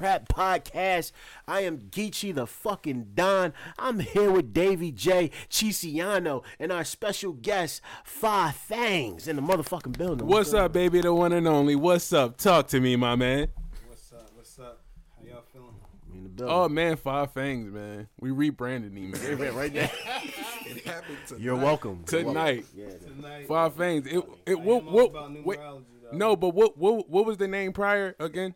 715. 0.00 0.26
Trap 0.26 0.28
Podcast. 0.28 1.12
I 1.46 1.60
am 1.60 1.78
Geechee 1.78 2.34
the 2.34 2.46
fucking 2.46 3.08
Don. 3.14 3.52
I'm 3.78 4.00
here 4.00 4.30
with 4.30 4.52
Davy 4.52 4.92
J. 4.92 5.30
Chisiano 5.50 6.42
and 6.58 6.72
our 6.72 6.84
special 6.84 7.32
guest, 7.32 7.82
Five 8.04 8.56
Fangs, 8.56 9.28
in 9.28 9.36
the 9.36 9.42
motherfucking 9.42 9.96
building. 9.98 10.26
What's 10.26 10.54
up, 10.54 10.72
baby? 10.72 11.00
The 11.00 11.12
one 11.14 11.32
and 11.32 11.46
only. 11.46 11.76
What's 11.76 12.12
up? 12.12 12.36
Talk 12.38 12.68
to 12.68 12.80
me, 12.80 12.96
my 12.96 13.14
man. 13.14 13.48
What's 13.88 14.12
up? 14.12 14.30
What's 14.34 14.58
up? 14.58 14.80
How 15.18 15.26
y'all 15.28 15.42
feeling? 15.52 15.74
In 16.14 16.22
the 16.24 16.28
building. 16.30 16.54
Oh 16.54 16.68
man, 16.68 16.96
Five 16.96 17.32
Fangs, 17.32 17.70
man. 17.70 18.08
We 18.18 18.30
rebranded 18.30 18.92
him 18.96 19.12
Hey, 19.14 19.28
man. 19.34 19.38
man, 19.38 19.54
right 19.54 19.72
there. 19.72 19.90
It 20.70 20.86
happened 20.86 21.16
tonight. 21.26 21.42
You're 21.42 21.56
welcome. 21.56 22.04
tonight. 22.04 22.64
Yeah. 22.76 22.86
Tonight. 23.04 23.48
Five 23.48 23.74
Fangs. 23.74 24.06
It 24.06 24.18
I 24.18 24.50
it 24.52 24.58
am 24.58 24.64
what 24.64 24.84
all 24.84 24.92
what 24.92 25.10
about 25.10 25.44
wait, 25.44 25.58
numerology, 25.58 25.84
though. 26.12 26.16
no, 26.16 26.36
but 26.36 26.50
what 26.54 26.78
what 26.78 27.10
what 27.10 27.26
was 27.26 27.38
the 27.38 27.48
name 27.48 27.72
prior 27.72 28.14
again? 28.20 28.54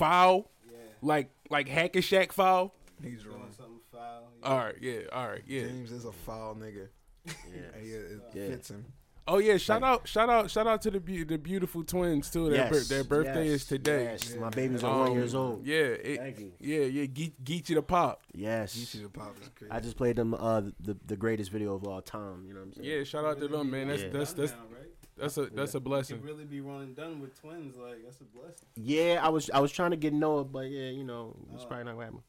Foul. 0.00 0.42
Foul, 0.42 0.50
Yeah. 0.70 0.78
like 1.02 1.30
like 1.50 1.68
Hack 1.68 1.94
and 1.96 2.04
Shack 2.04 2.32
foul. 2.32 2.74
He's 3.02 3.22
Doing 3.22 3.36
wrong. 3.36 3.50
something 3.56 3.80
foul. 3.92 4.32
Yeah. 4.42 4.48
All 4.48 4.58
right, 4.58 4.76
yeah, 4.80 4.98
all 5.12 5.28
right, 5.28 5.42
yeah. 5.46 5.62
James 5.66 5.92
is 5.92 6.04
a 6.04 6.12
foul 6.12 6.54
nigga. 6.56 6.88
Yeah. 7.26 7.32
Hey, 7.74 7.86
it, 7.86 8.12
it 8.12 8.20
Yeah. 8.34 8.46
fits 8.48 8.70
him. 8.70 8.84
Oh 9.28 9.38
yeah, 9.38 9.58
shout 9.58 9.82
out, 9.84 10.08
shout 10.08 10.28
out, 10.28 10.50
shout 10.50 10.66
out 10.66 10.82
to 10.82 10.90
the 10.90 10.98
be- 10.98 11.22
the 11.22 11.38
beautiful 11.38 11.84
twins 11.84 12.30
too. 12.30 12.50
Their, 12.50 12.68
bir- 12.68 12.80
their 12.84 13.04
birthday 13.04 13.44
yes, 13.50 13.60
is 13.60 13.66
today. 13.66 14.04
Yes, 14.04 14.34
my 14.34 14.48
babies 14.48 14.82
are 14.82 14.92
Um, 14.92 15.00
one 15.00 15.12
years 15.12 15.34
old. 15.36 15.64
Yeah, 15.64 15.76
it, 15.76 16.16
Thank 16.18 16.40
you. 16.40 16.52
yeah, 16.58 16.84
yeah. 16.86 17.06
Ge- 17.06 17.32
Geechee 17.44 17.74
the 17.74 17.82
pop. 17.82 18.22
Yes. 18.34 18.74
Geechee 18.76 19.02
the 19.02 19.08
pop 19.08 19.36
is 19.40 19.48
crazy. 19.54 19.70
I 19.70 19.78
just 19.78 19.96
played 19.96 20.16
them 20.16 20.34
uh 20.34 20.62
the 20.80 20.96
the 21.06 21.16
greatest 21.16 21.52
video 21.52 21.74
of 21.76 21.84
all 21.86 22.02
time. 22.02 22.44
You 22.48 22.54
know 22.54 22.60
what 22.60 22.66
I'm 22.66 22.72
saying? 22.72 22.88
Yeah, 22.88 23.04
shout 23.04 23.24
out 23.24 23.38
to 23.38 23.46
them, 23.46 23.70
man. 23.70 23.88
That's 23.88 24.02
Yeah. 24.02 24.08
that's 24.08 24.32
that's 24.32 24.52
Done 24.52 24.60
now, 24.72 24.76
right? 24.78 24.89
That's 25.20 25.36
a 25.36 25.46
that's 25.46 25.74
a 25.74 25.80
blessing. 25.80 26.16
could 26.18 26.26
really 26.26 26.44
be 26.44 26.60
running 26.60 26.94
done 26.94 27.20
with 27.20 27.38
twins. 27.40 27.76
Like 27.76 28.02
that's 28.04 28.20
a 28.20 28.24
blessing. 28.24 28.66
Yeah, 28.76 29.20
I 29.22 29.28
was 29.28 29.50
I 29.50 29.60
was 29.60 29.70
trying 29.72 29.90
to 29.92 29.96
get 29.96 30.12
Noah, 30.12 30.44
but 30.44 30.70
yeah, 30.70 30.88
you 30.90 31.04
know, 31.04 31.36
it's 31.54 31.64
Oh. 31.64 31.66
probably 31.66 31.84
not 31.84 31.92
gonna 31.94 32.04
happen. 32.06 32.22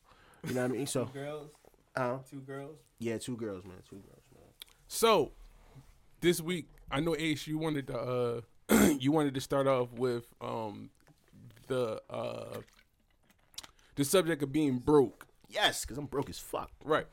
You 0.48 0.54
know 0.56 0.62
what 0.64 0.72
I 0.72 0.74
mean? 0.74 0.86
So, 0.88 1.06
Two 1.06 1.12
girls. 1.20 1.50
uh, 1.96 2.18
Two 2.30 2.40
girls. 2.42 2.78
yeah, 3.00 3.18
two 3.18 3.36
girls, 3.38 3.64
man, 3.66 3.78
two 3.90 3.98
girls, 3.98 4.24
man. 4.34 4.44
So, 4.88 5.32
this 6.20 6.42
week, 6.42 6.68
I 6.92 7.00
know 7.00 7.16
Ace, 7.18 7.48
you 7.48 7.58
wanted 7.58 7.88
to 7.88 7.98
uh, 8.00 8.42
you 9.00 9.12
wanted 9.12 9.34
to 9.36 9.42
start 9.42 9.68
off 9.68 9.92
with 9.94 10.26
um, 10.42 10.90
the 11.68 12.02
uh, 12.10 12.58
the 13.96 14.04
subject 14.06 14.42
of 14.44 14.52
being 14.52 14.78
broke, 14.80 15.26
Yes, 15.50 15.86
cause 15.86 15.98
I'm 15.98 16.06
broke 16.06 16.30
as 16.30 16.40
fuck. 16.40 16.72
right? 16.84 17.06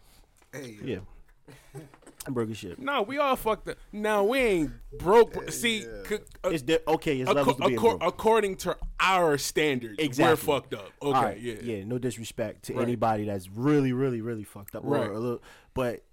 hey, 0.53 0.79
Yeah, 0.83 0.99
I'm 2.37 2.53
shit. 2.55 2.79
No, 2.79 3.03
we 3.03 3.19
all 3.19 3.35
fucked 3.37 3.69
up. 3.69 3.79
No, 3.93 4.25
we 4.25 4.39
ain't 4.39 4.71
broke. 4.99 5.51
See, 5.51 5.79
yeah. 5.81 5.87
c- 6.09 6.19
uh, 6.45 6.49
It's 6.51 6.63
the, 6.63 6.83
okay. 6.89 7.21
It's 7.21 7.31
acco- 7.31 7.35
levels 7.35 7.57
to 7.57 7.67
being 7.69 7.81
broke. 7.81 8.03
according 8.03 8.57
to 8.59 8.77
our 9.01 9.39
standards, 9.39 9.97
Exactly. 9.99 10.33
we're 10.33 10.37
fucked 10.61 10.75
up. 10.75 10.91
Okay, 11.03 11.17
All 11.17 11.25
right, 11.25 11.41
yeah, 11.41 11.55
yeah. 11.63 11.85
No 11.85 11.99
disrespect 11.99 12.65
to 12.65 12.75
Right. 12.75 12.83
anybody 12.83 13.25
that's 13.25 13.49
really, 13.49 13.93
really, 13.93 14.21
really 14.21 14.45
fucked 14.45 14.75
up. 14.77 14.83
Right. 14.85 15.09
Or 15.09 15.13
a 15.13 15.19
little, 15.19 15.43
but 15.75 16.05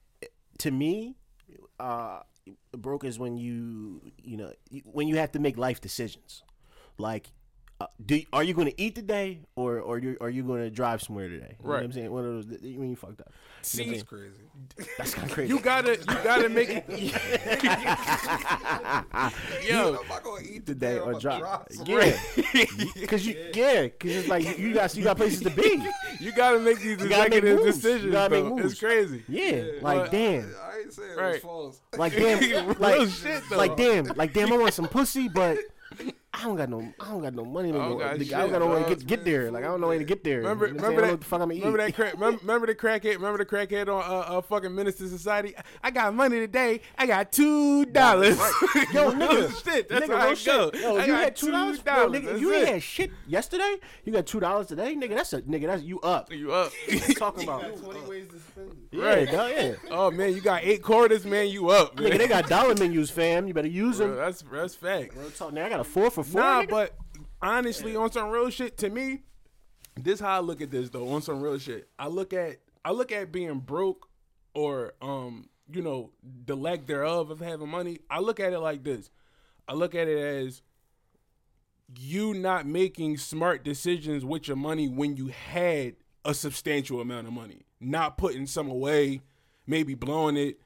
to 0.59 0.71
me, 0.71 1.15
uh, 1.79 2.21
broke 2.71 3.03
is 3.03 3.19
when 3.19 3.37
you, 3.37 4.01
you 4.23 4.37
know, 4.37 4.53
when 4.85 5.07
you 5.07 5.17
have 5.17 5.31
to 5.33 5.39
make 5.39 5.57
life 5.57 5.81
decisions. 5.81 6.43
Like, 6.97 7.31
uh, 7.81 7.87
do 8.05 8.21
are 8.31 8.43
you 8.43 8.53
going 8.53 8.67
to 8.67 8.81
eat 8.81 8.95
today, 8.95 9.41
or 9.55 9.79
or 9.79 9.97
you 9.99 10.15
are 10.21 10.29
you 10.29 10.43
going 10.43 10.61
to 10.61 10.69
drive 10.69 11.01
somewhere 11.01 11.27
today? 11.27 11.55
You 11.59 11.65
know 11.65 11.69
what 11.71 11.75
Right. 11.75 11.83
I'm 11.83 11.91
saying 11.91 12.11
one 12.11 12.25
of 12.25 12.47
those 12.49 12.59
when 12.61 12.89
you 12.89 12.95
fucked 12.95 13.21
up. 13.21 13.31
See, 13.63 13.89
that's 13.89 14.03
crazy. 14.03 14.43
That's 14.97 15.13
kind 15.13 15.27
of 15.27 15.33
crazy. 15.33 15.53
you 15.53 15.59
gotta 15.59 15.97
you 15.97 16.05
gotta 16.23 16.49
make 16.49 16.69
it. 16.69 16.85
Yo, 19.67 19.97
I'm 20.01 20.07
not 20.07 20.23
gonna 20.23 20.41
eat 20.43 20.65
today 20.65 20.95
today 20.95 20.99
or 20.99 21.13
I'm 21.13 21.19
drive 21.19 21.41
Yeah, 21.85 22.17
because 22.95 23.25
you 23.27 23.35
yeah, 23.53 23.83
because 23.83 24.11
it's 24.15 24.27
like 24.27 24.57
you 24.57 24.73
got 24.73 24.95
you 24.95 25.03
got 25.03 25.17
places 25.17 25.41
to 25.41 25.49
be. 25.49 25.83
you 26.19 26.31
gotta 26.31 26.59
make 26.59 26.79
these 26.79 26.99
You 27.01 27.09
gotta 27.09 27.29
make 27.29 27.43
executive 27.43 27.65
moves. 27.65 27.83
You 28.03 28.11
gotta 28.11 28.35
make 28.41 28.45
moves. 28.45 28.71
It's 28.71 28.79
crazy. 28.79 29.23
Yeah, 29.27 29.63
like 29.81 30.03
But- 30.03 30.11
damn. 30.11 30.53
I 30.61 30.79
ain't 30.79 30.93
saying 30.93 31.11
it 31.11 31.17
was 31.21 31.39
false. 31.39 31.81
Like 31.97 32.13
damn, 32.15 32.73
like 32.79 33.09
shit, 33.09 33.51
like 33.51 33.75
damn, 33.75 34.05
like 34.15 34.33
damn. 34.33 34.53
I 34.53 34.57
want 34.57 34.73
some 34.73 34.87
pussy, 34.87 35.27
but 35.27 35.57
I 36.37 36.43
don't 36.43 36.57
got 36.57 36.69
no, 36.69 36.93
I 36.99 37.09
don't 37.11 37.21
got 37.21 37.33
no 37.33 37.45
money. 37.45 37.71
No 37.71 37.79
I 37.79 37.81
don't 37.83 37.89
more. 37.91 37.99
got 37.99 38.13
I 38.15 38.17
shit, 38.17 38.29
don't 38.29 38.51
got 38.51 38.59
no 38.59 38.67
way 38.67 38.83
to 38.83 38.89
get, 38.89 39.07
get 39.07 39.23
there. 39.25 39.51
Like 39.51 39.63
I 39.63 39.67
don't 39.67 39.79
know 39.79 39.87
way 39.87 39.97
to 39.99 40.03
get 40.03 40.23
there. 40.23 40.39
Remember, 40.39 40.67
You 40.67 40.73
know 40.73 40.83
remember 40.83 40.83
saying? 40.83 40.95
I 40.95 40.95
don't 40.95 40.95
know 40.95 41.01
that? 41.07 41.11
what 41.13 41.19
the 41.21 41.25
fuck 41.25 41.41
I'm 41.41 41.49
gonna 41.49 41.59
remember 41.59 41.79
eat. 41.79 41.85
that? 41.85 41.95
Crack, 41.95 42.13
remember, 42.13 42.39
remember 42.41 42.67
the 42.67 42.75
crackhead? 42.75 43.13
Remember 43.15 43.37
the 43.37 43.45
crackhead 43.45 43.87
on 43.87 44.01
uh, 44.03 44.37
uh, 44.37 44.41
fucking 44.41 44.75
Minister 44.75 45.07
Society? 45.07 45.55
I 45.81 45.91
got 45.91 46.13
money 46.13 46.39
today. 46.39 46.81
I 46.97 47.05
got 47.07 47.31
two 47.31 47.85
dollars. 47.85 48.37
Yo, 48.93 49.11
nigga, 49.13 49.63
shit. 49.63 49.87
That's 49.89 50.05
nigga, 50.05 50.17
how 50.17 50.23
real 50.23 50.31
I 50.31 50.33
shit. 50.33 50.45
go. 50.45 50.71
Yo, 50.79 50.97
I 50.97 51.05
you 51.05 51.13
had 51.13 51.35
two 51.35 51.51
dollars, 51.51 51.79
Nigga, 51.79 52.39
you 52.39 52.53
ain't 52.53 52.67
had 52.67 52.83
shit 52.83 53.11
yesterday. 53.27 53.77
You 54.03 54.11
got 54.11 54.25
two 54.25 54.39
dollars 54.41 54.67
today, 54.67 54.93
nigga. 54.95 55.15
That's 55.15 55.31
a 55.33 55.41
nigga. 55.43 55.67
That's 55.67 55.83
you 55.83 56.01
up. 56.01 56.31
You 56.33 56.51
up? 56.51 56.71
Talking 57.15 57.43
about 57.43 57.61
Got 57.61 57.77
20 57.77 57.99
ways 58.09 58.27
to 58.27 58.39
spend 58.39 58.71
it. 58.71 58.77
yeah, 58.91 59.05
Right. 59.05 59.31
dog, 59.31 59.51
yeah. 59.55 59.73
oh 59.91 60.11
man, 60.11 60.33
you 60.33 60.41
got 60.41 60.63
eight 60.63 60.81
quarters, 60.83 61.25
man. 61.25 61.47
You 61.47 61.69
up? 61.69 61.97
Man. 61.97 62.11
Nigga, 62.11 62.17
they 62.17 62.27
got 62.27 62.49
dollar 62.49 62.75
menus, 62.75 63.09
fam. 63.09 63.47
You 63.47 63.53
better 63.53 63.67
use 63.67 63.99
them. 63.99 64.15
that's 64.15 64.43
that's 64.51 64.75
fact. 64.75 65.15
Real 65.15 65.29
talk. 65.31 65.53
Now 65.53 65.65
I 65.65 65.69
got 65.69 65.79
a 65.79 65.83
four 65.85 66.09
for 66.11 66.23
four. 66.25 66.41
Nah, 66.41 66.61
nigga. 66.63 66.69
but 66.69 66.95
honestly, 67.41 67.95
on 67.95 68.11
some 68.11 68.29
real 68.29 68.49
shit, 68.49 68.77
to 68.79 68.89
me, 68.89 69.21
this 69.95 70.19
how 70.19 70.37
I 70.37 70.39
look 70.39 70.61
at 70.61 70.71
this 70.71 70.89
though. 70.89 71.07
On 71.09 71.21
some 71.21 71.41
real 71.41 71.57
shit, 71.57 71.89
I 71.97 72.07
look 72.07 72.33
at 72.33 72.57
I 72.83 72.91
look 72.91 73.11
at 73.11 73.31
being 73.31 73.59
broke 73.59 74.07
or 74.53 74.93
um, 75.01 75.49
you 75.71 75.81
know, 75.81 76.11
the 76.45 76.55
lack 76.55 76.85
thereof 76.85 77.31
of 77.31 77.39
having 77.39 77.69
money. 77.69 77.99
I 78.09 78.19
look 78.19 78.39
at 78.39 78.53
it 78.53 78.59
like 78.59 78.83
this. 78.83 79.09
I 79.67 79.73
look 79.73 79.95
at 79.95 80.07
it 80.07 80.17
as 80.17 80.61
you 81.97 82.33
not 82.33 82.65
making 82.65 83.17
smart 83.17 83.63
decisions 83.63 84.25
with 84.25 84.47
your 84.47 84.57
money 84.57 84.87
when 84.87 85.15
you 85.15 85.27
had 85.27 85.95
a 86.23 86.33
substantial 86.33 87.01
amount 87.01 87.27
of 87.27 87.33
money, 87.33 87.65
not 87.79 88.17
putting 88.17 88.47
some 88.47 88.69
away, 88.69 89.21
maybe 89.67 89.93
blowing 89.93 90.37
it. 90.37 90.59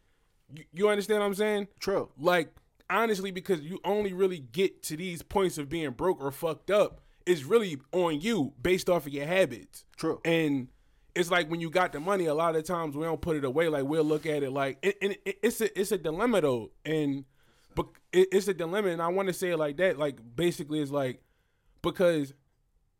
You, 0.53 0.63
you 0.71 0.89
understand 0.89 1.19
what 1.19 1.27
I'm 1.27 1.35
saying? 1.35 1.67
True. 1.79 2.09
Like 2.17 2.53
honestly, 2.89 3.31
because 3.31 3.61
you 3.61 3.79
only 3.83 4.13
really 4.13 4.39
get 4.39 4.83
to 4.83 4.97
these 4.97 5.21
points 5.21 5.57
of 5.57 5.69
being 5.69 5.91
broke 5.91 6.21
or 6.21 6.31
fucked 6.31 6.71
up 6.71 7.01
is 7.25 7.43
really 7.45 7.77
on 7.91 8.19
you 8.21 8.53
based 8.61 8.89
off 8.89 9.05
of 9.05 9.13
your 9.13 9.25
habits. 9.25 9.85
True. 9.97 10.19
And 10.25 10.69
it's 11.15 11.29
like 11.31 11.49
when 11.49 11.59
you 11.61 11.69
got 11.69 11.91
the 11.93 11.99
money, 11.99 12.25
a 12.25 12.33
lot 12.33 12.55
of 12.55 12.63
times 12.63 12.95
we 12.95 13.03
don't 13.03 13.21
put 13.21 13.35
it 13.37 13.43
away. 13.43 13.67
Like 13.69 13.83
we'll 13.85 14.03
look 14.03 14.25
at 14.25 14.43
it 14.43 14.51
like, 14.51 14.77
and, 14.83 14.93
and 15.01 15.17
it's 15.25 15.61
a 15.61 15.79
it's 15.79 15.91
a 15.91 15.97
dilemma 15.97 16.41
though, 16.41 16.71
and 16.85 17.25
but 17.75 17.87
it's 18.11 18.47
a 18.47 18.53
dilemma, 18.53 18.89
and 18.89 19.01
I 19.01 19.07
want 19.09 19.27
to 19.27 19.33
say 19.33 19.49
it 19.51 19.57
like 19.57 19.77
that. 19.77 19.97
Like 19.99 20.17
basically, 20.35 20.79
it's 20.79 20.91
like 20.91 21.21
because 21.81 22.33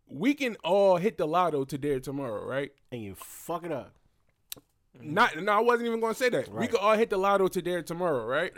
we 0.08 0.34
can 0.34 0.56
all 0.64 0.98
hit 0.98 1.18
the 1.18 1.26
lotto 1.28 1.64
today 1.66 1.92
or 1.92 2.00
tomorrow, 2.00 2.46
right? 2.46 2.72
and 2.92 3.04
you 3.04 3.14
fuck 3.16 3.64
it 3.64 3.72
up. 3.72 3.94
Not, 5.02 5.38
no, 5.42 5.52
I 5.54 5.60
wasn't 5.60 5.88
even 5.88 6.00
going 6.00 6.14
to 6.14 6.20
say 6.20 6.30
that. 6.30 6.50
We 6.50 6.58
Right. 6.62 6.72
could 6.72 6.80
all 6.80 6.96
hit 6.98 7.10
the 7.12 7.18
lotto 7.18 7.48
today 7.48 7.74
or 7.74 7.82
tomorrow, 7.84 8.26
right? 8.26 8.52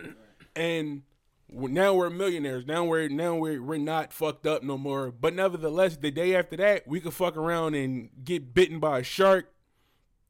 And 0.56 0.88
w- 0.88 1.04
now 1.52 1.94
we're 1.94 2.10
millionaires. 2.10 2.66
Now 2.66 2.86
we're 2.86 3.10
now 3.10 3.36
we're 3.36 3.62
we're 3.62 3.78
not 3.78 4.14
fucked 4.14 4.48
up 4.48 4.64
no 4.64 4.78
more. 4.78 5.12
But 5.12 5.36
nevertheless, 5.36 5.98
the 5.98 6.12
day 6.12 6.36
after 6.36 6.56
that, 6.58 6.88
we 6.88 7.00
could 7.02 7.14
fuck 7.14 7.36
around 7.36 7.76
and 7.76 8.10
get 8.24 8.54
bitten 8.54 8.80
by 8.80 9.00
a 9.00 9.04
shark, 9.04 9.52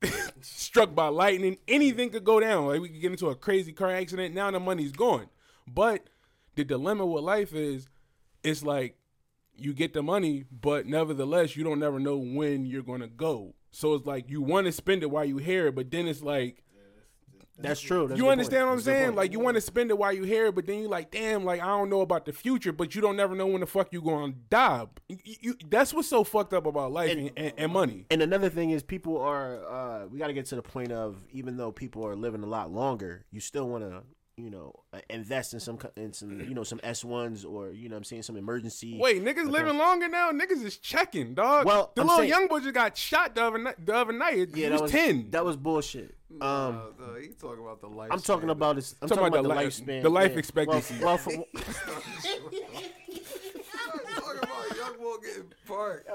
struck 0.41 0.95
by 0.95 1.07
lightning. 1.07 1.57
Anything 1.67 2.09
could 2.09 2.23
go 2.23 2.39
down. 2.39 2.67
Like 2.67 2.81
we 2.81 2.89
could 2.89 3.01
get 3.01 3.11
into 3.11 3.29
a 3.29 3.35
crazy 3.35 3.71
car 3.71 3.91
accident. 3.91 4.33
Now 4.33 4.49
the 4.49 4.59
money's 4.59 4.91
gone. 4.91 5.27
But 5.67 6.07
the 6.55 6.63
dilemma 6.63 7.05
with 7.05 7.23
life 7.23 7.53
is, 7.53 7.87
it's 8.43 8.63
like 8.63 8.97
you 9.55 9.73
get 9.73 9.93
the 9.93 10.01
money, 10.01 10.45
but 10.51 10.87
nevertheless, 10.87 11.55
you 11.55 11.63
don't 11.63 11.79
never 11.79 11.99
know 11.99 12.17
when 12.17 12.65
you're 12.65 12.81
gonna 12.81 13.07
go. 13.07 13.53
So 13.69 13.93
it's 13.93 14.05
like 14.05 14.29
you 14.29 14.41
want 14.41 14.65
to 14.65 14.71
spend 14.71 15.03
it 15.03 15.11
while 15.11 15.23
you 15.23 15.37
here, 15.37 15.71
but 15.71 15.91
then 15.91 16.07
it's 16.07 16.23
like 16.23 16.63
That's 17.63 17.79
true. 17.81 18.07
That's 18.07 18.17
you 18.19 18.29
understand 18.29 18.61
point. 18.61 18.65
what 18.67 18.71
I'm 18.71 18.75
That's 18.77 18.85
saying? 18.85 19.15
Like 19.15 19.31
you 19.31 19.39
want 19.39 19.55
to 19.55 19.61
spend 19.61 19.89
it 19.91 19.97
while 19.97 20.13
you 20.13 20.23
here, 20.23 20.51
but 20.51 20.65
then 20.67 20.79
you 20.79 20.87
like, 20.87 21.11
damn, 21.11 21.43
like 21.45 21.61
I 21.61 21.67
don't 21.67 21.89
know 21.89 22.01
about 22.01 22.25
the 22.25 22.33
future, 22.33 22.71
but 22.71 22.95
you 22.95 23.01
don't 23.01 23.15
never 23.15 23.35
know 23.35 23.47
when 23.47 23.61
the 23.61 23.67
fuck 23.67 23.91
you 23.91 24.01
gonna 24.01 24.33
die. 24.49 24.85
You, 25.09 25.17
you- 25.23 25.55
that's 25.69 25.93
what's 25.93 26.07
so 26.07 26.23
fucked 26.23 26.53
up 26.53 26.65
about 26.65 26.91
life 26.91 27.11
and, 27.11 27.31
and, 27.37 27.53
and 27.57 27.71
money. 27.71 28.05
And 28.09 28.21
another 28.21 28.49
thing 28.49 28.71
is, 28.71 28.83
people 28.83 29.17
are. 29.19 29.65
Uh, 29.65 30.07
we 30.07 30.17
got 30.19 30.27
to 30.27 30.33
get 30.33 30.45
to 30.47 30.55
the 30.55 30.61
point 30.61 30.91
of 30.91 31.17
even 31.31 31.57
though 31.57 31.71
people 31.71 32.05
are 32.05 32.15
living 32.15 32.43
a 32.43 32.47
lot 32.47 32.71
longer, 32.71 33.25
you 33.31 33.39
still 33.39 33.67
want 33.69 33.83
to, 33.83 34.03
you 34.37 34.49
know, 34.49 34.73
uh, 34.93 34.99
invest 35.09 35.53
in 35.53 35.59
some 35.59 35.77
in 35.95 36.13
some, 36.13 36.39
you 36.41 36.53
know, 36.53 36.63
some 36.63 36.79
S 36.83 37.03
ones 37.05 37.45
or 37.45 37.69
you 37.71 37.89
know, 37.89 37.95
what 37.95 37.99
I'm 37.99 38.03
saying 38.05 38.23
some 38.23 38.37
emergency. 38.37 38.97
Wait, 38.99 39.23
niggas 39.23 39.49
living 39.49 39.77
longer 39.77 40.07
now. 40.07 40.31
Niggas 40.31 40.63
is 40.63 40.77
checking, 40.77 41.33
dog. 41.35 41.65
Well, 41.65 41.91
the 41.95 42.01
I'm 42.01 42.07
little 42.07 42.19
saying- 42.21 42.29
young 42.29 42.47
boy 42.47 42.59
just 42.59 42.73
got 42.73 42.97
shot 42.97 43.35
the 43.35 43.43
other 43.43 43.57
night. 43.57 43.85
The 43.85 43.95
other 43.95 44.13
night, 44.13 44.49
yeah, 44.55 44.69
that 44.69 44.73
was, 44.73 44.81
was 44.83 44.91
ten. 44.91 45.29
That 45.31 45.45
was 45.45 45.57
bullshit. 45.57 46.15
Um, 46.39 46.41
Uh, 46.41 47.03
uh, 47.03 47.15
he 47.21 47.27
talking 47.29 47.63
about 47.63 47.81
the 47.81 47.87
life. 47.87 48.09
I'm 48.11 48.19
talking 48.21 48.49
about 48.49 48.75
this. 48.75 48.95
I'm 49.01 49.07
Talking 49.09 49.23
talking, 49.23 49.39
about 49.39 49.45
about, 49.45 49.57
the 49.57 49.63
the 49.63 49.69
li- 49.85 49.97
lifespan, 49.97 50.01
the 50.03 50.09
life 50.09 50.31
yeah. 50.33 50.39
expectancy. 50.39 50.95
Well, 50.95 51.05
well 51.05 51.17
for, 51.17 51.31
talking 51.31 51.45
about 54.43 54.77
young 54.77 54.97
boy 54.97 55.11
Logan 55.11 55.53
Park. 55.67 56.07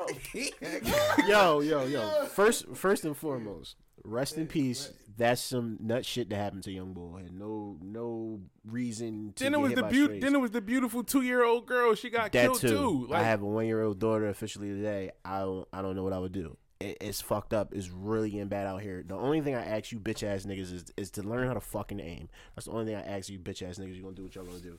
yo, 1.27 1.61
yo, 1.61 1.85
yo. 1.85 2.27
First, 2.27 2.67
first 2.75 3.05
and 3.05 3.17
foremost, 3.17 3.77
rest 4.05 4.37
in 4.37 4.47
peace. 4.47 4.93
That's 5.19 5.41
some 5.41 5.79
nut 5.81 6.05
shit 6.05 6.29
that 6.29 6.37
happened 6.37 6.65
to 6.65 6.73
young 6.73 6.93
boy. 6.93 7.23
Had 7.23 7.33
no, 7.33 7.79
no 7.81 8.41
reason 8.67 9.33
to. 9.37 9.45
Then 9.45 9.55
it 9.55 9.57
get 9.57 9.62
was 9.62 9.71
hit 9.71 9.77
the 9.77 10.09
by 10.09 10.19
Then 10.21 10.35
it 10.35 10.41
was 10.41 10.51
the 10.51 10.61
beautiful 10.61 11.03
two 11.03 11.23
year 11.23 11.43
old 11.43 11.67
girl. 11.67 11.95
She 11.95 12.11
got 12.11 12.33
that 12.33 12.43
killed 12.43 12.61
too. 12.61 12.69
too. 12.69 13.09
I 13.15 13.23
have 13.23 13.41
a 13.41 13.47
one 13.47 13.67
year 13.67 13.83
old 13.83 13.99
daughter 13.99 14.29
officially 14.29 14.69
today. 14.69 15.12
I 15.25 15.41
don't, 15.41 15.67
I 15.73 15.81
don't 15.81 15.97
know 15.97 16.03
what 16.03 16.12
I 16.12 16.19
would 16.19 16.33
do. 16.33 16.57
It, 16.81 16.99
it's 17.00 17.20
fucked 17.20 17.55
up. 17.55 17.75
It's 17.75 17.90
really 17.90 18.31
getting 18.31 18.49
bad 18.49 18.67
out 18.67 18.82
here. 18.82 19.05
The 19.06 19.14
only 19.14 19.40
thing 19.40 19.55
I 19.55 19.64
ask 19.64 19.93
you 19.93 19.99
bitch 19.99 20.23
ass 20.23 20.44
niggas 20.44 20.73
is, 20.73 20.84
is 20.96 21.11
to 21.12 21.23
learn 21.23 21.46
how 21.46 21.55
to 21.55 21.61
fucking 21.61 22.00
aim. 22.00 22.28
That's 22.55 22.67
the 22.67 22.73
only 22.73 22.87
thing 22.87 22.96
I 22.96 23.02
ask 23.02 23.28
you 23.28 23.38
bitch 23.38 23.67
ass 23.67 23.78
niggas. 23.78 23.96
You 23.96 24.02
gonna 24.02 24.14
do 24.14 24.25
what 24.25 24.34
y'all 24.34 24.44
gonna 24.44 24.58
do. 24.58 24.78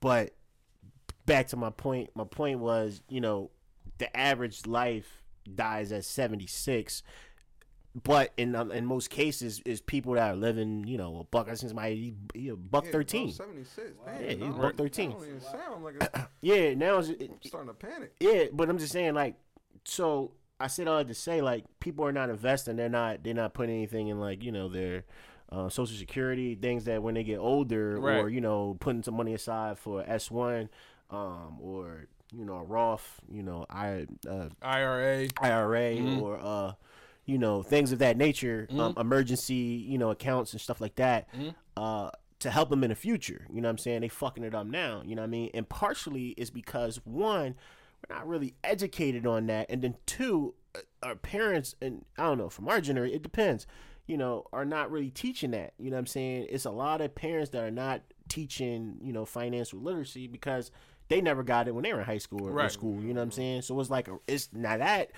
But 0.00 0.34
back 1.24 1.48
to 1.48 1.56
my 1.56 1.70
point. 1.70 2.10
My 2.14 2.24
point 2.24 2.60
was, 2.60 3.02
you 3.08 3.20
know, 3.20 3.50
the 3.98 4.14
average 4.16 4.66
life 4.66 5.22
dies 5.54 5.92
at 5.92 6.04
seventy 6.04 6.46
six. 6.46 7.02
But 8.02 8.32
in 8.36 8.54
um, 8.54 8.70
in 8.72 8.84
most 8.84 9.08
cases, 9.08 9.62
is 9.64 9.80
people 9.80 10.14
that 10.14 10.30
are 10.30 10.36
living, 10.36 10.86
you 10.86 10.98
know, 10.98 11.20
a 11.20 11.24
buck. 11.24 11.46
I 11.46 11.54
think 11.54 11.70
somebody 11.70 12.14
he, 12.34 12.40
he 12.40 12.48
a 12.48 12.56
buck 12.56 12.86
thirteen. 12.88 13.32
Seventy 13.32 13.64
six. 13.64 13.92
Yeah, 14.06 14.28
he's 14.28 14.38
no, 14.38 14.52
buck 14.52 14.76
13. 14.76 15.10
That 15.10 15.18
don't 15.18 15.28
even 15.28 15.40
sound 15.40 15.84
like 15.84 15.94
a, 16.02 16.18
I'm 16.18 16.26
Yeah, 16.42 16.74
now 16.74 16.98
it's, 16.98 17.08
it, 17.08 17.30
starting 17.46 17.68
to 17.68 17.74
panic. 17.74 18.12
Yeah, 18.20 18.44
but 18.52 18.68
I'm 18.68 18.76
just 18.76 18.92
saying, 18.92 19.14
like, 19.14 19.36
so 19.84 20.32
I 20.58 20.68
said 20.68 20.88
all 20.88 20.98
that 20.98 21.08
to 21.08 21.14
say, 21.14 21.42
like, 21.42 21.64
people 21.80 22.04
are 22.04 22.12
not 22.12 22.30
investing. 22.30 22.76
They're 22.76 22.88
not. 22.88 23.22
They're 23.22 23.34
not 23.34 23.52
putting 23.54 23.74
anything 23.74 24.08
in, 24.08 24.18
like, 24.20 24.42
you 24.42 24.52
know, 24.52 24.68
their 24.68 25.04
uh, 25.52 25.68
social 25.68 25.96
security 25.96 26.54
things 26.54 26.84
that 26.86 27.02
when 27.02 27.14
they 27.14 27.22
get 27.24 27.38
older, 27.38 27.98
or 28.22 28.28
you 28.30 28.40
know, 28.40 28.76
putting 28.80 29.02
some 29.02 29.14
money 29.16 29.34
aside 29.34 29.78
for 29.78 30.02
S 30.06 30.30
one, 30.30 30.68
um, 31.10 31.58
or 31.60 32.06
you 32.34 32.44
know, 32.44 32.54
a 32.56 32.64
Roth, 32.64 33.20
you 33.30 33.42
know, 33.42 33.66
I 33.70 34.06
uh, 34.28 34.48
IRA. 34.62 35.28
IRA 35.40 35.92
Mhm. 35.96 36.20
or 36.20 36.38
uh, 36.42 36.72
you 37.26 37.38
know, 37.38 37.62
things 37.62 37.92
of 37.92 37.98
that 38.00 38.16
nature, 38.16 38.66
um, 38.70 38.76
Mm-hmm. 38.76 39.00
emergency, 39.00 39.54
you 39.54 39.98
know, 39.98 40.10
accounts 40.10 40.52
and 40.52 40.60
stuff 40.60 40.80
like 40.80 40.94
that, 40.96 41.28
uh, 41.76 42.10
to 42.40 42.50
help 42.50 42.68
them 42.70 42.82
in 42.82 42.90
the 42.90 42.96
future. 42.96 43.46
You 43.52 43.60
know 43.60 43.68
what 43.68 43.72
I'm 43.72 43.78
saying? 43.78 44.00
They 44.00 44.08
fucking 44.08 44.42
it 44.44 44.54
up 44.54 44.66
now. 44.66 45.02
You 45.04 45.14
know 45.16 45.22
what 45.22 45.26
I 45.28 45.30
mean? 45.30 45.50
And 45.54 45.68
partially 45.68 46.28
is 46.36 46.50
because 46.50 47.00
one, 47.04 47.54
we're 48.08 48.16
not 48.16 48.26
really 48.28 48.54
educated 48.64 49.26
on 49.26 49.46
that, 49.46 49.66
and 49.70 49.82
then 49.82 49.96
two, 50.06 50.54
uh, 50.74 50.80
our 51.02 51.14
parents 51.14 51.74
and 51.80 52.04
I 52.18 52.24
don't 52.24 52.38
know 52.38 52.48
from 52.48 52.68
our 52.68 52.80
generation, 52.80 53.16
it 53.16 53.22
depends. 53.22 53.66
You 54.06 54.16
know, 54.16 54.44
are 54.52 54.64
not 54.64 54.90
really 54.92 55.10
teaching 55.10 55.50
that. 55.50 55.72
You 55.78 55.90
know 55.90 55.96
what 55.96 56.00
I'm 56.00 56.06
saying? 56.06 56.46
It's 56.48 56.64
a 56.64 56.70
lot 56.70 57.00
of 57.00 57.14
parents 57.14 57.50
that 57.50 57.64
are 57.64 57.72
not 57.72 58.02
teaching, 58.28 58.98
you 59.02 59.12
know, 59.12 59.24
financial 59.24 59.80
literacy 59.80 60.28
because 60.28 60.70
they 61.08 61.20
never 61.20 61.42
got 61.42 61.66
it 61.66 61.74
when 61.74 61.82
they 61.82 61.92
were 61.92 62.00
in 62.00 62.04
high 62.06 62.18
school 62.18 62.46
or, 62.46 62.50
or 62.50 62.54
Right. 62.54 62.70
school. 62.70 63.00
You 63.02 63.14
know 63.14 63.20
what 63.20 63.24
I'm 63.24 63.30
saying? 63.32 63.62
So 63.62 63.78
it's 63.80 63.90
like 63.90 64.06
a, 64.06 64.18
it's 64.28 64.48
now 64.52 64.76
that 64.76 65.10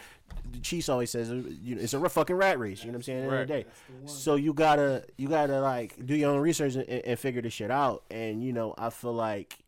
the 0.50 0.58
Chiefs 0.60 0.88
always 0.88 1.10
says 1.10 1.28
you 1.30 1.74
know, 1.74 1.82
it's 1.82 1.92
a 1.92 2.08
fucking 2.08 2.36
rat 2.36 2.58
race. 2.58 2.80
You 2.80 2.86
know 2.86 2.92
what 2.92 2.96
I'm 2.96 3.02
saying? 3.02 3.18
At 3.24 3.28
the 3.28 3.32
end 3.34 3.42
of 3.42 3.48
the 3.48 3.54
Right. 3.54 3.64
day. 3.66 4.06
So 4.06 4.36
you 4.36 4.54
gotta 4.54 5.04
you 5.18 5.28
gotta 5.28 5.60
like 5.60 5.94
do 6.06 6.14
your 6.16 6.30
own 6.30 6.40
research 6.40 6.74
and, 6.76 6.88
and 6.88 7.18
figure 7.18 7.42
this 7.42 7.52
shit 7.52 7.70
out. 7.70 8.04
And 8.10 8.42
you 8.42 8.54
know, 8.54 8.74
I 8.78 8.88
feel 8.88 9.12
like 9.12 9.58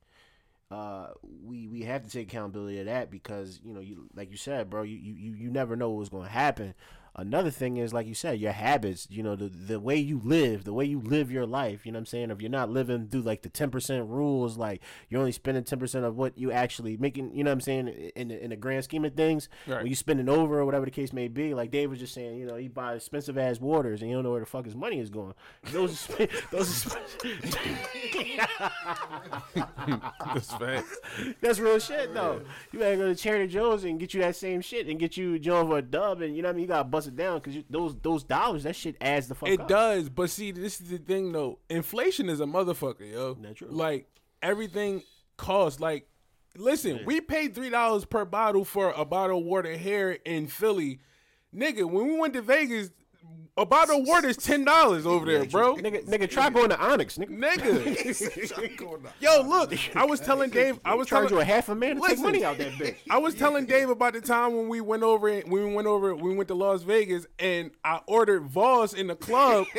uh, 0.70 1.08
we 1.44 1.66
we 1.66 1.82
have 1.82 2.04
to 2.04 2.10
take 2.10 2.28
accountability 2.28 2.78
of 2.78 2.86
that 2.86 3.10
because 3.10 3.60
you 3.64 3.74
know 3.74 3.80
you 3.80 4.08
like 4.14 4.30
you 4.30 4.36
said, 4.36 4.70
bro, 4.70 4.82
you 4.82 4.96
you 4.96 5.34
you 5.34 5.50
never 5.50 5.76
know 5.76 5.90
what's 5.90 6.08
to 6.24 6.30
happen. 6.30 6.74
Another 7.16 7.50
thing 7.50 7.76
is 7.76 7.92
like 7.92 8.06
you 8.06 8.14
said, 8.14 8.38
your 8.40 8.52
habits. 8.52 9.06
You 9.10 9.22
know 9.22 9.36
the 9.36 9.48
the 9.48 9.80
way 9.80 9.96
you 9.96 10.20
live, 10.24 10.64
the 10.64 10.72
way 10.72 10.84
you 10.84 11.00
live 11.00 11.30
your 11.30 11.46
life. 11.46 11.84
You 11.84 11.92
know 11.92 11.96
what 11.96 12.00
I'm 12.02 12.06
saying? 12.06 12.30
If 12.30 12.40
you're 12.40 12.50
not 12.50 12.70
living 12.70 13.08
through 13.08 13.22
like 13.22 13.42
the 13.42 13.48
ten 13.48 13.70
percent 13.70 14.08
rules, 14.08 14.56
like 14.56 14.80
you're 15.08 15.20
only 15.20 15.32
spending 15.32 15.64
ten 15.64 15.78
percent 15.78 16.04
of 16.04 16.16
what 16.16 16.38
you 16.38 16.52
actually 16.52 16.96
making. 16.96 17.34
You 17.34 17.44
know 17.44 17.50
what 17.50 17.54
I'm 17.54 17.60
saying? 17.60 17.88
In 18.16 18.28
the, 18.28 18.44
in 18.44 18.50
the 18.50 18.56
grand 18.56 18.84
scheme 18.84 19.04
of 19.04 19.14
things, 19.14 19.48
Right. 19.66 19.78
when 19.78 19.86
you 19.88 19.94
spending 19.96 20.28
over 20.28 20.60
or 20.60 20.64
whatever 20.64 20.84
the 20.84 20.90
case 20.90 21.12
may 21.12 21.28
be, 21.28 21.54
like 21.54 21.70
Dave 21.70 21.90
was 21.90 21.98
just 21.98 22.14
saying, 22.14 22.38
you 22.38 22.46
know, 22.46 22.56
he 22.56 22.68
buys 22.68 22.98
expensive 22.98 23.36
ass 23.38 23.60
waters 23.60 24.00
and 24.02 24.10
you 24.10 24.16
don't 24.16 24.24
know 24.24 24.30
where 24.30 24.40
the 24.40 24.46
fuck 24.46 24.64
his 24.64 24.76
money 24.76 25.00
is 25.00 25.10
going. 25.10 25.34
Those 25.72 25.92
are 25.92 25.96
sp- 26.26 26.30
those 26.50 26.86
are 26.86 26.90
sp- 26.94 27.20
That's 29.54 30.52
facts. 30.52 30.98
That's 31.40 31.58
real 31.58 31.78
shit 31.78 32.14
though. 32.14 32.42
You 32.72 32.78
better 32.78 32.96
go 32.96 33.12
to 33.12 33.20
Trader 33.20 33.46
Joe's 33.46 33.84
and 33.84 33.98
get 33.98 34.14
you 34.14 34.20
that 34.22 34.36
same 34.36 34.60
shit 34.60 34.86
and 34.88 34.98
get 34.98 35.16
you 35.16 35.38
Joe 35.38 35.66
for 35.66 35.78
a 35.78 35.82
dub 35.82 36.20
and 36.22 36.36
you 36.36 36.42
know 36.42 36.48
what 36.48 36.54
I 36.54 36.56
mean. 36.56 36.62
You 36.62 36.68
gotta 36.68 36.84
it 37.06 37.16
down 37.16 37.40
because 37.40 37.62
those 37.70 37.96
those 38.02 38.22
dollars 38.24 38.62
that 38.64 38.76
shit 38.76 38.96
adds 39.00 39.28
the 39.28 39.34
fuck 39.34 39.48
It 39.48 39.60
up. 39.60 39.68
does, 39.68 40.08
but 40.08 40.30
see, 40.30 40.50
this 40.52 40.80
is 40.80 40.88
the 40.90 40.98
thing 40.98 41.32
though. 41.32 41.58
Inflation 41.68 42.28
is 42.28 42.40
a 42.40 42.44
motherfucker, 42.44 43.10
yo. 43.10 43.34
That's 43.34 43.58
true. 43.58 43.68
Like 43.70 44.06
everything 44.42 45.02
costs. 45.36 45.80
Like, 45.80 46.08
listen, 46.56 47.00
we 47.06 47.20
paid 47.20 47.54
three 47.54 47.70
dollars 47.70 48.04
per 48.04 48.24
bottle 48.24 48.64
for 48.64 48.92
a 48.96 49.04
bottle 49.04 49.38
of 49.38 49.44
water 49.44 49.76
here 49.76 50.18
in 50.24 50.46
Philly, 50.46 51.00
nigga. 51.54 51.84
When 51.90 52.06
we 52.08 52.18
went 52.18 52.34
to 52.34 52.42
Vegas, 52.42 52.90
a 53.60 53.66
bottle 53.66 54.00
of 54.00 54.06
water 54.06 54.28
is 54.28 54.36
ten 54.36 54.64
dollars 54.64 55.06
over 55.06 55.26
there, 55.26 55.44
bro. 55.44 55.76
Nigga, 55.76 56.04
nigga, 56.06 56.30
try 56.30 56.48
going 56.50 56.70
to 56.70 56.80
Onyx, 56.80 57.18
nigga. 57.18 57.38
Nigga, 57.38 59.12
yo, 59.20 59.42
look, 59.42 59.74
I 59.96 60.04
was 60.04 60.20
telling 60.20 60.50
Dave, 60.50 60.80
I 60.84 60.94
was 60.94 61.08
Charge 61.08 61.28
telling 61.28 61.34
you 61.34 61.40
a 61.40 61.44
half 61.44 61.68
a 61.68 61.74
man 61.74 61.96
to 61.96 62.00
take 62.00 62.10
Listen. 62.10 62.24
money 62.24 62.44
out 62.44 62.58
that 62.58 62.72
bitch. 62.72 62.96
I 63.10 63.18
was 63.18 63.34
telling 63.34 63.66
Dave 63.66 63.90
about 63.90 64.14
the 64.14 64.20
time 64.20 64.56
when 64.56 64.68
we 64.68 64.80
went 64.80 65.02
over 65.02 65.28
when 65.28 65.50
we 65.50 65.74
went 65.74 65.86
over 65.86 66.14
we 66.14 66.34
went 66.34 66.48
to 66.48 66.54
Las 66.54 66.82
Vegas 66.82 67.26
and 67.38 67.72
I 67.84 68.00
ordered 68.06 68.44
Voss 68.44 68.94
in 68.94 69.08
the 69.08 69.16
club. 69.16 69.66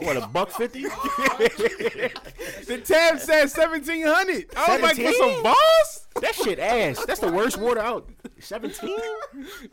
What 0.00 0.16
a 0.16 0.26
buck 0.26 0.50
fifty? 0.50 0.82
the 0.82 2.80
tab 2.84 3.20
said 3.20 3.50
seventeen 3.50 4.04
hundred. 4.06 4.46
I 4.56 4.72
was 4.72 4.82
like, 4.82 4.96
for 4.96 5.02
17? 5.02 5.14
some 5.34 5.42
Voss? 5.42 6.08
that 6.20 6.34
shit 6.34 6.58
ass. 6.58 7.04
That's 7.04 7.20
the 7.20 7.30
worst 7.30 7.58
water 7.58 7.80
out. 7.80 8.08
Seventeen? 8.38 8.98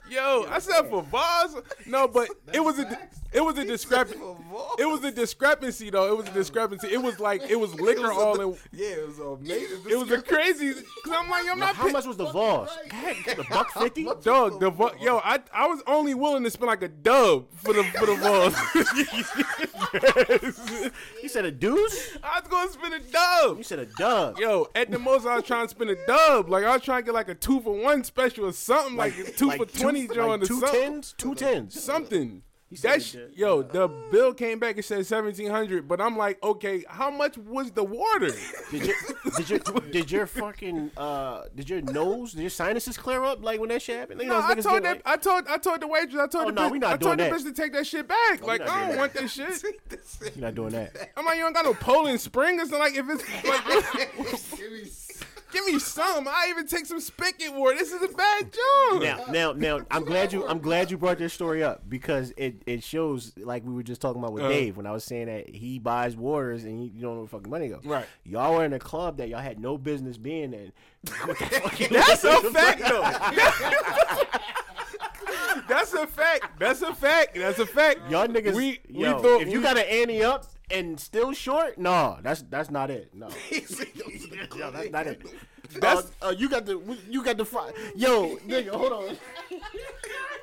Yo, 0.10 0.46
I 0.50 0.60
said 0.60 0.84
for 0.90 1.02
Voss. 1.04 1.56
No, 1.86 2.08
but 2.08 2.30
it 2.54 2.64
was 2.64 2.80
a 2.80 2.86
it 3.32 3.42
was 3.44 3.58
a 3.58 3.66
discrepancy. 3.66 4.20
It 4.80 4.86
was 4.86 5.04
a 5.04 5.12
discrepancy 5.12 5.90
though. 5.90 6.08
It 6.12 6.18
was 6.18 6.28
a 6.28 6.32
discrepancy. 6.32 6.88
It 6.92 7.02
was 7.02 7.20
like 7.20 7.44
it 7.50 7.60
was 7.60 7.74
liquor 7.80 8.12
all 8.12 8.40
in. 8.42 8.58
Yeah, 8.72 8.88
it 8.88 9.08
was 9.08 9.20
amazing. 9.20 9.80
It 9.90 9.98
was 9.98 10.12
a 10.12 10.22
crazy. 10.22 10.74
Cause 10.74 11.14
I'm 11.16 11.30
like, 11.30 11.46
I'm 11.50 11.60
not. 11.60 11.76
How 11.76 11.86
pay- 11.88 11.92
much 11.92 12.06
was 12.06 12.18
the 12.18 12.26
Voss? 12.32 12.76
The 13.26 13.46
buck 13.50 13.72
fifty? 13.72 14.04
Dog, 14.24 14.60
the 14.60 14.70
vo- 14.70 14.94
yo, 15.00 15.18
I 15.24 15.40
I 15.54 15.68
was 15.68 15.82
only 15.88 16.14
willing 16.14 16.44
to 16.44 16.50
spend 16.52 16.68
like 16.68 16.82
a 16.82 16.88
dub 16.88 17.48
for 17.54 17.74
the 17.74 17.84
for 17.84 18.06
the 18.06 18.16
Voss. 18.16 18.56
He 21.22 21.28
said 21.28 21.46
a 21.46 21.52
deuce. 21.52 22.18
I 22.24 22.40
was 22.40 22.50
gonna 22.50 22.72
spend 22.72 22.94
a 22.96 23.00
dub. 23.12 23.58
You 23.58 23.64
said 23.64 23.80
a 23.80 23.86
dub. 23.86 24.40
Yo, 24.40 24.68
at 24.76 24.92
the 24.92 25.00
most, 25.00 25.26
I 25.26 25.36
was 25.36 25.44
trying 25.46 25.66
to 25.66 25.70
spend 25.70 25.90
a 25.90 26.06
dub. 26.06 26.50
Like 26.50 26.64
I 26.64 26.74
was 26.74 26.82
trying 26.84 27.02
to 27.02 27.06
get 27.06 27.14
like 27.14 27.30
a 27.30 27.36
two 27.36 27.60
for 27.62 27.74
one 27.76 28.04
special 28.04 28.46
or 28.46 28.54
something, 28.54 28.96
like, 28.96 29.18
a 29.18 29.32
two 29.32 29.52
for 29.52 29.66
twenty 29.66 30.08
two, 30.08 30.16
joint 30.16 30.30
like 30.30 30.42
or 30.42 30.46
two 30.46 30.60
something. 30.60 30.82
tens, 30.82 31.16
two 31.18 31.36
tens. 31.36 31.82
Something. 31.82 32.44
Said 32.78 32.92
That 32.92 32.98
it 32.98 33.04
sh- 33.04 33.18
yo, 33.36 33.62
the 33.64 33.88
bill 34.12 34.34
came 34.34 34.60
back 34.60 34.76
and 34.76 34.86
said 34.86 35.06
seventeen 35.06 35.50
hundred, 35.50 35.88
but 35.88 36.00
I'm 36.00 36.16
like, 36.18 36.42
okay, 36.44 36.84
how 36.88 37.10
much 37.10 37.38
was 37.38 37.72
the 37.72 37.84
water? 37.84 38.30
Did 38.72 38.86
your 38.86 38.96
did 39.38 39.50
your 39.50 39.60
did 39.92 40.12
your 40.12 40.26
fucking 40.28 40.92
uh 40.98 41.44
did 41.56 41.70
your 41.70 41.82
nose 41.82 42.34
did 42.34 42.42
your 42.42 42.50
sinuses 42.52 42.98
clear 42.98 43.24
up 43.24 43.44
like 43.44 43.60
when 43.60 43.70
that 43.70 43.82
shit 43.82 43.98
happened? 43.98 44.22
You 44.22 44.28
No, 44.28 44.40
I 44.42 44.54
told 44.56 44.84
that. 44.84 44.98
like- 44.98 45.02
I 45.06 45.18
told. 45.18 45.48
I 45.48 45.58
told 45.58 45.82
the 45.82 45.88
waitress. 45.88 46.16
I 46.22 46.28
told 46.28 46.46
Oh, 46.46 46.52
the. 46.52 46.52
no, 46.54 46.68
bitch, 46.68 46.72
we 46.72 46.80
not 46.80 46.94
I 46.94 46.98
told 46.98 47.18
the 47.20 47.24
bitch 47.24 47.44
that. 47.44 47.56
to 47.56 47.62
take 47.62 47.74
that 47.74 47.88
shit 47.88 48.08
back. 48.08 48.46
like 48.46 48.62
I 48.62 48.66
don't 48.82 48.90
that. 48.90 48.98
want 48.98 49.14
that 49.16 49.30
shit. 49.30 49.64
You're 50.36 50.46
not 50.46 50.56
doing 50.56 50.70
that. 50.72 51.12
I'm 51.18 51.26
like, 51.26 51.38
you 51.38 51.44
don't 51.44 51.54
got 51.54 51.66
no 51.66 51.74
Poland 51.74 52.22
Spring. 52.22 52.60
It's 52.60 52.70
not 52.72 52.80
like 52.82 52.94
if 52.96 53.06
it's 53.10 53.24
like, 53.46 54.14
give 55.52 55.66
me 55.66 55.80
some. 55.80 56.28
I 56.28 56.48
even 56.50 56.68
take 56.68 56.86
some 56.86 57.00
spigot 57.00 57.54
war. 57.54 57.74
This 57.74 57.92
is 57.92 58.02
a 58.02 58.08
bad 58.08 58.52
joke. 58.54 59.02
Now, 59.04 59.26
now, 59.30 59.52
now, 59.54 59.80
I'm 59.92 60.04
glad 60.06 60.32
you 60.34 60.46
I'm 60.48 60.60
glad 60.60 60.92
you 60.92 60.98
brought 60.98 61.18
this 61.18 61.34
story 61.34 61.64
up 61.64 61.88
because 61.90 62.34
it 62.38 62.62
it 62.66 62.84
shows 62.84 63.34
like 63.38 63.64
we 63.66 63.74
were 63.74 63.84
just 63.84 64.02
talking 64.02 64.22
about 64.22 64.34
with 64.34 64.44
Uh-huh. 64.44 64.52
Dave 64.54 64.78
when 64.78 64.86
I 64.86 64.92
was 64.92 65.04
saying 65.04 65.28
that 65.28 65.50
he 65.50 65.80
buys 65.80 66.16
waters 66.16 66.64
and 66.64 66.80
he, 66.80 66.86
you 66.88 67.02
don't 67.02 67.14
know 67.16 67.20
where 67.22 67.28
fucking 67.28 67.50
money 67.50 67.68
goes. 67.70 67.86
Right. 67.86 68.06
Y'all 68.24 68.56
were 68.56 68.66
in 68.66 68.74
a 68.74 68.80
club 68.80 69.18
that 69.18 69.30
y'all 69.30 69.40
had 69.42 69.60
no 69.60 69.78
business 69.78 70.18
being 70.18 70.54
in. 70.54 70.72
That's 71.04 72.24
a 72.24 72.42
fact, 72.52 72.80
though. 72.88 73.02
That's 75.68 75.94
a 75.94 76.08
fact. 76.08 76.60
That's 76.60 76.82
a 76.82 76.94
fact. 76.94 77.36
That's 77.36 77.60
a 77.60 77.66
fact. 77.66 78.00
Y'all 78.10 78.28
niggas, 78.28 78.54
we 78.56 78.80
yo, 78.90 79.16
we 79.18 79.22
thought 79.22 79.42
if 79.42 79.50
you 79.50 79.62
got 79.62 79.78
an 79.78 79.86
ante 79.86 80.24
up 80.24 80.46
and 80.72 81.00
still 81.00 81.34
short, 81.34 81.78
no, 81.78 82.18
that's 82.22 82.42
that's 82.44 82.70
not 82.70 82.90
it. 82.92 83.14
No, 83.14 83.28
Yo, 84.56 84.72
that's 84.72 84.92
not 84.92 85.08
it. 85.08 85.22
That's- 85.80 86.12
uh, 86.20 86.28
uh, 86.28 86.30
you 86.32 86.50
got 86.50 86.66
the 86.66 86.80
you 87.08 87.24
got 87.24 87.38
the 87.38 87.46
fi- 87.46 87.72
yo 87.96 88.38
nigga. 88.38 88.70
Hold 88.70 88.92
on, 88.92 89.18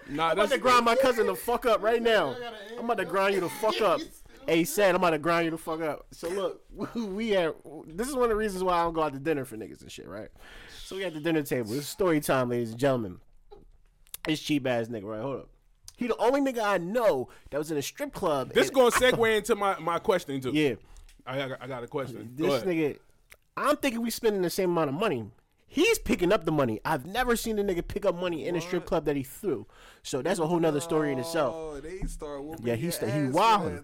nah. 0.09 0.29
I'm 0.29 0.31
about 0.31 0.37
That's 0.37 0.53
to 0.53 0.59
grind 0.59 0.85
my 0.85 0.95
cousin 0.95 1.27
the 1.27 1.35
fuck 1.35 1.67
up 1.67 1.83
right 1.83 2.01
now. 2.01 2.37
I'm 2.79 2.85
about 2.85 2.99
to 2.99 3.05
grind 3.05 3.35
you 3.35 3.41
the 3.41 3.49
fuck 3.49 3.81
up. 3.81 4.01
Hey, 4.47 4.63
said 4.63 4.91
I'm 4.91 4.97
about 4.97 5.11
to 5.11 5.19
grind 5.19 5.47
you 5.47 5.51
the 5.51 5.59
fuck 5.59 5.81
up. 5.81 6.07
So 6.13 6.29
look, 6.29 6.63
we 6.95 7.31
had. 7.31 7.55
This 7.89 8.07
is 8.07 8.15
one 8.15 8.25
of 8.25 8.29
the 8.31 8.37
reasons 8.37 8.63
why 8.63 8.75
I 8.79 8.85
don't 8.85 8.95
go 8.95 9.03
out 9.03 9.15
to 9.15 9.19
dinner 9.19 9.45
for 9.45 9.57
niggas 9.57 9.83
and 9.83 9.91
shit, 9.91 10.07
right? 10.07 10.29
So 10.85 10.95
we 10.95 11.05
at 11.05 11.13
the 11.13 11.21
dinner 11.21 11.43
table. 11.43 11.73
It's 11.75 11.89
story 11.89 12.21
time, 12.21 12.49
ladies 12.51 12.71
and 12.71 12.79
gentlemen. 12.79 13.19
It's 14.29 14.41
cheap 14.41 14.65
ass 14.65 14.87
nigga, 14.87 15.05
right? 15.05 15.21
Hold 15.23 15.41
up. 15.41 15.49
He 15.97 16.07
the 16.07 16.17
only 16.19 16.41
nigga 16.41 16.63
I 16.63 16.79
know 16.79 17.29
that 17.51 17.59
was 17.59 17.71
in 17.71 17.77
a 17.79 17.83
strip 17.83 18.13
club. 18.13 18.53
this 18.53 18.69
and- 18.69 18.75
gonna 18.75 18.91
segue 18.91 19.37
into 19.37 19.57
my 19.57 19.79
my 19.79 19.99
question 19.99 20.41
too. 20.41 20.53
yeah. 20.53 20.75
I 21.27 21.49
got, 21.49 21.63
I 21.63 21.67
got 21.67 21.83
a 21.83 21.89
question. 21.89 22.31
This 22.37 22.63
nigga, 22.63 22.99
I'm 23.57 23.77
thinking 23.79 24.01
we 24.01 24.11
spending 24.11 24.43
the 24.43 24.51
same 24.51 24.71
amount 24.71 24.91
of 24.91 24.95
money. 24.95 25.25
He's 25.67 25.99
picking 25.99 26.33
up 26.33 26.45
the 26.45 26.53
money. 26.53 26.81
I've 26.85 27.05
never 27.05 27.35
seen 27.35 27.59
a 27.59 27.65
nigga 27.65 27.87
pick 27.87 28.07
up 28.07 28.15
money 28.15 28.47
in 28.47 28.55
a 28.55 28.61
strip 28.61 28.87
club 28.87 29.05
that 29.07 29.17
he 29.17 29.25
threw. 29.25 29.67
So 30.05 30.23
that's 30.23 30.39
a 30.39 30.47
whole 30.47 30.61
nother 30.61 30.79
story 30.79 31.11
in 31.11 31.19
itself. 31.19 31.55
Oh, 31.59 31.81
they 31.81 31.99
start 32.07 32.45
whooping 32.45 32.65
Yeah, 32.65 32.77
he 32.77 32.93
sta- 32.93 33.07
he 33.07 33.13
ass 33.13 33.33
wildin'. 33.35 33.83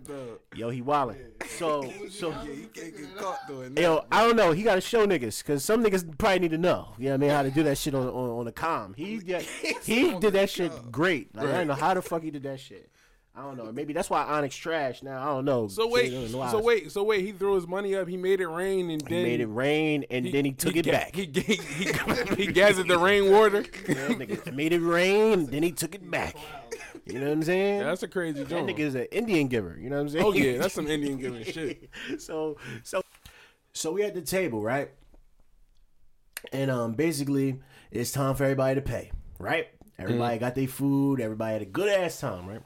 Yo, 0.54 0.71
he 0.71 0.81
wildin'. 0.81 1.16
So 1.59 1.92
so 2.11 2.30
Yeah, 2.30 2.42
you 2.44 2.68
can't 2.73 2.97
get 2.97 3.16
caught 3.16 3.47
doing 3.47 3.75
that. 3.75 3.80
Yo, 3.80 4.04
I 4.11 4.26
don't 4.26 4.37
know. 4.37 4.52
He 4.52 4.62
got 4.62 4.76
to 4.76 4.80
show 4.80 5.06
niggas 5.06 5.38
because 5.38 5.64
some 5.64 5.82
niggas 5.85 6.16
probably 6.18 6.40
need 6.40 6.50
to 6.52 6.59
know. 6.59 6.88
You 6.99 7.06
know 7.06 7.11
what 7.11 7.14
I 7.14 7.16
mean? 7.18 7.30
How 7.30 7.42
to 7.42 7.50
do 7.50 7.62
that 7.64 7.78
shit 7.78 7.94
on 7.94 8.06
on, 8.09 8.30
on 8.30 8.44
the 8.44 8.52
com. 8.52 8.94
He 8.94 9.18
got, 9.18 9.42
he 9.42 10.14
did 10.21 10.32
that 10.35 10.50
shit 10.50 10.73
great. 10.90 11.35
Like 11.35 11.49
I 11.49 11.52
don't 11.52 11.66
know 11.68 11.75
how 11.75 11.94
the 11.94 12.02
fuck 12.02 12.23
he 12.23 12.30
did 12.30 12.42
that 12.44 12.61
shit. 12.61 12.88
I 13.35 13.40
don't 13.40 13.56
know. 13.56 13.73
Maybe 13.73 13.94
that's 13.94 14.11
why 14.11 14.23
Onyx 14.25 14.54
trash 14.54 15.02
now. 15.02 15.23
I 15.23 15.35
don't 15.35 15.47
know. 15.47 15.66
So 15.66 15.88
wait, 15.88 16.12
I 16.12 16.16
don't 16.16 16.32
know 16.32 16.49
so 16.50 16.62
wait, 16.62 16.92
so 16.92 17.02
wait. 17.02 17.25
He 17.25 17.32
threw 17.32 17.54
his 17.54 17.66
money 17.66 17.94
up. 17.94 18.06
He 18.06 18.18
made 18.18 18.42
it 18.42 18.47
rain, 18.47 18.90
and 18.90 19.00
He 19.00 19.14
then 19.14 19.23
made 19.23 19.40
it 19.40 19.47
rain 19.47 20.04
and 20.11 20.30
then 20.30 20.44
he 20.44 20.52
took 20.52 20.76
it 20.76 20.85
ga- 20.85 20.92
back. 20.92 21.16
He 21.16 21.25
ga- 21.25 21.40
he, 21.40 21.92
he 22.44 22.52
gathered 22.52 22.88
the 22.88 22.99
rainwater. 22.99 23.64
Yeah, 23.88 24.09
nigga 24.09 24.52
made 24.52 24.75
it 24.75 24.80
rain 24.80 25.32
and 25.32 25.49
then 25.49 25.62
he 25.62 25.73
took 25.73 25.94
it 25.94 26.11
back. 26.11 26.37
You 27.06 27.18
know 27.18 27.26
what 27.26 27.32
I'm 27.32 27.42
saying? 27.42 27.78
Yeah, 27.80 27.85
that's 27.85 28.02
a 28.04 28.09
crazy 28.09 28.40
that 28.44 28.49
joint. 28.49 28.68
nigga 28.68 28.78
is 28.80 28.94
an 28.94 29.06
Indian 29.11 29.49
giver. 29.49 29.76
You 29.80 29.90
know 29.90 29.97
what 29.97 30.02
I'm 30.02 30.09
saying? 30.11 30.25
Oh 30.25 30.32
yeah, 30.32 30.59
that's 30.59 30.75
some 30.75 30.87
Indian 30.97 31.18
giving 31.18 31.44
shit. 31.44 31.90
so 32.18 32.56
so 32.85 33.02
so 33.73 33.92
we 33.92 34.02
at 34.04 34.14
the 34.14 34.23
table, 34.23 34.62
right? 34.62 34.90
And 36.52 36.71
um 36.71 36.92
basically 36.94 37.61
it's 37.90 38.12
time 38.12 38.35
for 38.35 38.44
everybody 38.44 38.76
to 38.76 38.80
pay, 38.82 39.11
right? 39.38 39.68
Everybody 39.99 40.38
got 40.38 40.54
their 40.54 40.66
food, 40.68 41.21
everybody 41.21 41.52
had 41.54 41.62
a 41.62 41.66
good 41.66 41.88
ass 41.88 42.21
time, 42.21 42.47
right? 42.49 42.62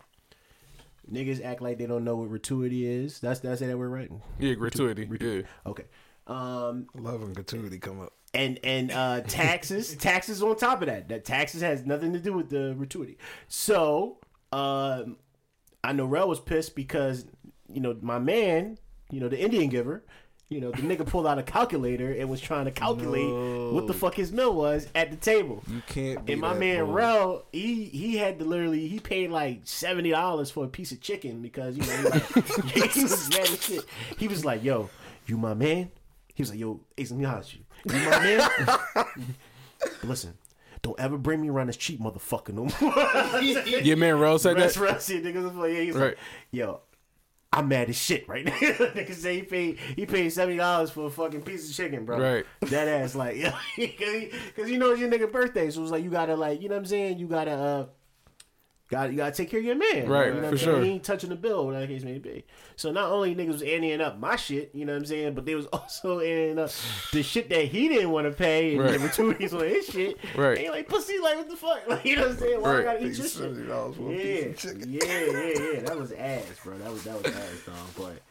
Niggas 1.10 1.44
act 1.44 1.62
like 1.62 1.78
they 1.78 1.86
don't 1.86 2.04
know 2.04 2.16
what 2.16 2.28
gratuity 2.28 2.86
is. 2.86 3.20
That's 3.20 3.40
that's 3.40 3.60
that 3.60 3.78
we're 3.78 3.88
right? 3.88 4.10
Yeah, 4.38 4.54
gratuity. 4.54 5.08
Yeah. 5.20 5.42
Okay. 5.70 5.84
Um 6.26 6.88
Love 6.94 7.22
when 7.22 7.32
gratuity 7.32 7.78
come 7.78 8.00
up. 8.00 8.12
and 8.34 8.58
and 8.64 8.90
uh 8.90 9.20
taxes 9.22 9.94
taxes 10.00 10.42
on 10.42 10.56
top 10.56 10.82
of 10.82 10.88
that 10.88 11.08
that 11.08 11.24
taxes 11.24 11.60
has 11.62 11.84
nothing 11.86 12.12
to 12.12 12.18
do 12.18 12.32
with 12.32 12.48
the 12.50 12.74
gratuity 12.76 13.16
so 13.48 14.18
um 14.56 15.16
i 15.84 15.92
know 15.92 16.04
rel 16.06 16.28
was 16.28 16.40
pissed 16.40 16.75
because 16.75 17.26
you 17.72 17.80
know 17.80 17.96
my 18.00 18.18
man 18.18 18.78
you 19.10 19.20
know 19.20 19.28
the 19.28 19.38
indian 19.38 19.68
giver 19.68 20.02
you 20.48 20.60
know 20.60 20.70
the 20.70 20.82
nigga 20.82 21.04
pulled 21.04 21.26
out 21.26 21.38
a 21.38 21.42
calculator 21.42 22.12
and 22.12 22.28
was 22.30 22.40
trying 22.40 22.66
to 22.66 22.70
calculate 22.70 23.72
what 23.72 23.88
the 23.88 23.92
fuck 23.92 24.14
his 24.14 24.30
bill 24.30 24.54
was 24.54 24.86
at 24.94 25.10
the 25.10 25.16
table 25.16 25.62
You 25.66 25.82
can't. 25.88 26.25
Be 26.25 26.32
and 26.34 26.40
my 26.40 26.54
man 26.54 26.86
boy. 26.86 26.92
Rel, 26.92 27.46
he 27.52 27.84
he 27.86 28.16
had 28.16 28.38
to 28.38 28.44
literally 28.44 28.86
he 28.86 29.00
paid 29.00 29.30
like 29.30 29.62
seventy 29.64 30.10
dollars 30.10 30.50
for 30.50 30.64
a 30.64 30.68
piece 30.68 30.92
of 30.92 31.00
chicken 31.00 31.42
because 31.42 31.76
you 31.76 31.82
know 31.82 31.96
he, 31.96 32.02
like, 32.08 32.92
he 32.92 33.02
was 33.02 33.28
mad 33.30 33.40
as 33.40 33.62
shit. 33.62 33.84
He 34.18 34.28
was 34.28 34.44
like, 34.44 34.62
"Yo, 34.62 34.88
you 35.26 35.36
my 35.36 35.54
man." 35.54 35.90
He 36.32 36.42
was 36.42 36.50
like, 36.50 36.60
"Yo, 36.60 36.80
Ace, 36.96 37.10
let 37.10 37.18
me 37.18 37.25
holler 37.25 37.42
you. 37.50 37.92
You 37.92 38.08
my 38.08 38.20
man." 38.20 39.16
Listen, 40.04 40.34
don't 40.86 41.00
ever 41.00 41.18
bring 41.18 41.40
me 41.40 41.48
around 41.50 41.66
this 41.66 41.76
cheap 41.76 42.00
motherfucker 42.00 42.52
no 42.54 42.68
more. 42.80 43.42
Your 43.82 43.96
man 43.96 44.18
Rel 44.20 44.38
said 44.38 44.56
That's 44.56 44.74
that. 44.76 44.80
right. 44.80 45.02
See, 45.02 45.20
niggas 45.20 45.42
was 45.42 45.54
like, 45.54 45.72
yeah, 45.72 45.80
he's 45.80 45.94
Right. 45.96 46.04
like, 46.10 46.18
yo, 46.52 46.80
I'm 47.52 47.66
mad 47.68 47.88
as 47.88 47.96
shit 47.96 48.28
right 48.28 48.44
now. 48.46 48.52
Niggas 48.52 49.14
say 49.14 49.36
he 49.36 49.42
paid 49.42 49.78
he 49.96 50.06
paid 50.06 50.30
seventy 50.30 50.58
dollars 50.58 50.90
for 50.90 51.06
a 51.06 51.10
fucking 51.10 51.42
piece 51.42 51.68
of 51.68 51.74
chicken, 51.74 52.04
bro. 52.04 52.20
Right. 52.20 52.46
That 52.60 52.86
ass 52.86 53.14
like, 53.16 53.36
yeah, 53.38 53.56
because 53.76 54.70
you 54.70 54.78
know 54.78 54.92
it's 54.92 55.00
your 55.00 55.10
nigga 55.10 55.30
birthday, 55.32 55.70
so 55.70 55.82
it's 55.82 55.90
like 55.90 56.04
you 56.04 56.10
gotta 56.10 56.36
like, 56.36 56.62
you 56.62 56.68
know 56.68 56.76
what 56.76 56.80
I'm 56.80 56.86
saying? 56.86 57.18
You 57.18 57.26
gotta 57.26 57.50
uh. 57.52 57.86
Got 58.88 59.10
you 59.10 59.16
gotta 59.16 59.32
take 59.32 59.50
care 59.50 59.58
of 59.58 59.66
your 59.66 59.74
man, 59.74 60.08
Right, 60.08 60.28
You 60.28 60.34
know 60.34 60.40
what 60.42 60.42
for 60.42 60.46
I'm 60.50 60.58
saying? 60.58 60.58
sure. 60.58 60.84
He 60.84 60.90
ain't 60.92 61.02
touching 61.02 61.30
the 61.30 61.34
bill, 61.36 61.66
whatever 61.66 61.86
the 61.88 61.92
case 61.92 62.04
may 62.04 62.18
be. 62.18 62.44
So 62.76 62.92
not 62.92 63.10
only 63.10 63.34
niggas 63.34 63.48
was 63.48 63.62
anteing 63.62 64.00
up 64.00 64.20
my 64.20 64.36
shit, 64.36 64.70
you 64.74 64.84
know 64.84 64.92
what 64.92 64.98
I'm 65.00 65.06
saying, 65.06 65.34
but 65.34 65.44
they 65.44 65.56
was 65.56 65.66
also 65.72 66.20
anteing 66.20 66.58
up 66.60 66.70
the 67.12 67.22
shit 67.24 67.48
that 67.48 67.64
he 67.64 67.88
didn't 67.88 68.10
want 68.10 68.28
to 68.28 68.32
pay 68.32 68.74
and 68.76 68.84
Right. 68.84 68.92
the 68.92 68.98
gratuities 68.98 69.52
on 69.54 69.62
his 69.66 69.86
shit. 69.86 70.18
Right. 70.36 70.58
And 70.58 70.68
like 70.68 70.88
pussy, 70.88 71.18
like 71.18 71.36
what 71.36 71.48
the 71.50 71.56
fuck, 71.56 71.80
like 71.88 72.04
you 72.04 72.14
know 72.14 72.22
what 72.22 72.30
I'm 72.32 72.38
saying? 72.38 72.60
Why 72.62 72.68
I 72.70 72.74
Right. 72.76 72.84
gotta 72.84 72.98
eat 73.06 73.18
your 73.18 73.26
shit? 73.26 73.66
$70 73.66 73.96
for 73.96 74.12
Yeah, 74.12 74.34
of 74.50 74.56
chicken. 74.56 74.92
yeah, 74.92 75.00
yeah, 75.04 75.72
yeah. 75.72 75.80
That 75.80 75.98
was 75.98 76.12
ass, 76.12 76.44
bro. 76.62 76.78
That 76.78 76.92
was 76.92 77.02
that 77.02 77.24
was 77.24 77.34
ass, 77.34 77.62
dog. 77.66 77.74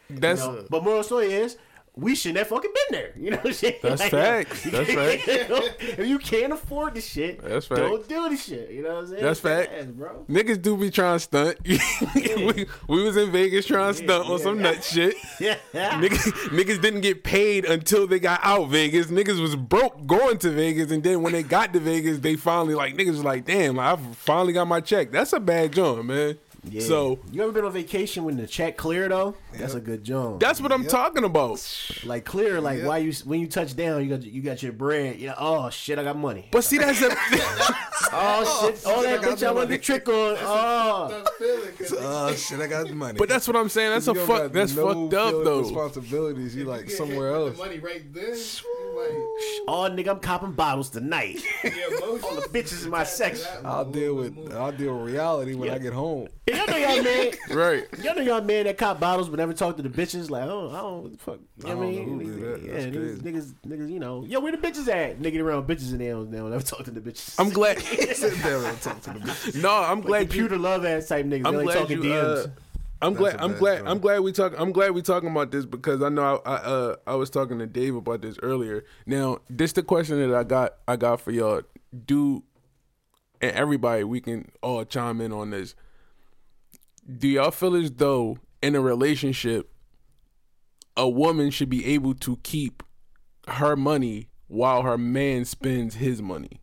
But 0.09 0.19
That's- 0.21 0.39
you 0.45 0.51
know, 0.53 0.65
but 0.69 0.83
moral 0.85 1.03
story 1.03 1.33
is. 1.33 1.57
We 1.97 2.13
shouldn't 2.13 2.39
have 2.39 2.47
fucking 2.47 2.71
been 2.73 2.99
there. 2.99 3.13
You 3.15 3.31
know 3.31 3.37
what 3.37 3.47
I'm 3.47 3.53
saying? 3.53 3.75
That's 3.81 4.07
facts. 4.09 4.63
That's 4.63 4.93
facts. 4.93 5.27
You 5.27 5.47
know, 5.47 5.69
if 5.79 6.07
you 6.07 6.19
can't 6.19 6.51
afford 6.51 6.95
the 6.95 7.01
shit, 7.01 7.41
That's 7.41 7.67
don't 7.67 8.07
do 8.07 8.29
the 8.29 8.35
shit. 8.35 8.69
You 8.69 8.83
know 8.83 8.95
what 8.95 8.97
I'm 8.97 9.07
saying? 9.07 9.23
That's 9.23 9.39
It's 9.39 9.47
fact. 9.47 9.71
ass, 9.73 9.85
bro. 9.85 10.25
Niggas 10.27 10.61
do 10.61 10.75
be 10.75 10.89
trying 10.91 11.15
to 11.15 11.19
stunt. 11.19 11.57
we, 11.65 12.65
we 12.89 13.03
was 13.03 13.15
in 13.15 13.31
Vegas 13.31 13.65
trying 13.65 13.93
to 13.93 14.03
stunt 14.03 14.25
on 14.25 14.37
yeah. 14.37 14.43
some 14.43 14.61
nut 14.61 14.83
shit. 14.83 15.15
Yeah. 15.39 15.57
niggas, 15.73 16.31
niggas 16.49 16.81
didn't 16.81 17.01
get 17.01 17.23
paid 17.23 17.65
until 17.65 18.07
they 18.07 18.19
got 18.19 18.39
out 18.41 18.69
Vegas. 18.69 19.07
Niggas 19.07 19.41
was 19.41 19.55
broke 19.55 20.07
going 20.07 20.37
to 20.39 20.49
Vegas, 20.49 20.91
and 20.91 21.03
then 21.03 21.21
when 21.21 21.33
they 21.33 21.43
got 21.43 21.73
to 21.73 21.79
Vegas, 21.79 22.19
they 22.19 22.35
finally 22.35 22.73
like 22.73 22.95
niggas 22.95 23.11
was 23.11 23.23
like, 23.23 23.45
damn, 23.45 23.77
I 23.77 23.95
finally 24.13 24.53
got 24.53 24.67
my 24.67 24.79
check. 24.79 25.11
That's 25.11 25.33
a 25.33 25.39
bad 25.39 25.73
joint, 25.73 26.05
man. 26.05 26.37
Yeah. 26.69 26.81
So 26.81 27.19
you 27.31 27.41
ever 27.43 27.51
been 27.51 27.63
on 27.65 27.71
vacation 27.71 28.23
when 28.23 28.37
the 28.37 28.47
check 28.47 28.75
clear 28.77 29.07
though? 29.07 29.35
That's 29.53 29.75
a 29.75 29.79
good 29.79 30.03
job. 30.03 30.39
that's 30.39 30.59
what 30.59 30.71
I'm 30.71 30.85
talking 30.85 31.23
about. 31.23 31.65
like 32.05 32.25
clear, 32.25 32.59
like 32.59 32.83
why 32.83 32.97
you 32.99 33.13
when 33.23 33.39
you 33.39 33.47
touch 33.47 33.75
down, 33.75 34.03
you 34.03 34.09
got 34.09 34.23
you 34.23 34.41
got 34.41 34.61
your 34.61 34.73
bread. 34.73 35.19
You 35.19 35.27
know, 35.27 35.35
oh 35.37 35.69
shit, 35.69 35.97
I 35.99 36.03
got 36.03 36.17
money. 36.17 36.49
But 36.51 36.63
see, 36.63 36.77
that's 36.77 37.01
a 37.01 37.09
Oh 38.17 38.67
shit, 38.67 38.81
oh 38.85 39.03
that 39.03 39.19
I 39.19 39.23
bitch 39.27 39.45
I 39.47 39.51
want 39.51 39.69
the 39.69 39.77
trick 39.77 40.07
on. 40.09 40.37
Oh, 40.39 41.07
That 41.39 41.97
Oh 42.01 42.33
shit! 42.33 42.59
I 42.59 42.67
got 42.67 42.87
the 42.87 42.95
money. 42.95 43.17
but 43.17 43.29
that's 43.29 43.47
what 43.47 43.55
I'm 43.55 43.69
saying. 43.69 43.91
That's 43.91 44.07
a 44.07 44.15
fuck. 44.15 44.51
That's 44.51 44.75
no 44.75 44.87
fucked 44.87 45.13
up 45.13 45.29
feeling 45.29 45.45
though. 45.45 45.59
Responsibilities. 45.61 46.55
You 46.55 46.65
you 46.65 46.69
like 46.71 46.87
get 46.87 46.95
somewhere 46.97 47.33
else. 47.33 47.57
Money 47.57 47.79
right 47.79 48.11
then. 48.13 48.23
You 48.23 48.31
like, 48.97 49.65
oh 49.67 49.89
nigga, 49.91 50.09
I'm 50.09 50.19
copping 50.19 50.53
bottles 50.53 50.89
tonight. 50.89 51.43
All 51.63 52.35
the 52.35 52.47
bitches 52.51 52.85
in 52.85 52.91
my 52.91 53.03
section. 53.03 53.47
I'll 53.63 53.85
deal 53.85 54.15
with 54.15 54.53
I'll 54.53 54.71
deal 54.71 54.97
with 54.97 55.11
reality 55.11 55.53
when 55.55 55.69
I 55.69 55.77
get 55.77 55.93
home. 55.93 56.27
Y'all 56.55 56.67
know 56.67 56.77
y'all 56.77 57.03
man. 57.03 57.31
Right. 57.51 57.85
Y'all 58.03 58.15
know 58.15 58.21
y'all 58.21 58.41
man 58.41 58.65
that 58.65 58.77
cop 58.77 58.99
bottles 58.99 59.29
but 59.29 59.37
never 59.37 59.53
talk 59.53 59.77
to 59.77 59.83
the 59.83 59.89
bitches. 59.89 60.29
Like, 60.29 60.43
oh, 60.43 60.69
I 60.71 60.77
don't 60.77 61.03
what 61.03 61.11
the 61.13 61.17
fuck. 61.17 61.39
You 61.57 61.63
know 61.65 61.71
I 61.71 61.75
what 61.75 61.83
I 61.87 61.91
know 61.91 61.91
mean? 61.91 62.19
who 62.19 62.23
did 62.25 62.41
that. 62.41 62.63
Yeah, 62.67 62.73
That's 62.73 62.85
niggas, 62.85 63.21
niggas, 63.21 63.53
niggas, 63.67 63.91
you 63.91 63.99
know, 63.99 64.25
yo, 64.25 64.39
where 64.39 64.51
the 64.51 64.57
bitches 64.57 64.87
at? 64.87 65.19
Nigga 65.19 65.41
around 65.41 65.67
bitches 65.67 65.91
and 65.91 66.01
they 66.01 66.09
don't, 66.09 66.31
they 66.31 66.37
don't 66.37 66.51
never 66.51 66.63
talk 66.63 66.83
to 66.85 66.91
the 66.91 67.01
bitches. 67.01 67.35
I'm 67.39 67.49
glad. 67.49 67.79
Sit 67.79 68.33
there 68.43 68.63
and 68.63 68.81
talk 68.81 69.01
to 69.01 69.13
the 69.13 69.19
bitch. 69.19 69.55
No, 69.61 69.71
I'm 69.71 69.99
like 69.99 70.07
glad 70.07 70.19
you. 70.21 70.27
computer 70.27 70.57
love 70.57 70.85
ass 70.85 71.07
type 71.07 71.25
niggas. 71.25 71.45
I'm 71.45 71.53
they 71.53 71.59
only 71.59 71.65
glad 71.65 71.77
talking 71.79 72.03
you. 72.03 72.09
DMs. 72.09 72.45
Uh, 72.45 72.47
I'm 73.01 73.13
That's 73.13 73.19
glad. 73.19 73.35
a 73.35 73.43
I'm 73.43 73.57
glad. 73.57 73.77
joke. 73.79 73.87
I'm 73.89 73.99
glad 73.99 74.19
we 74.21 74.31
talk. 74.31 74.53
I'm 74.57 74.71
glad 74.71 74.91
we 74.91 75.01
talking 75.01 75.29
about 75.29 75.51
this 75.51 75.65
because 75.65 76.01
I 76.01 76.09
know 76.09 76.41
I 76.45 76.51
I, 76.51 76.55
uh, 76.55 76.95
I 77.07 77.15
was 77.15 77.29
talking 77.29 77.59
to 77.59 77.67
Dave 77.67 77.95
about 77.95 78.21
this 78.21 78.37
earlier. 78.41 78.85
Now, 79.05 79.39
this 79.49 79.73
the 79.73 79.83
question 79.83 80.19
that 80.19 80.35
I 80.35 80.43
got. 80.43 80.75
I 80.87 80.95
got 80.95 81.19
for 81.21 81.31
y'all. 81.31 81.61
Do 82.05 82.43
and 83.41 83.51
everybody 83.51 84.03
we 84.03 84.21
can 84.21 84.49
all 84.61 84.83
chime 84.85 85.21
in 85.21 85.31
on 85.33 85.51
this. 85.51 85.75
Do 87.07 87.27
y'all 87.27 87.51
feel 87.51 87.75
as 87.75 87.91
though 87.91 88.39
in 88.61 88.75
a 88.75 88.81
relationship, 88.81 89.71
a 90.97 91.07
woman 91.07 91.51
should 91.51 91.69
be 91.69 91.85
able 91.85 92.15
to 92.15 92.37
keep 92.43 92.81
her 93.47 93.75
money 93.75 94.29
while 94.47 94.81
her 94.83 94.97
man 94.97 95.45
spends 95.45 95.95
his 95.95 96.21
money? 96.21 96.61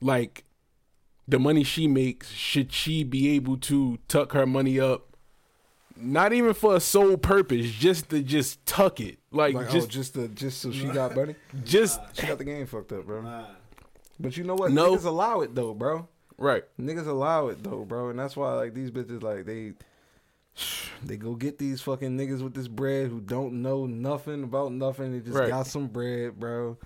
Like 0.00 0.44
the 1.28 1.38
money 1.38 1.62
she 1.62 1.86
makes, 1.86 2.30
should 2.30 2.72
she 2.72 3.04
be 3.04 3.30
able 3.36 3.56
to 3.58 3.98
tuck 4.08 4.32
her 4.32 4.46
money 4.46 4.80
up? 4.80 5.16
Not 5.96 6.32
even 6.32 6.54
for 6.54 6.76
a 6.76 6.80
sole 6.80 7.18
purpose, 7.18 7.70
just 7.70 8.08
to 8.08 8.22
just 8.22 8.64
tuck 8.64 9.00
it. 9.00 9.18
Like, 9.30 9.54
Like, 9.54 9.68
oh, 9.68 9.70
just 9.70 9.90
just 9.90 10.14
to, 10.14 10.28
just 10.28 10.60
so 10.60 10.72
she 10.72 10.86
got 10.86 11.14
money. 11.14 11.36
just 11.62 12.00
She 12.14 12.26
got 12.26 12.38
the 12.38 12.44
game 12.44 12.66
fucked 12.66 12.92
up, 12.92 13.06
bro. 13.06 13.20
Nah. 13.20 13.44
But 14.18 14.36
you 14.36 14.44
know 14.44 14.54
what? 14.54 14.72
No. 14.72 14.96
Niggas 14.96 15.04
allow 15.04 15.40
it 15.40 15.54
though, 15.54 15.74
bro. 15.74 16.08
Right. 16.40 16.64
Niggas 16.80 17.06
allow 17.06 17.46
it 17.48 17.62
though, 17.62 17.84
bro, 17.84 18.10
and 18.10 18.18
that's 18.18 18.36
why 18.36 18.54
like 18.54 18.74
these 18.74 18.90
bitches 18.90 19.22
like 19.22 19.46
they 19.46 19.74
they 21.04 21.16
go 21.16 21.34
get 21.36 21.58
these 21.58 21.80
fucking 21.80 22.18
niggas 22.18 22.42
with 22.42 22.54
this 22.54 22.66
bread 22.68 23.08
who 23.08 23.20
don't 23.20 23.62
know 23.62 23.86
nothing 23.86 24.42
about 24.42 24.72
nothing. 24.72 25.12
They 25.12 25.20
just 25.20 25.38
Right. 25.38 25.48
got 25.48 25.66
some 25.68 25.86
bread, 25.86 26.38
bro. 26.40 26.76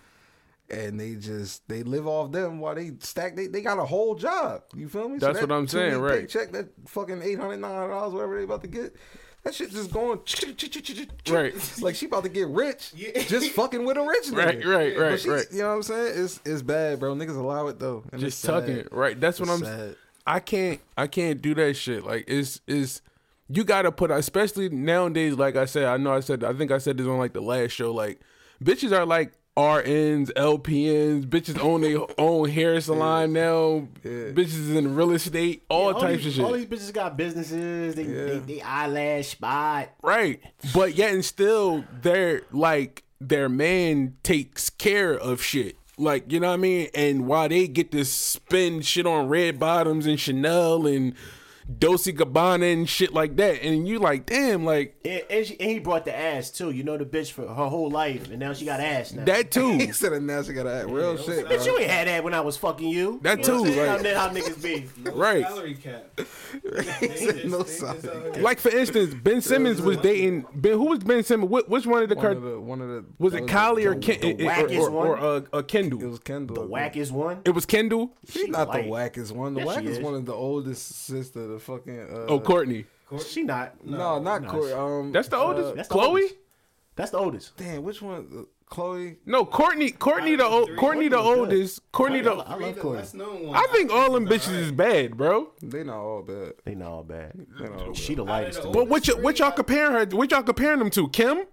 And 0.70 0.98
they 0.98 1.14
just 1.16 1.66
they 1.68 1.82
live 1.82 2.06
off 2.06 2.32
them 2.32 2.58
while 2.58 2.74
they 2.74 2.92
stack. 3.00 3.36
They, 3.36 3.48
they 3.48 3.60
got 3.60 3.78
a 3.78 3.84
whole 3.84 4.14
job. 4.14 4.62
You 4.74 4.88
feel 4.88 5.08
me? 5.08 5.18
That's 5.18 5.38
that 5.38 5.48
what 5.48 5.54
I'm 5.54 5.68
saying, 5.68 5.98
right. 6.00 6.28
Check 6.28 6.52
that 6.52 6.68
fucking 6.86 7.20
eight 7.22 7.38
hundred 7.38 7.58
nine 7.58 7.70
hundred 7.74 7.88
dollars, 7.90 8.14
whatever 8.14 8.36
they 8.38 8.44
about 8.44 8.62
to 8.62 8.68
get. 8.68 8.96
That 9.44 9.54
shit 9.54 9.70
just 9.70 9.92
going 9.92 10.18
Right. 11.30 11.54
Like 11.80 11.94
she 11.94 12.06
about 12.06 12.22
to 12.24 12.28
get 12.30 12.48
rich, 12.48 12.92
just 13.28 13.50
fucking 13.52 13.84
with 13.84 13.96
a 13.98 14.02
rich 14.02 14.26
nigga. 14.28 14.36
Right, 14.36 14.66
right, 14.66 14.96
But 14.96 15.02
right, 15.02 15.20
she- 15.20 15.28
right. 15.28 15.46
You 15.52 15.58
know 15.58 15.68
what 15.68 15.74
I'm 15.74 15.82
saying? 15.82 16.12
It's 16.24 16.40
it's 16.44 16.62
bad, 16.62 16.98
bro. 17.00 17.14
Niggas 17.14 17.36
allow 17.36 17.66
it 17.68 17.78
though. 17.78 18.04
And 18.12 18.20
Just 18.20 18.42
it's 18.42 18.46
tucking 18.50 18.76
sad. 18.76 18.86
it. 18.86 18.92
Right. 18.92 19.20
That's 19.20 19.38
what 19.38 19.48
It's 19.50 19.58
I'm 19.60 19.64
sad. 19.64 19.96
I 20.26 20.40
can't 20.40 20.80
I 20.96 21.06
can't 21.06 21.42
do 21.42 21.54
that 21.56 21.74
shit. 21.76 22.04
Like 22.04 22.24
it's 22.26 22.60
is 22.66 23.02
you 23.50 23.64
gotta 23.64 23.92
put 23.92 24.10
especially 24.10 24.70
nowadays, 24.70 25.34
like 25.34 25.56
I 25.56 25.66
said, 25.66 25.84
I 25.84 25.98
know 25.98 26.12
I 26.14 26.20
said 26.20 26.42
I 26.42 26.54
think 26.54 26.70
I 26.70 26.78
said 26.78 26.96
this 26.96 27.06
on 27.06 27.18
like 27.18 27.34
the 27.34 27.42
last 27.42 27.72
show, 27.72 27.92
like 27.92 28.20
bitches 28.62 28.96
are 28.96 29.04
like 29.04 29.32
RNs, 29.56 30.32
LPNs, 30.32 31.26
bitches 31.26 31.62
own 31.62 31.82
their 31.82 32.00
own 32.18 32.48
hair 32.48 32.80
salon 32.80 33.32
now, 33.32 33.86
bitches 34.02 34.74
in 34.74 34.96
real 34.96 35.12
estate, 35.12 35.62
all 35.68 35.94
all 35.94 36.00
types 36.00 36.24
these, 36.24 36.26
of 36.26 36.32
shit. 36.34 36.44
All 36.44 36.52
these 36.52 36.66
bitches 36.66 36.92
got 36.92 37.16
businesses. 37.16 37.94
They, 37.94 38.02
they, 38.02 38.38
they 38.38 38.60
eyelash 38.60 39.28
spot. 39.28 39.90
Right. 40.02 40.40
But 40.74 40.96
yet 40.96 41.12
and 41.12 41.24
still 41.24 41.84
they're 42.02 42.42
like 42.50 43.04
their 43.20 43.48
man 43.48 44.16
takes 44.24 44.70
care 44.70 45.12
of 45.16 45.42
shit. 45.42 45.76
Like, 45.96 46.32
you 46.32 46.40
know 46.40 46.48
what 46.48 46.54
I 46.54 46.58
mean? 46.58 46.88
And 46.92 47.26
while 47.28 47.48
they 47.48 47.68
get 47.68 47.92
to 47.92 48.04
spend 48.04 48.84
shit 48.84 49.06
on 49.06 49.28
red 49.28 49.60
bottoms 49.60 50.06
and 50.06 50.18
Chanel 50.18 50.86
and 50.86 51.14
Dolce 51.78 52.12
Gabbana 52.12 52.72
and 52.72 52.88
shit 52.88 53.14
like 53.14 53.36
that, 53.36 53.62
and 53.62 53.88
you 53.88 53.98
like, 53.98 54.26
damn, 54.26 54.64
like 54.66 54.96
And, 55.04 55.22
and, 55.30 55.46
she, 55.46 55.58
and 55.58 55.70
he 55.70 55.78
brought 55.78 56.04
the 56.04 56.14
ass 56.16 56.50
too. 56.50 56.70
You 56.70 56.82
know 56.84 56.98
the 56.98 57.06
bitch 57.06 57.32
for 57.32 57.46
her 57.46 57.68
whole 57.68 57.88
life, 57.90 58.28
and 58.30 58.38
now 58.38 58.52
she 58.52 58.64
got 58.66 58.80
ass 58.80 59.12
now. 59.12 59.24
that 59.24 59.50
too. 59.50 59.72
He 59.78 59.92
said 59.92 60.12
a 60.12 60.20
nasty 60.20 60.52
got 60.52 60.66
act 60.66 60.88
real 60.90 61.16
shit. 61.16 61.46
bitch, 61.46 61.64
bro. 61.64 61.64
you 61.64 61.78
ain't 61.78 61.90
had 61.90 62.06
that 62.08 62.22
when 62.22 62.34
I 62.34 62.40
was 62.42 62.56
fucking 62.58 62.88
you. 62.88 63.18
That 63.22 63.38
You 63.38 63.44
too, 63.44 63.64
I'm 63.64 63.76
like- 64.02 64.04
How, 64.14 64.28
how 64.28 64.34
niggas 64.34 64.62
be. 64.62 64.86
Right. 65.10 65.42
Salary 65.46 65.74
cap. 65.74 66.04
said 67.16 67.50
no 67.50 67.62
salary 67.64 68.40
Like 68.42 68.58
for 68.58 68.70
instance, 68.70 69.14
Ben 69.14 69.40
Simmons 69.40 69.80
was 69.80 69.96
dating 69.98 70.44
Ben. 70.54 70.72
Who 70.72 70.86
was 70.86 70.98
Ben 71.00 71.22
Simmons? 71.24 71.50
Wh- 71.50 71.68
which 71.70 71.86
one 71.86 72.02
of 72.02 72.08
the 72.08 72.14
One 72.14 72.24
card 72.24 72.36
of 72.36 72.42
the, 72.42 72.60
one 72.60 72.80
of 72.80 72.88
the 72.88 73.04
was 73.18 73.32
that 73.32 73.44
it 73.44 73.48
Kylie 73.48 73.84
or 73.86 73.94
the- 73.94 74.00
Ken, 74.00 74.20
the 74.20 74.44
or, 74.46 74.50
wackest 74.50 74.78
or, 74.78 74.90
or, 74.90 75.18
uh, 75.18 75.40
uh, 75.52 75.62
It 75.68 76.06
was 76.10 76.18
Kendall. 76.20 76.54
The 76.54 76.68
wackest 76.68 77.10
one. 77.12 77.40
It 77.44 77.50
was 77.50 77.64
Kendall. 77.66 78.12
She's 78.28 78.48
not 78.48 78.68
light. 78.68 78.84
the 78.84 78.90
wackest 78.90 79.32
one. 79.32 79.54
The 79.54 79.60
Yes, 79.64 79.76
wackest 79.76 80.02
one 80.02 80.14
is 80.14 80.24
the 80.24 80.34
oldest 80.34 80.88
sister. 81.06 81.53
The 81.54 81.60
fucking. 81.60 82.00
Uh, 82.00 82.26
Oh, 82.28 82.40
Kourtney. 82.40 82.84
She 83.24 83.42
not. 83.44 83.84
No, 83.84 84.18
not 84.18 84.42
no, 84.42 84.48
Kourtney. 84.50 84.76
Um, 85.00 85.12
That's 85.12 85.28
the 85.28 85.36
uh, 85.38 85.42
oldest. 85.44 85.76
That's 85.76 85.88
the 85.88 85.94
Khloé. 85.94 86.06
oldest. 86.08 86.34
That's 86.96 87.10
the 87.12 87.18
oldest. 87.18 87.56
Damn, 87.56 87.82
which 87.84 88.02
one? 88.02 88.26
Uh, 88.36 88.74
Khloé. 88.74 89.16
No, 89.26 89.44
Kourtney. 89.44 89.96
Kourtney 89.96 90.36
the 90.36 90.44
old. 90.44 90.70
Kourtney 90.70 91.08
the 91.10 91.16
Kourtney 91.16 91.34
good. 91.34 91.38
oldest. 91.38 91.92
Kourtney 91.92 92.18
I 92.18 92.22
the. 92.22 92.34
love 92.34 92.58
Read 92.58 92.76
Kourtney. 92.76 92.94
less 92.96 93.14
known 93.14 93.46
one. 93.48 93.56
I 93.56 93.66
think 93.72 93.92
all 93.92 94.12
them 94.12 94.26
bitches 94.26 94.54
is 94.56 94.72
bad, 94.72 95.16
bro. 95.16 95.50
They 95.62 95.84
not 95.84 95.96
all 95.98 96.22
bad. 96.22 96.54
They 96.64 96.74
not 96.74 96.88
all 96.90 97.02
bad. 97.04 97.32
They 97.58 97.64
not 97.68 97.78
all 97.80 97.86
bad. 97.88 97.96
She 97.96 98.14
the 98.16 98.24
lightest. 98.24 98.62
the 98.62 98.62
to 98.62 98.68
me. 98.68 98.74
But 98.74 98.88
what, 98.88 99.06
y- 99.08 99.22
what 99.22 99.38
y'all 99.38 99.52
comparing 99.52 99.92
her? 99.92 100.16
What 100.16 100.30
y'all 100.32 100.42
comparing 100.42 100.78
them 100.80 100.90
to? 100.90 101.08
Kim? 101.08 101.44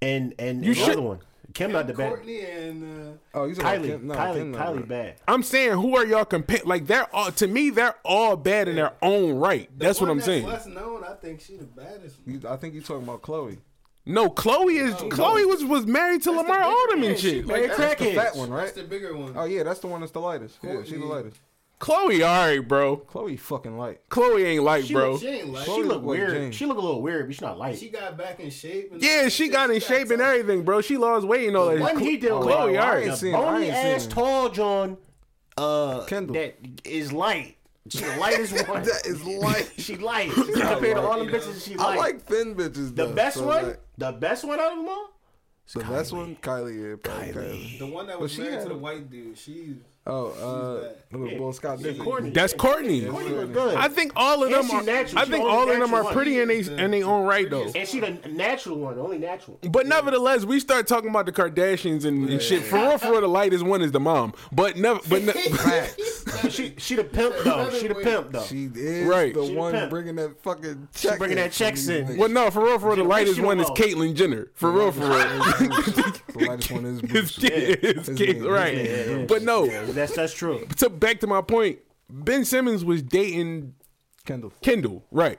And 0.00 0.34
and 0.38 0.64
You 0.64 0.70
and 0.70 0.80
the 0.80 0.84
should- 0.84 0.92
other 0.92 1.02
one. 1.02 1.18
Kim 1.56 1.72
not 1.72 1.86
the 1.86 1.94
bad. 1.94 2.12
Kourtney 2.12 2.68
and 2.68 3.08
uh, 3.08 3.12
Oh, 3.34 3.44
you 3.46 3.54
talking 3.54 3.82
Kylie, 3.82 3.84
about 3.94 3.98
Kim? 4.00 4.06
No, 4.08 4.14
Kylie, 4.14 4.34
Kim 4.36 4.50
not 4.52 4.60
Kylie 4.66 4.78
bad. 4.80 4.88
bad. 4.88 5.14
I'm 5.26 5.42
saying, 5.42 5.72
who 5.72 5.96
are 5.96 6.04
y'all 6.04 6.24
comparing? 6.24 6.66
Like 6.66 6.86
they're 6.86 7.12
all 7.14 7.32
to 7.32 7.46
me, 7.46 7.70
they're 7.70 7.94
all 8.04 8.36
bad 8.36 8.68
in 8.68 8.76
their 8.76 8.92
own 9.02 9.34
right. 9.38 9.68
the 9.78 9.86
That's 9.86 10.00
what 10.00 10.10
I'm 10.10 10.20
saying. 10.20 10.46
Less 10.46 10.66
known. 10.66 11.02
I 11.04 11.14
think 11.14 11.40
she 11.40 11.56
the 11.56 11.64
baddest. 11.64 12.16
You, 12.26 12.40
I 12.48 12.56
think 12.56 12.74
you 12.74 12.80
talking 12.82 13.04
about 13.04 13.22
Khloé. 13.22 13.58
No, 14.08 14.28
Khloé 14.30 14.86
is. 14.86 14.94
Khloé 14.94 15.46
was 15.48 15.64
was 15.64 15.84
married 15.86 16.22
to 16.22 16.30
That's 16.30 16.42
Lamar 16.48 16.58
bigger- 16.62 16.70
Odom 17.00 17.02
yeah, 17.02 17.08
and 17.10 17.18
shit. 17.18 17.46
Like, 17.46 17.62
That's 17.66 17.76
the 17.76 17.82
fat 17.82 17.98
Crackheads. 17.98 18.36
one, 18.36 18.50
That's 18.50 18.62
right? 18.66 18.74
the 18.74 18.82
bigger 18.88 19.16
one. 19.16 19.32
Oh 19.36 19.44
yeah, 19.44 19.62
that's 19.64 19.80
the 19.80 19.86
one 19.88 20.00
that's 20.00 20.12
the 20.12 20.20
lightest. 20.20 20.58
Yeah, 20.62 20.82
she's 20.84 20.92
the 20.92 21.04
lightest. 21.04 21.40
Khloé, 21.78 22.26
all 22.26 22.46
right, 22.46 22.66
bro. 22.66 22.96
Khloé 22.96 23.38
fucking 23.38 23.76
light. 23.76 24.08
Khloé 24.08 24.46
ain't 24.46 24.64
like, 24.64 24.84
She 24.86 24.94
bro. 24.94 25.18
She 25.18 25.26
ain't 25.28 25.52
like. 25.52 25.64
She 25.66 25.70
Khloé 25.72 25.76
look 25.78 25.88
look 25.88 26.02
weird. 26.04 26.30
Jane. 26.30 26.52
She 26.52 26.64
look 26.64 26.78
a 26.78 26.80
little 26.80 27.02
weird, 27.02 27.26
but 27.26 27.34
she's 27.34 27.42
not 27.42 27.58
light. 27.58 27.76
She 27.78 27.90
got 27.90 28.16
back 28.16 28.40
in 28.40 28.48
shape. 28.48 28.92
And 28.92 29.02
Yeah, 29.02 29.28
she 29.28 29.48
got 29.48 29.70
in 29.70 29.80
shape 29.80 30.10
and 30.10 30.22
everything, 30.22 30.62
bro. 30.64 30.80
She 30.80 30.96
lost 30.96 31.26
weight 31.26 31.48
and 31.48 31.56
all 31.56 31.66
that. 31.68 31.78
One 31.78 31.98
he 31.98 32.16
did 32.16 32.30
Khloé, 32.30 32.44
with 32.46 32.54
all 32.54 32.68
I 32.78 32.94
right. 32.94 33.06
ain't 33.08 33.16
seen- 33.18 33.34
I 33.34 33.38
bony 33.40 33.66
seen 33.66 33.74
ass 33.74 34.06
tall 34.06 34.48
John, 34.48 34.96
uh, 35.58 36.04
Kendall. 36.06 36.34
that 36.34 36.56
is 36.84 37.12
light. 37.12 37.56
She 37.90 37.98
the 37.98 38.16
lightest 38.16 38.52
one. 38.68 38.82
That 38.82 39.02
is 39.06 39.22
light. 39.24 39.70
she 39.76 39.96
light. 39.96 40.30
Compared 40.32 40.96
to 40.96 41.00
all 41.02 41.18
them 41.18 41.28
bitches, 41.28 41.62
she 41.64 41.76
I 41.78 41.94
like 41.96 42.22
thin 42.22 42.54
bitches. 42.54 42.96
the 42.96 43.06
best 43.08 43.36
so, 43.36 43.46
one. 43.46 43.66
like, 43.66 43.80
the 43.98 44.12
best 44.12 44.44
one 44.44 44.58
out 44.58 44.72
of 44.72 44.78
them 44.78 44.88
all. 44.88 45.10
the 45.74 45.80
best 45.84 46.12
one, 46.12 46.36
Kylie. 46.36 46.90
Yeah, 46.90 46.96
probably 47.02 47.32
Kylie. 47.32 47.78
The 47.80 47.86
one 47.86 48.06
that 48.06 48.18
was 48.18 48.32
she 48.32 48.40
married 48.40 48.54
had- 48.54 48.62
to 48.64 48.68
the 48.70 48.78
white 48.78 49.10
dude. 49.10 49.36
She. 49.38 49.76
Oh, 50.08 50.26
uh, 51.12 51.16
little 51.16 51.36
boy 51.38 51.50
Scott 51.50 51.78
Disick. 51.80 51.96
Kourtney. 51.98 52.32
That's 52.32 52.54
Kourtney. 52.54 53.02
Kourtney 53.08 53.30
look 53.36 53.52
good. 53.52 53.74
I 53.76 53.88
think 53.88 54.12
all 54.14 54.44
of 54.44 54.52
And 54.52 54.54
them 54.62 54.68
she 54.68 54.76
are. 54.76 54.82
natural. 54.84 55.18
I 55.18 55.24
She 55.24 55.30
think 55.32 55.44
only 55.44 55.56
all 55.56 55.62
of 55.62 55.68
them 55.68 55.78
natural 55.80 55.96
are 55.98 56.04
one. 56.04 56.12
pretty 56.14 56.38
in 56.40 56.46
they 56.48 56.58
in 56.60 56.90
their 56.92 57.04
own 57.04 57.26
right 57.26 57.50
though. 57.50 57.70
and 57.74 57.88
she 57.88 57.98
the 57.98 58.10
natural 58.28 58.76
one, 58.78 58.94
the 58.96 59.02
only 59.02 59.18
natural. 59.18 59.58
But 59.68 59.86
nevertheless, 59.88 60.44
we 60.44 60.60
start 60.60 60.86
talking 60.86 61.10
about 61.10 61.26
the 61.26 61.32
Kardashians 61.32 62.04
and, 62.04 62.28
and 62.28 62.40
shit. 62.40 62.62
For 62.62 62.76
real, 62.76 62.98
for 62.98 63.10
real, 63.12 63.20
the 63.22 63.26
lightest 63.28 63.64
one 63.64 63.82
is 63.82 63.90
the 63.90 63.98
mom. 64.00 64.32
But 64.52 64.76
never, 64.76 65.00
but 65.08 65.22
ne- 65.22 65.32
She 66.50 66.74
she 66.78 66.94
the 66.94 67.04
pimp 67.04 67.34
though. 67.44 67.70
She 67.70 67.88
the 67.88 67.94
pimp 67.96 68.30
though. 68.30 68.44
She 68.44 68.66
is 68.74 69.06
Right. 69.08 69.34
the 69.34 69.42
She 69.44 69.52
the 69.52 69.58
one 69.58 69.72
pimp. 69.72 69.90
bringing 69.90 70.14
that 70.16 70.40
fucking 70.42 70.88
check. 70.94 71.18
bringing 71.18 71.38
in 71.38 71.44
that 71.44 71.52
checks 71.52 71.88
in. 71.88 72.16
well, 72.16 72.28
no, 72.28 72.50
for 72.50 72.62
real, 72.64 72.78
for 72.78 72.88
real, 72.88 72.96
the 72.96 73.04
lightest 73.04 73.40
one 73.40 73.58
is 73.58 73.66
alone. 73.68 73.76
Caitlyn 73.76 74.14
Jenner. 74.14 74.48
For 74.54 74.70
real, 74.70 74.92
for 74.92 75.00
real. 75.00 75.18
the 75.18 76.20
lightest 76.46 76.70
one 76.70 76.84
is 76.84 77.00
His 77.00 77.10
Bruce. 77.10 77.38
kid 77.38 77.80
His 77.80 78.08
Kate- 78.16 78.42
right. 78.42 78.74
his 78.76 79.06
name 79.08 79.18
is 79.20 79.26
But 79.28 79.42
no, 79.42 79.66
That's 79.96 80.14
that's 80.14 80.34
true. 80.34 80.66
to 80.78 80.88
back 80.90 81.20
to 81.20 81.26
my 81.26 81.42
point, 81.42 81.78
Ben 82.08 82.44
Simmons 82.44 82.84
was 82.84 83.02
dating 83.02 83.74
Kendall. 84.24 84.52
Kendall, 84.62 85.04
right? 85.10 85.38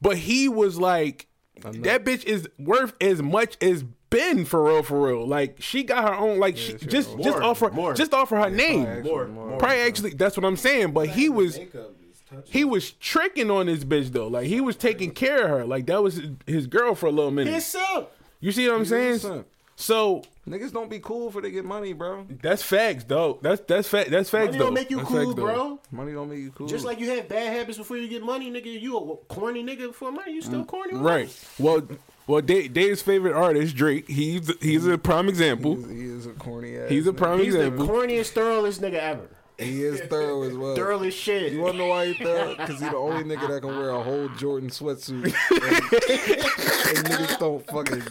But 0.00 0.18
he 0.18 0.48
was 0.48 0.78
like, 0.78 1.26
that 1.62 2.04
bitch 2.04 2.24
is 2.24 2.48
worth 2.58 2.94
as 3.00 3.22
much 3.22 3.56
as 3.62 3.84
Ben 4.10 4.44
for 4.44 4.64
real, 4.64 4.82
for 4.82 5.06
real. 5.08 5.26
Like 5.26 5.56
she 5.60 5.82
got 5.82 6.04
her 6.04 6.14
own, 6.14 6.38
like 6.38 6.56
she 6.56 6.78
she 6.78 6.86
just 6.86 7.10
got 7.16 7.22
just 7.24 7.38
more, 7.38 7.42
offer 7.42 7.70
more. 7.70 7.94
just 7.94 8.12
offer 8.14 8.36
her 8.36 8.50
name. 8.50 8.86
Actually, 8.86 9.10
More, 9.10 9.26
more. 9.28 9.48
more. 9.50 9.58
Probably 9.58 9.78
actually, 9.78 10.10
that's 10.14 10.36
what 10.36 10.44
I'm 10.44 10.56
saying. 10.56 10.92
But 10.92 11.08
he 11.08 11.28
was 11.28 11.58
Makeup 11.58 11.96
is 12.12 12.20
touching. 12.28 12.52
he 12.52 12.64
was 12.64 12.92
tricking 12.92 13.50
on 13.50 13.66
this 13.66 13.82
bitch 13.84 14.12
though. 14.12 14.28
Like 14.28 14.46
he 14.46 14.60
was 14.60 14.76
taking 14.76 15.10
care 15.10 15.44
of 15.44 15.50
her. 15.50 15.64
Like 15.64 15.86
that 15.86 16.02
was 16.02 16.14
his, 16.16 16.30
his 16.46 16.66
girl 16.66 16.94
for 16.94 17.06
a 17.06 17.10
little 17.10 17.30
minute. 17.30 17.52
His 17.54 17.66
son. 17.66 18.06
You 18.40 18.52
see 18.52 18.68
what 18.68 18.76
I'm 18.76 18.84
saying? 18.84 19.44
So 19.76 20.22
Niggas 20.48 20.72
don't 20.72 20.90
be 20.90 20.98
cool 20.98 21.30
for 21.30 21.40
they 21.40 21.50
get 21.50 21.64
money, 21.64 21.94
bro. 21.94 22.26
that's 22.42 22.62
facts, 22.62 23.04
though. 23.04 23.38
That's 23.40 23.62
that's 23.62 23.88
fact. 23.88 24.10
That's 24.10 24.28
facts, 24.28 24.46
Money 24.48 24.58
though. 24.58 24.64
don't 24.64 24.74
make 24.74 24.90
you 24.90 24.98
That's 24.98 25.08
cool, 25.08 25.18
facts, 25.24 25.34
though. 25.36 25.42
bro. 25.42 25.80
Money 25.90 26.12
don't 26.12 26.28
make 26.28 26.38
you 26.38 26.50
cool. 26.50 26.66
Just 26.66 26.84
like 26.84 27.00
you 27.00 27.10
have 27.10 27.28
bad 27.28 27.50
habits 27.54 27.78
before 27.78 27.96
you 27.96 28.08
get 28.08 28.22
money, 28.22 28.50
nigga. 28.50 28.80
You 28.80 28.98
a 28.98 29.16
corny 29.32 29.64
nigga 29.64 29.88
before 29.88 30.12
money. 30.12 30.34
You 30.34 30.42
still 30.42 30.64
mm. 30.64 30.66
corny, 30.66 30.94
Right. 30.94 31.34
Well, 31.58 31.82
well, 32.26 32.42
Dave, 32.42 32.74
Dave's 32.74 33.00
favorite 33.00 33.34
artist, 33.34 33.74
Drake. 33.74 34.08
He's 34.08 34.50
he's 34.60 34.86
a 34.86 34.98
prime 34.98 35.28
example. 35.28 35.76
He's, 35.76 35.88
he 35.88 36.04
is 36.04 36.26
a 36.26 36.32
corny 36.32 36.76
ass. 36.76 36.90
He's 36.90 37.06
a 37.06 37.12
nigga. 37.12 37.16
prime 37.16 37.38
He's 37.38 37.54
the 37.54 37.66
example. 37.66 37.88
corniest, 37.88 38.30
thoroughest 38.30 38.82
nigga 38.82 38.94
ever. 38.94 39.28
He 39.58 39.84
is 39.84 40.00
thorough 40.00 40.42
as 40.42 40.56
well. 40.56 40.74
Thorough 40.74 41.02
as 41.04 41.14
shit. 41.14 41.52
You 41.52 41.60
wanna 41.60 41.78
know 41.78 41.86
why 41.86 42.12
he 42.12 42.24
thorough? 42.24 42.56
Because 42.56 42.80
he's 42.80 42.90
the 42.90 42.96
only 42.96 43.22
nigga 43.22 43.48
that 43.48 43.60
can 43.62 43.76
wear 43.76 43.90
a 43.90 44.02
whole 44.02 44.28
Jordan 44.30 44.68
sweatsuit. 44.68 45.24
And, 45.24 45.24
and 46.96 47.06
niggas 47.06 47.38
don't 47.38 47.64
fucking 47.68 48.02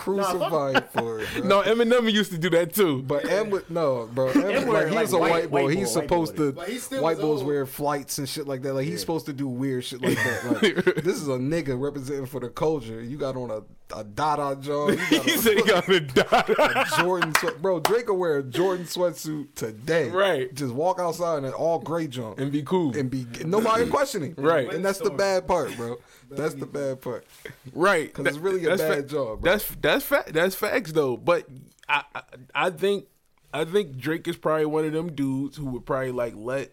crucify 0.00 0.72
him 0.72 0.82
for 0.92 1.20
it, 1.20 1.28
bro. 1.34 1.42
No, 1.46 1.62
Eminem 1.62 2.10
used 2.12 2.32
to 2.32 2.38
do 2.38 2.50
that 2.50 2.74
too. 2.74 3.02
But 3.02 3.28
M 3.28 3.50
would 3.50 3.70
no, 3.70 4.08
bro. 4.12 4.28
M, 4.30 4.40
M 4.42 4.68
like 4.68 4.88
he's 4.88 4.94
like, 4.94 5.12
a 5.12 5.18
white- 5.18 5.30
white 5.30 5.50
boy. 5.50 5.64
white 5.64 5.76
he's 5.76 5.92
boy, 5.92 6.00
white 6.00 6.02
supposed 6.08 6.36
boy. 6.36 6.52
to. 6.52 6.64
He 6.70 6.96
white 6.98 7.18
boys 7.18 7.42
wear 7.42 7.66
flights 7.66 8.18
and 8.18 8.28
shit 8.28 8.46
like 8.46 8.62
that. 8.62 8.74
Like 8.74 8.86
he's 8.86 9.00
supposed 9.00 9.26
to 9.26 9.32
do 9.32 9.46
weird 9.46 9.84
shit 9.84 10.00
like 10.02 10.16
that. 10.16 10.44
Like 10.62 10.84
this 11.04 11.16
is 11.16 11.28
a 11.28 11.32
nigga 11.38 11.78
representing 11.80 12.26
for 12.26 12.40
the 12.40 12.48
culture. 12.48 13.02
You 13.02 13.16
got 13.18 13.36
on 13.36 13.50
a 13.50 13.62
a 13.92 14.04
Dada 14.04 14.56
jaw. 14.60 14.88
You 14.90 14.96
got 14.96 15.08
he 15.24 15.36
said 15.36 15.56
he 15.56 15.62
got 15.62 15.88
a 15.88 16.00
dot. 16.00 16.48
a 16.58 16.86
Jordan 16.98 17.34
sweat. 17.34 17.60
Bro, 17.60 17.80
Drake 17.80 18.08
will 18.08 18.16
wear 18.18 18.38
a 18.38 18.42
Jordan 18.42 18.86
sweatsuit 18.86 19.54
today. 19.54 20.08
Right. 20.10 20.54
Just 20.54 20.72
walk 20.72 21.00
outside 21.00 21.38
in 21.38 21.44
an 21.44 21.52
all 21.52 21.78
gray 21.80 22.06
jump 22.06 22.38
and 22.38 22.52
be 22.52 22.62
cool. 22.62 22.96
and 22.96 23.10
be 23.10 23.26
nobody 23.44 23.86
questioning. 23.90 24.34
Right. 24.36 24.72
And 24.72 24.84
that's 24.84 24.98
the 25.00 25.10
bad 25.10 25.46
part, 25.46 25.76
bro. 25.76 25.98
That's 26.30 26.54
the 26.54 26.66
bad 26.66 27.00
part. 27.00 27.26
Right. 27.72 28.06
Because 28.06 28.26
it's 28.26 28.38
really 28.38 28.64
a 28.64 28.76
bad 28.76 28.96
fa- 28.96 29.02
job, 29.02 29.40
bro. 29.40 29.50
That's 29.50 29.64
that's 29.92 30.04
fa- 30.04 30.24
that's 30.28 30.54
facts 30.54 30.92
though. 30.92 31.16
But 31.16 31.46
I, 31.88 32.04
I 32.14 32.22
I 32.54 32.70
think 32.70 33.06
I 33.52 33.64
think 33.64 33.96
Drake 33.96 34.28
is 34.28 34.36
probably 34.36 34.66
one 34.66 34.84
of 34.84 34.92
them 34.92 35.14
dudes 35.14 35.56
who 35.56 35.66
would 35.66 35.86
probably 35.86 36.12
like 36.12 36.34
let 36.36 36.72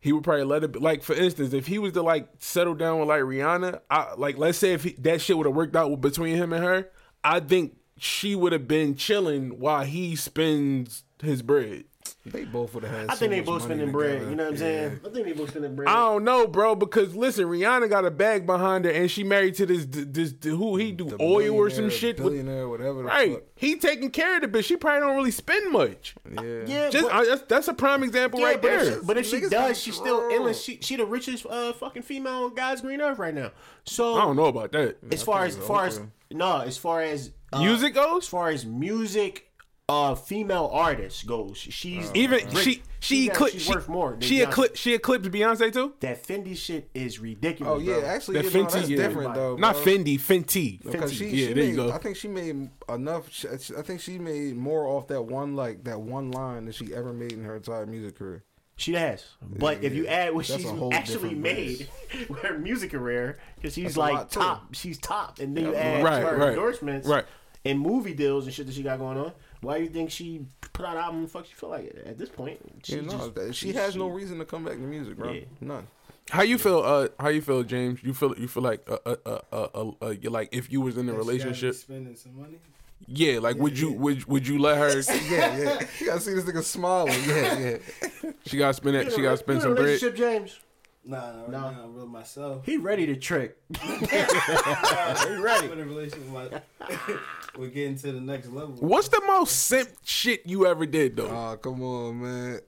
he 0.00 0.12
would 0.12 0.22
probably 0.22 0.44
let 0.44 0.64
it 0.64 0.72
be, 0.72 0.78
like 0.78 1.02
for 1.02 1.14
instance 1.14 1.52
if 1.52 1.66
he 1.66 1.78
was 1.78 1.92
to 1.94 2.02
like 2.02 2.28
settle 2.38 2.74
down 2.74 3.00
with 3.00 3.08
like 3.08 3.22
Rihanna 3.22 3.80
I, 3.90 4.14
like 4.16 4.36
let's 4.38 4.58
say 4.58 4.72
if 4.72 4.84
he, 4.84 4.90
that 4.98 5.20
shit 5.20 5.36
would 5.36 5.46
have 5.46 5.54
worked 5.54 5.74
out 5.74 6.00
between 6.00 6.36
him 6.36 6.52
and 6.52 6.64
her 6.64 6.90
I 7.22 7.40
think 7.40 7.76
she 7.96 8.34
would 8.34 8.52
have 8.52 8.68
been 8.68 8.96
chilling 8.96 9.58
while 9.58 9.84
he 9.84 10.14
spends 10.16 11.04
his 11.22 11.42
bread. 11.42 11.84
They 12.26 12.44
both 12.46 12.72
would 12.74 12.84
have 12.84 12.92
had. 12.92 13.10
I 13.10 13.12
so 13.12 13.18
think 13.18 13.32
they 13.32 13.40
both 13.40 13.62
money 13.62 13.74
spending 13.74 13.92
bread. 13.92 14.22
You 14.22 14.34
know 14.34 14.44
what 14.44 14.46
I'm 14.46 14.52
Yeah. 14.54 14.58
saying? 14.58 15.00
I 15.04 15.08
think 15.10 15.26
they 15.26 15.32
both 15.32 15.50
spending 15.50 15.76
bread. 15.76 15.88
I 15.90 15.94
don't 15.96 16.24
know, 16.24 16.46
bro, 16.46 16.74
because 16.74 17.14
listen, 17.14 17.44
Rihanna 17.44 17.90
got 17.90 18.06
a 18.06 18.10
bag 18.10 18.46
behind 18.46 18.86
her, 18.86 18.90
and 18.90 19.10
she 19.10 19.22
married 19.24 19.56
to 19.56 19.66
this 19.66 19.84
this, 19.84 20.32
this 20.32 20.52
who 20.54 20.76
he 20.76 20.92
do 20.92 21.04
The 21.04 21.16
oil 21.20 21.50
or 21.54 21.68
some 21.68 21.88
billionaire, 21.88 21.90
shit. 21.90 22.20
with- 22.20 22.32
Billionaire, 22.32 22.68
whatever. 22.68 22.94
The 23.00 23.04
right, 23.04 23.32
Fuck. 23.34 23.42
he 23.56 23.76
taking 23.76 24.10
care 24.10 24.36
of 24.36 24.40
the 24.40 24.48
bitch. 24.48 24.64
She 24.64 24.76
probably 24.76 25.00
don't 25.00 25.16
really 25.16 25.30
spend 25.32 25.70
much. 25.70 26.14
Yeah. 26.32 26.40
yeah, 26.66 26.90
Just 26.90 27.08
but, 27.08 27.14
I, 27.14 27.24
that's, 27.26 27.42
that's 27.42 27.68
a 27.68 27.74
prime 27.74 28.02
example 28.02 28.40
yeah, 28.40 28.46
right 28.46 28.62
but 28.62 28.72
if 28.72 28.80
there. 28.84 28.94
she- 29.00 29.06
But 29.06 29.18
if 29.18 29.26
she 29.26 29.40
does, 29.40 29.76
be 29.78 29.82
she's 29.82 29.94
still 29.96 30.16
strong. 30.20 30.32
endless. 30.32 30.62
She 30.62 30.78
she 30.80 30.96
the 30.96 31.04
richest 31.06 31.44
uh, 31.44 31.74
fucking 31.74 32.02
female 32.02 32.44
on 32.44 32.54
God's 32.54 32.80
green 32.80 33.02
earth 33.02 33.18
right 33.18 33.34
now. 33.34 33.50
So 33.84 34.14
I 34.14 34.22
don't 34.22 34.36
know 34.36 34.46
about 34.46 34.72
that. 34.72 34.96
as 35.12 35.22
far 35.22 35.44
as 35.44 35.56
think 35.56 35.66
far 35.66 35.84
as 35.84 36.00
no, 36.30 36.60
as 36.60 36.78
far 36.78 37.02
as 37.02 37.32
uh, 37.52 37.60
Music 37.60 37.92
goes, 37.94 38.24
as 38.24 38.28
far 38.28 38.48
as 38.48 38.64
music, 38.64 39.50
uh, 39.88 40.14
female 40.14 40.70
artist 40.72 41.26
goes, 41.26 41.58
she's 41.58 42.10
even 42.14 42.38
rich. 42.54 42.64
she 42.64 42.82
she 43.00 43.24
She's- 43.26 43.28
eclipsed 43.36 43.54
she's 43.56 43.62
she, 43.66 43.72
worth 43.74 43.88
more 43.88 44.10
than 44.12 44.20
she 44.22 44.38
Beyonce. 44.38 44.48
eclipsed 44.48 44.76
she 44.82 44.94
eclipsed 44.94 45.30
Beyonce 45.30 45.72
too. 45.72 45.92
that 46.00 46.22
Fendi 46.26 46.56
shit 46.56 46.88
is 46.94 47.18
ridiculous. 47.20 47.70
Oh 47.74 47.78
yeah, 47.78 48.00
bro. 48.00 48.08
actually, 48.08 48.40
That 48.40 48.44
you 48.44 48.50
know, 48.62 48.66
Fenty, 48.66 48.72
that's 48.72 48.88
yeah. 48.88 48.96
different 48.96 49.34
though. 49.34 49.56
Not 49.56 49.74
bro. 49.74 49.84
Fendi, 49.84 50.18
Fenty. 50.18 50.82
Because 50.82 51.12
she, 51.12 51.26
Yeah, 51.28 51.48
she 51.48 51.52
there 51.52 51.64
you 51.64 51.76
go. 51.76 51.90
I 51.92 51.98
think 51.98 52.16
she 52.16 52.28
made 52.28 52.70
enough. 52.88 53.30
sh- 53.30 53.44
I 53.76 53.82
think 53.82 54.00
she 54.00 54.18
made 54.18 54.56
more 54.56 54.86
off 54.86 55.06
that 55.08 55.20
one 55.20 55.54
like 55.54 55.84
that 55.84 56.00
one 56.00 56.30
line 56.30 56.64
than 56.64 56.72
she 56.72 56.94
ever 56.94 57.12
made 57.12 57.32
in 57.32 57.44
her 57.44 57.56
entire 57.56 57.84
music 57.84 58.18
career. 58.18 58.42
She 58.76 58.94
has, 58.94 59.22
but 59.42 59.84
if 59.84 59.94
you 59.94 60.06
add 60.06 60.34
what 60.34 60.46
That's 60.46 60.62
she's 60.62 60.70
a 60.70 60.74
whole 60.74 60.92
actually 60.94 61.34
different 61.34 61.38
made 61.40 61.88
with 62.30 62.40
her 62.40 62.58
music 62.58 62.90
career, 62.92 63.38
because 63.56 63.74
she's 63.74 63.84
That's 63.84 63.96
a 63.96 64.00
like 64.00 64.12
lot, 64.14 64.30
too. 64.30 64.40
top, 64.40 64.74
she's 64.74 64.98
top, 64.98 65.38
and 65.40 65.54
then 65.56 65.66
you 65.66 65.74
add 65.76 66.02
right, 66.02 66.22
her 66.24 66.36
right, 66.38 66.48
endorsements, 66.48 67.06
right. 67.06 67.24
and 67.64 67.78
movie 67.78 68.14
deals 68.14 68.46
and 68.46 68.52
shit 68.54 68.66
that 68.66 68.74
she 68.74 68.82
got 68.82 68.98
going 68.98 69.16
on. 69.18 69.32
Why 69.64 69.78
do 69.78 69.84
you 69.84 69.90
think 69.90 70.10
she 70.10 70.46
put 70.72 70.86
out 70.86 70.96
an 70.96 71.02
album? 71.02 71.26
Fuck, 71.26 71.46
she 71.46 71.54
feel 71.54 71.70
like 71.70 71.84
it 71.84 72.04
at 72.06 72.18
this 72.18 72.28
point. 72.28 72.58
She 72.84 72.96
Yeah, 72.96 73.00
no, 73.02 73.10
just- 73.12 73.34
that- 73.34 73.54
she 73.54 73.72
has 73.72 73.96
no 73.96 74.08
reason 74.08 74.38
to 74.38 74.44
come 74.44 74.64
back 74.64 74.74
to 74.74 74.80
music, 74.80 75.16
bro. 75.16 75.32
Yeah. 75.32 75.40
None. 75.60 75.86
How 76.30 76.42
you 76.42 76.56
feel? 76.56 76.78
Uh, 76.78 77.08
how 77.20 77.28
you 77.28 77.42
feel, 77.42 77.62
James? 77.64 78.02
You 78.02 78.14
feel 78.14 78.34
you 78.38 78.48
feel 78.48 78.62
like 78.62 78.80
uh, 78.88 78.96
uh, 79.04 79.16
uh, 79.26 79.38
uh, 79.52 79.68
uh, 79.74 79.90
uh 80.02 80.08
you're 80.20 80.32
like 80.32 80.48
if 80.52 80.72
you 80.72 80.80
was 80.80 80.96
in 80.96 81.06
a 81.08 81.12
That 81.12 81.12
she 81.12 81.16
gotta 81.18 81.24
be 81.24 81.32
relationship, 81.32 81.74
spending 81.74 82.16
some 82.16 82.40
money. 82.40 82.58
yeah. 83.06 83.40
Like, 83.40 83.56
would 83.56 83.78
you 83.78 83.90
yeah. 83.90 83.96
would 83.98 84.24
would 84.24 84.48
you 84.48 84.58
let 84.58 84.78
her? 84.78 85.00
Yeah, 85.30 85.56
yeah. 85.58 85.86
You 86.00 86.06
gotta 86.06 86.20
see 86.20 86.32
this 86.32 86.44
nigga 86.44 86.62
smiling. 86.62 87.12
Yeah, 87.26 87.58
yeah. 87.58 88.30
She 88.46 88.56
got 88.56 88.68
to 88.68 88.74
spend 88.74 88.94
that. 88.96 89.12
She 89.12 89.20
got 89.20 89.32
to 89.32 89.36
spend 89.36 89.60
some 89.62 89.72
a 89.72 89.74
bread. 89.74 89.84
relationship, 89.86 90.16
James. 90.16 90.58
Nah, 91.06 91.18
nah, 91.32 91.40
right 91.42 91.50
Nah. 91.50 91.70
now 91.70 91.80
I'm 91.84 91.94
real 91.94 92.06
myself. 92.06 92.64
He 92.64 92.76
ready 92.78 93.04
to 93.06 93.16
trick. 93.16 93.58
I'm 93.82 95.42
ready. 95.42 95.70
in 95.70 95.80
a 95.80 95.84
relationship, 95.84 96.32
like, 96.32 96.52
we're 97.58 97.68
getting 97.68 97.96
to 97.98 98.12
the 98.12 98.20
next 98.20 98.48
level. 98.48 98.74
What's 98.80 99.08
the 99.08 99.20
most 99.26 99.50
simp 99.66 99.90
shit 100.04 100.42
you 100.46 100.66
ever 100.66 100.86
did 100.86 101.16
though? 101.16 101.26
Oh, 101.28 101.56
come 101.58 101.82
on, 101.82 102.22
man. 102.22 102.60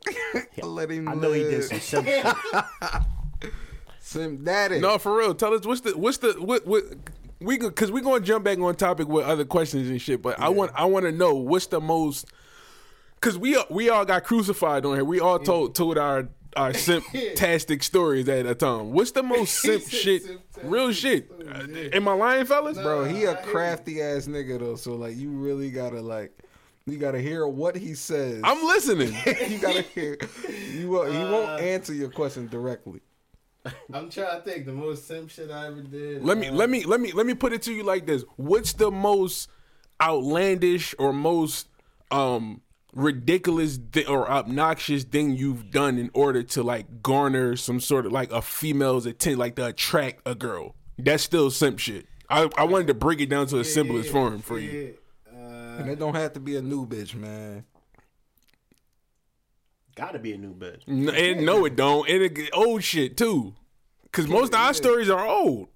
Let 0.63 0.91
him 0.91 1.09
I 1.09 1.15
know 1.15 1.33
he 1.33 1.43
did 1.45 1.65
some 1.65 1.81
simple 1.81 2.13
shit. 2.13 3.53
Sim 4.01 4.45
Daddy. 4.45 4.79
No, 4.81 4.99
for 4.99 5.17
real. 5.17 5.35
Tell 5.35 5.55
us 5.55 5.65
what's 5.67 5.81
the 5.81 5.97
what's 5.97 6.19
the 6.19 6.35
what 6.35 6.67
what 6.67 6.85
we 7.41 7.59
because 7.59 7.91
we're 7.91 8.03
gonna 8.03 8.21
jump 8.25 8.45
back 8.45 8.59
on 8.59 8.75
topic 8.77 9.09
with 9.09 9.25
other 9.25 9.45
questions 9.45 9.89
and 9.89 10.01
shit. 10.01 10.23
But 10.23 10.39
I 10.39 10.49
want 10.51 10.73
I 10.75 10.85
want 10.85 11.07
to 11.07 11.13
know 11.13 11.35
what's 11.35 11.67
the 11.67 11.81
most 11.81 12.27
because 13.15 13.37
we 13.39 13.61
we 13.71 13.89
all 13.89 14.05
got 14.05 14.25
crucified 14.25 14.85
on 14.87 14.95
here. 14.95 15.05
We 15.05 15.19
all 15.21 15.39
told 15.41 15.75
told 15.75 15.99
our 15.99 16.29
our 16.57 16.73
simp-tastic 16.87 17.83
stories 17.83 18.29
at 18.29 18.47
a 18.47 18.55
time. 18.55 18.93
What's 18.93 19.13
the 19.13 19.23
most 19.23 19.55
simp 19.61 19.83
shit? 19.89 20.23
simp-tastic 20.25 20.71
Real 20.71 20.93
shit. 20.93 21.27
stories, 21.27 21.49
Uh, 21.49 21.67
yeah. 21.71 21.89
Am 21.97 22.09
I 22.09 22.13
lying, 22.15 22.47
fellas? 22.47 22.79
Bro, 22.79 23.05
he 23.05 23.25
a 23.25 23.37
crafty 23.37 24.01
ass 24.03 24.27
nigga 24.27 24.59
though, 24.59 24.77
so 24.77 24.95
like 24.95 25.17
you 25.17 25.31
really 25.31 25.71
gotta 25.71 26.01
like 26.01 26.33
you 26.87 26.99
gotta 26.99 27.21
hear 27.21 27.47
what 27.47 27.77
he 27.77 27.95
says. 27.95 28.41
I'm 28.45 28.65
listening. 28.67 29.09
you 29.51 29.59
gotta 29.59 29.83
hear. 29.83 30.17
You 30.73 30.89
won't, 30.91 31.13
he 31.13 31.19
won't 31.19 31.51
Uh, 31.51 31.57
answer 31.57 31.93
your 31.93 32.11
question 32.11 32.47
directly. 32.49 33.01
I'm 33.93 34.09
trying 34.11 34.41
to 34.41 34.43
think 34.49 34.65
the 34.67 34.73
most 34.73 35.09
simp 35.09 35.29
shit 35.29 35.51
I 35.51 35.67
ever 35.67 35.81
did. 35.83 36.25
Let 36.25 36.39
me 36.39 36.49
uh, 36.49 36.53
let 36.55 36.71
me 36.71 36.85
let 36.85 37.01
me 37.01 37.11
let 37.13 37.27
me 37.27 37.35
put 37.35 37.53
it 37.53 37.63
to 37.63 37.73
you 37.73 37.83
like 37.83 38.07
this. 38.07 38.23
What's 38.37 38.73
the 38.75 38.91
most 38.93 39.49
outlandish 40.01 40.95
or 40.99 41.13
most 41.13 41.69
um 42.13 42.61
ridiculous 42.97 43.79
thi- 43.93 44.07
or 44.07 44.29
obnoxious 44.29 45.05
thing 45.05 45.37
you've 45.37 45.71
done 45.71 45.99
in 45.99 46.11
order 46.15 46.43
to 46.43 46.63
like 46.63 47.03
garner 47.03 47.55
some 47.55 47.79
sort 47.79 48.07
of 48.07 48.13
like 48.13 48.33
a 48.33 48.43
female's 48.43 49.07
attention 49.07 49.39
like 49.39 49.55
to 49.57 49.67
attract 49.67 50.23
a 50.27 50.35
girl? 50.35 50.75
That's 50.99 51.23
still 51.23 51.51
simp 51.51 51.79
shit. 51.79 52.07
I, 52.29 52.49
I 52.57 52.65
wanted 52.65 52.89
to 52.89 52.95
break 52.95 53.21
it 53.21 53.27
down 53.29 53.47
to 53.49 53.57
the 53.59 53.65
simplest 53.65 54.07
yeah, 54.07 54.13
form 54.13 54.41
for 54.41 54.59
you. 54.59 54.97
Uh, 55.33 55.37
And 55.79 55.91
it 55.91 55.99
don't 55.99 56.15
have 56.17 56.33
to 56.33 56.41
be 56.41 56.57
a 56.57 56.63
new 56.63 56.87
bitch, 56.87 57.15
man. 57.15 57.65
Gotta 59.95 60.19
be 60.19 60.33
a 60.33 60.39
new 60.39 60.55
bitch. 60.55 60.81
N- 60.89 61.09
And 61.15 61.47
no, 61.47 61.65
it 61.65 61.77
don't. 61.77 62.09
And 62.09 62.23
it 62.23 62.51
old 62.53 62.83
shit 62.83 63.17
too. 63.17 63.55
Cause 64.13 64.27
most 64.27 64.55
of 64.55 64.61
our 64.61 64.73
stories 64.75 65.11
are 65.11 65.27
old. 65.27 65.69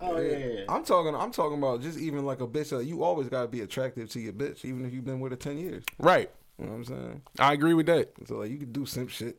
Oh 0.00 0.18
yeah, 0.18 0.36
yeah, 0.38 0.46
yeah. 0.46 0.64
I'm 0.68 0.84
talking. 0.84 1.14
I'm 1.14 1.30
talking 1.32 1.58
about 1.58 1.82
just 1.82 1.98
even 1.98 2.24
like 2.24 2.40
a 2.40 2.46
bitch. 2.46 2.70
That 2.70 2.84
you 2.84 3.02
always 3.02 3.28
gotta 3.28 3.48
be 3.48 3.60
attractive 3.60 4.08
to 4.10 4.20
your 4.20 4.32
bitch, 4.32 4.64
even 4.64 4.86
if 4.86 4.94
you've 4.94 5.04
been 5.04 5.20
with 5.20 5.32
her 5.32 5.36
ten 5.36 5.58
years. 5.58 5.84
Right. 5.98 6.30
You 6.60 6.66
know 6.66 6.72
what 6.72 6.78
I'm 6.78 6.84
saying? 6.84 7.22
I 7.38 7.52
agree 7.54 7.72
with 7.74 7.86
that. 7.86 8.12
So 8.26 8.36
like 8.38 8.50
you 8.50 8.58
could 8.58 8.72
do 8.72 8.84
simp 8.84 9.08
shit. 9.10 9.38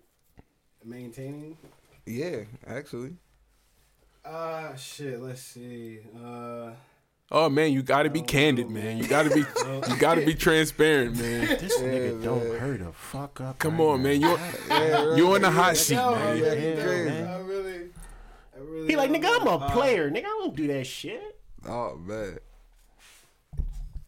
maintaining. 0.83 1.55
Yeah, 2.05 2.41
actually. 2.65 3.13
Uh 4.25 4.75
shit. 4.75 5.21
Let's 5.21 5.41
see. 5.41 5.99
Uh, 6.23 6.71
Oh 7.33 7.47
man, 7.47 7.71
you 7.71 7.81
gotta 7.81 8.09
be 8.09 8.19
don't 8.19 8.27
candid, 8.27 8.67
know, 8.67 8.73
man. 8.73 8.83
man. 8.85 8.97
You 9.03 9.07
gotta 9.07 9.29
be 9.29 9.39
you 9.39 9.97
gotta 9.99 10.25
be 10.25 10.33
transparent, 10.33 11.15
man. 11.17 11.47
This 11.59 11.77
nigga 11.79 12.13
man. 12.15 12.21
don't 12.23 12.59
hurt 12.59 12.81
a 12.81 12.91
fuck 12.91 13.39
up. 13.39 13.57
Come 13.59 13.77
right 13.77 13.85
on, 13.85 13.97
now. 14.03 14.09
man. 14.09 14.21
You 14.21 14.37
Yeah, 14.69 15.15
you 15.15 15.33
on 15.33 15.41
the 15.41 15.51
hot 15.51 15.67
yeah. 15.67 15.73
seat, 15.73 15.95
yo, 15.95 16.11
man. 16.15 16.37
Yeah, 16.37 16.43
really 16.43 16.59
he 16.59 17.21
I 17.21 17.37
really, 17.39 17.89
I 18.55 18.59
really. 18.59 18.87
He 18.87 18.95
like, 18.97 19.11
nigga, 19.11 19.27
I'm 19.39 19.45
know. 19.45 19.51
a 19.51 19.57
Uh, 19.59 19.69
player. 19.71 20.09
Nigga, 20.11 20.25
I 20.25 20.37
don't 20.41 20.55
do 20.55 20.67
that 20.67 20.85
shit. 20.85 21.39
Oh 21.67 21.95
man. 21.97 22.39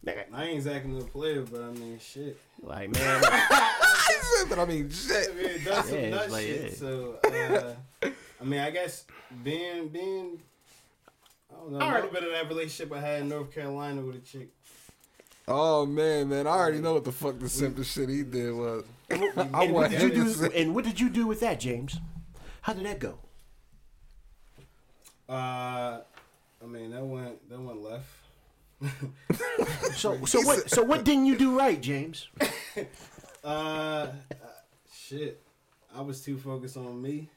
Nigga, 0.04 0.24
I 0.34 0.44
ain't 0.44 0.56
exactly 0.56 0.90
no 0.92 1.00
player, 1.04 1.42
but 1.50 1.62
I 1.62 1.70
mean, 1.70 1.98
shit. 1.98 2.36
Like 2.64 2.90
man, 2.90 3.20
but 4.48 4.58
I 4.58 4.64
mean, 4.66 4.88
I 4.90 4.92
shit. 4.94 5.36
mean, 5.36 5.46
it 5.46 5.64
does 5.64 5.88
some 5.88 5.98
Yeah, 5.98 6.10
nut 6.10 6.30
like, 6.30 6.42
shit. 6.44 6.70
yeah. 6.72 6.76
So, 6.76 7.18
uh, 8.02 8.08
I 8.40 8.44
mean, 8.44 8.60
I 8.60 8.70
guess 8.70 9.04
being 9.42 9.88
being. 9.88 10.40
I 11.50 11.56
don't 11.56 11.72
know. 11.72 11.78
A 11.78 11.82
All 11.82 11.90
right. 11.90 11.94
little 12.04 12.10
bit 12.10 12.24
of 12.24 12.30
that 12.32 12.48
relationship 12.48 12.92
I 12.92 13.00
had 13.00 13.22
in 13.22 13.28
North 13.28 13.54
Carolina 13.54 14.02
with 14.02 14.16
a 14.16 14.20
chick. 14.20 14.48
Oh 15.46 15.84
man, 15.86 16.28
man, 16.30 16.46
I 16.46 16.50
already 16.50 16.80
know 16.80 16.94
what 16.94 17.04
the 17.04 17.12
fuck 17.12 17.38
the 17.38 17.48
simple 17.48 17.84
shit 17.84 18.08
he 18.08 18.22
did 18.22 18.52
was. 18.54 18.84
I 19.10 19.16
and 19.64 19.72
what 19.72 19.90
did 19.90 20.00
you 20.00 20.10
do? 20.10 20.50
And 20.54 20.74
what 20.74 20.84
did 20.84 20.98
you 20.98 21.10
do 21.10 21.26
with 21.26 21.40
that, 21.40 21.60
James? 21.60 21.98
How 22.62 22.72
did 22.72 22.86
that 22.86 22.98
go? 22.98 23.18
Uh, 25.28 26.00
I 26.62 26.66
mean, 26.66 26.90
that 26.92 27.04
went 27.04 27.48
that 27.50 27.60
went 27.60 27.82
left. 27.82 28.06
So, 29.94 30.24
so 30.24 30.40
what? 30.40 30.68
So 30.70 30.82
what 30.82 31.04
didn't 31.04 31.26
you 31.26 31.36
do 31.38 31.56
right, 31.58 31.80
James? 31.80 32.28
Uh, 33.44 33.46
uh, 34.08 34.12
shit. 34.90 35.42
I 35.94 36.00
was 36.00 36.22
too 36.22 36.38
focused 36.38 36.78
on 36.78 37.00
me. 37.02 37.28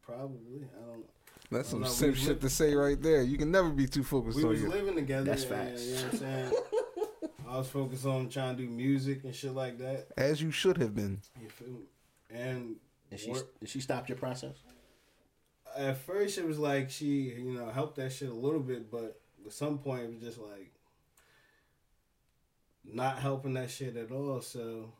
Probably. 0.00 0.64
I 0.74 0.80
don't. 0.86 0.98
Know. 1.00 1.04
That's 1.50 1.68
some 1.68 1.82
No, 1.82 1.88
simp 1.88 2.14
we- 2.14 2.20
shit 2.20 2.40
to 2.40 2.48
say 2.48 2.74
right 2.74 3.00
there. 3.00 3.22
You 3.22 3.36
can 3.36 3.50
never 3.50 3.68
be 3.68 3.86
too 3.86 4.02
focused 4.02 4.38
We 4.38 4.44
on 4.44 4.48
was 4.48 4.62
you. 4.62 4.68
living 4.70 4.94
together. 4.94 5.24
That's 5.24 5.42
and, 5.44 5.50
facts. 5.50 5.84
You 5.84 5.94
know 5.96 6.02
what 6.04 6.12
I'm 6.14 6.18
saying? 6.18 6.52
I 7.50 7.58
was 7.58 7.68
focused 7.68 8.06
on 8.06 8.28
trying 8.30 8.56
to 8.56 8.62
do 8.62 8.68
music 8.70 9.24
and 9.24 9.34
shit 9.34 9.52
like 9.54 9.76
that. 9.78 10.06
As 10.16 10.40
you 10.42 10.50
should 10.50 10.78
have 10.78 10.94
been. 10.94 11.20
You 11.40 11.50
feel 11.50 11.68
me? 11.68 11.80
And 12.30 12.76
And 13.10 13.20
she, 13.20 13.30
work- 13.30 13.60
did 13.60 13.68
she 13.68 13.80
stop 13.80 14.08
your 14.08 14.16
process? 14.18 14.54
at 15.76 15.98
first 15.98 16.38
it 16.38 16.46
was 16.46 16.58
like 16.58 16.88
she, 16.90 17.34
you 17.38 17.52
know, 17.52 17.68
helped 17.68 17.96
that 17.96 18.10
shit 18.10 18.30
a 18.30 18.34
little 18.34 18.60
bit, 18.60 18.90
but 18.90 19.20
at 19.46 19.52
some 19.52 19.78
point 19.78 20.02
it 20.02 20.10
was 20.10 20.20
just 20.22 20.38
like 20.38 20.72
not 22.84 23.18
helping 23.18 23.54
that 23.54 23.70
shit 23.70 23.96
at 23.96 24.10
all. 24.12 24.40
So 24.40 24.92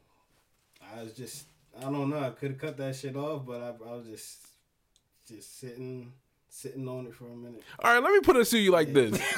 I 0.95 1.03
was 1.03 1.13
just, 1.13 1.45
I 1.79 1.83
don't 1.83 2.11
know. 2.11 2.21
I 2.21 2.31
could 2.31 2.53
have 2.53 2.61
cut 2.61 2.77
that 2.79 2.97
shit 2.97 3.17
off, 3.17 3.47
but 3.47 3.61
I, 3.63 3.69
I 3.91 3.95
was 3.97 4.07
just, 4.07 4.39
just 5.29 5.59
sitting, 5.61 6.13
sitting 6.49 6.89
on 6.89 7.07
it 7.07 7.15
for 7.15 7.27
a 7.27 7.37
minute. 7.37 7.63
All 7.81 7.93
right, 7.93 8.03
let 8.03 8.13
me 8.13 8.21
put 8.21 8.37
it 8.37 8.45
to 8.47 8.59
you 8.59 8.71
like 8.71 8.93
this. 8.93 9.21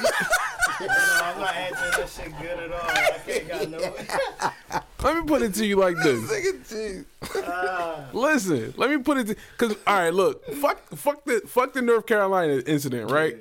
No, 0.79 0.87
I'm 0.87 1.39
not 1.41 1.55
answering 1.55 1.91
that 1.91 2.09
shit 2.09 2.39
good 2.39 2.59
at 2.59 2.71
all. 2.71 2.89
I 2.89 3.19
can't 3.25 3.47
got 3.49 3.69
no. 3.69 4.81
Let 5.03 5.17
me 5.17 5.27
put 5.27 5.41
it 5.41 5.53
to 5.55 5.65
you 5.65 5.75
like 5.75 5.97
this. 5.97 6.31
Nigga, 6.31 7.05
Ah. 7.35 8.05
Listen, 8.13 8.73
let 8.77 8.89
me 8.89 8.97
put 8.99 9.17
it 9.17 9.27
to 9.27 9.35
because 9.57 9.75
all 9.85 9.95
right, 9.99 10.13
look, 10.13 10.45
fuck, 10.55 10.79
fuck 10.95 11.25
the 11.25 11.41
fuck 11.47 11.73
the 11.73 11.81
North 11.81 12.05
Carolina 12.05 12.61
incident, 12.65 13.11
right? 13.11 13.35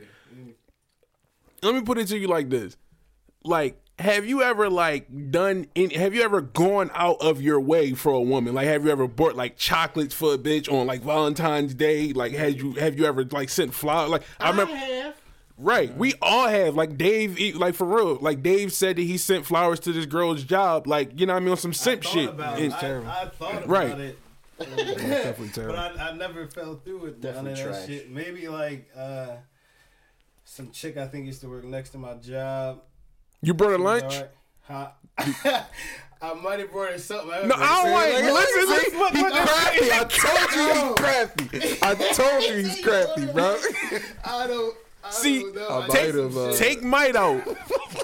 Let 1.63 1.75
me 1.75 1.83
put 1.83 1.99
it 1.99 2.09
to 2.09 2.19
you 2.19 2.29
like 2.29 2.51
this: 2.51 2.77
like, 3.45 3.81
have 3.99 4.27
you 4.27 4.43
ever 4.43 4.69
like 4.71 5.31
done? 5.31 5.67
In, 5.75 5.91
have 5.91 6.15
you 6.15 6.23
ever 6.23 6.41
gone 6.41 6.91
out 6.95 7.17
of 7.21 7.41
your 7.43 7.61
way 7.61 7.95
for 7.95 8.13
a 8.13 8.21
woman? 8.21 8.55
Like, 8.55 8.67
have 8.67 8.85
you 8.85 8.91
ever 8.91 9.07
bought 9.09 9.35
like 9.37 9.57
chocolates 9.57 10.15
for 10.15 10.35
a 10.35 10.39
bitch 10.39 10.73
on 10.73 10.87
like 10.87 11.03
Valentine's 11.03 11.75
Day? 11.75 12.13
Like, 12.13 12.33
had 12.33 12.59
you 12.59 12.73
have 12.73 12.99
you 12.99 13.07
ever 13.07 13.25
like 13.25 13.49
sent 13.49 13.75
flowers? 13.75 14.11
Like, 14.11 14.23
I 14.41 14.51
remember. 14.51 14.75
have. 14.75 15.15
Right, 15.61 15.93
we 15.97 16.15
all 16.23 16.47
have 16.47 16.77
like 16.77 16.97
Dave, 16.97 17.37
e- 17.41 17.53
like 17.53 17.75
for 17.75 17.85
real. 17.85 18.15
Like 18.21 18.45
Dave 18.45 18.73
said 18.73 18.95
that 18.95 19.03
he 19.03 19.19
sent 19.19 19.45
flowers 19.45 19.81
to 19.81 19.93
this 19.93 20.07
girl's 20.07 20.45
job, 20.45 20.87
like 20.87 21.19
you 21.19 21.27
know 21.27 21.33
what 21.33 21.39
I 21.39 21.41
mean 21.41 21.51
on 21.51 21.57
some 21.57 21.73
simp 21.73 22.07
I 22.07 22.09
shit. 22.09 22.25
thought 22.27 22.35
About 22.35 22.59
And- 22.61 22.73
it. 22.73 22.79
terrible. 22.79 23.09
I, 23.09 23.23
I 23.23 23.29
thought 23.29 23.55
about 23.65 23.69
Right. 23.69 23.99
it. 23.99 24.19
definitely 24.61 25.47
But 25.49 25.55
terrible. 25.55 25.79
I, 25.79 26.11
I 26.11 26.13
never 26.15 26.47
fell 26.47 26.77
through 26.77 26.99
with 26.99 27.23
none 27.25 27.33
Definitely 27.45 27.63
of 27.63 27.73
that 27.73 27.87
shit. 27.89 28.09
Maybe 28.09 28.47
like 28.47 28.89
uh, 28.97 29.31
some 30.49 30.71
chick 30.71 30.97
I 30.97 31.07
think 31.07 31.27
used 31.27 31.43
to 31.43 31.49
work 31.49 31.65
next 31.65 31.91
to 31.91 31.99
my 31.99 32.15
job. 32.15 32.81
you 33.43 33.53
brought 33.55 33.79
a 33.79 33.83
lunch? 33.83 34.23
Huh? 34.63 34.91
I 36.21 36.35
might 36.35 36.59
have 36.59 36.73
brought 36.73 36.91
her 36.93 36.99
something. 36.99 37.31
I 37.31 37.45
No, 37.45 37.55
I 37.57 37.83
don't. 37.85 38.35
Like, 38.35 38.51
listen, 38.51 38.99
He 39.13 40.95
crafty. 40.97 41.49
I 41.83 41.95
told 41.95 42.03
you 42.03 42.03
he's 42.03 42.05
crafty. 42.05 42.05
I 42.11 42.13
told 42.13 42.43
you 42.45 42.57
he's 42.57 42.81
crafty, 42.83 43.27
bro. 43.27 43.59
I 44.25 44.47
don't. 44.47 44.77
I 45.05 45.11
See, 45.11 45.43
don't 45.43 45.55
know. 45.55 45.87
Might 45.87 46.15
have, 46.15 46.37
uh. 46.37 46.53
Take 46.55 46.83
might 46.83 47.15
out. 47.15 47.45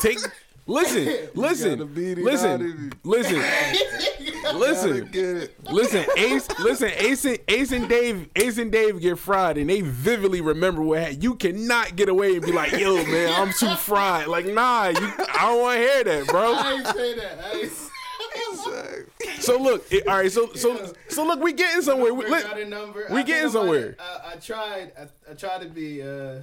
Take. 0.01 0.19
Listen, 0.67 1.29
listen, 1.35 1.79
gotta 1.79 1.85
beat 1.85 2.19
it 2.19 2.27
out 2.27 2.61
of 2.61 2.93
listen, 3.05 3.39
listen, 4.55 5.11
listen, 5.13 5.49
listen. 5.71 6.05
Ace, 6.17 6.59
listen. 6.59 6.91
Ace 6.97 7.25
and 7.27 7.39
Ace 7.49 7.73
and 7.73 7.89
Dave, 7.89 8.31
Ace 8.37 8.57
and 8.57 8.73
Dave 8.73 8.99
get 9.01 9.19
fried, 9.19 9.59
and 9.59 9.69
they 9.69 9.83
vividly 9.83 10.41
remember 10.41 10.81
what 10.81 11.01
happened. 11.01 11.23
You 11.23 11.35
cannot 11.35 11.97
get 11.97 12.09
away 12.09 12.37
and 12.37 12.47
be 12.47 12.53
like, 12.53 12.73
"Yo, 12.73 12.95
man, 13.05 13.35
I'm 13.39 13.53
too 13.53 13.75
fried." 13.77 14.27
Like, 14.27 14.47
nah, 14.47 14.89
you, 14.89 14.97
I 14.97 15.49
don't 15.49 15.61
want 15.61 15.77
to 15.77 15.83
hear 15.83 16.05
that, 16.05 16.27
bro. 16.29 16.55
I 16.55 16.73
ain't 16.73 16.87
say 16.87 17.15
that. 17.17 17.39
I 17.45 17.59
ain't 17.59 17.73
say 17.73 19.41
So 19.41 19.59
look, 19.59 19.85
it, 19.93 20.09
all 20.09 20.17
right. 20.17 20.33
So 20.33 20.51
so 20.55 20.95
so 21.09 21.27
look, 21.27 21.43
we 21.43 21.53
getting 21.53 21.83
somewhere. 21.83 22.15
We, 22.15 22.27
look, 22.27 22.43
got 22.43 22.59
a 22.59 22.65
number. 22.65 23.07
we 23.11 23.23
getting 23.23 23.51
somewhere. 23.51 23.97
I, 24.01 24.33
I 24.33 24.37
tried. 24.37 24.93
I, 24.99 25.31
I 25.31 25.35
tried 25.35 25.61
to 25.61 25.69
be. 25.69 26.01
Uh, 26.01 26.41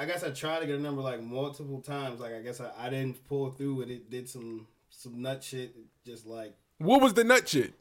I 0.00 0.06
guess 0.06 0.24
I 0.24 0.30
tried 0.30 0.60
to 0.60 0.66
get 0.66 0.76
a 0.76 0.82
number 0.82 1.02
like 1.02 1.22
multiple 1.22 1.80
times. 1.82 2.20
Like 2.20 2.32
I 2.34 2.40
guess 2.40 2.58
I, 2.60 2.70
I 2.78 2.88
didn't 2.88 3.22
pull 3.28 3.50
through 3.50 3.74
with 3.74 3.90
it. 3.90 4.08
Did 4.10 4.28
some 4.28 4.66
some 4.88 5.20
nut 5.20 5.44
shit. 5.44 5.74
Just 6.06 6.26
like 6.26 6.54
What 6.78 7.02
was 7.02 7.12
the 7.14 7.22
nut 7.24 7.46
shit? 7.48 7.74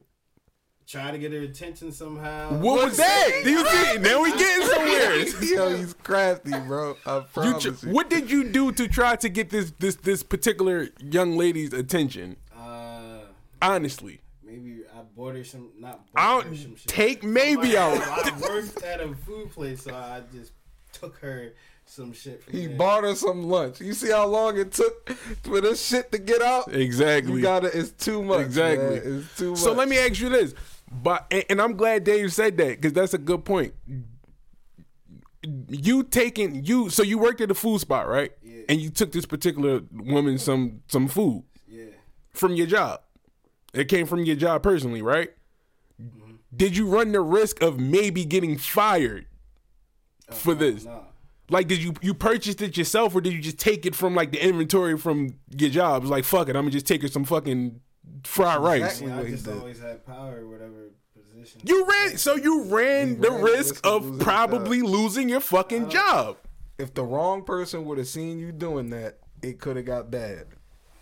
try 0.86 1.12
to 1.12 1.20
get 1.20 1.32
her 1.32 1.42
attention 1.42 1.92
somehow. 1.92 2.52
What 2.58 2.84
was 2.84 2.98
that? 2.98 3.42
Do 3.44 3.52
you 3.52 3.64
see? 3.68 3.98
Now 4.00 4.24
we 4.24 4.32
getting 4.32 4.68
somewhere. 4.74 5.44
Yo, 5.72 5.78
he's 5.78 5.94
crafty, 5.94 6.50
bro. 6.68 6.98
I 7.06 7.18
You 7.18 7.24
promise 7.32 7.64
tr- 7.64 7.88
you. 7.88 7.94
what 7.94 8.10
did 8.10 8.30
you 8.32 8.44
do 8.52 8.72
to 8.72 8.88
try 8.88 9.16
to 9.18 9.30
get 9.30 9.50
this 9.52 9.72
this 9.80 9.96
this 9.96 10.24
particular 10.24 10.90
young 11.00 11.38
lady's 11.38 11.72
attention? 11.74 12.36
Uh, 12.58 13.20
Honestly, 13.62 14.20
maybe 14.44 14.82
I 14.94 15.02
bought 15.16 15.36
her 15.36 15.44
some. 15.44 15.70
Not 15.80 16.02
I 16.16 16.34
bought 16.38 16.44
her 16.48 16.56
some 16.56 16.66
don't 16.66 16.80
shit. 16.80 16.88
take 16.88 17.24
maybe 17.24 17.78
out. 17.78 17.98
I 18.02 18.38
worked 18.42 18.82
at 18.84 19.00
a 19.00 19.14
food 19.16 19.52
place, 19.52 19.84
so 19.84 19.94
I 19.94 20.24
just 20.34 20.52
took 20.92 21.18
her 21.20 21.54
some 21.90 22.14
shit. 22.14 22.44
From 22.44 22.54
He 22.54 22.68
there. 22.68 22.78
bought 22.78 23.04
her 23.04 23.16
some 23.16 23.44
lunch. 23.44 23.82
You 23.82 23.94
see 23.94 24.10
how 24.12 24.26
long 24.28 24.58
it 24.58 24.72
took 24.72 25.10
for 25.44 25.60
this 25.62 25.86
shit 25.86 26.12
to 26.12 26.18
get 26.18 26.42
out? 26.42 26.74
Exactly. 26.74 27.34
You 27.34 27.42
got 27.42 27.62
to 27.62 27.78
It's 27.78 27.92
too 27.92 28.24
much. 28.24 28.42
Exactly. 28.42 29.00
man. 29.00 29.20
It's 29.26 29.38
too 29.38 29.52
much. 29.52 29.60
So 29.60 29.74
let 29.74 29.90
me 29.90 29.98
ask 29.98 30.20
you 30.20 30.30
this, 30.30 30.54
but 30.92 31.26
and, 31.32 31.44
and 31.50 31.62
I'm 31.62 31.76
glad 31.76 32.04
Dave 32.04 32.32
said 32.34 32.58
that 32.58 32.70
because 32.82 32.94
that's 32.94 33.14
a 33.14 33.18
good 33.18 33.44
point. 33.46 33.74
You 35.70 36.04
taking 36.04 36.66
you 36.66 36.90
so 36.90 37.02
you 37.02 37.18
worked 37.18 37.40
at 37.42 37.50
a 37.50 37.56
food 37.56 37.80
spot, 37.80 38.08
right? 38.10 38.32
Yeah. 38.44 38.64
And 38.68 38.82
you 38.82 38.90
took 38.90 39.12
this 39.14 39.26
particular 39.26 39.82
woman 39.92 40.38
some 40.38 40.82
some 40.90 41.08
food 41.08 41.44
Yeah. 41.68 41.86
from 42.34 42.56
your 42.56 42.68
job. 42.68 43.02
It 43.74 43.86
came 43.88 44.06
from 44.06 44.26
your 44.26 44.36
job 44.36 44.64
personally, 44.64 45.02
right? 45.02 45.30
Mm-hmm. 46.02 46.32
Did 46.56 46.76
you 46.76 46.88
run 46.88 47.14
the 47.14 47.22
risk 47.22 47.62
of 47.62 47.80
maybe 47.80 48.26
getting 48.26 48.58
fired 48.58 49.28
for 50.32 50.54
this? 50.54 50.84
Nah. 50.86 51.00
Like, 51.50 51.68
did 51.68 51.82
you 51.82 51.94
you 52.02 52.14
purchased 52.14 52.62
it 52.62 52.78
yourself, 52.78 53.16
or 53.16 53.22
did 53.22 53.34
you 53.34 53.42
just 53.42 53.58
take 53.60 53.86
it 53.86 53.96
from 53.96 54.16
like 54.16 54.32
the 54.32 54.44
inventory 54.46 54.98
from 54.98 55.36
your 55.58 55.70
job? 55.70 56.04
It's 56.04 56.12
like, 56.12 56.24
fuck 56.26 56.48
it, 56.50 56.56
I'm 56.56 56.64
gonna 56.64 56.72
just 56.72 56.88
take 56.88 57.02
her 57.02 57.08
some 57.08 57.26
fucking 57.26 57.80
fried 58.24 58.62
rice. 58.62 59.02
Exactly. 59.02 59.12
I 59.28 59.32
just 59.32 59.48
always 59.48 59.80
had 59.80 60.06
power, 60.06 60.48
whatever 60.48 60.92
position. 61.18 61.62
You 61.64 61.86
ran, 61.86 62.18
so 62.18 62.36
you 62.36 62.64
ran 62.66 63.20
the 63.20 63.32
ran 63.32 63.42
risk 63.42 63.58
risk 63.76 63.86
of 63.88 63.94
of 63.96 64.04
losing 64.06 64.18
your 64.20 64.24
probably 64.26 64.82
losing 64.82 65.30
your 65.30 65.40
fucking 65.40 65.86
uh, 65.86 65.90
job. 65.90 66.38
if 66.78 66.94
the 66.94 67.04
wrong 67.04 67.44
person 67.44 67.86
would 67.86 67.98
have 67.98 68.08
seen 68.08 68.38
you 68.40 68.52
doing 68.52 68.90
that, 68.92 69.18
it 69.42 69.60
could 69.60 69.76
have 69.78 69.86
got 69.86 70.12
bad. 70.12 70.46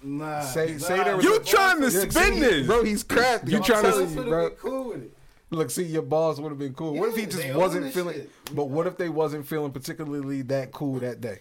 Nah. 0.02 0.42
Say- 0.42 0.74
nah, 0.74 0.78
say 0.78 1.04
there 1.04 1.18
was 1.18 1.26
You 1.26 1.36
a- 1.38 1.44
trying 1.44 1.82
to 1.82 1.90
spin 1.92 2.40
this? 2.40 2.68
bro? 2.68 2.84
He's 2.84 3.04
crafty. 3.04 3.52
You 3.52 3.60
trying 3.62 3.84
to- 3.84 3.90
telling 3.90 4.06
Boss 4.06 4.16
you, 4.16 4.24
bro? 4.24 4.50
been 4.50 4.58
cool 4.60 4.88
with 4.90 5.04
it. 5.04 5.17
Look, 5.50 5.72
see, 5.72 5.84
your 5.84 6.02
boss 6.02 6.40
would 6.40 6.50
have 6.50 6.60
been 6.60 6.74
cool. 6.74 6.94
what 6.96 7.10
if 7.10 7.16
he 7.16 7.26
just 7.26 7.54
wasn't 7.54 7.94
feeling? 7.94 8.16
shit. 8.16 8.30
But 8.54 8.66
what 8.66 8.86
if 8.86 8.98
they 8.98 9.10
wasn't 9.10 9.48
feeling 9.48 9.72
particularly 9.72 10.42
that 10.44 10.72
cool 10.72 11.00
that 11.00 11.22
day? 11.22 11.40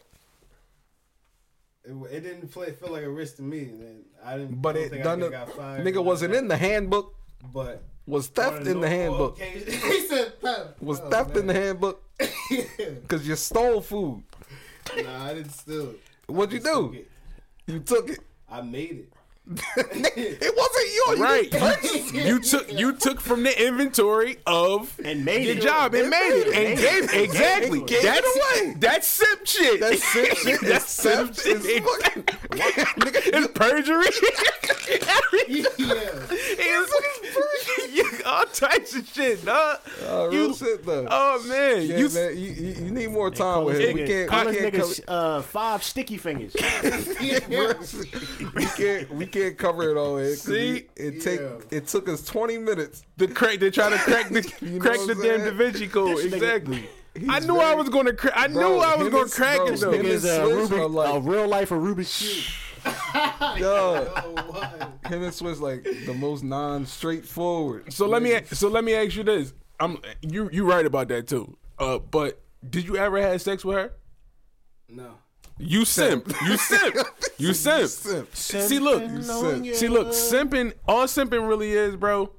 It, 1.85 1.93
it 2.11 2.21
didn't 2.21 2.49
play, 2.53 2.73
feel 2.73 2.93
like 2.93 3.03
a 3.05 3.11
risk 3.11 3.37
to 3.37 3.43
me. 3.43 3.65
Then 3.65 4.05
I 4.25 4.39
didn't. 4.39 4.63
But 4.63 4.75
don't 4.75 4.93
it 4.93 5.03
done. 5.03 5.23
I 5.23 5.25
The, 5.25 5.31
got 5.31 5.51
fired 5.51 5.87
nigga 5.87 6.05
wasn't 6.05 6.35
in 6.35 6.49
the 6.49 6.57
handbook. 6.57 7.15
But 7.53 7.83
Was 8.07 8.29
theft 8.29 8.67
in 8.67 8.81
the 8.81 8.87
oh, 8.87 8.91
handbook? 8.91 9.39
he 9.41 10.07
said 10.07 10.41
theft. 10.41 10.83
Was 10.83 11.01
Oh, 11.01 11.11
theft 11.11 11.37
in 11.37 11.47
the 11.47 11.55
handbook? 11.55 12.03
Because 13.03 13.27
you 13.27 13.37
stole 13.37 13.81
food. 13.81 14.23
Nah, 14.97 15.27
I 15.27 15.35
didn't 15.35 15.51
steal 15.51 15.91
it. 15.91 16.01
What'd 16.27 16.53
you 16.53 16.61
I 16.71 16.75
took 16.75 16.93
do? 16.93 17.05
You 17.67 17.81
took 17.81 18.09
it. 18.11 18.21
I 18.49 18.63
made 18.63 18.91
it. 18.93 19.13
It 19.49 20.55
wasn't 20.57 20.95
yours. 20.97 21.19
You 21.19 21.25
Right. 21.25 21.51
didn't 21.51 21.75
purchase 21.75 22.13
it. 22.13 22.27
You 22.27 22.41
took 22.41 22.73
you 22.73 22.93
took 22.93 23.21
from 23.21 23.43
the 23.45 23.67
inventory 23.67 24.39
of 24.47 24.93
And 25.05 25.25
made 25.25 25.47
your 25.47 25.57
it. 25.57 25.63
job 25.63 25.95
and 25.95 26.11
made 26.11 26.31
it 26.33 26.49
and 26.55 26.79
gave 26.79 27.13
exactly. 27.15 27.81
Gave 27.83 28.01
it 28.05 28.25
away. 28.65 28.75
That's 28.79 29.07
simp 29.07 29.47
shit. 29.47 29.79
That's 29.81 30.03
simp 30.03 30.37
shit. 30.39 30.61
That's 30.63 30.91
simp 30.91 31.35
shit. 31.37 31.59
It's 31.65 31.87
fucking- 32.03 32.23
Nigga, 32.25 33.21
It's 33.27 33.49
perjury. 33.55 34.07
yeah. 35.49 35.67
It's 36.59 38.23
all 38.27 38.45
types 38.47 38.95
of 38.97 39.07
shit, 39.09 39.45
dog. 39.45 39.79
Uh, 40.05 40.29
real 40.31 40.49
You- 40.49 40.55
shit 40.55 40.85
though. 40.85 41.07
Oh 41.09 41.43
man, 41.47 41.83
yeah, 41.83 41.97
you 41.99 42.09
man, 42.11 42.37
you, 42.37 42.51
you, 42.51 42.73
you 42.85 42.91
need 42.91 43.11
more 43.11 43.31
time 43.31 43.65
with 43.65 43.77
this 43.77 43.89
him. 43.91 43.97
We 43.97 44.07
can't, 44.07 44.29
call 44.29 44.47
we 44.47 44.53
this 44.53 44.61
can't, 44.63 44.75
nigga 44.75 45.05
uh, 45.09 45.43
five 45.43 45.83
sticky 45.85 46.17
fingers. 46.19 46.55
we 48.55 48.67
can't, 48.67 49.11
we 49.15 49.27
can't 49.27 49.36
cover 49.57 49.91
it 49.91 49.97
all. 49.97 50.17
Here, 50.19 50.31
'cause 50.31 50.43
See? 50.43 50.73
we- 50.73 50.89
it 51.05 51.21
take, 51.21 51.41
Yeah. 51.41 51.57
it 51.79 51.87
took 51.89 52.09
us 52.09 52.25
twenty 52.25 52.59
minutes. 52.59 53.03
the 53.17 53.29
crack. 53.29 53.59
They 53.61 53.71
try 53.71 53.91
to 53.91 53.99
crack 53.99 54.29
the 54.31 54.43
You 54.61 54.71
know 54.73 54.81
crack 54.81 54.99
the 55.07 55.15
damn 55.15 55.45
Da? 55.45 55.51
Vinci 55.53 55.87
Code. 55.89 56.19
Exactly. 56.25 56.89
He's 57.15 57.29
I 57.31 57.39
knew 57.41 57.57
I 57.59 57.75
was 57.75 57.89
gonna. 57.89 58.13
Cra- 58.13 58.33
I 58.39 58.47
Bro, 58.49 58.69
knew 58.69 58.79
I 58.79 58.97
was 58.97 59.09
gonna 59.09 59.23
and- 59.23 59.33
crack 59.33 59.57
bro, 59.57 59.67
it 59.69 59.81
though. 59.81 59.91
him 59.93 60.05
Nigga 60.05 60.09
is 60.11 60.25
a, 60.25 60.45
Swiss 60.45 60.69
Rubik, 60.71 60.95
like- 60.95 61.15
a 61.15 61.21
real 61.21 61.49
life 61.49 61.71
of 61.71 61.81
Rubik's 61.83 62.19
cube. 62.85 63.59
Yo, 63.59 64.13
Oh, 64.17 64.35
what? 64.49 64.93
him 65.11 65.23
and 65.23 65.33
Swiss 65.35 65.59
like 65.59 65.83
the 65.83 66.15
most 66.15 66.45
non-straightforward. 66.45 67.93
So 67.93 68.07
let 68.07 68.23
me 68.23 68.39
so 68.53 68.69
let 68.69 68.85
me 68.85 68.95
ask 68.95 69.17
you 69.17 69.23
this. 69.25 69.55
I'm 69.81 69.99
you 70.21 70.49
you 70.53 70.69
right 70.71 70.85
about 70.87 71.09
that 71.09 71.27
too. 71.27 71.57
Uh, 71.79 71.99
but 71.99 72.41
did 72.69 72.85
you 72.87 72.97
ever 72.97 73.21
have 73.21 73.41
sex 73.43 73.65
with 73.65 73.77
her? 73.77 73.93
No. 74.89 75.15
You 75.59 75.85
simp. 75.85 76.33
You 76.45 76.57
simp. 76.57 76.97
You 77.39 77.55
simp. 77.55 78.35
Simp. 78.35 78.35
See, 78.35 78.79
look. 78.79 79.03
simp. 79.23 79.75
See, 79.75 79.89
look. 79.89 80.09
Simping. 80.09 80.75
All 80.87 81.07
simping 81.07 81.49
really 81.49 81.73
is, 81.73 81.97
bro, 81.97 82.31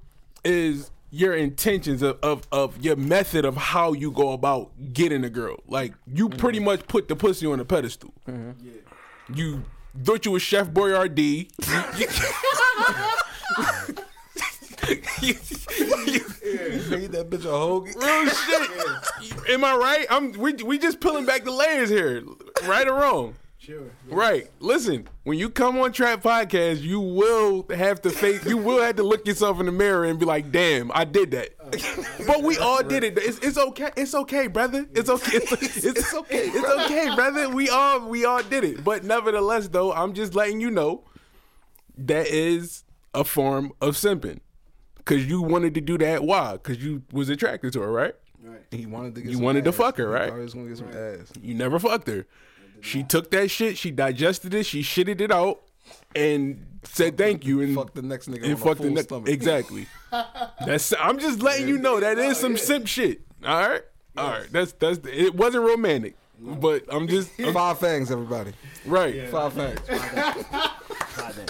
is 0.43 0.91
your 1.09 1.33
intentions 1.33 2.01
of, 2.01 2.19
of 2.21 2.47
of 2.51 2.83
your 2.83 2.95
method 2.95 3.45
of 3.45 3.55
how 3.55 3.93
you 3.93 4.11
go 4.11 4.33
about 4.33 4.71
getting 4.93 5.23
a 5.23 5.29
girl. 5.29 5.57
Like 5.67 5.93
you 6.05 6.29
mm-hmm. 6.29 6.39
pretty 6.39 6.59
much 6.59 6.87
put 6.87 7.07
the 7.07 7.15
pussy 7.15 7.47
on 7.47 7.59
a 7.59 7.65
pedestal. 7.65 8.13
Yeah. 8.27 8.51
You 9.33 9.63
thought 10.03 10.25
you 10.25 10.31
was 10.31 10.41
Chef 10.41 10.69
Boyardee. 10.69 11.49
You, 15.21 15.33
you, 16.05 16.21
Made 16.89 17.11
that 17.11 17.29
bitch 17.29 17.43
a 17.43 17.47
hoagie. 17.47 17.93
real 17.95 18.29
shit. 18.29 19.49
Am 19.49 19.63
I 19.63 19.75
right? 19.75 20.05
I'm. 20.09 20.31
We 20.33 20.53
we 20.53 20.77
just 20.77 20.99
pulling 21.01 21.25
back 21.25 21.43
the 21.43 21.51
layers 21.51 21.89
here, 21.89 22.23
right 22.67 22.87
or 22.87 22.93
wrong. 22.93 23.35
Sure. 23.67 23.91
Right. 24.07 24.49
Listen, 24.59 25.09
when 25.23 25.37
you 25.37 25.49
come 25.49 25.77
on 25.79 25.91
Trap 25.91 26.21
Podcast, 26.21 26.81
you 26.81 27.01
will 27.01 27.65
have 27.75 28.01
to 28.03 28.09
face. 28.11 28.45
You 28.45 28.55
will 28.55 28.81
have 28.81 28.95
to 28.95 29.03
look 29.03 29.27
yourself 29.27 29.59
in 29.59 29.65
the 29.65 29.73
mirror 29.73 30.05
and 30.05 30.17
be 30.17 30.25
like, 30.25 30.53
"Damn, 30.53 30.89
I 30.93 31.03
did 31.03 31.31
that." 31.31 31.49
Oh, 31.59 32.23
but 32.27 32.43
we 32.43 32.57
all 32.59 32.81
did 32.81 33.03
it. 33.03 33.17
It's, 33.17 33.39
it's 33.39 33.57
okay. 33.57 33.89
It's 33.97 34.13
okay, 34.13 34.47
brother. 34.47 34.87
It's 34.93 35.09
okay. 35.09 35.37
It's, 35.51 35.83
it's, 35.83 36.13
okay. 36.13 36.47
It's 36.47 36.85
okay, 36.85 37.13
brother. 37.13 37.49
We 37.49 37.69
all 37.69 38.07
we 38.07 38.23
all 38.23 38.41
did 38.41 38.63
it. 38.63 38.85
But 38.85 39.03
nevertheless, 39.03 39.67
though, 39.67 39.91
I'm 39.91 40.13
just 40.13 40.33
letting 40.33 40.61
you 40.61 40.71
know 40.71 41.03
that 41.97 42.27
is 42.27 42.85
a 43.13 43.23
form 43.25 43.73
of 43.81 43.95
simping. 43.95 44.39
Cause 45.03 45.25
you 45.25 45.41
wanted 45.41 45.73
to 45.73 45.81
do 45.81 45.97
that. 45.97 46.23
Why? 46.23 46.57
Cause 46.57 46.77
you 46.77 47.03
was 47.11 47.27
attracted 47.29 47.73
to 47.73 47.81
her, 47.81 47.91
right? 47.91 48.13
Right. 48.41 48.61
He 48.71 48.85
wanted 48.85 49.15
to 49.15 49.21
get. 49.21 49.29
You 49.29 49.35
some 49.35 49.43
wanted 49.43 49.65
to 49.65 49.71
fuck 49.73 49.97
her, 49.97 50.07
right? 50.07 50.25
He 50.25 50.29
thought 50.29 50.37
he 50.37 50.43
was 50.43 50.53
gonna 50.53 50.67
get 50.69 50.77
some 50.77 50.89
ass. 50.89 51.33
You 51.41 51.53
never 51.53 51.79
fucked 51.79 52.07
her. 52.07 52.25
She 52.81 53.03
took 53.03 53.31
that 53.31 53.49
shit, 53.49 53.77
she 53.77 53.91
digested 53.91 54.53
it, 54.53 54.65
she 54.65 54.81
shitted 54.81 55.19
it 55.21 55.31
out, 55.31 55.61
and 56.15 56.65
said 56.83 57.17
thank 57.17 57.45
you 57.45 57.61
and 57.61 57.75
Fuck 57.75 57.93
the 57.93 58.01
next 58.01 58.29
nigga 58.29 58.39
on 58.39 58.43
and 58.45 58.53
a 58.53 58.57
fucked 58.57 58.81
the 58.81 58.89
next 58.89 59.07
stomach. 59.07 59.29
exactly. 59.29 59.87
That's 60.65 60.93
I'm 60.99 61.19
just 61.19 61.41
letting 61.41 61.67
you 61.67 61.77
know 61.77 61.99
that 61.99 62.17
is 62.17 62.37
some 62.37 62.55
simp 62.57 62.87
shit. 62.87 63.21
All 63.45 63.67
right, 63.69 63.81
all 64.17 64.29
right. 64.29 64.47
That's 64.51 64.71
that's 64.73 64.99
it 65.07 65.35
wasn't 65.35 65.65
romantic, 65.65 66.15
but 66.39 66.83
I'm 66.89 67.07
just 67.07 67.29
I'm- 67.39 67.53
Five 67.53 67.79
fangs, 67.79 68.09
everybody. 68.11 68.53
right. 68.85 69.27
Five 69.29 69.53
fangs. 69.53 69.79
Goddamn. 71.17 71.45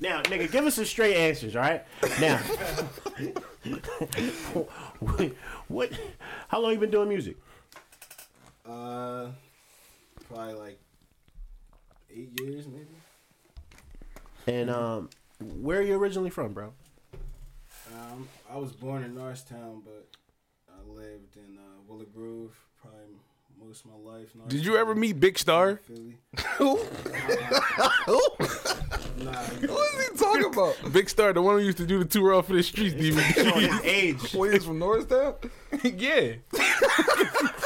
Now, 0.00 0.22
nigga, 0.22 0.50
give 0.50 0.66
us 0.66 0.74
some 0.74 0.84
straight 0.84 1.16
answers, 1.16 1.54
all 1.56 1.62
right? 1.62 1.82
Now, 2.20 2.36
what, 5.00 5.32
what? 5.68 5.90
How 6.48 6.60
long 6.60 6.72
you 6.72 6.78
been 6.78 6.90
doing 6.90 7.08
music? 7.08 7.36
Uh, 8.68 9.28
probably 10.34 10.54
like 10.54 10.80
eight 12.10 12.40
years, 12.40 12.66
maybe. 12.66 12.86
And 14.46 14.68
um, 14.70 15.10
where 15.60 15.78
are 15.78 15.82
you 15.82 15.94
originally 15.96 16.30
from, 16.30 16.52
bro? 16.52 16.72
Um, 17.94 18.28
I 18.50 18.56
was 18.56 18.72
born 18.72 19.04
in 19.04 19.14
Norristown, 19.14 19.82
but 19.84 20.08
I 20.68 20.82
lived 20.88 21.36
in 21.36 21.58
uh, 21.58 21.80
Willow 21.86 22.06
Grove 22.14 22.54
most 23.66 23.84
of 23.84 23.90
my 23.90 24.12
life. 24.12 24.28
Did 24.48 24.64
you 24.64 24.76
ever 24.76 24.94
meet 24.94 25.18
Big 25.18 25.38
Star? 25.38 25.76
Philly? 25.86 26.18
Who? 26.56 26.78
Nah, 29.18 29.32
Who 29.32 29.78
is 29.78 30.10
he 30.10 30.16
talking 30.18 30.44
about? 30.52 30.92
Big 30.92 31.08
Star, 31.08 31.32
the 31.32 31.40
one 31.40 31.58
who 31.58 31.64
used 31.64 31.78
to 31.78 31.86
do 31.86 31.98
the 31.98 32.04
two 32.04 32.26
raw 32.26 32.42
for 32.42 32.52
the 32.52 32.62
streets 32.62 32.94
Showing 32.94 33.14
DVD. 33.14 33.70
his 33.70 33.80
age. 33.84 34.34
Wait, 34.34 34.52
he's 34.52 34.64
from 34.64 34.78
Norristown? 34.78 35.34
yeah, 35.82 36.34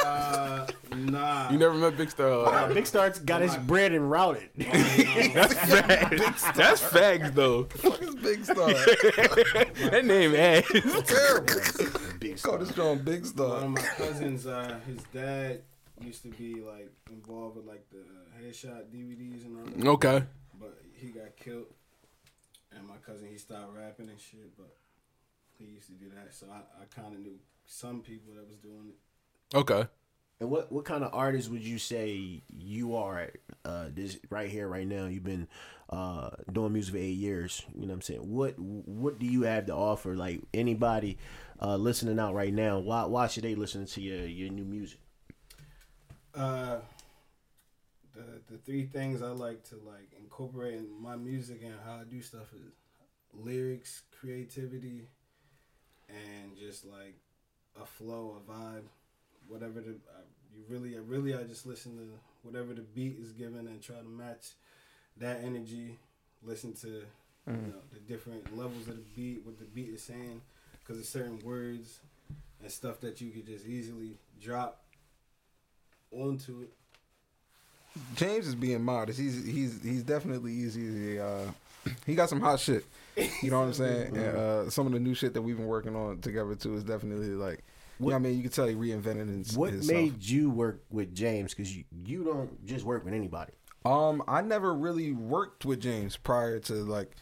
uh, 0.05 0.67
nah. 0.95 1.51
you 1.51 1.57
never 1.57 1.73
met 1.73 1.97
Big 1.97 2.09
Star. 2.11 2.47
Uh, 2.47 2.73
Big 2.73 2.87
Star's 2.87 3.19
got 3.19 3.41
his 3.41 3.55
bread 3.57 3.91
and 3.91 4.09
routed. 4.09 4.49
That's 4.57 5.53
facts. 5.53 6.51
That's 6.55 6.81
facts 6.81 7.31
though. 7.31 7.65
Fuck 7.65 8.01
is 8.01 8.15
Big 8.15 8.45
Star? 8.45 8.67
that 8.73 10.01
name 10.05 10.35
ass. 10.35 10.65
Terrible. 11.05 11.53
Big 12.19 12.41
Call 12.41 12.53
Star. 12.53 12.57
this 12.59 12.69
strong 12.69 12.99
Big 12.99 13.21
One 13.21 13.25
Star. 13.25 13.57
of 13.57 13.69
my 13.69 13.81
cousins, 13.81 14.47
uh, 14.47 14.79
his 14.85 15.01
dad 15.13 15.61
used 16.01 16.23
to 16.23 16.29
be 16.29 16.61
like 16.61 16.91
involved 17.11 17.57
with 17.57 17.65
like 17.65 17.85
the 17.89 17.99
uh, 17.99 18.41
headshot 18.41 18.85
DVDs 18.93 19.45
and 19.45 19.57
all 19.57 19.65
that. 19.65 19.87
Okay. 19.87 20.23
But 20.59 20.79
he 20.93 21.09
got 21.09 21.35
killed, 21.37 21.67
and 22.75 22.87
my 22.87 22.97
cousin 23.05 23.27
he 23.31 23.37
stopped 23.37 23.75
rapping 23.75 24.09
and 24.09 24.19
shit. 24.19 24.55
But 24.57 24.75
he 25.57 25.65
used 25.65 25.87
to 25.87 25.93
do 25.93 26.09
that, 26.15 26.33
so 26.33 26.47
I, 26.51 26.59
I 26.81 26.85
kind 27.01 27.13
of 27.13 27.21
knew 27.21 27.37
some 27.65 28.01
people 28.01 28.33
that 28.35 28.47
was 28.47 28.57
doing 28.57 28.89
it. 28.89 29.57
Okay. 29.57 29.87
And 30.39 30.49
what 30.49 30.71
what 30.71 30.85
kind 30.85 31.03
of 31.03 31.13
artist 31.13 31.49
would 31.51 31.63
you 31.63 31.77
say 31.77 32.43
you 32.49 32.95
are? 32.95 33.29
Uh, 33.65 33.87
this 33.93 34.17
right 34.29 34.49
here, 34.49 34.67
right 34.67 34.87
now. 34.87 35.05
You've 35.05 35.23
been 35.23 35.49
uh, 35.89 36.29
doing 36.51 36.71
music 36.71 36.93
for 36.93 36.99
eight 36.99 37.17
years. 37.17 37.63
You 37.75 37.81
know 37.81 37.87
what 37.87 37.93
I'm 37.95 38.01
saying? 38.01 38.21
What 38.21 38.57
what 38.57 39.19
do 39.19 39.25
you 39.25 39.41
have 39.43 39.65
to 39.65 39.73
offer? 39.75 40.15
Like 40.15 40.41
anybody 40.53 41.17
uh, 41.61 41.75
listening 41.75 42.19
out 42.19 42.33
right 42.35 42.53
now, 42.53 42.79
why 42.79 43.03
why 43.05 43.27
should 43.27 43.43
they 43.43 43.55
listen 43.55 43.85
to 43.85 44.01
your 44.01 44.25
your 44.25 44.49
new 44.49 44.63
music? 44.63 44.99
Uh, 46.39 46.77
the 48.15 48.23
the 48.49 48.57
three 48.59 48.85
things 48.85 49.21
I 49.21 49.27
like 49.27 49.61
to 49.65 49.75
like 49.85 50.13
incorporate 50.17 50.75
in 50.75 50.87
my 51.01 51.17
music 51.17 51.59
and 51.63 51.73
how 51.85 51.95
I 51.95 52.03
do 52.09 52.21
stuff 52.21 52.53
is 52.53 52.71
lyrics, 53.33 54.03
creativity, 54.17 55.09
and 56.07 56.57
just 56.57 56.85
like 56.85 57.15
a 57.81 57.85
flow, 57.85 58.37
a 58.39 58.51
vibe, 58.51 58.83
whatever 59.49 59.81
the 59.81 59.97
I, 60.15 60.21
you 60.55 60.63
really, 60.69 60.95
I 60.95 61.01
really, 61.05 61.35
I 61.35 61.43
just 61.43 61.65
listen 61.65 61.97
to 61.97 62.07
whatever 62.43 62.73
the 62.73 62.83
beat 62.83 63.17
is 63.19 63.33
given 63.33 63.67
and 63.67 63.81
try 63.81 63.97
to 63.97 64.07
match 64.07 64.53
that 65.17 65.41
energy. 65.43 65.97
Listen 66.41 66.71
to 66.73 66.87
you 66.87 67.53
know, 67.53 67.81
the 67.91 67.99
different 67.99 68.57
levels 68.57 68.87
of 68.87 68.95
the 68.95 69.03
beat, 69.13 69.45
what 69.45 69.59
the 69.59 69.65
beat 69.65 69.89
is 69.89 70.01
saying, 70.01 70.41
because 70.79 70.95
there's 70.95 71.09
certain 71.09 71.39
words 71.39 71.99
and 72.61 72.71
stuff 72.71 73.01
that 73.01 73.19
you 73.19 73.31
could 73.31 73.45
just 73.45 73.65
easily 73.65 74.17
drop 74.41 74.83
onto 76.11 76.61
it. 76.61 76.73
James 78.15 78.47
is 78.47 78.55
being 78.55 78.83
modest. 78.83 79.19
He's 79.19 79.43
he's 79.45 79.81
he's 79.83 80.03
definitely 80.03 80.53
easy. 80.53 81.19
Uh, 81.19 81.51
he 82.05 82.15
got 82.15 82.29
some 82.29 82.39
hot 82.39 82.59
shit. 82.59 82.85
You 83.41 83.51
know 83.51 83.59
what 83.59 83.67
I'm 83.67 83.73
saying? 83.73 84.15
And, 84.15 84.37
uh, 84.37 84.69
some 84.69 84.87
of 84.87 84.93
the 84.93 84.99
new 84.99 85.13
shit 85.13 85.33
that 85.33 85.41
we've 85.41 85.57
been 85.57 85.67
working 85.67 85.95
on 85.95 86.19
together 86.19 86.55
too 86.55 86.75
is 86.75 86.83
definitely 86.83 87.29
like. 87.29 87.63
you 87.99 88.05
know 88.05 88.13
what 88.13 88.15
I 88.15 88.19
mean, 88.19 88.37
you 88.37 88.43
can 88.43 88.51
tell 88.51 88.67
he 88.67 88.75
reinvented 88.75 89.35
his. 89.35 89.57
What 89.57 89.73
his 89.73 89.89
made 89.89 90.23
you 90.23 90.49
work 90.49 90.83
with 90.89 91.13
James? 91.13 91.53
Because 91.53 91.75
you 91.75 91.83
you 92.05 92.23
don't 92.23 92.65
just 92.65 92.85
work 92.85 93.03
with 93.03 93.13
anybody. 93.13 93.53
Um, 93.85 94.23
I 94.27 94.41
never 94.41 94.73
really 94.73 95.11
worked 95.11 95.65
with 95.65 95.81
James 95.81 96.15
prior 96.17 96.59
to 96.59 96.73
like. 96.73 97.15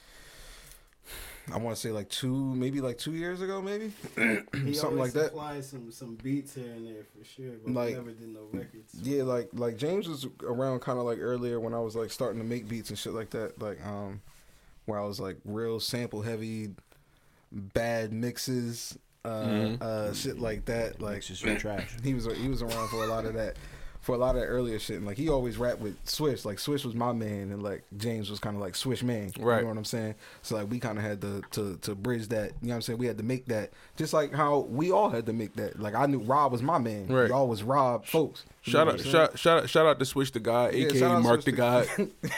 I 1.54 1.58
want 1.58 1.76
to 1.78 1.82
say 1.82 1.92
like 1.92 2.10
two, 2.10 2.36
maybe 2.56 2.82
like 2.82 2.98
two 2.98 3.14
years 3.14 3.42
ago, 3.42 3.62
maybe 3.62 3.92
He 4.66 4.74
something 4.74 4.98
like 5.00 5.14
that. 5.14 5.28
supplied 5.28 5.64
some 5.64 5.92
some 5.92 6.16
beats 6.16 6.56
here 6.56 6.72
and 6.74 6.86
there 6.86 7.04
for 7.18 7.24
sure, 7.24 7.52
but 7.64 7.74
Like- 7.74 7.96
never 7.96 8.12
did 8.12 8.30
no 8.34 8.48
records. 8.52 8.94
Yeah, 9.02 9.24
like 9.24 9.50
like 9.54 9.78
James 9.78 10.08
was 10.10 10.28
around 10.44 10.82
kind 10.82 11.00
of 11.00 11.06
like 11.06 11.20
earlier 11.22 11.60
when 11.60 11.74
I 11.74 11.80
was 11.80 11.96
like 11.96 12.12
starting 12.12 12.40
to 12.42 12.46
make 12.46 12.68
beats 12.68 12.90
and 12.90 13.00
shit 13.00 13.14
like 13.14 13.30
that. 13.30 13.62
Like 13.62 13.84
um, 13.86 14.22
where 14.86 15.00
I 15.00 15.06
was 15.06 15.20
like 15.20 15.38
real 15.46 15.80
sample 15.80 16.22
heavy, 16.22 16.72
bad 17.52 18.12
mixes, 18.12 18.98
uh, 19.24 19.46
Mhm. 19.46 19.82
uh, 19.82 20.14
shit 20.14 20.40
like 20.40 20.66
that. 20.66 21.02
Like 21.02 21.14
Like 21.18 21.22
just 21.24 21.44
trash. 21.60 21.90
he 22.04 22.14
was 22.14 22.26
he 22.38 22.50
was 22.50 22.62
around 22.62 22.90
for 22.90 23.04
a 23.04 23.08
lot 23.08 23.26
of 23.26 23.34
that, 23.36 23.56
for 24.02 24.16
a 24.16 24.18
lot 24.18 24.36
of 24.36 24.44
earlier 24.44 24.80
shit. 24.80 24.98
And 24.98 25.06
like 25.06 25.18
he 25.18 25.30
always 25.30 25.58
rapped 25.58 25.80
with 25.80 25.98
Swish. 26.06 26.46
Like 26.46 26.60
Swish 26.60 26.86
was 26.86 26.96
my 26.96 27.14
man, 27.14 27.52
and 27.52 27.62
like 27.62 27.84
James 27.98 28.30
was 28.30 28.40
kind 28.40 28.56
of 28.56 28.62
like 28.62 28.76
Swish 28.76 29.04
man. 29.04 29.32
Right. 29.40 29.58
You 29.58 29.64
know 29.64 29.70
what 29.70 29.78
I'm 29.78 29.86
saying? 29.86 30.16
So 30.42 30.56
like 30.56 30.70
we 30.70 30.80
kind 30.80 30.98
of 30.98 31.04
had 31.04 31.22
to 31.22 31.42
to 31.52 31.78
to 31.78 31.96
bridge 31.96 32.28
that. 32.30 32.52
You 32.62 32.68
know 32.68 32.70
what 32.70 32.76
I'm 32.76 32.82
saying? 32.82 33.00
We 33.00 33.08
had 33.08 33.18
to 33.18 33.24
make 33.24 33.46
that 33.48 33.72
just 33.96 34.14
like 34.14 34.34
how 34.34 34.60
we 34.60 34.92
all 34.92 35.10
had 35.10 35.26
to 35.26 35.34
make 35.34 35.56
that. 35.56 35.80
Like 35.80 35.96
I 35.96 36.06
knew 36.06 36.20
Rob 36.20 36.52
was 36.52 36.62
my 36.62 36.78
man. 36.78 37.08
Right. 37.08 37.30
Y'all 37.30 37.48
was 37.48 37.64
Rob 37.64 38.06
folks. 38.06 38.46
Shout 38.68 38.88
out, 38.90 39.00
shout, 39.00 39.40
shout 39.40 39.64
out, 39.64 39.70
shout 39.70 39.86
out 39.86 39.98
to 40.00 40.06
Switch 40.06 40.34
the 40.34 40.42
God, 40.42 40.74
Yeah, 40.74 40.88
aka 40.88 41.20
Mark 41.20 41.42
Switch 41.42 41.46
the 41.46 41.52
God. 41.54 41.88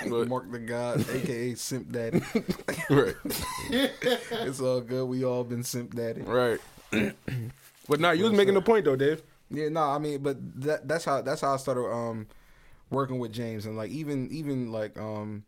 Mark 0.30 0.52
the 0.52 0.60
God, 0.60 1.10
aka 1.10 1.56
Simp 1.56 1.92
Daddy. 1.92 2.22
right, 2.90 3.16
it's 3.72 4.62
all 4.62 4.82
good. 4.82 5.06
We 5.06 5.26
all 5.26 5.44
been 5.44 5.64
Simp 5.64 5.96
Daddy. 5.96 6.22
right. 6.22 6.60
but 7.90 8.00
nah, 8.00 8.12
you 8.12 8.26
was 8.26 8.34
making 8.34 8.54
the 8.54 8.62
point 8.62 8.86
though, 8.86 8.96
Dave. 8.96 9.24
Yeah, 9.50 9.70
no, 9.70 9.82
I 9.82 9.98
mean, 9.98 10.22
but 10.22 10.38
that 10.62 10.88
that's 10.88 11.06
how 11.06 11.22
that's 11.22 11.42
how 11.42 11.54
I 11.54 11.58
started 11.58 11.86
um 11.92 12.28
working 12.90 13.20
with 13.20 13.32
James 13.32 13.66
and 13.66 13.78
like 13.78 13.92
even 13.92 14.30
even 14.32 14.72
like 14.72 14.98
um 14.98 15.44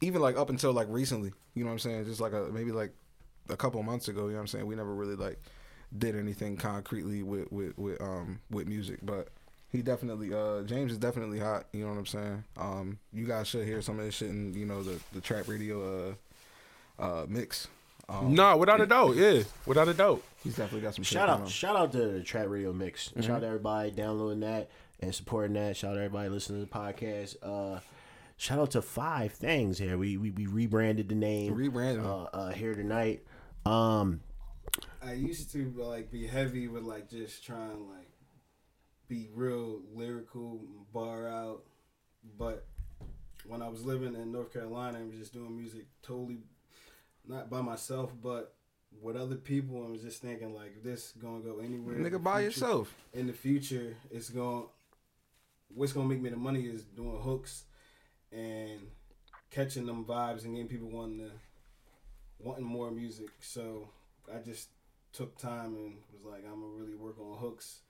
even 0.00 0.20
like 0.20 0.36
up 0.36 0.50
until 0.50 0.72
like 0.72 0.88
recently, 0.90 1.32
you 1.54 1.62
know 1.64 1.68
what 1.68 1.74
I'm 1.74 1.78
saying? 1.80 2.04
Just 2.06 2.20
like 2.20 2.32
a 2.32 2.48
maybe 2.52 2.72
like 2.72 2.92
a 3.48 3.56
couple 3.56 3.82
months 3.82 4.08
ago, 4.08 4.22
you 4.22 4.30
know 4.30 4.34
what 4.34 4.40
I'm 4.42 4.46
saying? 4.48 4.66
We 4.66 4.74
never 4.74 4.94
really 4.94 5.16
like 5.16 5.38
did 5.96 6.16
anything 6.16 6.56
concretely 6.56 7.22
with 7.22 7.50
with 7.52 7.76
with 7.78 8.00
um 8.00 8.40
with 8.50 8.66
music, 8.66 8.98
but 9.02 9.28
he 9.68 9.82
definitely 9.82 10.34
uh 10.34 10.62
James 10.62 10.92
is 10.92 10.98
definitely 10.98 11.38
hot, 11.38 11.66
you 11.72 11.84
know 11.84 11.90
what 11.90 11.98
I'm 11.98 12.06
saying? 12.06 12.44
Um 12.56 12.98
you 13.12 13.26
guys 13.26 13.48
should 13.48 13.66
hear 13.66 13.82
some 13.82 13.98
of 13.98 14.04
this 14.04 14.16
shit 14.16 14.30
in, 14.30 14.54
you 14.54 14.66
know, 14.66 14.82
the 14.82 14.98
the 15.12 15.20
trap 15.20 15.48
radio 15.48 16.16
uh 16.98 17.02
uh 17.02 17.26
mix. 17.28 17.68
Um, 18.10 18.34
Nah, 18.34 18.56
without 18.56 18.80
a 18.80 18.86
doubt, 18.86 19.14
yeah, 19.16 19.42
without 19.66 19.88
a 19.88 19.94
doubt. 19.94 20.22
he's 20.42 20.56
definitely 20.56 20.80
got 20.80 20.94
some 20.94 21.04
Shout 21.04 21.28
out, 21.28 21.40
on. 21.42 21.46
shout 21.46 21.76
out 21.76 21.92
to 21.92 21.98
the 22.08 22.22
Trap 22.22 22.46
Radio 22.48 22.72
Mix. 22.72 23.12
Shout 23.20 23.30
out 23.30 23.40
to 23.42 23.46
everybody 23.46 23.90
downloading 23.92 24.40
that 24.40 24.68
and 25.00 25.14
supporting 25.14 25.54
that. 25.54 25.76
Shout 25.76 25.92
out 25.92 25.94
to 25.94 26.00
everybody 26.00 26.28
listening 26.28 26.64
to 26.64 26.70
the 26.70 26.76
podcast. 26.78 27.36
Uh, 27.42 27.80
shout 28.36 28.58
out 28.58 28.72
to 28.72 28.82
Five 28.82 29.32
Things 29.32 29.78
here. 29.78 29.96
We 29.96 30.16
we, 30.16 30.30
we 30.32 30.46
rebranded 30.46 31.08
the 31.08 31.14
name. 31.14 31.54
Rebranded. 31.54 32.04
uh, 32.04 32.24
uh, 32.24 32.50
here 32.50 32.74
tonight. 32.74 33.22
Um, 33.64 34.20
I 35.02 35.12
used 35.12 35.52
to 35.52 35.72
like 35.76 36.10
be 36.10 36.26
heavy 36.26 36.66
with 36.68 36.82
like 36.82 37.08
just 37.08 37.44
trying 37.44 37.88
like 37.88 38.08
be 39.08 39.28
real 39.34 39.80
lyrical, 39.94 40.60
bar 40.92 41.28
out, 41.28 41.62
but 42.38 42.66
when 43.46 43.62
I 43.62 43.68
was 43.68 43.84
living 43.84 44.14
in 44.14 44.30
North 44.32 44.52
Carolina 44.52 44.98
and 44.98 45.10
was 45.10 45.18
just 45.18 45.32
doing 45.32 45.56
music 45.56 45.86
totally 46.02 46.38
not 47.30 47.48
by 47.48 47.60
myself, 47.60 48.12
but 48.22 48.54
with 49.00 49.16
other 49.16 49.36
people, 49.36 49.84
I'm 49.84 49.98
just 49.98 50.20
thinking 50.20 50.54
like 50.54 50.72
if 50.76 50.82
this 50.82 51.12
gonna 51.20 51.40
go 51.40 51.60
anywhere. 51.60 51.96
Nigga 51.96 52.22
by 52.22 52.40
future- 52.40 52.44
yourself. 52.46 52.94
in 53.14 53.26
the 53.26 53.32
future, 53.32 53.96
it's 54.10 54.28
going. 54.28 54.66
What's 55.72 55.92
gonna 55.92 56.08
make 56.08 56.20
me 56.20 56.30
the 56.30 56.36
money 56.36 56.62
is 56.66 56.82
doing 56.82 57.20
hooks 57.20 57.64
and 58.32 58.80
catching 59.50 59.86
them 59.86 60.04
vibes 60.04 60.44
and 60.44 60.54
getting 60.54 60.68
people 60.68 60.88
wanting 60.88 61.18
to 61.18 61.30
wanting 62.40 62.64
more 62.64 62.90
music. 62.90 63.30
So 63.40 63.88
I 64.32 64.38
just 64.38 64.68
took 65.12 65.38
time 65.38 65.74
and 65.76 65.94
was 66.12 66.24
like, 66.24 66.44
I'm 66.44 66.60
gonna 66.60 66.74
really 66.76 66.96
work 66.96 67.18
on 67.20 67.38
hooks 67.38 67.80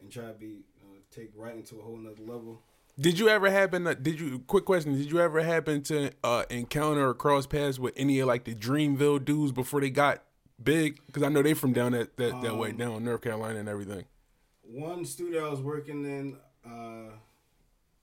and 0.00 0.10
try 0.10 0.26
to 0.26 0.32
be 0.32 0.64
uh, 0.82 0.98
take 1.12 1.30
writing 1.36 1.62
to 1.64 1.78
a 1.78 1.82
whole 1.82 1.96
nother 1.96 2.22
level. 2.22 2.62
Did 3.00 3.18
you 3.18 3.28
ever 3.28 3.50
happen? 3.50 3.84
To, 3.84 3.94
did 3.94 4.20
you? 4.20 4.40
Quick 4.46 4.64
question: 4.64 4.96
Did 4.96 5.10
you 5.10 5.20
ever 5.20 5.42
happen 5.42 5.82
to 5.84 6.10
uh, 6.22 6.44
encounter 6.50 7.08
or 7.08 7.14
cross 7.14 7.46
paths 7.46 7.78
with 7.78 7.94
any 7.96 8.18
of 8.20 8.28
like 8.28 8.44
the 8.44 8.54
Dreamville 8.54 9.24
dudes 9.24 9.52
before 9.52 9.80
they 9.80 9.90
got 9.90 10.22
big? 10.62 10.98
Because 11.06 11.22
I 11.22 11.28
know 11.28 11.42
they 11.42 11.54
from 11.54 11.72
down 11.72 11.92
that 11.92 12.16
that, 12.18 12.42
that 12.42 12.56
way, 12.56 12.70
Um, 12.70 12.76
down 12.76 12.92
in 12.96 13.04
North 13.04 13.22
Carolina 13.22 13.58
and 13.60 13.68
everything. 13.68 14.04
One 14.62 15.04
studio 15.04 15.46
I 15.46 15.50
was 15.50 15.60
working 15.60 16.04
in, 16.04 16.36
uh, 16.64 17.10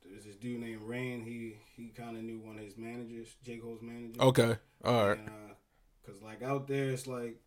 there's 0.03 0.25
this 0.25 0.35
dude 0.35 0.59
named 0.61 0.81
Rain. 0.81 1.21
He 1.23 1.57
he 1.75 1.89
kind 1.89 2.17
of 2.17 2.23
knew 2.23 2.39
one 2.39 2.57
of 2.57 2.63
his 2.65 2.77
managers, 2.77 3.27
J 3.43 3.57
Cole's 3.57 3.81
manager. 3.81 4.19
Okay, 4.21 4.55
all 4.83 5.07
right, 5.09 5.17
And, 5.19 5.27
uh, 5.29 5.31
Cause 6.05 6.21
like 6.23 6.41
out 6.41 6.67
there, 6.67 6.89
it's 6.89 7.05
like 7.05 7.39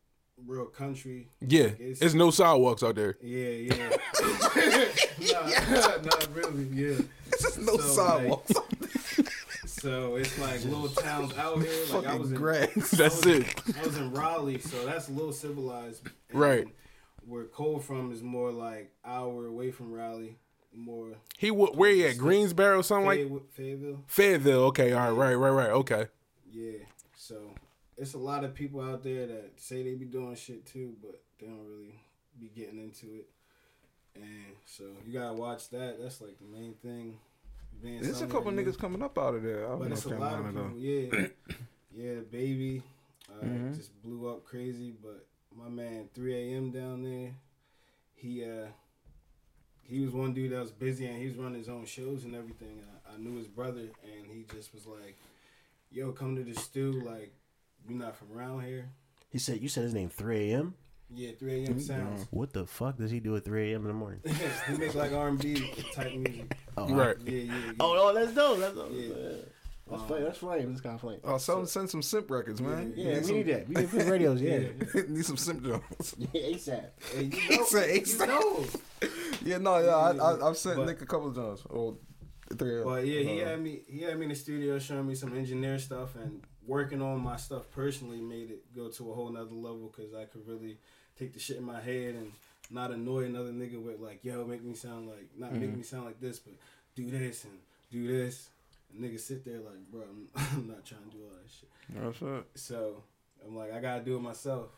real 0.47 0.67
country. 0.67 1.29
yeah. 1.41 1.65
Like, 1.65 1.81
it's- 1.81 1.99
There's 1.99 2.15
no 2.15 2.31
sidewalks 2.31 2.83
out 2.83 2.95
there. 2.95 3.17
Yeah, 3.23 3.49
yeah. 3.49 3.97
nah, 5.33 5.97
not 6.05 6.29
really. 6.35 6.65
Yeah. 6.73 6.99
There's 7.43 7.59
no 7.59 7.77
So, 7.77 7.89
sidewalks. 7.89 8.53
So 9.67 10.17
it's 10.17 10.39
like 10.39 10.63
little 10.65 10.89
towns 10.89 11.37
out 11.39 11.63
here. 11.63 11.73
Like 11.93 12.07
I 12.07 12.15
was 12.17 12.31
in, 12.33 12.37
grass. 12.37 12.91
That's 12.91 13.25
I 13.27 13.29
was, 13.31 13.39
it. 13.41 13.77
I 13.81 13.87
was 13.87 13.97
in 13.97 14.11
Raleigh, 14.13 14.59
so 14.59 14.85
that's 14.85 15.09
a 15.09 15.13
little 15.13 15.33
civilized. 15.33 16.07
And 16.31 16.39
Right. 16.41 16.67
Where 17.27 17.45
Cole 17.45 17.79
from 17.79 18.13
is 18.13 18.23
more 18.23 18.51
like 18.51 18.93
hour 19.05 19.47
away 19.47 19.71
from 19.71 19.93
Raleigh, 19.93 20.37
more 20.75 21.13
He 21.39 21.51
wa- 21.51 21.71
where 21.73 21.93
he 21.93 22.07
at? 22.07 22.19
Greensboro, 22.19 22.79
or 22.79 22.83
something 22.83 23.07
like 23.07 23.31
Fayetteville. 23.53 24.03
Fayetteville. 24.07 24.65
Okay, 24.65 24.93
all 24.93 25.13
right, 25.13 25.29
right, 25.29 25.35
right, 25.35 25.51
right. 25.51 25.71
Okay. 25.71 26.07
Yeah. 26.53 26.79
So 27.17 27.37
it's 27.97 28.15
a 28.15 28.19
lot 28.19 28.45
of 28.45 28.55
people 28.55 28.81
out 28.81 29.03
there 29.03 29.27
that 29.27 29.53
say 29.57 29.83
they 29.83 29.95
be 29.95 30.07
doing 30.07 30.35
shit 30.35 30.67
too, 30.67 30.95
but 31.01 31.23
they 31.39 31.47
don't 31.47 31.67
really 31.69 32.01
be 32.39 32.49
getting 32.49 32.79
into 32.79 33.07
it. 33.15 33.29
And 34.17 34.57
so 34.67 34.85
you 35.07 35.13
gotta 35.13 35.35
watch 35.35 35.71
that. 35.71 35.99
That's 36.03 36.21
like 36.21 36.37
the 36.39 36.47
main 36.59 36.75
thing. 36.83 37.19
Being 37.83 38.01
There's 38.03 38.17
a 38.17 38.19
somewhere 38.21 38.39
couple 38.39 38.53
new. 38.53 38.65
niggas 38.65 38.79
coming 38.79 39.03
up 39.03 39.19
out 39.19 39.35
of 39.35 39.43
there. 39.43 39.67
Out 39.67 39.75
in 39.75 39.79
But 39.81 39.89
North 39.89 39.93
it's 39.99 40.05
a 40.07 40.09
lot 40.11 40.33
of 40.35 40.45
Carolina, 40.55 40.71
people. 40.71 40.71
though. 40.71 40.77
Yeah, 40.79 41.55
yeah. 41.97 42.15
The 42.17 42.21
baby 42.23 42.83
uh, 43.31 43.45
Mhm. 43.45 43.77
just 43.77 44.03
blew 44.03 44.29
up 44.31 44.45
crazy. 44.45 44.93
But 45.03 45.27
my 45.57 45.69
man, 45.69 46.09
3 46.15 46.35
a.m. 46.35 46.71
down 46.71 47.03
there, 47.03 47.35
he 48.15 48.45
uh 48.45 48.67
he 49.83 50.01
was 50.01 50.13
one 50.13 50.33
dude 50.35 50.53
that 50.53 50.61
was 50.61 50.71
busy 50.71 51.07
and 51.07 51.19
he 51.19 51.27
was 51.27 51.37
running 51.37 51.59
his 51.59 51.69
own 51.69 51.85
shows 51.85 52.25
and 52.25 52.35
everything. 52.35 52.81
I, 53.09 53.15
I 53.15 53.17
knew 53.19 53.37
his 53.37 53.49
brother 53.49 53.81
and 53.81 54.27
he 54.31 54.45
just 54.55 54.73
was 54.75 54.87
like, 54.87 55.17
"Yo, 55.91 56.13
come 56.13 56.37
to 56.37 56.45
the 56.45 56.55
stew. 56.55 56.93
Like, 57.05 57.33
we 57.89 57.95
not 57.95 58.17
from 58.17 58.29
around 58.37 58.63
here." 58.65 58.91
he 59.31 59.39
said 59.39 59.61
you 59.61 59.69
said 59.69 59.85
his 59.85 59.95
name 59.95 60.09
3 60.09 60.51
a.m. 60.53 60.75
Yeah, 61.13 61.33
3 61.39 61.65
a.m. 61.65 61.81
sounds. 61.81 62.27
What 62.31 62.53
the 62.53 62.67
fuck 62.67 62.97
does 62.97 63.11
he 63.11 63.21
do 63.21 63.37
at 63.37 63.45
3 63.45 63.73
a.m. 63.73 63.83
in 63.83 63.89
the 63.89 63.95
morning? 63.95 64.21
he 64.69 64.77
make 64.77 64.95
like 64.95 65.13
R&B 65.13 65.71
type 65.93 66.15
music. 66.15 66.57
Oh, 66.77 66.89
Right. 66.89 67.17
Yeah, 67.25 67.33
yeah, 67.33 67.53
yeah. 67.53 67.73
Oh, 67.81 68.11
oh, 68.11 68.15
that's 68.15 68.33
dope. 68.33 68.59
That's 68.59 68.75
dope. 68.75 68.91
Yeah. 68.93 69.09
That's 69.91 70.03
flame. 70.05 70.23
That's 70.23 70.39
flame. 70.39 70.69
That's 70.69 70.81
kind 70.81 70.95
of 70.95 71.01
flame. 71.01 71.19
Oh, 71.25 71.39
send, 71.39 71.69
send 71.69 71.91
some 71.91 72.03
simp 72.03 72.31
records, 72.31 72.61
man. 72.61 72.93
Yeah, 72.97 73.19
we 73.19 73.23
some, 73.25 73.37
need 73.37 73.47
that. 73.49 73.69
We 73.69 73.75
need 73.75 73.91
for 73.91 74.05
radios. 74.05 74.41
Yeah. 74.41 74.59
need 75.09 75.25
some 75.25 75.37
simp 75.37 75.65
joints. 75.65 76.15
Yeah, 76.17 76.29
ASAP. 76.29 76.85
Hey, 77.13 77.25
you 77.25 77.31
He 77.31 77.57
know, 77.57 77.65
said 77.65 78.07
you 78.07 78.27
know. 78.27 78.65
Yeah, 79.43 79.59
no, 79.59 79.79
yeah, 79.79 79.97
I, 79.97 80.13
I, 80.13 80.49
I've 80.49 80.57
sent 80.57 80.77
But- 80.77 80.87
Nick 80.87 81.03
a 81.03 81.07
couple 81.07 81.29
of 81.29 81.35
times. 81.35 81.63
Oh, 81.69 81.99
three. 82.57 82.85
But 82.85 83.05
yeah, 83.07 83.21
he 83.23 83.43
uh, 83.43 83.49
had 83.49 83.61
me. 83.61 83.81
He 83.89 84.03
had 84.03 84.17
me 84.17 84.25
in 84.27 84.29
the 84.29 84.37
studio 84.37 84.79
showing 84.79 85.09
me 85.09 85.15
some 85.17 85.37
engineer 85.37 85.79
stuff 85.79 86.15
and 86.15 86.41
working 86.67 87.03
on 87.03 87.21
my 87.21 87.37
stuff 87.37 87.65
personally 87.73 88.21
made 88.21 88.51
it 88.51 88.75
go 88.75 88.89
to 88.89 89.11
a 89.11 89.15
whole 89.15 89.31
nother 89.31 89.55
level 89.55 89.93
because 89.95 90.15
I 90.15 90.25
could 90.25 90.47
really 90.47 90.79
take 91.21 91.35
the 91.35 91.39
shit 91.39 91.59
in 91.59 91.65
my 91.65 91.81
head 91.81 92.15
and 92.15 92.33
not 92.71 92.91
annoy 92.91 93.25
another 93.25 93.51
nigga 93.51 93.81
with 93.81 94.01
like, 94.01 94.25
yo, 94.25 94.45
make 94.45 94.63
me 94.65 94.75
sound 94.75 95.09
like 95.09 95.29
not 95.37 95.53
make 95.53 95.77
me 95.77 95.83
sound 95.83 96.07
like 96.07 96.21
this, 96.21 96.39
but 96.39 96.55
do 96.95 97.11
this 97.11 97.45
and 97.45 97.53
do 97.91 98.07
this. 98.09 98.49
And 98.93 99.05
niggas 99.05 99.21
sit 99.21 99.45
there 99.45 99.59
like, 99.59 99.91
bro, 99.91 100.03
I'm, 100.03 100.29
I'm 100.53 100.69
not 100.69 100.85
trying 100.85 101.05
to 101.11 101.17
do 101.17 101.23
all 101.25 101.31
that 101.31 101.51
shit. 101.51 101.69
That's 101.95 102.23
it. 102.23 102.59
So 102.59 103.03
I'm 103.47 103.57
like, 103.57 103.73
I 103.73 103.81
gotta 103.81 104.03
do 104.03 104.17
it 104.17 104.21
myself. 104.21 104.71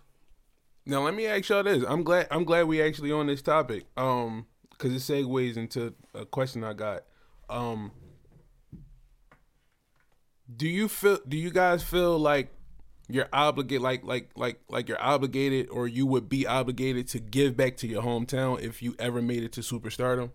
Now 0.84 1.04
let 1.04 1.14
me 1.14 1.26
ask 1.26 1.48
y'all 1.48 1.62
this. 1.62 1.84
I'm 1.86 2.02
glad 2.02 2.26
I'm 2.30 2.44
glad 2.44 2.66
we 2.66 2.82
actually 2.82 3.12
on 3.12 3.26
this 3.28 3.42
topic. 3.42 3.84
Um, 3.96 4.46
because 4.70 4.94
it 5.08 5.12
segues 5.12 5.56
into 5.56 5.94
a 6.12 6.24
question 6.26 6.64
I 6.64 6.72
got. 6.72 7.04
Um, 7.48 7.92
do 10.56 10.66
you 10.66 10.88
feel? 10.88 11.18
Do 11.28 11.36
you 11.36 11.50
guys 11.50 11.84
feel 11.84 12.18
like 12.18 12.50
you're 13.08 13.28
obligated, 13.32 13.82
like 13.82 14.04
like 14.04 14.30
like 14.36 14.60
like 14.68 14.88
you're 14.88 15.02
obligated, 15.02 15.68
or 15.70 15.86
you 15.88 16.06
would 16.06 16.28
be 16.28 16.46
obligated 16.46 17.08
to 17.08 17.18
give 17.18 17.56
back 17.56 17.76
to 17.78 17.86
your 17.86 18.02
hometown 18.02 18.60
if 18.60 18.82
you 18.82 18.94
ever 18.98 19.20
made 19.22 19.42
it 19.42 19.52
to 19.52 19.60
superstardom? 19.60 20.30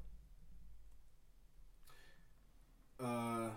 Uh, 2.99 3.49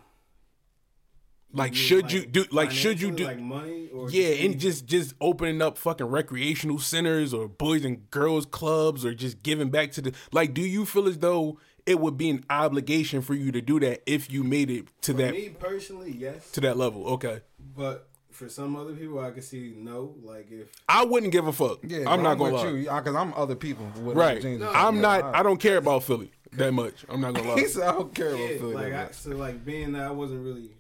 Like, 1.52 1.74
should 1.74 2.12
you 2.12 2.24
do? 2.26 2.44
Like, 2.52 2.70
should 2.70 3.00
you 3.00 3.10
do? 3.10 3.24
like 3.24 3.40
money 3.40 3.88
or 3.92 4.08
Yeah, 4.10 4.28
and 4.44 4.58
just 4.60 4.86
just 4.86 5.14
opening 5.20 5.60
up 5.60 5.76
fucking 5.78 6.06
recreational 6.06 6.78
centers 6.78 7.34
or 7.34 7.48
boys 7.48 7.84
and 7.84 8.08
girls 8.10 8.46
clubs 8.46 9.04
or 9.04 9.14
just 9.14 9.42
giving 9.42 9.70
back 9.70 9.90
to 9.92 10.00
the 10.00 10.12
like. 10.32 10.54
Do 10.54 10.62
you 10.62 10.86
feel 10.86 11.08
as 11.08 11.18
though 11.18 11.58
it 11.86 11.98
would 11.98 12.16
be 12.16 12.30
an 12.30 12.44
obligation 12.50 13.20
for 13.22 13.34
you 13.34 13.50
to 13.50 13.60
do 13.60 13.80
that 13.80 14.02
if 14.06 14.30
you 14.30 14.44
made 14.44 14.70
it 14.70 14.86
to 15.02 15.12
For 15.12 15.18
that 15.18 15.32
me 15.32 15.48
personally, 15.48 16.12
yes. 16.12 16.52
to 16.52 16.60
that 16.60 16.76
level? 16.76 17.04
Okay, 17.14 17.40
But 17.58 18.08
for 18.40 18.48
some 18.48 18.74
other 18.74 18.94
people, 18.94 19.18
I 19.20 19.30
could 19.32 19.44
see 19.44 19.74
no. 19.76 20.14
Like 20.22 20.50
if 20.50 20.68
I 20.88 21.04
wouldn't 21.04 21.30
give 21.30 21.46
a 21.46 21.52
fuck. 21.52 21.80
Yeah, 21.82 22.10
I'm 22.10 22.22
not 22.22 22.38
gonna 22.38 22.56
lie. 22.56 22.68
you 22.70 22.76
because 22.84 23.14
I'm 23.14 23.34
other 23.34 23.54
people. 23.54 23.86
With 24.02 24.16
Right, 24.16 24.40
James. 24.40 24.62
I'm 24.62 24.96
Yeah, 24.96 25.00
not. 25.02 25.34
I 25.36 25.42
don't 25.42 25.60
care 25.60 25.76
about 25.76 26.04
Philly 26.04 26.32
that 26.52 26.72
much. 26.72 27.04
I'm 27.08 27.20
not 27.20 27.34
gonna 27.34 27.48
lie. 27.54 27.56
He 27.60 27.66
said 27.66 27.82
I 27.88 27.92
don't 27.92 28.14
care 28.14 28.28
about 28.34 28.38
yeah, 28.40 28.58
Philly. 28.58 28.74
like 28.74 28.90
that 28.92 28.98
I, 29.00 29.04
much. 29.04 29.14
so 29.14 29.30
like 29.32 29.64
being 29.64 29.92
that 29.92 30.02
I 30.06 30.10
wasn't 30.10 30.42
really 30.44 30.70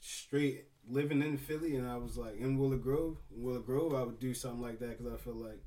straight 0.00 0.66
living 0.88 1.22
in 1.22 1.36
Philly, 1.38 1.76
and 1.76 1.88
I 1.88 1.96
was 1.96 2.16
like 2.18 2.38
in 2.38 2.58
Willow 2.58 2.76
Grove. 2.76 3.16
Willow 3.30 3.60
Grove, 3.60 3.94
I 3.94 4.02
would 4.02 4.20
do 4.20 4.34
something 4.34 4.60
like 4.60 4.78
that 4.80 4.98
because 4.98 5.12
I 5.12 5.16
feel 5.16 5.34
like 5.34 5.62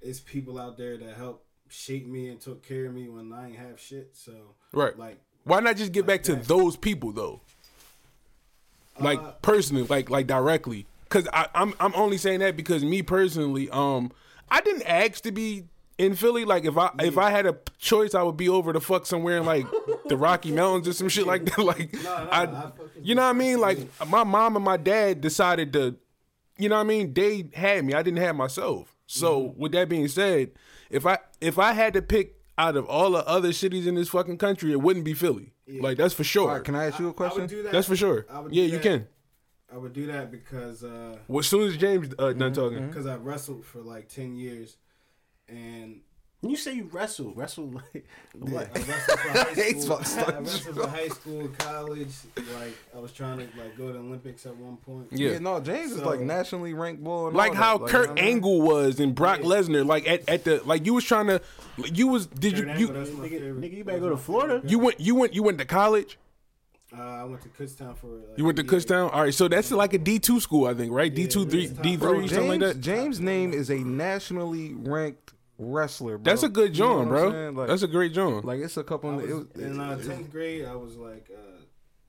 it's 0.00 0.20
people 0.20 0.58
out 0.60 0.78
there 0.78 0.96
that 0.96 1.16
helped 1.16 1.44
shape 1.68 2.06
me 2.06 2.28
and 2.28 2.40
took 2.40 2.66
care 2.66 2.86
of 2.86 2.94
me 2.94 3.08
when 3.08 3.32
I 3.32 3.48
ain't 3.48 3.56
have 3.58 3.80
shit. 3.80 4.10
So 4.16 4.32
Right. 4.72 4.96
like 4.98 5.18
Why 5.44 5.60
not 5.60 5.76
just 5.76 5.92
get 5.92 6.06
back 6.06 6.22
to 6.24 6.36
those 6.36 6.76
people 6.76 7.10
though? 7.12 7.40
Like 9.00 9.18
Uh, 9.20 9.32
personally, 9.42 9.84
like 9.84 10.10
like 10.10 10.26
directly. 10.26 10.86
Cause 11.08 11.26
I, 11.32 11.48
I'm 11.54 11.72
I'm 11.80 11.94
only 11.94 12.18
saying 12.18 12.40
that 12.40 12.56
because 12.56 12.84
me 12.84 13.02
personally, 13.02 13.70
um, 13.70 14.12
I 14.50 14.60
didn't 14.60 14.82
ask 14.82 15.22
to 15.22 15.32
be 15.32 15.64
in 15.96 16.14
Philly. 16.14 16.44
Like 16.44 16.64
if 16.64 16.76
I 16.76 16.90
if 17.00 17.16
I 17.16 17.30
had 17.30 17.46
a 17.46 17.56
choice, 17.78 18.14
I 18.14 18.22
would 18.22 18.36
be 18.36 18.48
over 18.48 18.72
the 18.72 18.80
fuck 18.80 19.06
somewhere 19.06 19.38
in 19.38 19.46
like 19.46 19.66
the 20.08 20.16
Rocky 20.16 20.52
Mountains 20.52 20.86
or 20.88 20.92
some 20.92 21.08
shit 21.08 21.26
like 21.26 21.44
that. 21.46 21.58
Like 21.64 21.94
no, 22.02 22.14
I, 22.30 22.44
I 22.44 22.70
you 23.00 23.14
know 23.14 23.22
what 23.22 23.30
I 23.30 23.32
mean? 23.32 23.58
Like 23.60 23.78
my 24.06 24.22
mom 24.24 24.56
and 24.56 24.64
my 24.64 24.76
dad 24.76 25.20
decided 25.22 25.72
to, 25.72 25.96
you 26.58 26.68
know 26.68 26.74
what 26.76 26.82
I 26.82 26.84
mean? 26.84 27.14
They 27.14 27.48
had 27.54 27.84
me. 27.84 27.94
I 27.94 28.02
didn't 28.02 28.18
have 28.20 28.36
myself. 28.36 28.94
So 29.06 29.40
Mm-hmm. 29.40 29.60
with 29.60 29.72
that 29.72 29.88
being 29.88 30.08
said, 30.08 30.50
if 30.90 31.06
I 31.06 31.18
if 31.40 31.58
I 31.58 31.72
had 31.72 31.94
to 31.94 32.02
pick 32.02 32.34
out 32.58 32.76
of 32.76 32.86
all 32.86 33.12
the 33.12 33.26
other 33.26 33.52
cities 33.52 33.86
in 33.86 33.94
this 33.94 34.08
fucking 34.08 34.38
country, 34.38 34.72
it 34.72 34.82
wouldn't 34.82 35.04
be 35.04 35.14
Philly. 35.14 35.52
Like 35.66 35.96
that's 35.96 36.14
for 36.14 36.24
sure. 36.24 36.48
All 36.48 36.56
right, 36.56 36.64
can 36.64 36.74
I 36.74 36.86
ask 36.86 36.98
you 36.98 37.08
a 37.08 37.12
question? 37.14 37.42
would 37.42 37.50
do 37.50 37.62
that. 37.62 37.72
That's 37.72 37.86
for 37.86 37.96
sure. 37.96 38.26
I 38.30 38.40
would 38.40 38.54
Yeah, 38.54 38.64
you 38.64 38.78
can. 38.78 39.06
I 39.72 39.76
would 39.76 39.92
do 39.92 40.06
that 40.06 40.30
because 40.30 40.82
uh, 40.82 41.18
Well, 41.28 41.40
as 41.40 41.46
soon 41.46 41.68
as 41.68 41.76
James 41.76 42.08
uh, 42.18 42.32
done 42.32 42.52
talking, 42.54 42.86
because 42.88 43.06
I 43.06 43.16
wrestled 43.16 43.64
for 43.64 43.80
like 43.80 44.08
ten 44.08 44.34
years, 44.34 44.76
and 45.46 46.00
When 46.40 46.50
you 46.52 46.56
say 46.56 46.74
you 46.74 46.84
wrestle, 46.92 47.32
wrestle 47.34 47.66
like 47.66 48.06
what? 48.38 48.70
I 48.76 48.78
wrestled 48.80 49.18
for 49.18 49.28
high 49.30 49.54
He's 49.54 49.82
school. 49.82 49.94
about 49.96 50.04
to 50.04 50.08
start 50.10 50.34
I 50.34 50.38
wrestled 50.38 50.76
for 50.76 50.86
high 50.86 51.08
school, 51.08 51.48
college. 51.58 52.08
Like 52.36 52.74
I 52.94 52.98
was 53.00 53.10
trying 53.12 53.38
to 53.38 53.44
like 53.58 53.76
go 53.76 53.90
to 53.92 53.98
Olympics 53.98 54.46
at 54.46 54.54
one 54.56 54.76
point. 54.76 55.08
yeah. 55.10 55.32
yeah. 55.32 55.38
no, 55.38 55.58
James 55.60 55.90
is 55.92 56.02
like 56.02 56.20
nationally 56.20 56.74
ranked 56.74 57.02
bull. 57.02 57.26
And 57.26 57.36
Like 57.36 57.50
all 57.50 57.56
how. 57.56 57.78
Like, 57.78 57.90
Kurt 57.90 58.00
you 58.02 58.06
know 58.06 58.12
what 58.12 58.20
I 58.20 58.24
mean? 58.24 58.34
Angle 58.34 58.60
was 58.62 59.00
and 59.00 59.14
Brock 59.16 59.40
Lesnar, 59.40 59.84
like 59.84 60.06
at, 60.08 60.28
at 60.28 60.44
the 60.44 60.62
like 60.64 60.86
you 60.86 60.94
was 60.94 61.04
trying 61.04 61.26
to, 61.26 61.40
you 61.92 62.06
was 62.06 62.26
did 62.26 62.56
you 62.56 62.68
Angle, 62.68 62.80
you 62.80 62.92
that's 62.92 63.10
my 63.12 63.28
Nigga- 63.28 63.58
nigga, 63.60 63.76
you 63.78 63.84
better 63.84 63.98
go 63.98 64.08
to 64.10 64.16
Florida. 64.16 64.54
favorite 64.54 64.70
you 64.70 64.78
went 64.78 65.00
you 65.00 65.14
went 65.16 65.34
you 65.34 65.42
went 65.42 65.58
to 65.58 65.64
college? 65.64 66.18
Uh, 66.96 67.02
I 67.02 67.24
went 67.24 67.42
to 67.42 67.48
Kutztown 67.50 67.98
for. 67.98 68.06
Like, 68.06 68.38
You 68.38 68.44
went 68.46 68.56
to 68.58 68.62
a 68.62 68.64
year. 68.64 68.80
Kutztown? 68.80 69.12
All 69.12 69.22
right, 69.22 69.34
so 69.34 69.46
that's 69.48 69.70
like 69.72 69.92
a 69.92 69.98
D 69.98 70.18
two 70.20 70.38
school, 70.40 70.66
I 70.66 70.72
think, 70.72 70.90
right? 70.92 71.12
D 71.14 71.26
two, 71.26 71.40
Yeah, 71.42 71.48
three, 71.50 71.64
it's 71.64 71.72
top- 71.74 71.82
D 71.82 71.96
three, 71.96 72.28
something 72.28 72.48
like 72.48 72.60
that. 72.60 72.80
James' 72.80 73.20
name 73.20 73.52
is 73.52 73.68
a 73.70 73.78
nationally 73.78 74.72
ranked 74.74 75.34
wrestler. 75.58 76.18
Bro. 76.18 76.30
That's 76.30 76.42
a 76.42 76.48
good 76.48 76.76
You 76.76 76.84
know 76.84 76.88
John, 77.04 77.08
what 77.10 77.18
I'm 77.24 77.54
bro. 77.54 77.62
Like, 77.62 77.68
That's 77.68 77.82
a 77.82 77.88
great 77.88 78.12
John. 78.12 78.42
like 78.42 78.60
it's 78.60 78.76
a 78.76 78.84
couple. 78.84 79.10
I 79.10 79.14
was, 79.16 79.24
it 79.30 79.34
was, 79.34 79.46
in 79.56 79.80
uh, 79.80 79.98
it- 80.00 80.06
tenth 80.06 80.30
grade, 80.30 80.64
I 80.64 80.74
was 80.76 80.96
like 80.96 81.28
uh, 81.34 81.60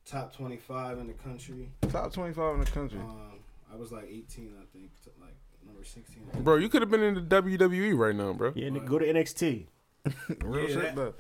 top 0.06 0.36
twenty-five 0.36 0.97
in 1.00 1.08
the 1.08 1.14
country. 1.14 1.72
top 1.89 2.14
twenty-five 2.14 2.54
in 2.56 2.60
the 2.62 2.72
country. 2.72 3.00
Um, 3.00 3.39
I 3.72 3.76
was 3.76 3.91
like 3.91 4.06
eighteen, 4.06 4.54
I 4.62 4.66
think, 4.72 4.91
to, 5.04 5.10
like 5.22 5.36
number 5.66 5.84
sixteen. 5.84 6.24
Bro, 6.43 6.58
you 6.58 6.70
could 6.70 6.82
have 6.82 6.91
been 6.91 7.04
in 7.04 7.16
the 7.16 7.22
WWE 7.22 7.97
right 7.97 8.16
now, 8.16 8.34
bro. 8.34 8.52
Yeah, 8.56 8.70
nigga, 8.70 8.86
go 8.86 9.00
to 9.00 9.06
NXT. 9.06 9.66
Real 10.43 10.70
yeah, 10.70 10.76
shit, 10.82 10.95
that- 10.95 11.14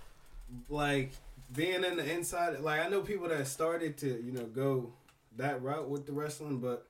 like 0.67 1.11
being 1.55 1.83
in 1.83 1.97
the 1.97 2.11
inside 2.15 2.59
like 2.61 2.79
I 2.83 2.89
know 2.89 3.01
people 3.01 3.27
that 3.29 3.45
started 3.47 3.97
to 3.99 4.07
you 4.23 4.31
know 4.31 4.45
go 4.45 4.91
that 5.37 5.61
route 5.61 5.87
with 5.89 6.05
the 6.07 6.11
wrestling 6.11 6.57
but 6.59 6.87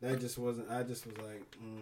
that 0.00 0.20
just 0.20 0.38
wasn't 0.38 0.70
I 0.70 0.82
just 0.84 1.06
was 1.06 1.16
like 1.18 1.44
mm, 1.62 1.80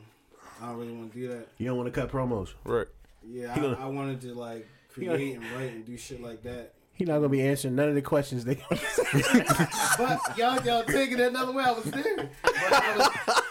I 0.63 0.67
don't 0.69 0.77
really 0.79 0.93
want 0.93 1.13
to 1.13 1.19
do 1.19 1.29
that 1.29 1.49
You 1.59 1.67
don't 1.67 1.77
want 1.77 1.93
to 1.93 2.01
cut 2.01 2.11
promos. 2.11 2.51
Right. 2.65 2.87
Yeah 3.31 3.53
I, 3.55 3.57
gonna- 3.61 3.79
I 3.81 3.87
wanted 3.87 4.21
to 4.23 4.35
like 4.35 4.67
gonna- 4.97 5.17
create 5.17 5.37
and 5.37 5.45
write 5.53 5.73
and 5.73 5.85
do 5.85 5.97
shit 5.97 6.21
like 6.23 6.43
that 6.43 6.75
He 6.95 7.05
not 7.05 7.17
gonna 7.17 7.29
be 7.29 7.43
answering 7.47 7.75
none 7.77 7.89
of 7.89 7.95
the 7.95 8.03
questions 8.03 8.45
they. 8.45 8.57
but 9.99 10.37
y'all 10.37 10.61
y'all 10.65 10.83
taking 10.85 11.19
it 11.19 11.29
another 11.29 11.53
way 11.53 11.65
I 11.65 11.73
was 11.73 11.85
there 11.85 12.31
but 12.43 12.73
I 12.73 12.97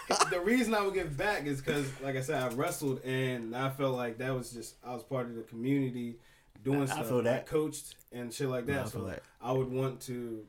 was, 0.08 0.30
the 0.30 0.40
reason 0.40 0.74
I 0.74 0.82
would 0.82 0.94
give 0.94 1.16
back 1.16 1.46
is 1.46 1.60
because 1.60 1.86
like 2.02 2.16
I 2.16 2.20
said 2.20 2.42
I 2.42 2.54
wrestled 2.54 3.02
and 3.04 3.54
I 3.56 3.70
felt 3.70 3.96
like 3.96 4.18
that 4.18 4.34
was 4.34 4.50
just 4.50 4.76
I 4.84 4.92
was 4.94 5.02
part 5.02 5.26
of 5.26 5.34
the 5.36 5.42
community 5.42 6.16
doing 6.64 6.82
I 6.82 6.86
stuff 6.86 7.08
feel 7.08 7.22
that. 7.22 7.46
coached 7.46 7.94
and 8.12 8.32
shit 8.32 8.48
like 8.48 8.66
that 8.66 8.72
No, 8.74 8.82
I 8.82 8.84
so 8.86 9.04
that. 9.04 9.22
I 9.40 9.52
would 9.52 9.70
want 9.70 10.00
to, 10.02 10.44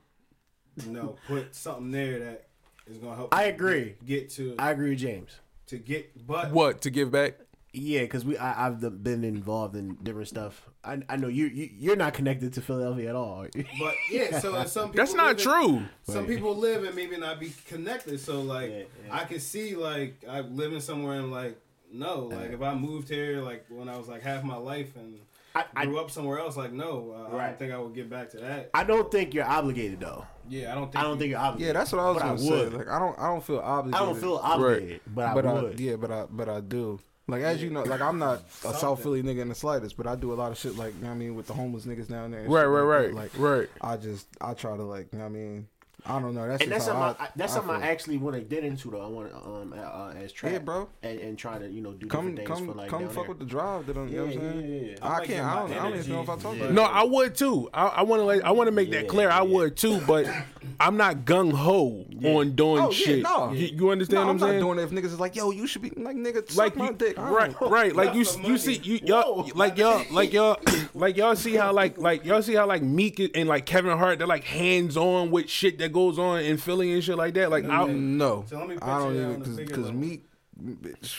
you 0.85 0.91
know, 0.91 1.15
put 1.27 1.53
something 1.55 1.91
there 1.91 2.19
that 2.19 2.47
is 2.87 2.97
gonna 2.97 3.15
help. 3.15 3.33
I 3.35 3.43
agree. 3.45 3.95
Get, 4.05 4.05
get 4.05 4.29
to 4.31 4.55
I 4.57 4.71
agree 4.71 4.89
with 4.91 4.99
James. 4.99 5.31
to 5.67 5.77
get, 5.77 6.25
but 6.25 6.51
What 6.51 6.81
to 6.81 6.89
give 6.89 7.11
back? 7.11 7.35
Yeah, 7.71 8.01
because 8.01 8.25
we 8.25 8.37
I, 8.37 8.65
I've 8.67 9.03
been 9.03 9.23
involved 9.23 9.75
in 9.75 9.95
different 10.01 10.27
stuff. 10.27 10.67
I 10.83 11.01
I 11.07 11.17
know 11.17 11.27
you, 11.27 11.45
you 11.45 11.69
you're 11.77 11.95
not 11.95 12.13
connected 12.15 12.53
to 12.53 12.61
Philadelphia 12.61 13.09
at 13.09 13.15
all. 13.15 13.45
but 13.79 13.95
yeah. 14.09 14.39
So 14.39 14.55
as 14.55 14.71
some 14.71 14.89
people 14.91 14.97
That's 15.05 15.13
not 15.13 15.37
live 15.37 15.39
in- 15.39 15.43
true. 15.43 15.85
Some 16.03 16.25
people 16.25 16.55
live 16.55 16.83
and 16.83 16.95
maybe 16.95 17.15
not 17.17 17.39
be 17.39 17.53
connected. 17.67 18.19
So 18.19 18.41
like, 18.41 18.71
Yeah, 18.71 18.77
yeah. 19.05 19.15
I 19.15 19.25
can 19.25 19.39
see 19.39 19.75
like 19.75 20.23
I'm 20.27 20.55
living 20.57 20.79
somewhere 20.81 21.19
and 21.19 21.31
like 21.31 21.59
no, 21.91 22.25
like 22.25 22.51
if 22.51 22.61
I 22.61 22.73
moved 22.75 23.09
here 23.09 23.41
like 23.41 23.65
when 23.69 23.87
I 23.89 23.97
was 23.97 24.07
like 24.07 24.21
half 24.23 24.43
my 24.43 24.57
life 24.57 24.95
and 24.95 25.19
I, 25.55 25.65
I 25.75 25.85
grew 25.85 25.99
up 25.99 26.11
somewhere 26.11 26.37
else, 26.39 26.55
like 26.57 26.71
no, 26.71 27.11
uh, 27.31 27.35
I 27.35 27.47
don't 27.47 27.59
think 27.59 27.73
I 27.73 27.77
would 27.77 27.93
get 27.95 28.09
back 28.09 28.29
to 28.31 28.37
that. 28.37 28.69
I 28.73 28.83
don't 28.83 29.11
think 29.11 29.33
you're 29.33 29.45
obligated 29.45 29.99
though. 29.99 30.25
Yeah, 30.47 30.71
I 30.71 30.75
don't 30.75 30.91
think. 30.91 30.95
I 31.03 31.03
don't 31.03 31.17
think 31.19 31.31
you're 31.31 31.39
obligated. 31.39 31.67
Yeah, 31.75 31.79
that's 31.79 31.91
what 31.91 32.01
I 32.01 32.09
was 32.09 32.17
But 32.17 32.27
gonna 32.27 32.33
I 32.33 32.69
say. 32.69 32.77
Like 32.77 32.87
I 32.87 32.99
don't, 32.99 33.19
I 33.19 33.27
don't 33.27 33.43
feel 33.43 33.57
obligated. 33.59 34.01
I 34.01 34.05
don't 34.05 34.19
feel 34.21 34.35
obligated, 34.37 35.01
but 35.07 35.25
I 35.25 35.33
but 35.33 35.45
I, 35.45 35.53
would. 35.53 35.79
yeah, 35.79 35.95
but 35.95 36.11
I, 36.11 36.25
but 36.29 36.49
I 36.49 36.59
do. 36.61 36.99
Like 37.29 37.41
as 37.43 37.61
you 37.61 37.69
know, 37.69 37.83
like 37.83 38.01
I'm 38.01 38.19
not 38.19 38.43
a 38.65 38.73
South 38.73 39.01
Philly 39.03 39.23
nigga 39.23 39.41
in 39.41 39.49
the 39.49 39.55
slightest, 39.55 39.97
but 39.97 40.07
I 40.07 40.15
do 40.15 40.33
a 40.33 40.35
lot 40.35 40.51
of 40.51 40.57
shit 40.57 40.75
like 40.75 40.93
you 40.95 41.01
know 41.01 41.07
what 41.07 41.15
I 41.15 41.17
mean 41.17 41.35
with 41.35 41.47
the 41.47 41.53
homeless 41.53 41.85
niggas 41.85 42.07
down 42.07 42.31
there. 42.31 42.43
Right, 42.43 42.65
right, 42.65 42.81
like 42.81 42.87
right, 42.87 43.07
that. 43.07 43.15
Like 43.15 43.31
right. 43.37 43.69
I 43.81 43.97
just 43.97 44.27
I 44.41 44.53
try 44.53 44.75
to 44.75 44.83
like 44.83 45.07
you 45.11 45.19
know 45.19 45.25
what 45.25 45.31
I 45.31 45.33
mean. 45.33 45.67
I 46.05 46.19
don't 46.19 46.33
know. 46.33 46.47
That's 46.47 46.63
and 46.63 46.71
that's 46.71 46.85
something 46.85 47.03
I, 47.03 47.23
I, 47.25 47.29
that's 47.35 47.51
I 47.53 47.55
something 47.55 47.75
I 47.75 47.79
feel. 47.79 47.89
actually 47.89 48.17
want 48.17 48.35
to 48.35 48.41
get 48.41 48.63
into 48.63 48.89
though. 48.91 49.01
I 49.01 49.07
want 49.07 49.29
to 49.31 49.35
um 49.37 49.73
uh, 49.73 49.81
uh, 49.81 50.13
as 50.17 50.31
trap, 50.31 50.51
Yeah, 50.53 50.59
bro. 50.59 50.89
and, 51.03 51.19
and 51.19 51.37
try 51.37 51.59
to 51.59 51.67
you 51.69 51.81
know 51.81 51.91
do 51.93 52.07
Come, 52.07 52.35
different 52.35 52.47
things 52.47 52.59
come, 52.59 52.67
for 52.67 52.73
like 52.73 52.89
come, 52.89 53.03
fuck 53.09 53.15
there. 53.15 53.23
with 53.25 53.39
the 53.39 53.45
drive. 53.45 53.85
That 53.85 53.97
I'm, 53.97 54.07
you 54.07 54.17
know 54.17 54.25
what 54.25 54.33
I'm 54.35 54.41
Yeah, 54.41 54.51
saying? 54.51 54.83
yeah, 54.85 54.91
yeah. 54.91 54.97
I 55.01 55.15
I 55.21 55.25
can't. 55.25 55.45
I 55.45 55.59
don't, 55.59 55.71
I 55.71 55.89
don't 55.89 55.97
even 55.99 56.09
know 56.11 56.21
if 56.21 56.29
I 56.29 56.31
energy. 56.33 56.43
talk 56.43 56.55
Yeah. 56.57 56.63
about. 56.63 56.73
No, 56.73 56.83
it. 56.83 56.91
I 56.91 57.03
would 57.03 57.35
too. 57.35 57.69
I, 57.73 57.87
I 57.87 58.01
want 58.03 58.21
to 58.21 58.25
like 58.25 58.41
I 58.43 58.51
want 58.51 58.67
to 58.67 58.71
make 58.71 58.91
that 58.91 59.03
Yeah, 59.03 59.09
clear. 59.09 59.29
I 59.29 59.41
would 59.41 59.75
too, 59.77 60.01
but 60.07 60.25
I'm 60.79 60.95
not 60.97 61.25
gung 61.25 61.51
ho 61.51 62.05
on 62.23 62.55
doing 62.55 62.81
Oh, 62.83 62.91
yeah, 62.91 62.95
shit. 62.95 63.23
no. 63.23 63.51
You, 63.51 63.67
you 63.67 63.89
understand 63.89 64.15
No, 64.15 64.25
what 64.25 64.29
I'm, 64.29 64.35
I'm 64.35 64.39
not 64.39 64.47
saying? 64.47 64.59
doing 64.61 64.79
it 64.79 64.83
if 64.83 64.91
niggas 64.91 65.05
is 65.13 65.19
like, 65.19 65.35
yo, 65.35 65.51
you 65.51 65.67
should 65.67 65.81
be 65.81 65.89
like 65.97 66.15
nigga, 66.15 66.49
suck 66.49 66.57
like 66.57 66.75
my 66.77 66.85
you, 66.87 66.93
dick. 66.93 67.17
Right, 67.17 67.53
right. 67.61 67.93
Like 67.95 68.13
you, 68.15 68.23
Not 68.23 68.43
you 68.45 68.57
see, 68.57 68.75
you 68.75 68.99
y'all, 69.03 69.49
like 69.55 69.77
y'all, 69.77 70.05
like 70.09 70.31
y'all, 70.33 70.57
like 70.93 71.17
y'all 71.17 71.35
see 71.35 71.55
how 71.55 71.73
like, 71.73 71.97
like 71.97 72.23
y'all 72.25 72.41
see 72.41 72.55
how 72.55 72.65
like 72.65 72.81
Meek 72.81 73.19
and 73.35 73.49
like 73.49 73.65
Kevin 73.65 73.97
Hart, 73.97 74.19
they're 74.19 74.27
like 74.27 74.43
hands 74.45 74.95
on 74.95 75.31
with 75.31 75.49
shit 75.49 75.79
that 75.79 75.88
goes 75.91 76.17
on 76.19 76.39
in 76.41 76.57
Philly 76.57 76.93
and 76.93 77.03
shit 77.03 77.17
like 77.17 77.33
that. 77.35 77.49
Like, 77.49 77.65
I, 77.65 77.85
No, 77.87 78.45
So 78.47 78.57
let 78.57 78.67
me 78.69 78.77
I 78.81 78.99
don't 78.99 79.15
even 79.15 79.39
because 79.39 79.57
bigger. 79.57 79.93
Meek, 79.93 80.23
bitch, 80.61 81.15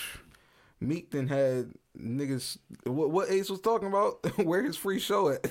Meek 0.81 1.11
then 1.11 1.29
had 1.29 1.73
niggas. 1.99 2.57
What, 2.85 3.11
what 3.11 3.31
Ace 3.31 3.51
was 3.51 3.61
talking 3.61 3.89
about? 3.89 4.25
Where 4.45 4.63
his 4.63 4.77
free 4.77 4.99
show 4.99 5.29
at? 5.31 5.43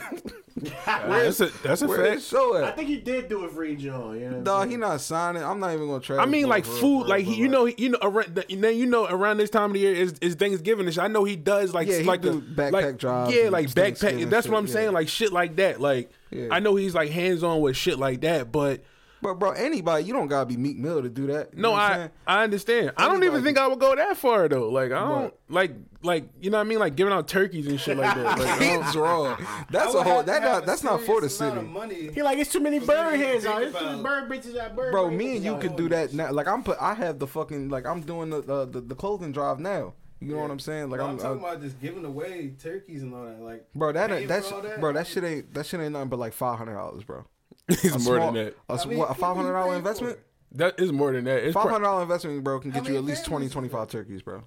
that's 0.85 1.39
a 1.39 1.47
that's 1.63 1.81
a 1.83 1.87
Where 1.87 2.11
his 2.13 2.23
fact. 2.27 2.31
show 2.31 2.63
I 2.63 2.71
think 2.71 2.87
he 2.89 2.97
did 2.97 3.29
do 3.29 3.45
a 3.45 3.49
free 3.49 3.75
John. 3.75 4.15
You 4.15 4.21
know 4.21 4.27
what 4.29 4.35
I'm 4.37 4.43
Dog, 4.43 4.69
he 4.71 4.77
not 4.77 5.01
signing. 5.01 5.43
I'm 5.43 5.59
not 5.59 5.73
even 5.73 5.87
gonna 5.87 5.99
try. 5.99 6.17
I 6.17 6.25
mean, 6.25 6.47
like 6.47 6.65
food, 6.65 7.03
like 7.05 7.25
he, 7.25 7.35
you 7.35 7.47
know, 7.47 7.65
he- 7.65 7.75
you 7.77 7.89
know, 7.89 7.99
around, 8.01 8.35
the- 8.35 8.45
then 8.55 8.75
you 8.77 8.85
know, 8.87 9.05
around 9.05 9.37
this 9.37 9.49
time 9.49 9.65
of 9.65 9.73
the 9.73 9.79
year 9.79 9.93
is, 9.93 10.13
is 10.21 10.35
Thanksgiving. 10.35 10.85
And 10.85 10.93
shit. 10.95 11.03
I 11.03 11.07
know 11.07 11.23
he 11.23 11.35
does 11.35 11.73
like, 11.73 11.87
Yeah, 11.87 11.99
like 11.99 12.21
the 12.23 12.31
backpack 12.41 12.71
like, 12.71 12.97
drives 12.97 13.33
Yeah, 13.35 13.49
like 13.49 13.67
backpack. 13.67 14.29
That's 14.29 14.47
what 14.47 14.57
I'm 14.57 14.65
shit, 14.65 14.73
saying, 14.73 14.85
yeah. 14.87 14.91
like 14.91 15.07
shit 15.09 15.31
like 15.31 15.55
that. 15.57 15.79
Like, 15.79 16.11
Yeah. 16.31 16.47
I 16.51 16.59
know 16.59 16.75
he's 16.75 16.95
like 16.95 17.11
hands 17.11 17.43
on 17.43 17.61
with 17.61 17.75
shit 17.77 17.99
like 17.99 18.21
that, 18.21 18.51
but 18.51 18.81
But 19.21 19.35
bro, 19.35 19.51
anybody, 19.51 20.05
you 20.05 20.13
don't 20.13 20.27
gotta 20.27 20.45
be 20.45 20.55
Meek 20.57 20.77
Mill 20.77 21.01
to 21.01 21.09
do 21.09 21.27
that. 21.27 21.53
You 21.53 21.61
no, 21.61 21.73
I'm 21.73 21.79
I 21.91 21.95
saying? 21.95 22.09
I 22.27 22.43
understand. 22.43 22.91
I 22.97 23.07
don't 23.07 23.23
even 23.23 23.43
think 23.43 23.57
I 23.57 23.67
would 23.67 23.79
go 23.79 23.95
that 23.95 24.15
far 24.17 24.47
though. 24.47 24.69
Like, 24.69 24.91
I 24.91 24.99
don't 24.99 25.21
What? 25.23 25.39
like 25.49 25.71
like 26.01 26.29
you 26.39 26.49
know 26.49 26.57
what 26.57 26.65
I 26.65 26.69
mean, 26.69 26.79
like 26.79 26.95
giving 26.95 27.11
out 27.13 27.27
turkeys 27.27 27.67
and 27.67 27.79
shit 27.79 27.97
like 27.97 28.15
that. 28.15 28.37
Like, 28.39 28.61
I 28.61 28.79
It's 28.87 28.95
wrong. 28.95 29.37
That's 29.69 29.93
a 29.93 30.03
whole. 30.03 30.23
That 30.23 30.41
not, 30.41 30.63
a 30.63 30.65
that's 30.65 30.83
not 30.83 31.01
for 31.01 31.19
the 31.21 31.29
serious 31.29 31.41
amount 31.41 31.67
city. 31.89 31.95
money. 32.01 32.13
He 32.13 32.23
like 32.23 32.37
it's 32.37 32.51
too 32.51 32.59
many 32.61 32.79
bird 32.79 33.17
heads 33.19 33.45
out. 33.45 33.61
It's 33.61 33.77
too 33.77 33.85
many 33.85 34.01
bird 34.03 34.29
bitches 34.29 34.57
out. 34.57 34.75
Bird 34.75 34.91
Bro, 34.91 35.09
bitches 35.09 35.17
me 35.17 35.35
and 35.35 35.45
you 35.45 35.55
out. 35.55 35.61
could 35.61 35.75
do 35.75 35.89
that 35.89 36.13
now. 36.13 36.31
Like 36.31 36.47
I'm 36.47 36.63
put, 36.63 36.77
I 36.79 36.93
have 36.93 37.19
the 37.19 37.27
fucking 37.27 37.69
like 37.69 37.85
I'm 37.85 38.01
doing 38.01 38.29
the 38.29 38.39
uh, 38.39 38.65
the, 38.65 38.79
the 38.81 38.95
clothing 38.95 39.31
drive 39.31 39.59
now. 39.59 39.93
You 40.21 40.33
know 40.35 40.41
what 40.41 40.51
I'm 40.51 40.59
saying? 40.59 40.89
Like 40.89 40.99
But 40.99 41.03
I'm, 41.05 41.09
I'm 41.11 41.17
talking 41.17 41.43
uh, 41.43 41.47
about 41.47 41.61
just 41.61 41.79
giving 41.79 42.03
away 42.03 42.53
turkeys 42.61 43.03
and 43.03 43.13
all 43.13 43.23
that. 43.25 43.41
Like, 43.41 43.65
bro. 43.73 43.91
That 43.93 44.09
paying 44.09 44.27
that's 44.27 44.49
that. 44.49 44.79
bro. 44.79 44.91
That 44.93 45.07
shit 45.07 45.23
ain't 45.23 45.53
that 45.53 45.65
shit 45.65 45.79
ain't 45.79 45.93
nothing 45.93 46.09
but 46.09 46.19
like 46.19 46.33
five 46.33 46.57
hundred 46.57 46.73
dollars, 46.75 47.03
bro. 47.03 47.25
it's 47.83 47.85
A 47.85 47.99
more 47.99 48.17
small- 48.17 48.31
than 48.31 48.45
that. 48.45 48.55
A, 48.69 48.73
s- 48.73 48.85
I 48.85 48.89
mean, 48.89 48.99
a 49.01 49.13
five 49.13 49.35
hundred 49.35 49.53
dollar 49.53 49.75
investment. 49.75 50.19
That 50.53 50.79
is 50.79 50.91
more 50.91 51.11
than 51.11 51.25
that. 51.25 51.43
It's 51.43 51.53
Five 51.53 51.63
pro- 51.63 51.71
hundred 51.73 51.85
dollar 51.85 52.01
investment, 52.03 52.43
bro, 52.43 52.59
can 52.59 52.71
get 52.71 52.87
you 52.87 52.95
at 52.97 53.03
least 53.03 53.25
20, 53.25 53.49
25 53.49 53.87
turkeys, 53.87 54.21
bro. 54.23 54.43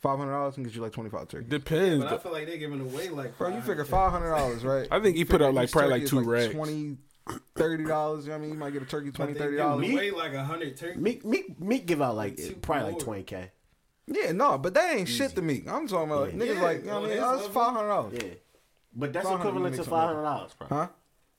Five 0.00 0.18
hundred 0.18 0.32
dollars 0.32 0.54
can 0.54 0.64
get 0.64 0.74
you 0.74 0.80
like 0.80 0.92
twenty 0.92 1.10
five 1.10 1.28
turkeys. 1.28 1.48
depends. 1.50 2.02
But 2.04 2.06
I 2.06 2.16
though. 2.16 2.18
feel 2.22 2.32
like 2.32 2.46
they're 2.46 2.56
giving 2.56 2.80
away 2.80 3.08
like. 3.10 3.36
Bro, 3.36 3.48
you 3.54 3.60
figure 3.60 3.84
five 3.84 4.12
hundred 4.12 4.30
dollars, 4.30 4.64
right? 4.64 4.88
I 4.90 4.98
think 5.00 5.16
he 5.16 5.24
put 5.24 5.32
figure 5.32 5.48
up, 5.48 5.54
like, 5.54 5.70
probably, 5.70 5.90
like, 5.90 6.02
is 6.04 6.10
two 6.10 6.20
racks. 6.22 6.54
20 6.54 6.96
thirty 7.54 7.84
dollars. 7.84 8.24
You 8.24 8.32
know 8.32 8.38
what 8.38 8.44
I 8.44 8.46
mean, 8.46 8.52
you 8.54 8.58
might 8.58 8.72
get 8.72 8.82
a 8.82 8.86
turkey 8.86 9.10
But 9.10 9.16
20 9.16 9.32
30 9.34 9.44
giving 9.44 9.56
dollars. 9.58 9.90
away 9.92 10.10
like 10.10 10.32
a 10.32 10.42
hundred 10.44 10.76
turkeys. 10.78 11.00
Meek, 11.02 11.24
Meek, 11.24 11.60
Meek 11.60 11.84
give 11.86 12.00
out 12.00 12.16
like 12.16 12.36
Two 12.38 12.54
probably 12.62 12.92
like 12.92 12.98
twenty 13.02 13.22
k. 13.24 13.50
Yeah, 14.06 14.32
no, 14.32 14.56
but 14.58 14.72
that 14.74 14.96
ain't 14.96 15.08
shit 15.08 15.34
to 15.36 15.42
me. 15.42 15.64
I'm 15.68 15.86
talking 15.86 16.10
about 16.10 16.20
like, 16.22 16.32
Yeah. 16.32 16.38
niggas 16.38 16.54
Yeah, 16.56 16.62
like, 16.62 16.78
you 16.80 16.86
know 16.86 17.00
what 17.02 17.10
I 17.10 17.14
mean? 17.14 17.32
his 17.38 17.44
it's 17.46 17.54
five 17.54 17.74
hundred 17.74 17.88
dollars. 17.88 18.12
Yeah, 18.16 18.28
but 18.96 19.12
that's 19.12 19.28
equivalent 19.30 19.76
to 19.76 19.84
five 19.84 20.08
hundred 20.08 20.22
dollars, 20.22 20.52
bro. 20.58 20.66
Huh? 20.68 20.88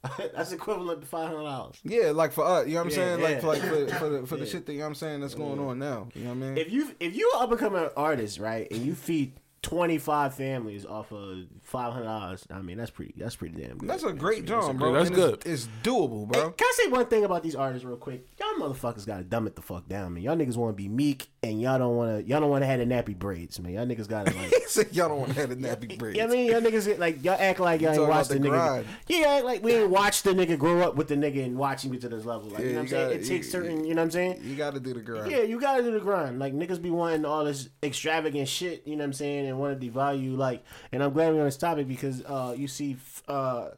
that's 0.35 0.51
equivalent 0.51 1.01
to 1.01 1.07
five 1.07 1.27
hundred 1.29 1.43
dollars. 1.43 1.77
Yeah, 1.83 2.11
like 2.11 2.31
for 2.31 2.43
us, 2.43 2.67
you 2.67 2.73
know 2.73 2.79
what 2.83 2.85
I'm 2.85 2.89
Yeah, 2.89 2.95
saying? 3.17 3.21
Like 3.21 3.41
for 3.41 3.47
like 3.47 3.61
for, 3.61 3.87
for 3.99 4.09
the 4.09 4.27
for 4.27 4.37
the 4.37 4.45
shit 4.51 4.65
that 4.65 4.73
you 4.73 4.79
know 4.79 4.85
what 4.85 4.89
I'm 4.89 4.95
saying 4.95 5.21
that's 5.21 5.35
going 5.35 5.59
on 5.59 5.77
now. 5.79 6.07
You 6.15 6.23
know 6.23 6.29
what 6.29 6.35
I 6.37 6.39
mean? 6.39 6.57
If 6.57 6.71
you 6.71 6.89
if 6.99 7.15
you 7.15 7.31
up 7.37 7.51
and 7.51 7.59
coming 7.59 7.87
artist, 7.95 8.39
right, 8.39 8.67
and 8.71 8.83
you 8.85 8.95
feed 8.95 9.33
twenty 9.64 9.97
five 9.99 10.34
families 10.34 10.86
off 10.86 11.12
of 11.12 11.38
five 11.62 11.93
hundred 11.93 12.05
dollars, 12.05 12.45
I 12.49 12.62
mean 12.62 12.78
that's 12.78 12.89
pretty 12.89 13.14
that's 13.16 13.36
pretty 13.36 13.62
damn 13.62 13.78
good. 13.78 13.89
that's 13.89 14.03
a 14.03 14.07
man. 14.07 14.18
great 14.18 14.45
job, 14.45 14.80
bro. 14.80 14.91
that's 14.93 15.07
and 15.09 15.16
good. 15.16 15.34
It's, 15.45 15.66
it's 15.66 15.68
doable, 15.84 16.26
Hey, 16.36 16.41
bro. 16.41 16.51
can 16.51 16.66
I 16.68 16.74
say 16.78 16.89
one 16.89 17.05
thing 17.05 17.24
about 17.26 17.43
these 17.43 17.55
artists 17.55 17.86
real 17.86 17.97
quick? 17.97 18.26
Y'all 18.39 18.53
motherfuckers 18.68 19.05
gotta 19.05 19.24
dumb 19.24 19.45
it 19.47 19.55
the 19.55 19.62
fuck 19.62 19.88
down, 19.88 20.14
man. 20.16 20.24
Y'all 20.24 20.36
niggas 20.36 20.57
wanna 20.57 20.74
be 20.74 20.88
meek 20.88 21.28
and 21.43 21.62
y'all 21.62 21.78
don't 21.78 21.95
wanna 21.95 22.20
y'all 22.22 22.39
don't 22.41 22.49
wanna 22.49 22.66
have 22.66 22.80
the 22.80 22.86
nappy 22.86 23.18
braids, 23.18 23.59
man. 23.59 23.74
Y'all 23.74 23.86
niggas 23.86 24.07
gotta 24.07 24.36
like 24.36 24.51
He 24.72 24.95
y'all 24.97 25.09
don't 25.09 25.20
want 25.20 25.34
to 25.34 25.39
have 25.41 25.49
the 25.49 25.55
nappy 25.68 25.97
braids. 25.97 26.18
Yeah, 26.18 26.24
I 26.24 26.28
mean, 26.28 26.49
y'all 26.49 26.62
niggas 26.62 26.97
like 26.97 27.24
y'all 27.24 27.38
act 27.39 27.59
like 27.59 27.82
y'all 27.82 27.89
ain't 27.91 27.97
talking 27.99 28.09
watched 28.09 28.30
the 28.30 28.36
about 28.38 28.43
the 28.43 28.49
nigga. 28.49 28.51
grind. 28.51 28.86
Yeah, 29.07 29.28
act 29.28 29.45
like 29.45 29.64
we 29.64 29.74
ain't 29.74 29.89
watched 29.89 30.24
the 30.24 30.32
nigga 30.32 30.57
grow 30.57 30.82
up 30.82 30.95
with 30.95 31.07
the 31.09 31.16
nigga 31.16 31.43
and 31.45 31.57
watch 31.57 31.84
him 31.84 31.91
get 31.91 32.01
to 32.01 32.09
this 32.09 32.24
level. 32.26 32.49
Like, 32.49 32.59
Yeah, 32.62 32.66
you 32.66 32.72
know 32.72 32.78
what 32.78 32.82
I'm 32.84 32.88
saying? 32.88 33.03
gotta- 33.09 33.16
it 33.16 33.28
takes 33.28 33.45
you- 33.47 33.51
certain, 33.51 33.86
you 33.86 33.93
know 33.95 34.01
what 34.01 34.05
I'm 34.05 34.12
saying? 34.12 34.41
You 34.43 34.55
got 34.55 34.74
to 34.74 34.80
do 34.80 34.93
the 34.93 35.01
grind. 35.01 35.30
Yeah, 35.30 35.41
you 35.41 35.59
gotta 35.59 35.84
do 35.84 35.91
the 35.91 35.99
grind. 35.99 36.39
Like 36.39 36.53
niggas 36.53 36.82
be 36.82 36.89
wanting 36.89 37.26
all 37.26 37.43
this 37.45 37.70
extravagant 37.84 38.47
shit, 38.47 38.88
you 38.88 38.95
know 38.95 39.01
what 39.03 39.07
I'm 39.07 39.14
saying, 39.14 39.50
and 39.51 39.59
want 39.59 39.79
to 39.79 39.87
devalue 39.89 40.35
like. 40.35 40.63
And 40.91 41.03
I'm 41.03 41.13
glad 41.13 41.33
we're 41.33 41.39
on 41.39 41.45
this 41.45 41.57
topic 41.57 41.87
because 41.87 42.23
uh, 42.25 42.55
you 42.57 42.67
see, 42.67 42.97
uh, 43.27 43.69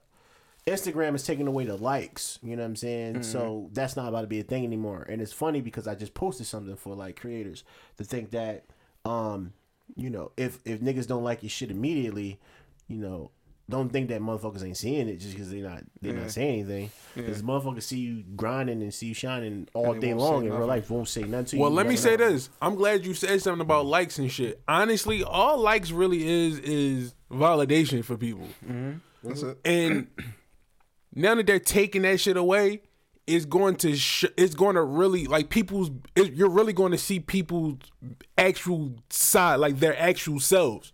Instagram 0.65 1.13
is 1.15 1.23
taking 1.23 1.47
away 1.47 1.65
the 1.65 1.75
likes. 1.75 2.39
You 2.41 2.55
know 2.55 2.61
what 2.61 2.67
I'm 2.67 2.75
saying? 2.77 3.13
Mm-hmm. 3.13 3.23
So 3.23 3.69
that's 3.73 3.97
not 3.97 4.07
about 4.07 4.21
to 4.21 4.27
be 4.27 4.39
a 4.39 4.43
thing 4.43 4.63
anymore. 4.63 5.05
And 5.09 5.21
it's 5.21 5.33
funny 5.33 5.59
because 5.59 5.87
I 5.87 5.95
just 5.95 6.13
posted 6.13 6.47
something 6.47 6.77
for 6.77 6.95
like 6.95 7.19
creators 7.19 7.65
to 7.97 8.05
think 8.05 8.31
that, 8.31 8.63
um, 9.03 9.53
you 9.95 10.09
know, 10.09 10.31
if 10.37 10.59
if 10.63 10.79
niggas 10.79 11.07
don't 11.07 11.23
like 11.23 11.43
your 11.43 11.49
shit 11.49 11.71
immediately, 11.71 12.39
you 12.87 12.97
know. 12.97 13.31
Don't 13.69 13.89
think 13.89 14.09
that 14.09 14.19
motherfuckers 14.21 14.63
ain't 14.65 14.75
seeing 14.75 15.07
it 15.07 15.17
just 15.17 15.33
because 15.33 15.49
they 15.49 15.61
not 15.61 15.83
they 16.01 16.09
Yeah. 16.09 16.15
not 16.21 16.31
saying 16.31 16.53
anything. 16.59 16.91
Because 17.15 17.41
motherfuckers 17.41 17.83
see 17.83 17.97
you 17.99 18.23
grinding 18.35 18.81
and 18.81 18.93
see 18.93 19.07
you 19.07 19.13
shining 19.13 19.69
all 19.73 19.93
day 19.93 20.13
long 20.13 20.45
in 20.45 20.51
real 20.53 20.67
life, 20.67 20.89
won't 20.89 21.07
say 21.07 21.23
nothing 21.23 21.45
to 21.45 21.55
you. 21.55 21.61
Well, 21.61 21.71
let 21.71 21.87
me 21.87 21.95
say 21.95 22.17
know. 22.17 22.29
this. 22.31 22.49
I'm 22.61 22.75
glad 22.75 23.05
you 23.05 23.13
said 23.13 23.41
something 23.41 23.61
about 23.61 23.85
likes 23.85 24.19
and 24.19 24.29
shit. 24.31 24.61
Honestly, 24.67 25.23
all 25.23 25.57
likes 25.59 25.91
really 25.91 26.27
is 26.27 26.59
is 26.59 27.15
validation 27.31 28.03
for 28.03 28.17
people. 28.17 28.47
Mm-hmm. 28.65 28.93
That's 29.23 29.41
it. 29.43 29.57
And 29.63 30.07
now 31.15 31.35
that 31.35 31.47
they're 31.47 31.59
taking 31.59 32.01
that 32.01 32.19
shit 32.19 32.35
away, 32.35 32.81
it's 33.27 33.45
going 33.45 33.77
to 33.77 33.95
sh- 33.95 34.25
it's 34.35 34.55
going 34.55 34.75
to 34.75 34.83
really 34.83 35.25
like 35.27 35.49
people's. 35.49 35.89
It, 36.17 36.33
you're 36.33 36.49
really 36.49 36.73
going 36.73 36.91
to 36.91 36.97
see 36.97 37.21
people's 37.21 37.77
actual 38.37 38.95
side, 39.09 39.55
like 39.57 39.79
their 39.79 39.97
actual 39.97 40.41
selves. 40.41 40.91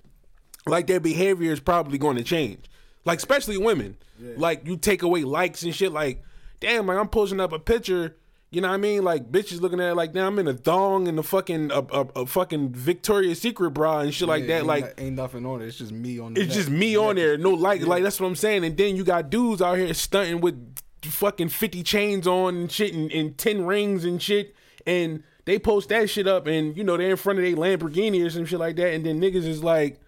Like 0.66 0.88
their 0.88 1.00
behavior 1.00 1.52
is 1.52 1.60
probably 1.60 1.98
going 1.98 2.18
to 2.18 2.24
change. 2.24 2.66
Like 3.06 3.20
especially 3.20 3.58
women. 3.58 3.98
Like 4.38 4.68
you 4.68 4.76
take 4.76 5.02
away 5.02 5.24
likes 5.24 5.64
and 5.64 5.74
shit. 5.74 5.92
Like 5.92 6.24
damn, 6.60 6.88
like 6.88 6.98
I'm 6.98 7.08
posting 7.08 7.40
up 7.40 7.54
a 7.54 7.60
picture. 7.60 8.16
You 8.52 8.62
know 8.62 8.68
what 8.68 8.74
I 8.74 8.78
mean? 8.78 9.04
Like 9.04 9.32
bitches 9.32 9.62
looking 9.62 9.80
at 9.80 9.92
it 9.92 9.96
like, 9.96 10.12
damn, 10.12 10.34
I'm 10.34 10.40
in 10.40 10.48
a 10.48 10.54
thong 10.54 11.08
and 11.08 11.20
a 11.20 11.24
fucking 11.24 11.72
a, 11.72 11.80
a, 11.80 12.02
a 12.16 12.26
fucking 12.26 12.74
Victoria's 12.74 13.40
Secret 13.40 13.72
bra 13.72 14.00
and 14.00 14.14
shit 14.14 14.28
like 14.28 14.48
that. 14.48 14.60
ain't 14.60 14.68
Like 14.68 14.96
ain't 14.98 15.16
nothing 15.16 15.46
on 15.46 15.62
it. 15.62 15.68
It's 15.68 15.78
just 15.78 15.92
me 15.92 16.20
on. 16.20 16.34
The 16.34 16.42
it's 16.42 16.50
net. 16.50 16.58
just 16.58 16.70
me 16.70 16.98
on 16.98 17.16
there, 17.16 17.38
no 17.38 17.52
like, 17.52 17.82
like 17.86 18.04
that's 18.04 18.20
what 18.20 18.26
I'm 18.26 18.36
saying. 18.36 18.66
And 18.66 18.76
then 18.76 18.96
you 18.96 19.04
got 19.04 19.30
dudes 19.30 19.62
out 19.62 19.78
here 19.78 19.94
stunting 19.94 20.42
with 20.42 20.76
fucking 21.04 21.50
fifty 21.50 21.84
chains 21.84 22.26
on 22.26 22.56
and 22.56 22.72
shit, 22.72 22.94
and, 22.94 23.12
and 23.12 23.38
ten 23.38 23.66
rings 23.66 24.04
and 24.04 24.20
shit, 24.20 24.56
and 24.88 25.24
they 25.46 25.60
post 25.60 25.90
that 25.90 26.10
shit 26.10 26.28
up, 26.28 26.48
and 26.48 26.76
you 26.76 26.84
know 26.84 26.98
they're 26.98 27.12
in 27.12 27.18
front 27.18 27.38
of 27.38 27.46
a 27.46 27.54
Lamborghini 27.54 28.26
or 28.26 28.32
some 28.32 28.46
shit 28.46 28.60
like 28.60 28.76
that, 28.78 28.94
and 28.94 29.06
then 29.06 29.22
niggas 29.22 29.46
is 29.46 29.64
like, 29.64 30.02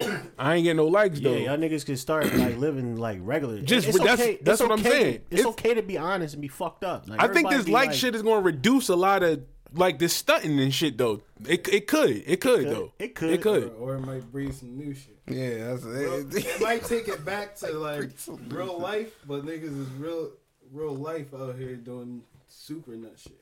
I 0.38 0.56
ain't 0.56 0.64
getting 0.64 0.76
no 0.76 0.86
likes 0.86 1.20
though. 1.20 1.34
Yeah, 1.34 1.50
y'all 1.52 1.56
niggas 1.58 1.86
can 1.86 1.96
start 1.96 2.32
like 2.34 2.56
living 2.58 2.96
like 2.96 3.18
regular. 3.22 3.60
Just- 3.60 3.88
it's 3.88 3.98
that's- 3.98 4.20
okay. 4.20 4.38
that's 4.42 4.60
it's 4.60 4.68
what 4.68 4.78
I'm 4.78 4.84
saying. 4.84 5.14
It's, 5.30 5.40
It's- 5.40 5.46
okay 5.46 5.74
to 5.74 5.82
be 5.82 5.96
honest 5.98 6.34
and 6.34 6.42
be 6.42 6.48
fucked 6.48 6.84
up. 6.84 7.08
Like, 7.08 7.22
I 7.22 7.28
think 7.32 7.48
this 7.50 7.64
be 7.64 7.72
like, 7.72 7.92
shit 7.92 8.14
is 8.14 8.22
going 8.22 8.42
to 8.42 8.44
reduce 8.44 8.88
a 8.88 8.96
lot 8.96 9.22
of 9.22 9.42
like 9.74 9.98
this 9.98 10.14
stunting 10.14 10.58
and 10.60 10.72
shit 10.72 10.96
though. 10.98 11.22
It 11.46 11.66
it 11.68 11.86
could, 11.86 12.10
it 12.10 12.40
could, 12.40 12.40
could. 12.40 12.68
though. 12.68 12.92
It 12.98 13.14
could. 13.14 13.30
it 13.30 13.42
could. 13.42 13.74
or 13.78 13.96
it 13.96 14.00
might 14.00 14.30
breed 14.32 14.54
some 14.54 14.76
new 14.76 14.94
shit. 14.94 15.18
Yeah, 15.28 15.74
that's 15.74 15.84
it. 15.84 16.46
it 16.46 16.60
might 16.60 16.84
take 16.84 17.08
it 17.08 17.24
back 17.24 17.56
to 17.56 17.72
like 17.72 18.10
real 18.48 18.78
life, 18.78 19.12
but 19.26 19.44
niggas 19.44 19.64
is 19.80 19.88
real, 19.98 20.30
real 20.72 20.94
life 20.94 21.34
out 21.34 21.56
here 21.56 21.74
doing 21.76 22.22
super 22.48 22.92
nut 22.92 23.14
shit. 23.16 23.32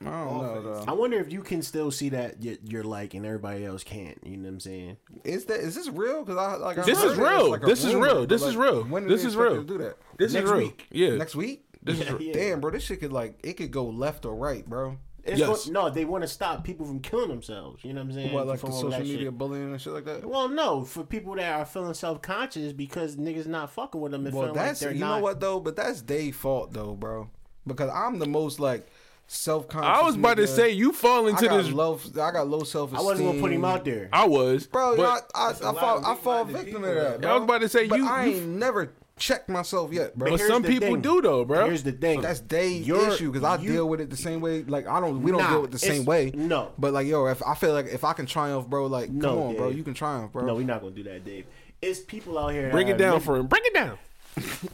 I 0.00 0.04
don't 0.04 0.42
know 0.42 0.62
though. 0.62 0.84
I 0.88 0.92
wonder 0.92 1.18
if 1.18 1.32
you 1.32 1.40
can 1.42 1.62
still 1.62 1.90
see 1.90 2.08
that 2.10 2.42
you're, 2.42 2.56
you're 2.64 2.84
like 2.84 3.14
and 3.14 3.24
everybody 3.24 3.64
else 3.64 3.84
can't. 3.84 4.18
You 4.24 4.36
know 4.36 4.44
what 4.44 4.54
I'm 4.54 4.60
saying? 4.60 4.96
Is 5.22 5.44
that 5.46 5.60
is 5.60 5.74
this 5.74 5.88
real? 5.88 6.24
Because 6.24 6.36
I 6.38 6.56
like 6.56 6.78
I 6.78 6.82
This 6.82 6.98
heard 7.00 7.12
is 7.12 7.16
that 7.16 7.22
it's 7.22 7.30
real. 7.38 7.50
like 7.50 7.62
a 7.62 7.66
This 7.66 7.84
is 7.84 7.94
rumor, 7.94 8.06
real. 8.06 8.20
but, 8.20 8.28
This 8.28 8.42
is 8.42 8.56
real. 8.56 8.82
When 8.84 9.02
do 9.04 9.08
This 9.10 9.22
they 9.22 9.28
is 9.28 9.34
expect 9.34 9.52
real. 9.52 9.60
to 9.62 9.66
Do 9.68 9.78
that 9.78 9.96
This 10.18 10.32
Next 10.32 10.44
is 10.46 10.50
real. 10.50 10.60
week. 10.60 10.86
Yeah. 10.90 11.16
next 11.16 11.34
week. 11.36 11.64
This 11.82 12.00
is 12.00 12.06
Yeah, 12.06 12.12
real. 12.12 12.22
yeah. 12.22 12.32
Damn, 12.32 12.60
bro, 12.60 12.70
this 12.70 12.82
shit 12.82 13.00
could 13.00 13.12
like 13.12 13.38
it 13.44 13.52
could 13.54 13.70
go 13.70 13.84
left 13.86 14.24
or 14.26 14.34
right, 14.34 14.68
bro. 14.68 14.98
It's 15.22 15.38
Yes. 15.38 15.66
go- 15.66 15.72
no, 15.72 15.90
they 15.90 16.04
want 16.04 16.22
to 16.22 16.28
stop 16.28 16.64
people 16.64 16.84
from 16.84 17.00
killing 17.00 17.28
themselves. 17.28 17.82
You 17.82 17.94
know 17.94 18.02
what 18.02 18.08
I'm 18.08 18.12
saying? 18.14 18.32
What 18.34 18.46
like 18.46 18.60
the 18.60 18.66
From 18.66 18.72
all 18.74 18.80
social 18.82 18.90
that 18.90 19.02
media 19.02 19.18
shit. 19.30 19.38
bullying 19.38 19.70
and 19.70 19.80
shit 19.80 19.92
like 19.94 20.04
that. 20.04 20.24
Well, 20.26 20.48
no, 20.50 20.84
for 20.84 21.02
people 21.04 21.34
that 21.36 21.60
are 21.60 21.64
feeling 21.64 21.94
self 21.94 22.20
conscious 22.20 22.72
because 22.74 23.16
niggas 23.16 23.46
not 23.46 23.70
fucking 23.70 24.00
with 24.00 24.12
them 24.12 24.26
and 24.26 24.34
Well, 24.34 24.48
feeling 24.48 24.56
like 24.56 24.66
that's 24.66 24.80
they're 24.80 24.92
you 24.92 24.98
not. 25.00 25.16
know 25.18 25.22
what 25.22 25.40
though, 25.40 25.60
but 25.60 25.76
that's 25.76 26.02
they 26.02 26.30
fault 26.30 26.72
though, 26.74 26.94
bro. 26.94 27.30
Because 27.66 27.88
I'm 27.90 28.18
the 28.18 28.26
most 28.26 28.60
like 28.60 28.86
self 29.26 29.68
conscious. 29.68 29.88
I 30.02 30.02
was 30.06 30.16
about 30.16 30.36
to 30.36 30.46
say 30.46 30.70
you 30.70 30.92
fall 30.92 31.26
I 31.26 31.30
into 31.30 31.46
got 31.46 31.56
this. 31.62 31.70
low. 31.72 31.98
I 32.14 32.30
got 32.30 32.48
low 32.48 32.62
self 32.64 32.90
esteem. 32.92 33.00
I 33.00 33.02
wasn't 33.10 33.28
gonna 33.28 33.40
put 33.40 33.52
him 33.52 33.64
out 33.64 33.84
there. 33.84 34.08
I 34.12 34.26
was, 34.26 34.66
bro. 34.66 34.96
but 34.96 35.04
I, 35.34 35.38
I, 35.38 35.48
I, 35.48 35.52
That's 35.52 35.60
fall, 35.60 36.04
I 36.06 36.14
fall 36.16 36.44
victim 36.44 36.82
to 36.82 36.88
that. 36.88 37.20
Bro. 37.20 37.30
I 37.30 37.34
was 37.34 37.42
about 37.44 37.60
to 37.62 37.68
say, 37.68 37.86
but 37.86 37.98
you- 37.98 38.06
I 38.08 38.24
you- 38.26 38.36
ain't 38.36 38.46
never 38.48 38.92
checked 39.16 39.48
myself 39.48 39.92
yet, 39.92 40.18
bro. 40.18 40.28
but 40.30 40.40
here's 40.40 40.50
some 40.50 40.64
people 40.64 40.88
thing. 40.88 41.00
do 41.00 41.22
though, 41.22 41.44
bro. 41.44 41.66
Here's 41.66 41.84
the 41.84 41.92
thing. 41.92 42.20
That's 42.20 42.40
they 42.40 42.68
You're- 42.68 43.12
issue 43.14 43.30
because 43.30 43.44
I 43.44 43.62
you- 43.62 43.72
deal 43.72 43.88
with 43.88 44.00
it 44.00 44.10
the 44.10 44.16
same 44.16 44.40
way. 44.40 44.62
Like 44.64 44.86
I 44.88 45.00
don't, 45.00 45.22
we 45.22 45.30
don't 45.30 45.40
Nah, 45.40 45.50
deal 45.50 45.62
with 45.62 45.70
the 45.70 45.78
same 45.78 46.04
way. 46.04 46.32
no. 46.34 46.72
but 46.78 46.92
like 46.92 47.06
yo, 47.06 47.26
if 47.26 47.40
I 47.46 47.54
feel 47.54 47.72
like 47.72 47.86
if 47.86 48.02
I 48.04 48.12
can 48.12 48.26
triumph, 48.26 48.66
bro, 48.68 48.86
like 48.86 49.06
come 49.08 49.18
No, 49.20 49.42
on, 49.44 49.56
bro, 49.56 49.68
you 49.68 49.84
can 49.84 49.94
triumph, 49.94 50.32
bro. 50.32 50.44
No, 50.44 50.54
we're 50.56 50.66
not 50.66 50.80
gonna 50.80 50.94
do 50.94 51.04
that, 51.04 51.24
Dave. 51.24 51.46
It's 51.80 52.00
people 52.00 52.38
out 52.38 52.48
here. 52.48 52.70
Bring 52.70 52.88
it 52.88 52.98
down 52.98 53.20
for 53.20 53.36
him. 53.36 53.46
Bring 53.46 53.62
it 53.64 53.74
down. 53.74 53.98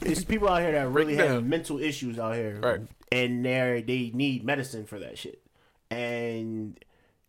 It's 0.00 0.24
people 0.24 0.48
out 0.48 0.62
here 0.62 0.72
that 0.72 0.88
really 0.88 1.14
Break 1.16 1.26
have 1.28 1.36
down. 1.40 1.48
mental 1.48 1.78
issues 1.78 2.18
out 2.18 2.34
here, 2.34 2.58
Right. 2.60 2.80
And 3.12 3.44
they 3.44 3.82
they 3.86 4.10
need 4.14 4.44
medicine 4.44 4.86
for 4.86 4.98
that 5.00 5.18
shit, 5.18 5.42
and 5.90 6.78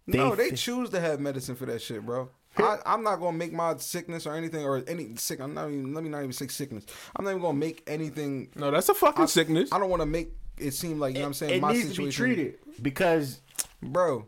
they, 0.08 0.18
no, 0.20 0.36
they 0.36 0.52
choose 0.52 0.90
to 0.92 1.00
have 1.00 1.20
medicine 1.20 1.56
for 1.56 1.66
that 1.66 1.82
shit, 1.82 2.06
bro. 2.06 2.30
I, 2.58 2.78
I'm 2.86 3.02
not 3.04 3.16
gonna 3.20 3.38
make 3.38 3.54
my 3.54 3.78
sickness 3.78 4.28
or 4.28 4.36
anything 4.36 4.64
or 4.64 4.84
any 4.88 5.16
sick. 5.16 5.40
I'm 5.40 5.54
not 5.54 5.70
even. 5.70 5.94
Let 5.94 6.04
me 6.04 6.10
not 6.10 6.20
even 6.20 6.34
say 6.34 6.48
sickness. 6.48 6.86
I'm 7.16 7.24
not 7.26 7.32
even 7.32 7.42
gonna 7.42 7.58
make 7.58 7.82
anything. 7.88 8.50
No, 8.56 8.70
that's 8.72 8.90
a 8.90 8.94
fucking 8.94 9.28
sickness. 9.28 9.70
I 9.72 9.80
don't 9.80 9.90
want 9.90 10.02
to 10.02 10.06
make 10.06 10.34
it 10.58 10.72
seem 10.74 11.00
like 11.00 11.14
you 11.16 11.20
know 11.20 11.26
what 11.26 11.28
I'm 11.30 11.34
saying. 11.34 11.54
it 11.56 11.62
my 11.62 11.72
needs 11.72 11.88
situation, 11.90 12.24
to 12.26 12.30
be 12.30 12.36
treated 12.36 12.56
because 12.82 13.40
bro. 13.82 14.28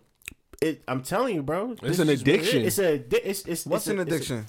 it. 0.62 0.82
I'm 0.88 1.04
telling 1.04 1.36
you, 1.36 1.44
bro, 1.44 1.76
It's 1.84 2.00
an 2.00 2.00
is 2.00 2.00
what 2.00 2.08
it 2.08 2.14
is. 2.14 2.22
addiction. 2.22 2.62
It's 2.66 2.80
a. 2.80 3.30
It's 3.30 3.46
it's. 3.46 3.66
What's 3.66 3.88
it's 3.88 3.92
an 3.94 4.00
a- 4.00 4.02
it's 4.04 4.12
a- 4.12 4.16
addiction? 4.16 4.46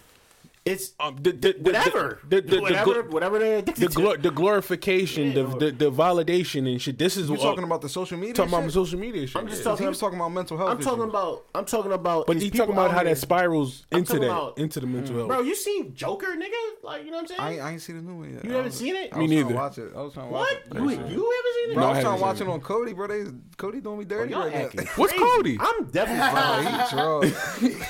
It's 0.67 0.95
Um, 0.99 1.17
the, 1.21 1.33
the, 1.33 1.53
the, 1.53 1.59
whatever, 1.61 2.21
the, 2.27 2.41
the, 2.41 2.57
the, 2.57 2.61
whatever, 2.63 2.95
the, 2.95 3.03
whatever 3.11 3.39
they're 3.39 3.61
the, 3.61 3.73
glor- 3.89 4.23
the 4.23 4.31
glorification, 4.31 5.27
Yeah, 5.29 5.43
the, 5.43 5.43
the 5.59 5.71
the 5.73 5.93
validation 5.93 6.67
and 6.71 6.81
shit. 6.81 6.97
This 6.99 7.19
is 7.19 7.27
You 7.29 7.35
what 7.35 7.43
talking 7.43 7.65
about 7.65 7.83
the 7.83 7.89
social 7.91 8.17
media? 8.17 8.33
talking 8.33 8.51
about 8.55 8.63
shit? 8.65 8.73
social 8.73 8.99
media 8.99 9.27
shit. 9.27 9.37
I'm 9.37 9.47
just 9.47 9.61
yeah. 9.61 9.65
Talking- 9.65 9.85
he 9.85 9.89
was 9.89 9.99
talking 9.99 10.19
about 10.19 10.31
mental 10.31 10.57
health. 10.57 10.71
I'm 10.71 10.81
talking 10.81 11.05
about. 11.05 11.45
I'm 11.55 11.67
talking 11.67 11.93
about. 11.93 12.27
But 12.27 12.37
it's 12.37 12.45
he 12.47 12.51
talking 12.51 12.73
about 12.73 12.93
how 12.93 13.01
here- 13.05 13.13
that 13.13 13.19
spirals 13.19 13.85
I'm 13.93 13.99
into 13.99 14.15
that, 14.21 14.25
about- 14.25 14.57
into 14.57 14.81
the 14.81 14.87
mental 14.87 15.17
health. 15.17 15.29
Bro, 15.29 15.41
you 15.43 15.55
seen 15.55 15.95
Joker, 15.95 16.29
nigga? 16.29 16.83
Like 16.83 17.05
you 17.05 17.11
know 17.11 17.19
what 17.19 17.31
I'm 17.33 17.37
saying? 17.37 17.53
ain't, 17.55 17.63
I 17.63 17.71
ain't 17.73 17.83
seen 17.83 17.97
the 17.97 18.03
new 18.03 18.17
one 18.21 18.33
yet. 18.33 18.45
You 18.45 18.51
I 18.51 18.55
haven't 18.55 18.65
was- 18.65 18.75
seen 18.79 18.97
it? 18.97 19.11
I 19.13 19.19
Me 19.19 19.23
was 19.27 19.29
trying 19.29 19.29
to 19.29 19.45
neither. 19.45 19.55
watch 19.55 19.79
it. 19.79 19.93
I 19.95 20.01
was 20.01 20.13
trying 20.15 20.27
to 20.29 20.33
what? 20.33 20.63
watch 20.71 20.81
You, 20.83 20.89
it. 20.89 20.93
you 20.93 20.99
haven't 20.99 21.11
seen 21.11 21.71
it? 21.71 21.75
Bro, 21.75 21.83
No, 21.83 21.89
I 21.89 21.91
I 21.91 21.93
was 21.93 22.03
trying 22.03 22.05
haven't 22.05 22.19
to 22.21 22.23
watch 22.25 22.41
it 22.41 22.49
on 22.49 22.61
Kodi, 22.63 22.95
bro. 22.97 23.07
They 23.07 23.25
Kodi 23.59 23.83
doing 23.83 23.99
me 23.99 24.05
dirty 24.07 24.31
Y'all 24.33 24.49
right 24.49 24.75
now. 24.75 24.83
What's. 24.97 25.13
Kodi? 25.13 25.59
I'm 25.61 25.85
definitely. 25.91 26.31
Bro, 26.33 26.63
he 26.63 26.89
troll. 26.89 27.25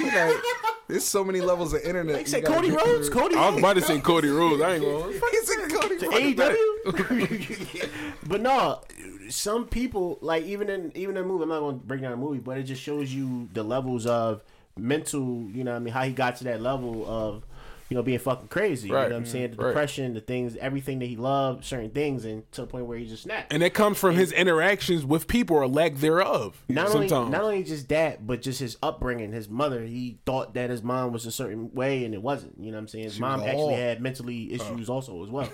Like, 0.14 0.42
there's 0.86 1.04
so 1.04 1.24
many 1.24 1.40
levels 1.40 1.72
of 1.72 1.80
internet. 1.82 2.14
They 2.14 2.20
you 2.20 2.26
said 2.26 2.44
gotta 2.44 2.63
Cody 2.64 2.76
Rhodes. 2.76 3.08
Cody 3.10 3.36
I 3.36 3.48
was 3.50 3.58
about 3.58 3.72
to 3.74 3.82
say 3.82 4.00
Cody 4.00 4.28
Rhodes. 4.28 4.62
I 4.62 4.74
ain't 4.74 4.84
gonna. 4.84 5.12
He 5.12 5.40
said 5.42 5.70
Cody 5.70 5.98
to 5.98 6.10
fucking 6.10 6.36
back. 6.36 6.56
AEW. 6.84 7.90
but 8.26 8.40
no, 8.40 8.80
some 9.28 9.66
people 9.66 10.18
like 10.20 10.44
even 10.44 10.68
in 10.70 10.92
even 10.94 11.16
in 11.16 11.22
the 11.22 11.28
movie. 11.28 11.44
I'm 11.44 11.48
not 11.50 11.60
going 11.60 11.80
to 11.80 11.86
break 11.86 12.00
down 12.00 12.10
the 12.12 12.16
movie, 12.16 12.38
but 12.38 12.58
it 12.58 12.64
just 12.64 12.82
shows 12.82 13.12
you 13.12 13.48
the 13.52 13.62
levels 13.62 14.06
of 14.06 14.42
mental. 14.76 15.48
You 15.50 15.64
know, 15.64 15.72
what 15.72 15.76
I 15.76 15.80
mean, 15.80 15.94
how 15.94 16.02
he 16.04 16.12
got 16.12 16.36
to 16.36 16.44
that 16.44 16.60
level 16.60 17.04
of. 17.06 17.44
You 17.91 17.97
know, 17.97 18.03
being 18.03 18.18
fucking 18.18 18.49
crazy. 18.49 18.89
You 18.89 18.95
know 18.95 19.03
what 19.03 19.12
I'm 19.12 19.26
saying? 19.26 19.51
The 19.53 19.57
Right. 19.59 19.68
depression, 19.68 20.14
the 20.14 20.20
things, 20.22 20.57
everything 20.57 21.01
that 21.01 21.07
he 21.07 21.16
loved, 21.16 21.64
certain 21.66 21.91
things, 21.91 22.24
and 22.24 22.51
to 22.53 22.62
the 22.62 22.66
point 22.66 22.87
where 22.87 22.97
he 22.97 23.07
just 23.07 23.24
snapped. 23.24 23.53
And 23.53 23.62
it 23.62 23.74
comes 23.74 23.99
from 23.99 24.14
his 24.14 24.32
interactions 24.32 25.05
with 25.05 25.28
people 25.28 25.57
or 25.57 25.68
lack 25.68 25.97
thereof. 25.97 26.64
not 26.68 26.89
sometimes. 26.89 27.12
only 27.12 27.30
not 27.30 27.43
only 27.43 27.62
just 27.62 27.91
that, 27.91 28.26
but 28.26 28.41
just 28.41 28.59
his 28.59 28.78
upbringing. 28.82 29.32
His 29.32 29.51
mother, 29.51 29.82
he 29.85 30.18
thought 30.24 30.55
that 30.55 30.70
his 30.70 30.82
mom 30.82 31.12
was 31.12 31.26
a 31.26 31.30
certain 31.30 31.74
way, 31.74 32.05
and 32.07 32.14
it 32.14 32.22
wasn't. 32.22 32.55
You 32.59 32.70
know 32.70 32.78
what 32.78 32.82
I'm 32.82 32.89
saying? 32.89 33.05
His 33.05 33.20
mom 33.20 33.41
actually 33.43 33.61
all- 33.61 33.76
had 33.76 34.01
mentally 34.01 34.53
issues 34.55 34.89
also 34.89 35.22
as 35.22 35.28
well. 35.30 35.51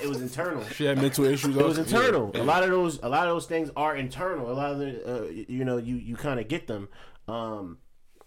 it 0.00 0.08
was 0.08 0.22
internal. 0.22 0.62
she 0.68 0.84
had 0.84 0.98
mental 0.98 1.24
issues. 1.24 1.56
It 1.56 1.64
was 1.64 1.78
internal. 1.78 2.30
Yeah. 2.32 2.42
A 2.42 2.44
lot 2.44 2.62
of 2.62 2.70
those, 2.70 3.00
a 3.02 3.08
lot 3.08 3.26
of 3.26 3.34
those 3.34 3.46
things 3.46 3.70
are 3.76 3.96
internal. 3.96 4.50
A 4.50 4.54
lot 4.54 4.70
of 4.70 4.78
the, 4.78 5.04
uh, 5.04 5.24
you 5.48 5.64
know, 5.64 5.78
you 5.78 5.96
you 5.96 6.14
kind 6.14 6.38
of 6.38 6.46
get 6.46 6.68
them. 6.68 6.88
Um, 7.26 7.78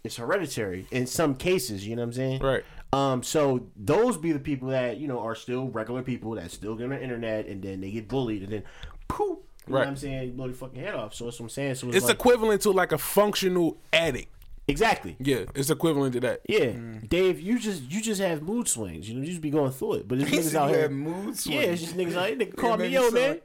it's 0.03 0.15
hereditary 0.15 0.87
in 0.91 1.05
some 1.07 1.35
cases. 1.35 1.85
You 1.87 1.95
know 1.95 2.01
what 2.03 2.07
I'm 2.07 2.13
saying? 2.13 2.41
Right. 2.41 2.63
Um, 2.91 3.21
so 3.21 3.67
those 3.75 4.17
be 4.17 4.31
the 4.31 4.39
people 4.39 4.69
that 4.69 4.97
you 4.97 5.07
know 5.07 5.19
are 5.19 5.35
still 5.35 5.67
regular 5.67 6.01
people 6.01 6.31
that 6.35 6.49
still 6.51 6.75
get 6.75 6.85
on 6.85 6.89
the 6.91 7.01
internet, 7.03 7.45
and 7.47 7.61
then 7.61 7.81
they 7.81 7.91
get 7.91 8.07
bullied, 8.07 8.43
and 8.43 8.51
then 8.51 8.63
poof. 9.07 9.39
You 9.67 9.73
know 9.73 9.79
what 9.79 9.87
I'm 9.87 9.95
saying? 9.97 10.23
You 10.27 10.31
blow 10.31 10.47
their 10.47 10.55
fucking 10.55 10.81
head 10.81 10.95
off. 10.95 11.13
So 11.13 11.25
that's 11.25 11.39
what 11.39 11.45
I'm 11.45 11.49
saying. 11.49 11.75
So 11.75 11.87
it's, 11.89 11.97
It's 11.97 12.05
like, 12.07 12.15
equivalent 12.15 12.61
to 12.63 12.71
like 12.71 12.91
a 12.91 12.97
functional 12.97 13.77
addict. 13.93 14.29
exactly. 14.67 15.15
Yeah, 15.19 15.43
it's 15.53 15.69
equivalent 15.69 16.13
to 16.13 16.19
that. 16.21 16.41
Yeah, 16.49 16.71
Dave, 17.07 17.39
you 17.39 17.59
just 17.59 17.83
you 17.83 18.01
just 18.01 18.19
have 18.21 18.41
mood 18.41 18.67
swings. 18.67 19.07
You 19.07 19.15
know, 19.15 19.21
you 19.21 19.27
just 19.27 19.41
be 19.41 19.51
going 19.51 19.71
through 19.71 19.93
it. 19.95 20.07
But 20.07 20.19
it's 20.21 20.31
niggas 20.53 20.55
out 20.55 20.69
here. 20.71 20.89
mood 20.89 21.37
swings. 21.37 21.47
Yeah, 21.47 21.61
it's 21.71 21.81
just 21.83 21.95
niggas 21.95 22.15
out 22.15 22.27
here. 22.29 22.37
Nigga 22.37 22.55
call 22.55 22.77
me, 22.77 22.87
yo, 22.87 23.11
man. 23.11 23.39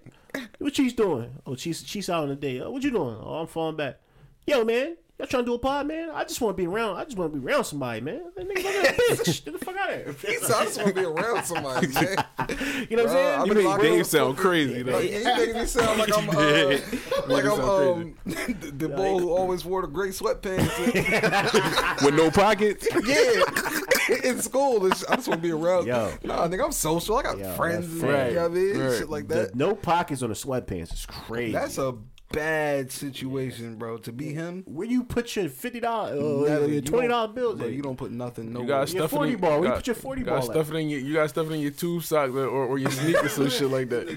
What 0.59 0.75
she's 0.75 0.95
doing? 0.95 1.31
Oh, 1.47 1.55
Cheese, 1.55 1.85
she's 1.87 2.09
out 2.09 2.23
on 2.25 2.29
the 2.31 2.35
day. 2.37 2.61
Oh, 2.61 2.71
what 2.71 2.83
you 2.83 2.91
doing? 2.91 3.17
Oh, 3.21 3.35
I'm 3.41 3.47
falling 3.47 3.77
back. 3.77 4.01
Yo, 4.47 4.65
man, 4.65 4.97
y'all 5.19 5.27
trying 5.29 5.43
to 5.45 5.47
do 5.47 5.55
a 5.55 5.59
pod, 5.59 5.87
man? 5.87 6.11
I 6.11 6.25
just 6.25 6.41
want 6.41 6.57
to 6.57 6.63
be 6.63 6.67
around. 6.67 6.97
I 6.97 7.05
just 7.05 7.17
want 7.17 7.33
to 7.33 7.39
be 7.39 7.47
around 7.47 7.65
somebody, 7.65 8.01
man. 8.01 8.23
That 8.37 8.49
nigga 8.49 8.65
like 8.65 8.75
a 8.99 9.01
bitch. 9.23 9.45
Get 9.45 9.59
the 9.59 9.65
fuck 9.65 9.77
out 9.77 9.91
of 9.93 10.21
He 10.21 10.29
here. 10.29 10.41
said, 10.41 10.57
I 10.57 10.65
just 10.65 10.77
want 10.79 10.89
to 10.89 10.95
be 10.95 11.05
around 11.07 11.45
somebody, 11.45 11.87
man. 11.89 12.03
you 12.91 12.97
know 12.97 13.05
what 13.05 13.13
I'm 13.13 13.17
saying? 13.17 13.41
I've 13.41 13.47
You 13.47 13.55
been 13.55 13.65
make 13.65 13.81
Dave 13.81 14.07
sound 14.07 14.37
crazy 14.37 14.83
though. 14.83 14.93
Like, 14.93 15.11
you 15.11 15.25
making 15.25 15.55
me 15.55 15.67
sound 15.67 15.99
like 15.99 16.17
I'm, 16.19 16.29
uh, 16.31 16.33
did. 16.35 16.83
like 17.29 17.45
I'm 17.45 17.57
sound 17.57 17.61
um, 17.63 18.15
the, 18.27 18.73
the 18.77 18.89
boy 18.89 19.19
who 19.19 19.31
always 19.31 19.65
wore 19.65 19.83
the 19.83 19.89
gray 19.89 20.09
sweatpants. 20.09 22.05
With 22.05 22.15
no 22.15 22.31
pockets. 22.31 22.87
yeah, 23.07 24.21
in 24.31 24.41
school, 24.41 24.85
I 24.87 24.89
just 24.91 25.29
want 25.29 25.41
to 25.43 25.49
be 25.49 25.53
around. 25.53 25.87
Yo. 25.87 26.13
nah, 26.25 26.47
nigga, 26.49 26.65
I'm 26.65 26.73
social. 26.73 27.17
I 27.17 27.23
got 27.23 27.39
Yo, 27.39 27.53
friends. 27.55 27.87
that's 27.89 28.03
and, 28.03 28.11
fact. 28.13 28.29
You 28.31 28.37
know 28.37 28.43
what 28.43 28.51
I 28.51 28.55
mean? 28.55 28.79
Right. 28.79 28.99
Shit 28.99 29.09
like 29.11 29.29
The 29.29 29.35
that. 29.35 29.55
no 29.55 29.75
pockets 29.75 30.23
on 30.23 30.29
the 30.31 30.35
sweatpants 30.35 30.93
is 30.93 31.07
crazy. 31.07 31.53
That's 31.53 31.79
a 31.79 31.95
bad 32.35 32.91
situation, 32.93 33.77
bro. 33.77 33.99
To 33.99 34.13
be 34.13 34.33
him, 34.33 34.63
where 34.67 34.87
you 34.87 35.05
put 35.05 35.35
your 35.37 35.49
fifty 35.49 35.81
dollars, 35.81 36.19
Never. 36.21 36.65
uh, 36.65 36.67
You 36.67 36.73
your 36.75 36.83
twenty 36.83 37.09
dollar 37.09 37.27
don't- 37.29 37.35
bills. 37.37 37.59
bro, 37.59 37.67
you 37.69 37.83
don't 37.83 37.97
put 37.97 38.11
nothing. 38.11 38.53
No, 38.53 38.61
You 38.63 38.67
got 38.67 38.79
Your 38.81 38.87
stuff 39.09 39.13
it 39.13 39.17
40 39.17 39.33
in, 39.33 39.39
ball. 39.41 39.61
Where 39.61 39.69
you 39.71 39.75
put 39.77 39.87
your 39.87 39.97
40 39.97 40.21
you 40.21 40.27
ball 40.27 40.35
Got 40.41 40.45
at? 40.45 40.51
stuff 40.53 40.71
it 40.71 40.77
in 40.77 40.89
your, 40.91 41.01
you 41.01 41.15
got 41.15 41.29
stuff 41.31 41.51
in 41.51 41.61
your 41.61 41.71
tube 41.71 42.03
sock 42.03 42.31
or, 42.31 42.47
or 42.47 42.79
your 42.79 42.91
sneakers, 43.01 43.33
some 43.33 43.49
shit 43.51 43.71
like 43.71 43.89
that. 43.91 44.09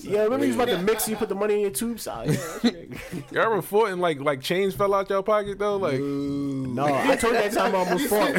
Yeah, 0.00 0.22
remember 0.22 0.46
you 0.46 0.54
was 0.54 0.62
about 0.62 0.76
to 0.76 0.82
mix. 0.82 1.08
You 1.08 1.16
put 1.16 1.28
the 1.28 1.34
money 1.34 1.54
in 1.54 1.60
your 1.60 1.70
tube 1.70 2.00
sock. 2.00 2.26
Yeah. 2.62 2.70
You 3.32 3.40
ever 3.40 3.60
fought 3.62 3.90
and 3.90 4.00
like 4.00 4.20
like 4.20 4.40
chains 4.40 4.74
fell 4.74 4.94
out 4.94 5.10
your 5.10 5.22
pocket 5.22 5.58
though? 5.58 5.76
Like 5.76 5.98
No, 6.00 6.84
I 6.86 7.16
told 7.16 7.34
you 7.34 7.40
that 7.40 7.52
time 7.52 7.74
I 7.74 7.78
almost 7.78 8.06
fought. 8.06 8.30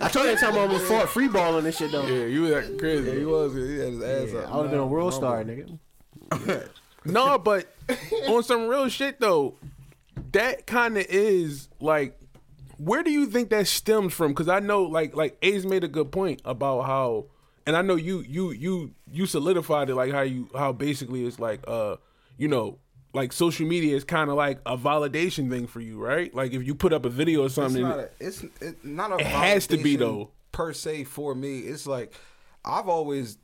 I 0.00 0.08
told 0.08 0.26
that 0.26 0.38
time 0.38 0.54
I 0.54 0.58
almost 0.58 0.84
fought 0.84 1.08
free 1.08 1.28
balling 1.28 1.64
and 1.66 1.74
shit 1.74 1.90
though. 1.92 2.06
yeah, 2.06 2.26
you 2.26 2.42
was 2.42 2.52
acting 2.52 2.78
crazy. 2.78 3.08
Yeah, 3.10 3.18
he 3.18 3.24
was. 3.24 3.54
He 3.54 3.78
had 3.78 3.88
his 3.88 4.02
ass 4.02 4.28
Yeah, 4.32 4.38
up. 4.40 4.52
I 4.52 4.56
would 4.56 4.62
have 4.64 4.70
been 4.70 4.80
a 4.80 4.86
world 4.86 5.14
star, 5.14 5.42
nigga. 5.44 5.78
No, 7.04 7.38
but 7.38 7.66
on 8.28 8.42
some 8.42 8.68
real 8.68 8.88
shit 8.88 9.20
though, 9.20 9.56
that 10.32 10.66
kind 10.66 10.96
of 10.98 11.06
is 11.08 11.68
like, 11.80 12.18
where 12.78 13.02
do 13.02 13.10
you 13.10 13.26
think 13.26 13.50
that 13.50 13.66
stems 13.66 14.12
from? 14.12 14.32
Because 14.32 14.48
I 14.48 14.60
know, 14.60 14.82
like, 14.82 15.14
like 15.14 15.36
A's 15.42 15.64
made 15.64 15.84
a 15.84 15.88
good 15.88 16.10
point 16.10 16.40
about 16.44 16.82
how, 16.82 17.26
and 17.66 17.76
I 17.76 17.82
know 17.82 17.94
you, 17.94 18.20
you, 18.20 18.50
you, 18.50 18.94
you 19.10 19.26
solidified 19.26 19.90
it, 19.90 19.94
like 19.94 20.12
how 20.12 20.22
you, 20.22 20.48
how 20.54 20.72
basically 20.72 21.24
it's 21.24 21.38
like, 21.38 21.60
uh, 21.68 21.96
you 22.38 22.48
know, 22.48 22.78
like 23.14 23.32
social 23.32 23.66
media 23.66 23.94
is 23.94 24.04
kind 24.04 24.30
of 24.30 24.36
like 24.36 24.60
a 24.66 24.76
validation 24.76 25.50
thing 25.50 25.66
for 25.66 25.80
you, 25.80 26.02
right? 26.02 26.34
Like 26.34 26.52
if 26.52 26.66
you 26.66 26.74
put 26.74 26.92
up 26.92 27.04
a 27.04 27.10
video 27.10 27.42
or 27.42 27.46
It's 27.46 27.54
something, 27.54 27.82
not 27.82 27.98
a. 27.98 28.10
It's 28.18 28.42
it, 28.60 28.84
not 28.84 29.12
a. 29.12 29.16
It 29.16 29.26
has 29.26 29.66
to 29.68 29.76
be, 29.76 29.96
though. 29.96 30.30
Per 30.50 30.72
se, 30.72 31.04
for 31.04 31.34
me, 31.34 31.60
it's 31.60 31.86
like 31.86 32.14
I've 32.64 32.88
always 32.88 33.38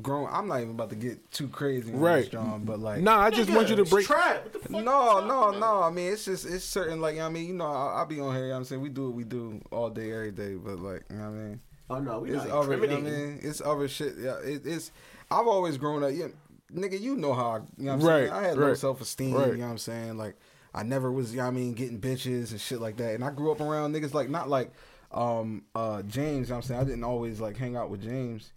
grown. 0.00 0.28
I'm 0.30 0.48
not 0.48 0.58
even 0.60 0.70
about 0.70 0.90
to 0.90 0.96
get 0.96 1.30
too 1.30 1.48
crazy, 1.48 1.92
on 1.92 2.00
Right. 2.00 2.20
this, 2.20 2.28
John. 2.28 2.64
But 2.64 2.78
like, 2.78 3.02
nah, 3.02 3.18
I 3.20 3.30
just 3.30 3.50
want 3.50 3.68
you 3.68 3.76
to 3.76 3.84
break. 3.84 4.06
Try 4.06 4.34
it. 4.36 4.42
What 4.44 4.52
the 4.52 4.58
fuck? 4.60 4.70
No, 4.70 5.26
no, 5.26 5.50
no. 5.50 5.82
I 5.82 5.90
mean, 5.90 6.12
it's 6.12 6.24
just 6.24 6.46
it's 6.46 6.64
certain. 6.64 7.00
Like, 7.00 7.18
I 7.18 7.28
mean, 7.28 7.46
you 7.46 7.54
know, 7.54 7.66
I, 7.66 8.02
I 8.02 8.04
be 8.04 8.20
on 8.20 8.34
here. 8.34 8.44
You 8.44 8.48
know 8.48 8.54
what 8.54 8.58
I'm 8.58 8.64
saying 8.64 8.80
we 8.80 8.88
do 8.88 9.06
what 9.06 9.14
we 9.14 9.24
do 9.24 9.60
all 9.70 9.90
day, 9.90 10.12
every 10.12 10.30
day. 10.32 10.54
But 10.54 10.78
like, 10.80 11.02
you 11.10 11.16
know 11.16 11.22
what 11.22 11.28
I 11.28 11.32
mean, 11.32 11.60
Oh 11.90 11.98
no, 11.98 12.20
we 12.20 12.30
it's 12.30 12.44
not 12.44 12.56
other. 12.58 12.76
You 12.76 12.86
know 12.86 12.94
what 12.94 13.06
I 13.06 13.10
mean, 13.10 13.40
it's 13.42 13.60
other 13.60 13.88
shit. 13.88 14.14
Yeah, 14.18 14.38
it, 14.38 14.62
it's. 14.64 14.90
I've 15.30 15.46
always 15.46 15.76
grown 15.76 16.02
up. 16.04 16.12
Yeah, 16.14 16.28
nigga, 16.72 16.98
you 17.00 17.16
know 17.16 17.34
how. 17.34 17.50
I, 17.50 17.56
you 17.76 17.86
know 17.86 17.96
what 17.96 18.00
I'm 18.00 18.00
saying. 18.00 18.30
I 18.32 18.42
had 18.44 18.56
low 18.58 18.74
self 18.74 19.00
esteem. 19.00 19.34
right. 19.34 19.48
You 19.48 19.56
know 19.58 19.64
what 19.66 19.70
I'm 19.72 19.78
saying. 19.78 20.16
Like, 20.16 20.36
I 20.74 20.82
never 20.84 21.12
was. 21.12 21.32
You 21.32 21.38
know 21.38 21.44
what 21.44 21.48
I 21.50 21.54
mean, 21.54 21.74
getting 21.74 22.00
bitches 22.00 22.50
and 22.52 22.60
shit 22.60 22.80
like 22.80 22.96
that. 22.96 23.14
And 23.14 23.22
I 23.24 23.30
grew 23.30 23.52
up 23.52 23.60
around 23.60 23.94
niggas 23.94 24.14
like 24.14 24.30
not 24.30 24.48
like 24.48 24.72
um 25.10 25.64
uh 25.74 26.00
James. 26.02 26.48
You 26.48 26.52
know 26.54 26.56
what 26.56 26.64
I'm 26.64 26.68
saying 26.68 26.80
I 26.80 26.84
didn't 26.84 27.04
always 27.04 27.40
like 27.40 27.56
hang 27.58 27.76
out 27.76 27.90
with 27.90 28.02
James. 28.02 28.52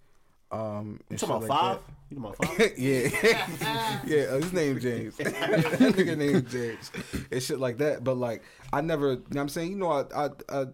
Um, 0.52 1.00
You 1.02 1.06
and 1.12 1.20
talking 1.20 1.36
about 1.36 1.50
like 1.50 1.60
five? 1.60 1.78
that. 1.78 1.94
You 2.10 2.22
talking 2.22 2.36
about 2.40 2.58
five? 2.58 2.78
yeah, 2.78 4.00
yeah. 4.06 4.24
Uh, 4.32 4.36
his 4.42 4.54
name 4.54 4.80
James. 4.80 5.18
that 5.18 5.34
nigga 5.34 6.18
named 6.18 6.50
James 6.50 6.92
and 7.32 7.42
shit 7.44 7.60
like 7.60 7.78
that. 7.80 8.04
But 8.04 8.18
like, 8.18 8.44
I 8.72 8.82
never. 8.82 9.12
You 9.12 9.16
know 9.18 9.24
what 9.30 9.42
I'm 9.42 9.50
saying, 9.50 9.72
you 9.72 9.78
know, 9.78 9.92
I, 9.92 10.26
I, 10.26 10.30
I 10.50 10.66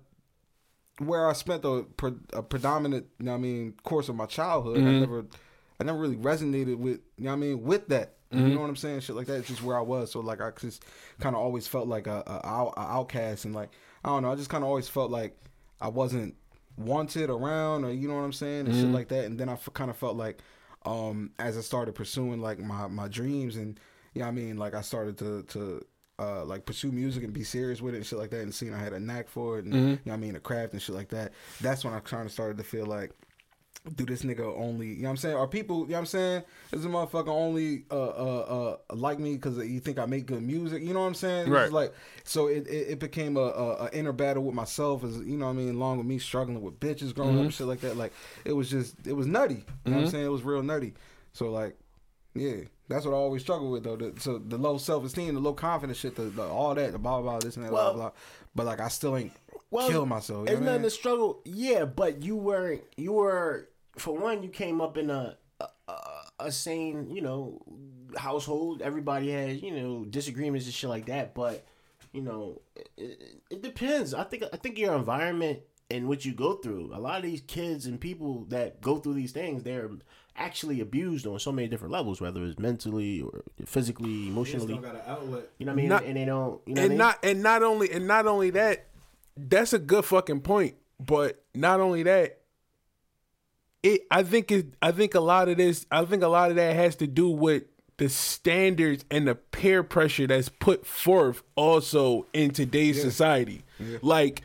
where 0.99 1.27
I 1.27 1.33
spent 1.33 1.65
a, 1.65 1.85
a 2.33 2.43
predominant, 2.43 3.07
you 3.17 3.25
know 3.25 3.31
what 3.31 3.37
I 3.37 3.41
mean, 3.41 3.73
course 3.83 4.07
of 4.09 4.15
my 4.15 4.27
childhood. 4.27 4.77
I 4.77 4.81
never, 4.99 5.25
I 5.79 5.83
never 5.83 5.97
really 5.97 6.17
resonated 6.17 6.77
with, 6.77 6.99
you 7.17 7.23
know 7.23 7.31
what 7.31 7.37
I 7.37 7.39
mean, 7.39 7.63
with 7.63 7.87
that. 7.87 8.17
You 8.29 8.39
know 8.39 8.61
what 8.61 8.69
I'm 8.69 8.75
saying? 8.77 9.01
Shit 9.01 9.15
like 9.15 9.27
that. 9.27 9.39
It's 9.39 9.49
just 9.49 9.61
where 9.63 9.77
I 9.77 9.81
was. 9.81 10.11
So 10.11 10.21
like, 10.21 10.39
I 10.39 10.51
just 10.57 10.85
kind 11.19 11.35
of 11.35 11.41
always 11.41 11.67
felt 11.67 11.87
like 11.89 12.07
a, 12.07 12.23
a, 12.27 12.31
a 12.47 12.73
outcast 12.79 13.43
and 13.43 13.53
like, 13.53 13.71
I 14.05 14.09
don't 14.09 14.21
know. 14.23 14.31
I 14.31 14.35
just 14.35 14.49
kind 14.49 14.63
of 14.63 14.69
always 14.69 14.87
felt 14.87 15.11
like 15.11 15.35
I 15.81 15.89
wasn't 15.89 16.35
wanted 16.77 17.29
around 17.29 17.83
or 17.83 17.91
you 17.91 18.07
know 18.07 18.15
what 18.15 18.23
I'm 18.23 18.33
saying 18.33 18.67
and 18.67 18.75
shit 18.75 18.85
like 18.87 19.09
that. 19.09 19.25
And 19.25 19.39
then 19.39 19.49
I 19.49 19.57
kind 19.73 19.89
of 19.89 19.97
felt 19.97 20.15
like, 20.15 20.39
um, 20.85 21.31
as 21.39 21.57
I 21.57 21.61
started 21.61 21.95
pursuing 21.95 22.41
like 22.41 22.59
my 22.59 22.87
my 22.87 23.07
dreams 23.07 23.55
and 23.55 23.79
you 24.13 24.19
know 24.19 24.25
what 24.25 24.31
I 24.31 24.35
mean, 24.35 24.57
like 24.57 24.73
I 24.73 24.81
started 24.81 25.17
to 25.19 25.43
to 25.43 25.85
uh, 26.19 26.45
like 26.45 26.65
pursue 26.65 26.91
music 26.91 27.23
and 27.23 27.33
be 27.33 27.43
serious 27.43 27.81
with 27.81 27.93
it 27.93 27.97
and 27.97 28.05
shit 28.05 28.19
like 28.19 28.29
that, 28.31 28.41
and 28.41 28.53
seeing 28.53 28.73
I 28.73 28.79
had 28.79 28.93
a 28.93 28.99
knack 28.99 29.27
for 29.27 29.57
it, 29.59 29.65
and 29.65 29.73
you 29.73 29.79
know 29.81 29.97
what 30.03 30.13
I 30.13 30.17
mean, 30.17 30.35
a 30.35 30.39
craft 30.39 30.73
and 30.73 30.81
shit 30.81 30.95
like 30.95 31.09
that. 31.09 31.31
That's 31.61 31.83
when 31.83 31.93
I 31.93 31.99
kind 31.99 32.25
of 32.25 32.31
started 32.31 32.57
to 32.57 32.63
feel 32.63 32.85
like 32.85 33.11
do 33.95 34.05
this 34.05 34.21
nigga 34.21 34.41
only, 34.57 34.87
you 34.89 34.97
know 34.97 35.05
what 35.05 35.09
I'm 35.11 35.17
saying? 35.17 35.35
Are 35.35 35.47
people, 35.47 35.81
you 35.81 35.87
know 35.87 35.93
what 35.93 35.99
I'm 36.01 36.05
saying? 36.05 36.43
Is 36.71 36.85
a 36.85 36.87
motherfucker 36.87 37.29
only 37.29 37.85
uh 37.89 37.95
uh 37.95 38.77
uh 38.89 38.95
like 38.95 39.17
me 39.19 39.33
because 39.33 39.57
you 39.57 39.79
think 39.79 39.97
I 39.97 40.05
make 40.05 40.27
good 40.27 40.43
music? 40.43 40.83
You 40.83 40.93
know 40.93 40.99
what 41.01 41.07
I'm 41.07 41.13
saying? 41.15 41.41
It's 41.43 41.49
Right. 41.49 41.71
like 41.71 41.93
so 42.23 42.45
it, 42.47 42.67
it, 42.67 42.89
it 42.91 42.99
became 42.99 43.37
a, 43.37 43.39
a, 43.41 43.73
a 43.85 43.89
inner 43.91 44.11
battle 44.13 44.43
with 44.43 44.53
myself 44.53 45.03
as 45.03 45.17
you 45.17 45.35
know 45.35 45.45
what 45.47 45.53
I 45.53 45.55
mean, 45.55 45.69
along 45.75 45.97
with 45.97 46.05
me 46.05 46.19
struggling 46.19 46.61
with 46.61 46.79
bitches 46.79 47.13
growing 47.15 47.37
up 47.37 47.41
and 47.43 47.53
shit 47.53 47.65
like 47.65 47.81
that. 47.81 47.97
Like 47.97 48.13
it 48.45 48.53
was 48.53 48.69
just 48.69 48.95
it 49.07 49.13
was 49.13 49.25
nutty. 49.25 49.65
You 49.85 49.91
know 49.91 49.97
what 49.97 50.03
I'm 50.05 50.09
saying? 50.11 50.25
It 50.25 50.29
was 50.31 50.43
real 50.43 50.61
nutty. 50.61 50.93
So 51.33 51.49
like 51.49 51.75
yeah, 52.35 52.57
that's 52.87 53.03
what 53.05 53.13
I 53.13 53.17
always 53.17 53.41
struggle 53.41 53.71
with 53.71 53.83
though. 53.83 53.95
The, 53.97 54.13
so 54.19 54.37
the 54.37 54.57
low 54.59 54.77
self 54.77 55.03
esteem, 55.03 55.33
the 55.33 55.41
low 55.41 55.53
confidence 55.53 55.97
shit, 55.97 56.15
the, 56.15 56.23
the 56.25 56.43
all 56.43 56.75
that, 56.75 56.91
the 56.91 56.99
blah 56.99 57.19
blah, 57.19 57.31
blah 57.31 57.39
this 57.39 57.55
and 57.57 57.65
that, 57.65 57.71
Well- 57.73 57.93
blah 57.93 58.01
blah. 58.09 58.11
But 58.53 58.65
like 58.67 58.79
I 58.79 58.89
still 58.89 59.17
ain't 59.17 59.31
Well, 59.71 59.89
kill 59.89 60.05
myself. 60.05 60.47
You 60.49 60.53
It's 60.53 60.59
know 60.59 60.59
what 60.59 60.61
I 60.61 60.65
nothing 60.65 60.81
mean? 60.83 60.89
to 60.91 60.95
struggle. 60.95 61.41
Yeah, 61.45 61.85
but 61.85 62.21
you 62.21 62.35
weren't, 62.35 62.83
you 62.97 63.13
were 63.13 63.69
for 63.97 64.17
one. 64.17 64.43
You 64.43 64.49
came 64.49 64.81
up 64.81 64.97
in 64.97 65.09
a 65.09 65.37
a, 65.59 65.65
a- 65.87 66.21
a 66.45 66.51
sane 66.51 67.09
you 67.09 67.21
know 67.21 67.61
household. 68.17 68.81
Everybody 68.81 69.31
has 69.31 69.61
you 69.61 69.71
know 69.71 70.05
disagreements 70.05 70.65
and 70.65 70.73
shit 70.73 70.89
like 70.89 71.05
that. 71.07 71.33
But 71.33 71.65
you 72.13 72.21
know 72.21 72.61
it, 72.75 72.89
it, 72.97 73.41
it 73.49 73.61
depends. 73.61 74.13
I 74.13 74.23
think 74.23 74.43
I 74.51 74.57
think 74.57 74.77
your 74.77 74.95
environment 74.95 75.59
and 75.89 76.07
what 76.07 76.23
you 76.25 76.33
go 76.33 76.53
through. 76.53 76.91
A 76.93 76.99
lot 76.99 77.17
of 77.17 77.23
these 77.23 77.41
kids 77.41 77.85
and 77.85 77.99
people 77.99 78.45
that 78.49 78.81
go 78.81 78.97
through 78.97 79.13
these 79.15 79.33
things, 79.33 79.63
they're 79.63 79.89
actually 80.37 80.79
abused 80.79 81.27
on 81.27 81.37
so 81.37 81.51
many 81.51 81.67
different 81.67 81.91
levels, 81.91 82.21
whether 82.21 82.43
it's 82.45 82.57
mentally 82.57 83.21
or 83.21 83.43
physically, 83.65 84.29
emotionally. 84.29 84.77
got 84.77 84.95
an 84.95 85.01
outlet. 85.05 85.49
You 85.57 85.65
know 85.65 85.73
what 85.73 85.79
I 85.79 85.81
mean? 85.81 85.89
Not- 85.89 86.05
and 86.05 86.15
they 86.17 86.25
don't. 86.25 86.61
You 86.65 86.73
know 86.75 86.79
what 86.79 86.79
I 86.79 86.83
and 86.83 86.89
mean? 86.89 86.97
not 86.97 87.19
and 87.23 87.43
not 87.43 87.63
only 87.63 87.91
and 87.91 88.07
not 88.07 88.25
only 88.25 88.49
that, 88.51 88.87
that's 89.37 89.73
a 89.73 89.79
good 89.79 90.05
fucking 90.05 90.41
point. 90.41 90.75
But 90.99 91.43
not 91.53 91.79
only 91.79 92.03
that, 92.03 92.40
it 93.83 94.01
I 94.11 94.23
think 94.23 94.51
it 94.51 94.67
I 94.81 94.91
think 94.91 95.15
a 95.15 95.19
lot 95.19 95.49
of 95.49 95.57
this 95.57 95.85
I 95.91 96.05
think 96.05 96.23
a 96.23 96.27
lot 96.27 96.49
of 96.49 96.55
that 96.57 96.75
has 96.75 96.95
to 96.97 97.07
do 97.07 97.29
with 97.29 97.63
the 97.97 98.09
standards 98.09 99.05
and 99.11 99.27
the 99.27 99.35
peer 99.35 99.83
pressure 99.83 100.25
that's 100.27 100.49
put 100.49 100.85
forth 100.85 101.43
also 101.55 102.25
in 102.33 102.51
today's 102.51 103.01
society. 103.01 103.63
Like 104.01 104.43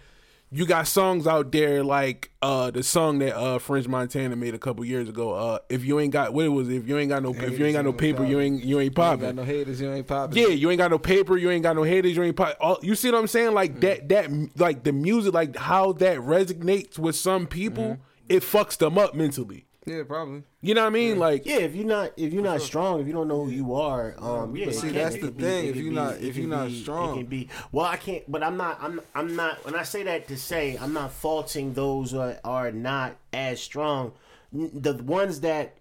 you 0.52 0.64
got 0.64 0.86
songs 0.86 1.26
out 1.26 1.50
there 1.52 1.82
like 1.82 2.30
uh 2.40 2.70
the 2.70 2.82
song 2.82 3.18
that 3.18 3.36
uh 3.36 3.58
French 3.58 3.88
Montana 3.88 4.36
made 4.36 4.54
a 4.54 4.58
couple 4.58 4.84
years 4.84 5.08
ago. 5.08 5.32
Uh 5.34 5.58
if 5.68 5.84
you 5.84 5.98
ain't 6.00 6.12
got 6.12 6.32
what 6.32 6.44
it 6.44 6.48
was 6.48 6.68
if 6.68 6.86
you 6.88 6.96
ain't 6.98 7.08
got 7.08 7.22
no 7.22 7.34
if 7.34 7.58
you 7.58 7.66
ain't 7.66 7.74
got 7.74 7.84
no 7.84 7.92
paper 7.92 8.24
you 8.24 8.40
ain't 8.40 8.62
you 8.62 8.78
ain't 8.78 8.94
popping. 8.94 9.20
You 9.20 9.26
ain't 9.26 9.36
popping. 9.36 9.36
got 9.36 9.42
no 9.42 9.44
haters, 9.44 9.80
you 9.80 9.92
ain't 9.92 10.06
popping. 10.06 10.38
Yeah, 10.38 10.48
you 10.48 10.70
ain't 10.70 10.78
got 10.78 10.90
no 10.90 10.98
paper, 10.98 11.36
you 11.36 11.50
ain't 11.50 11.62
got 11.62 11.76
no 11.76 11.82
haters, 11.82 12.16
you 12.16 12.22
ain't 12.22 12.36
pop. 12.36 12.56
All, 12.60 12.78
you 12.82 12.94
see 12.94 13.10
what 13.10 13.18
I'm 13.18 13.26
saying? 13.26 13.54
Like 13.54 13.80
that, 13.80 14.08
that, 14.08 14.30
like 14.56 14.84
the 14.84 14.92
music, 14.92 15.34
like 15.34 15.56
how 15.56 15.92
that 15.94 16.18
resonates 16.18 16.98
with 16.98 17.16
some 17.16 17.46
people, 17.46 17.98
it 18.28 18.42
fucks 18.42 18.76
them 18.78 18.98
up 18.98 19.14
mentally. 19.14 19.66
yeah, 19.86 20.02
probably. 20.02 20.42
You 20.62 20.74
know 20.74 20.82
what 20.82 20.88
I 20.88 20.90
mean? 20.90 21.18
Like, 21.18 21.46
Yeah, 21.46 21.58
if 21.58 21.74
you're 21.76 21.86
not 21.86 22.12
if 22.16 22.32
you're 22.32 22.42
not 22.42 22.60
strong, 22.60 23.00
if 23.00 23.06
you 23.06 23.12
don't 23.12 23.28
know 23.28 23.44
who 23.44 23.50
you 23.52 23.74
are, 23.74 24.14
um, 24.18 24.56
yeah. 24.56 24.66
But 24.66 24.74
see, 24.74 24.88
can- 24.88 24.94
that's 24.96 25.16
the 25.16 25.30
be- 25.30 25.42
thing, 25.44 25.66
if 25.66 25.76
you're 25.76 25.90
be- 25.90 25.94
not- 25.94 26.16
if 26.20 26.36
you're 26.36 26.48
not 26.48 26.68
be- 26.68 26.82
strong. 26.82 27.14
it 27.14 27.20
can 27.20 27.26
be. 27.26 27.48
Well, 27.72 27.86
I 27.86 27.96
can't, 27.96 28.24
but 28.30 28.42
I'm 28.42 28.56
not. 28.56 28.78
I'm 28.82 29.00
I'm 29.14 29.36
not. 29.36 29.64
When 29.64 29.74
I 29.76 29.84
say 29.84 30.02
that 30.04 30.26
to 30.28 30.36
say, 30.36 30.76
I'm 30.80 30.92
not 30.92 31.12
faulting 31.12 31.74
those 31.74 32.10
who 32.10 32.18
are, 32.20 32.38
are 32.44 32.72
not 32.72 33.16
as 33.32 33.60
strong. 33.62 34.12
The 34.52 34.94
ones 34.94 35.40
that 35.42 35.76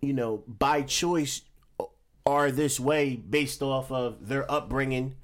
you 0.00 0.12
know 0.14 0.44
by 0.48 0.82
choice 0.82 1.42
are 2.24 2.50
this 2.52 2.78
way 2.80 3.16
based 3.16 3.62
off 3.62 3.90
of 3.92 4.28
their 4.28 4.50
upbringing. 4.50 5.16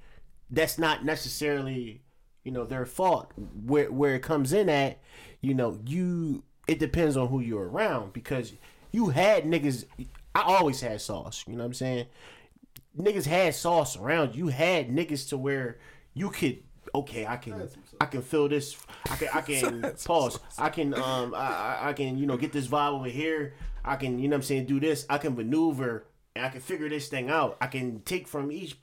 That's 0.50 0.78
not 0.78 1.04
necessarily 1.04 2.02
you 2.44 2.52
know 2.52 2.64
their 2.64 2.84
fault. 2.86 3.32
Where 3.36 3.90
where 3.90 4.14
it 4.16 4.22
comes 4.22 4.52
in 4.52 4.68
at, 4.68 4.98
you 5.40 5.54
know, 5.54 5.78
you 5.86 6.42
it 6.68 6.78
depends 6.78 7.16
on 7.16 7.28
who 7.28 7.40
you're 7.40 7.68
around 7.68 8.12
because 8.12 8.52
you 8.92 9.08
had 9.08 9.44
niggas. 9.44 9.84
I 10.34 10.42
always 10.42 10.80
had 10.80 11.00
sauce. 11.00 11.44
You 11.48 11.54
know 11.54 11.60
what 11.60 11.66
I'm 11.68 11.74
saying? 11.74 12.06
Niggas 12.96 13.26
had 13.26 13.54
sauce 13.54 13.96
around. 13.96 14.34
You 14.36 14.48
had 14.48 14.88
niggas 14.88 15.28
to 15.30 15.38
where 15.38 15.78
you 16.14 16.30
could. 16.30 16.58
Okay, 16.94 17.26
I 17.26 17.36
can, 17.36 17.68
I 18.00 18.06
can 18.06 18.22
feel 18.22 18.48
this. 18.48 18.76
I 19.10 19.16
can, 19.16 19.28
I 19.34 19.40
can 19.42 19.94
pause. 20.04 20.38
I 20.56 20.70
can, 20.70 20.94
um, 20.94 21.34
I, 21.34 21.38
I- 21.38 21.88
I 21.88 21.92
can, 21.92 22.16
you 22.18 22.26
know, 22.26 22.36
get 22.36 22.52
this 22.52 22.66
vibe 22.66 22.92
over 22.92 23.08
here. 23.08 23.54
I 23.84 23.96
can, 23.96 24.18
you 24.18 24.28
know, 24.28 24.34
what 24.34 24.38
I'm 24.38 24.42
saying, 24.42 24.66
do 24.66 24.80
this. 24.80 25.04
I 25.10 25.18
can 25.18 25.34
maneuver 25.36 26.06
and 26.34 26.44
I 26.46 26.48
can 26.48 26.60
figure 26.60 26.88
this 26.88 27.08
thing 27.08 27.30
out. 27.30 27.56
I 27.60 27.66
can 27.66 28.00
take 28.00 28.26
from 28.26 28.50
each 28.50 28.76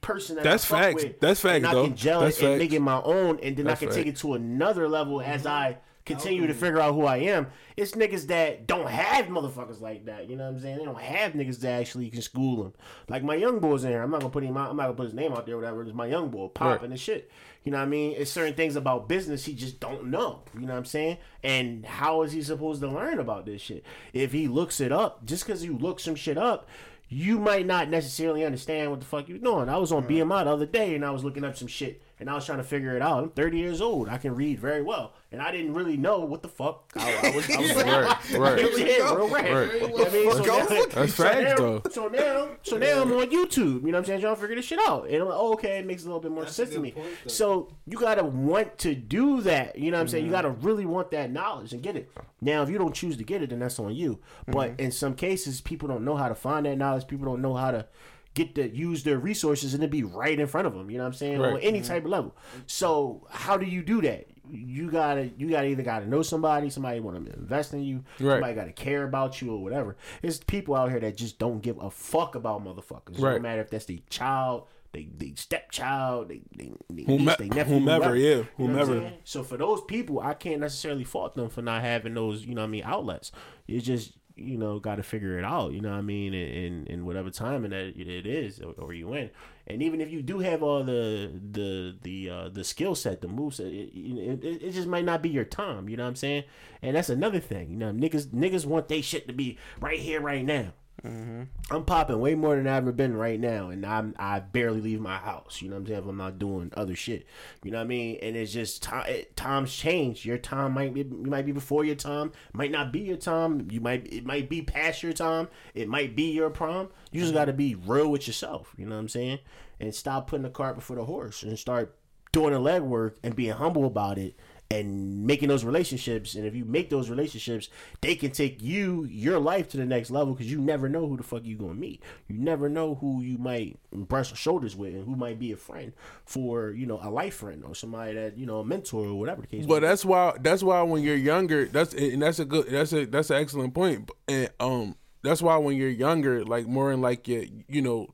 person 0.00 0.34
that 0.36 0.44
That's 0.44 0.64
I 0.64 0.68
fuck 0.68 0.80
facts. 0.84 1.04
with, 1.04 1.20
That's 1.20 1.40
facts, 1.40 1.56
and 1.56 1.66
I 1.66 1.74
though. 1.74 1.86
can 1.86 1.96
gel 1.96 2.20
That's 2.22 2.38
it 2.38 2.44
and 2.44 2.52
facts. 2.54 2.58
make 2.58 2.72
it 2.72 2.80
my 2.80 3.00
own, 3.02 3.38
and 3.42 3.56
then 3.56 3.66
That's 3.66 3.78
I 3.78 3.80
can 3.80 3.88
facts. 3.88 3.96
take 3.96 4.06
it 4.08 4.16
to 4.16 4.34
another 4.34 4.88
level 4.88 5.20
as 5.22 5.46
I 5.46 5.78
continue 6.04 6.46
to 6.46 6.54
figure 6.54 6.80
out 6.80 6.94
who 6.94 7.06
I 7.06 7.18
am. 7.18 7.46
It's 7.76 7.92
niggas 7.92 8.26
that 8.26 8.66
don't 8.66 8.88
have 8.88 9.26
motherfuckers 9.26 9.80
like 9.80 10.04
that. 10.06 10.28
You 10.28 10.36
know 10.36 10.44
what 10.44 10.56
I'm 10.56 10.60
saying? 10.60 10.78
They 10.78 10.84
don't 10.84 11.00
have 11.00 11.32
niggas 11.32 11.60
that 11.60 11.80
actually 11.80 12.10
can 12.10 12.22
school 12.22 12.62
them. 12.62 12.72
Like 13.08 13.22
my 13.22 13.34
young 13.34 13.58
boy's 13.58 13.84
in 13.84 13.90
here. 13.90 14.02
I'm 14.02 14.10
not 14.10 14.20
gonna 14.20 14.32
put 14.32 14.44
him 14.44 14.56
out. 14.56 14.70
I'm 14.70 14.76
not 14.76 14.84
gonna 14.84 14.94
put 14.94 15.06
his 15.06 15.14
name 15.14 15.32
out 15.32 15.46
there. 15.46 15.54
or 15.54 15.58
Whatever. 15.58 15.82
It's 15.82 15.94
my 15.94 16.06
young 16.06 16.28
boy 16.28 16.48
popping 16.48 16.90
and 16.90 17.00
shit. 17.00 17.30
You 17.64 17.72
know 17.72 17.78
what 17.78 17.84
I 17.84 17.88
mean? 17.88 18.14
It's 18.18 18.30
certain 18.30 18.54
things 18.54 18.76
about 18.76 19.08
business 19.08 19.46
he 19.46 19.54
just 19.54 19.80
don't 19.80 20.06
know. 20.06 20.42
You 20.52 20.66
know 20.66 20.74
what 20.74 20.78
I'm 20.80 20.84
saying? 20.84 21.16
And 21.42 21.86
how 21.86 22.22
is 22.22 22.32
he 22.32 22.42
supposed 22.42 22.82
to 22.82 22.88
learn 22.88 23.18
about 23.18 23.46
this 23.46 23.62
shit? 23.62 23.84
If 24.12 24.32
he 24.32 24.48
looks 24.48 24.80
it 24.80 24.92
up, 24.92 25.24
just 25.24 25.46
because 25.46 25.64
you 25.64 25.76
look 25.78 25.98
some 26.00 26.14
shit 26.14 26.36
up, 26.36 26.68
you 27.08 27.38
might 27.38 27.66
not 27.66 27.88
necessarily 27.88 28.44
understand 28.44 28.90
what 28.90 29.00
the 29.00 29.06
fuck 29.06 29.28
you're 29.28 29.38
doing. 29.38 29.68
I 29.68 29.78
was 29.78 29.92
on 29.92 30.06
BMI 30.06 30.44
the 30.44 30.50
other 30.50 30.66
day 30.66 30.94
and 30.94 31.04
I 31.04 31.10
was 31.10 31.24
looking 31.24 31.44
up 31.44 31.56
some 31.56 31.68
shit 31.68 32.02
and 32.24 32.30
I 32.30 32.34
was 32.36 32.46
trying 32.46 32.56
to 32.56 32.64
figure 32.64 32.96
it 32.96 33.02
out. 33.02 33.22
I'm 33.22 33.28
30 33.28 33.58
years 33.58 33.82
old. 33.82 34.08
I 34.08 34.16
can 34.16 34.34
read 34.34 34.58
very 34.58 34.80
well. 34.80 35.12
And 35.30 35.42
I 35.42 35.50
didn't 35.52 35.74
really 35.74 35.98
know 35.98 36.20
what 36.20 36.40
the 36.40 36.48
fuck 36.48 36.90
I, 36.96 37.12
I 37.32 37.36
was, 37.36 37.50
I 37.50 37.60
was 37.60 37.74
right, 37.84 38.38
right. 38.38 38.78
yeah, 38.78 39.14
real 39.14 39.28
rap. 39.28 39.44
Right. 39.44 39.82
I 39.82 40.08
mean, 40.10 40.32
so 40.32 40.42
now- 40.44 40.66
That's 40.66 41.14
so 41.14 41.24
facts, 41.24 41.50
now- 41.50 41.56
though. 41.56 41.82
So 41.90 42.08
now, 42.08 42.48
so 42.62 42.78
now 42.78 43.02
I'm 43.02 43.12
on 43.12 43.26
YouTube. 43.30 43.56
You 43.58 43.72
know 43.80 43.80
what 43.80 43.94
I'm 43.96 44.04
saying? 44.06 44.20
Trying 44.22 44.36
to 44.36 44.40
figure 44.40 44.56
this 44.56 44.64
shit 44.64 44.78
out. 44.88 45.06
And 45.08 45.16
I'm 45.22 45.28
like, 45.28 45.36
oh, 45.38 45.52
okay, 45.54 45.78
it 45.80 45.86
makes 45.86 46.04
a 46.04 46.06
little 46.06 46.20
bit 46.20 46.30
more 46.30 46.44
That's 46.44 46.56
sense 46.56 46.70
to 46.70 46.78
me. 46.78 46.92
point, 46.92 47.06
so 47.26 47.68
you 47.86 47.98
gotta 47.98 48.24
want 48.24 48.78
to 48.78 48.94
do 48.94 49.42
that. 49.42 49.76
You 49.78 49.90
know 49.90 49.98
what 49.98 50.00
I'm 50.00 50.06
Mm-hmm. 50.06 50.10
saying? 50.12 50.24
You 50.24 50.30
gotta 50.30 50.50
really 50.50 50.86
want 50.86 51.10
that 51.10 51.30
knowledge 51.30 51.74
and 51.74 51.82
get 51.82 51.94
it. 51.96 52.10
Now, 52.40 52.62
if 52.62 52.70
you 52.70 52.78
don't 52.78 52.94
choose 52.94 53.18
to 53.18 53.24
get 53.24 53.42
it, 53.42 53.50
then 53.50 53.58
that's 53.58 53.78
on 53.78 53.94
you. 53.94 54.20
But 54.46 54.70
Mm-hmm. 54.72 54.80
in 54.82 54.92
some 54.92 55.14
cases, 55.14 55.60
people 55.60 55.88
don't 55.88 56.04
know 56.06 56.16
how 56.16 56.28
to 56.28 56.34
find 56.34 56.64
that 56.64 56.78
knowledge. 56.78 57.06
People 57.06 57.26
don't 57.26 57.42
know 57.42 57.54
how 57.54 57.70
to 57.72 57.86
get 58.34 58.54
to 58.56 58.68
use 58.68 59.04
their 59.04 59.18
resources 59.18 59.74
and 59.74 59.82
it 59.82 59.90
be 59.90 60.02
right 60.02 60.38
in 60.38 60.46
front 60.46 60.66
of 60.66 60.74
them. 60.74 60.90
You 60.90 60.98
know 60.98 61.04
what 61.04 61.08
I'm 61.08 61.14
saying? 61.14 61.38
Right. 61.40 61.54
On 61.54 61.60
any 61.60 61.78
mm-hmm. 61.80 61.88
type 61.88 62.04
of 62.04 62.10
level. 62.10 62.36
So 62.66 63.26
how 63.30 63.56
do 63.56 63.66
you 63.66 63.82
do 63.82 64.02
that? 64.02 64.26
You 64.50 64.90
gotta, 64.90 65.30
you 65.38 65.48
gotta 65.48 65.68
either 65.68 65.82
gotta 65.82 66.06
know 66.06 66.22
somebody, 66.22 66.68
somebody 66.68 67.00
want 67.00 67.24
to 67.24 67.32
invest 67.32 67.72
in 67.72 67.82
you, 67.82 68.04
Right. 68.20 68.34
somebody 68.34 68.54
gotta 68.54 68.72
care 68.72 69.04
about 69.04 69.40
you 69.40 69.52
or 69.54 69.62
whatever. 69.62 69.96
It's 70.22 70.38
people 70.38 70.74
out 70.74 70.90
here 70.90 71.00
that 71.00 71.16
just 71.16 71.38
don't 71.38 71.62
give 71.62 71.78
a 71.80 71.90
fuck 71.90 72.34
about 72.34 72.64
motherfuckers. 72.64 73.18
No 73.18 73.28
Right. 73.28 73.40
matter 73.40 73.62
if 73.62 73.70
that's 73.70 73.86
the 73.86 74.02
child, 74.10 74.66
they 74.92 75.08
they 75.16 75.32
stepchild, 75.34 76.28
they 76.28 76.42
they, 76.56 76.72
they 76.90 77.02
Whome- 77.04 77.24
niece, 77.24 77.36
they 77.36 77.48
nephew, 77.48 77.74
whomever, 77.74 78.16
yeah, 78.16 78.28
You 78.28 78.34
know 78.36 78.42
what 78.42 78.58
I'm 78.58 78.68
whomever. 78.68 79.00
saying? 79.00 79.12
So 79.24 79.42
for 79.42 79.56
those 79.56 79.80
people, 79.82 80.20
I 80.20 80.34
can't 80.34 80.60
necessarily 80.60 81.04
fault 81.04 81.34
them 81.34 81.48
for 81.48 81.62
not 81.62 81.82
having 81.82 82.14
those, 82.14 82.44
you 82.44 82.54
know 82.54 82.60
what 82.62 82.68
I 82.68 82.70
mean, 82.70 82.84
outlets. 82.84 83.32
It's 83.66 83.84
just 83.86 84.12
you 84.36 84.58
know 84.58 84.78
got 84.80 84.96
to 84.96 85.02
figure 85.02 85.38
it 85.38 85.44
out. 85.44 85.72
You 85.72 85.80
know 85.80 85.90
what 85.90 85.98
I 85.98 86.02
mean, 86.02 86.34
in 86.34 86.86
in, 86.86 87.04
whatever 87.04 87.30
time 87.30 87.64
and 87.64 87.72
that 87.72 87.94
it 87.96 88.26
is 88.26 88.60
or, 88.60 88.72
or 88.78 88.92
you 88.92 89.12
in. 89.14 89.30
And 89.66 89.82
even 89.82 90.00
if 90.00 90.10
you 90.10 90.22
do 90.22 90.40
have 90.40 90.62
all 90.62 90.84
the 90.84 91.32
the 91.52 91.96
the 92.02 92.30
uh, 92.30 92.48
the 92.48 92.64
skill 92.64 92.94
set, 92.94 93.20
the 93.20 93.28
moves, 93.28 93.60
it, 93.60 93.66
it, 93.66 94.44
it, 94.44 94.62
it 94.62 94.70
just 94.72 94.88
might 94.88 95.04
not 95.04 95.22
be 95.22 95.28
your 95.28 95.44
time. 95.44 95.88
You 95.88 95.96
know 95.96 96.04
what 96.04 96.10
I'm 96.10 96.16
saying? 96.16 96.44
And 96.82 96.96
that's 96.96 97.08
another 97.08 97.40
thing. 97.40 97.70
You 97.70 97.76
know, 97.76 97.92
niggas 97.92 98.26
niggas 98.26 98.66
want 98.66 98.88
they 98.88 99.00
shit 99.00 99.28
to 99.28 99.34
be 99.34 99.58
right 99.80 99.98
here, 99.98 100.20
right 100.20 100.44
now. 100.44 100.72
Mm-hmm. 101.02 101.42
I'm 101.70 101.84
popping 101.84 102.20
way 102.20 102.34
more 102.34 102.56
than 102.56 102.66
I've 102.66 102.84
ever 102.84 102.92
been 102.92 103.16
right 103.16 103.38
now, 103.38 103.68
and 103.68 103.84
I'm 103.84 104.14
I 104.18 104.40
barely 104.40 104.80
leave 104.80 105.00
my 105.00 105.18
house. 105.18 105.60
You 105.60 105.68
know 105.68 105.74
what 105.74 105.80
I'm 105.80 105.86
saying? 105.86 105.98
If 105.98 106.06
I'm 106.06 106.16
not 106.16 106.38
doing 106.38 106.72
other 106.76 106.94
shit, 106.94 107.26
you 107.62 107.72
know 107.72 107.78
what 107.78 107.84
I 107.84 107.88
mean? 107.88 108.18
And 108.22 108.36
it's 108.36 108.52
just 108.52 108.82
time. 108.82 109.06
Times 109.36 109.74
change. 109.74 110.24
Your 110.24 110.38
time 110.38 110.72
might 110.72 110.94
be 110.94 111.00
you 111.00 111.26
might 111.26 111.46
be 111.46 111.52
before 111.52 111.84
your 111.84 111.96
time, 111.96 112.32
might 112.52 112.70
not 112.70 112.92
be 112.92 113.00
your 113.00 113.16
time. 113.16 113.68
You 113.70 113.80
might 113.80 114.10
it 114.12 114.24
might 114.24 114.48
be 114.48 114.62
past 114.62 115.02
your 115.02 115.12
time. 115.12 115.48
It 115.74 115.88
might 115.88 116.14
be 116.16 116.30
your 116.30 116.48
prom. 116.48 116.88
You 117.10 117.20
just 117.20 117.34
got 117.34 117.46
to 117.46 117.52
be 117.52 117.74
real 117.74 118.10
with 118.10 118.26
yourself. 118.26 118.72
You 118.78 118.86
know 118.86 118.94
what 118.94 119.00
I'm 119.00 119.08
saying? 119.08 119.40
And 119.80 119.94
stop 119.94 120.28
putting 120.28 120.44
the 120.44 120.50
cart 120.50 120.76
before 120.76 120.96
the 120.96 121.04
horse, 121.04 121.42
and 121.42 121.58
start 121.58 121.98
doing 122.32 122.52
the 122.52 122.58
legwork 122.58 123.14
and 123.22 123.36
being 123.36 123.52
humble 123.52 123.84
about 123.84 124.18
it 124.18 124.34
and 124.70 125.26
making 125.26 125.48
those 125.48 125.64
relationships 125.64 126.34
and 126.34 126.46
if 126.46 126.54
you 126.54 126.64
make 126.64 126.90
those 126.90 127.10
relationships 127.10 127.68
they 128.00 128.14
can 128.14 128.30
take 128.30 128.62
you 128.62 129.04
your 129.04 129.38
life 129.38 129.68
to 129.68 129.76
the 129.76 129.84
next 129.84 130.10
level 130.10 130.32
because 130.34 130.50
you 130.50 130.58
never 130.58 130.88
know 130.88 131.06
who 131.06 131.16
the 131.16 131.22
fuck 131.22 131.44
you 131.44 131.56
gonna 131.56 131.74
meet 131.74 132.02
you 132.28 132.36
never 132.38 132.68
know 132.68 132.94
who 132.96 133.20
you 133.20 133.36
might 133.38 133.78
brush 133.92 134.34
shoulders 134.36 134.74
with 134.74 134.94
and 134.94 135.04
who 135.04 135.14
might 135.16 135.38
be 135.38 135.52
a 135.52 135.56
friend 135.56 135.92
for 136.24 136.70
you 136.70 136.86
know 136.86 136.98
a 137.02 137.10
life 137.10 137.34
friend 137.34 137.62
or 137.64 137.74
somebody 137.74 138.14
that 138.14 138.36
you 138.38 138.46
know 138.46 138.60
a 138.60 138.64
mentor 138.64 139.06
or 139.06 139.14
whatever 139.18 139.42
the 139.42 139.46
case 139.46 139.66
But 139.66 139.80
be. 139.80 139.86
that's 139.86 140.04
why 140.04 140.36
that's 140.40 140.62
why 140.62 140.82
when 140.82 141.02
you're 141.02 141.14
younger, 141.16 141.66
that's 141.66 141.92
and 141.94 142.22
that's 142.22 142.38
a 142.38 142.44
good 142.44 142.66
that's 142.68 142.92
a 142.92 143.04
that's 143.06 143.30
an 143.30 143.36
excellent 143.36 143.74
point. 143.74 144.10
And 144.28 144.50
um 144.60 144.96
that's 145.22 145.40
why 145.42 145.56
when 145.58 145.76
you're 145.76 145.88
younger, 145.88 146.44
like 146.44 146.66
more 146.66 146.90
in 146.92 147.00
like 147.00 147.28
your 147.28 147.44
you 147.68 147.82
know 147.82 148.08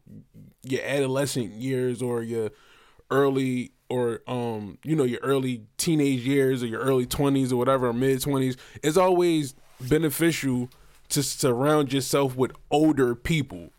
your 0.62 0.82
adolescent 0.84 1.52
years 1.52 2.02
or 2.02 2.22
your 2.22 2.50
early 3.10 3.72
or 3.90 4.22
um 4.26 4.78
you 4.84 4.94
know 4.96 5.04
your 5.04 5.20
early 5.20 5.62
teenage 5.76 6.20
years 6.20 6.62
or 6.62 6.66
your 6.66 6.80
early 6.80 7.06
20s 7.06 7.52
or 7.52 7.56
whatever 7.56 7.92
mid 7.92 8.18
20s 8.20 8.56
it's 8.82 8.96
always 8.96 9.54
beneficial 9.80 10.70
to 11.10 11.22
surround 11.24 11.92
yourself 11.92 12.36
with 12.36 12.52
older 12.70 13.16
people. 13.16 13.70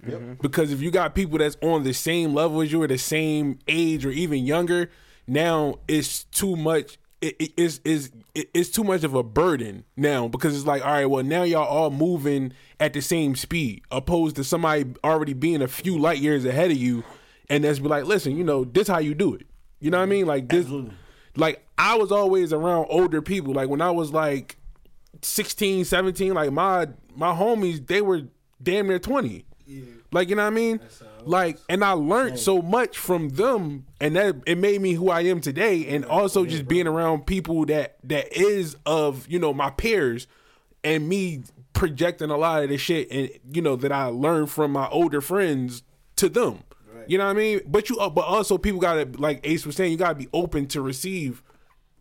Because 0.41 0.72
if 0.74 0.82
you 0.82 0.91
got 0.91 1.16
people 1.16 1.38
that's 1.38 1.55
on 1.62 1.84
the 1.84 1.93
same 1.93 2.34
level 2.34 2.59
as 2.62 2.72
you 2.74 2.84
or 2.84 2.88
the 2.88 2.97
same 2.97 3.57
age 3.70 4.05
or 4.05 4.12
even 4.12 4.45
younger, 4.45 4.89
now 5.28 5.76
it's 5.88 6.26
too 6.26 6.57
much. 6.57 6.97
It, 7.22 7.36
it, 7.39 7.51
it's, 7.55 7.80
it's, 7.86 8.09
it- 8.36 8.49
it's 8.53 8.70
too 8.70 8.84
much 8.84 9.05
of 9.05 9.14
a 9.14 9.24
burden 9.24 9.86
now 9.95 10.28
because 10.28 10.57
it's 10.57 10.66
like, 10.66 10.84
all 10.86 10.91
right, 10.91 11.05
well, 11.05 11.24
now 11.24 11.43
y'all 11.43 11.64
all 11.66 11.89
moving 11.89 12.51
at 12.82 12.91
the 12.91 13.01
same 13.01 13.36
speed, 13.38 13.84
opposed 13.91 14.36
to 14.36 14.43
somebody 14.43 14.86
already 15.03 15.34
being 15.34 15.62
a 15.62 15.68
few 15.70 15.97
light 15.97 16.18
years 16.18 16.43
ahead 16.43 16.70
of 16.72 16.78
you, 16.78 17.03
and 17.49 17.64
that's 17.64 17.80
be 17.80 17.88
like, 17.88 18.03
listen, 18.05 18.36
you 18.36 18.43
know, 18.43 18.66
this 18.66 18.89
how 18.89 18.97
you 18.99 19.14
do 19.14 19.36
it. 19.36 19.45
You 19.82 19.91
know 19.91 19.97
what 19.97 20.03
I 20.03 20.07
mean? 20.07 20.25
Like 20.27 20.47
this, 20.47 20.67
like 21.36 21.65
I 21.77 21.95
was 21.95 22.11
always 22.11 22.53
around 22.53 22.86
older 22.89 23.21
people. 23.21 23.53
Like 23.53 23.67
when 23.67 23.82
I 23.82 23.91
was 23.91 24.13
like 24.13 24.55
16, 25.21 25.86
17, 25.86 26.34
like 26.34 26.51
my 26.51 26.88
my 27.15 27.34
homies, 27.34 27.86
they 27.86 28.01
were 28.01 28.21
damn 28.61 28.88
near 28.88 28.99
20. 28.99 29.43
Like 30.11 30.29
you 30.29 30.36
know 30.36 30.43
what 30.43 30.47
I 30.47 30.55
mean? 30.55 30.79
Like 31.25 31.57
and 31.69 31.84
I 31.84 31.91
learned 31.93 32.38
so 32.39 32.61
much 32.61 32.97
from 32.97 33.29
them 33.29 33.86
and 33.99 34.15
that 34.15 34.36
it 34.45 34.57
made 34.57 34.82
me 34.82 34.93
who 34.93 35.09
I 35.09 35.21
am 35.21 35.39
today 35.41 35.88
and 35.88 36.03
also 36.05 36.45
just 36.45 36.67
being 36.67 36.88
around 36.88 37.25
people 37.25 37.65
that 37.67 37.97
that 38.03 38.32
is 38.38 38.75
of, 38.86 39.27
you 39.27 39.39
know, 39.39 39.53
my 39.53 39.69
peers 39.71 40.27
and 40.84 41.07
me 41.07 41.43
projecting 41.73 42.29
a 42.29 42.38
lot 42.38 42.63
of 42.63 42.69
the 42.69 42.77
shit 42.77 43.09
and 43.11 43.29
you 43.53 43.61
know 43.61 43.75
that 43.77 43.91
I 43.91 44.05
learned 44.05 44.51
from 44.51 44.71
my 44.71 44.88
older 44.89 45.21
friends 45.21 45.84
to 46.17 46.27
them. 46.29 46.59
You 47.08 47.18
know 47.18 47.26
what 47.26 47.32
I 47.32 47.39
mean? 47.39 47.62
But 47.68 47.89
you 47.89 47.97
uh, 47.97 48.10
but 48.10 48.26
also 48.26 48.58
people 48.58 48.80
got 48.80 48.93
to 48.95 49.22
like 49.22 49.39
Ace 49.43 49.66
was 49.66 49.76
saying 49.76 49.91
you 49.91 49.97
got 49.97 50.10
to 50.10 50.16
be 50.16 50.30
open 50.34 50.68
to 50.68 50.82
receive 50.82 51.43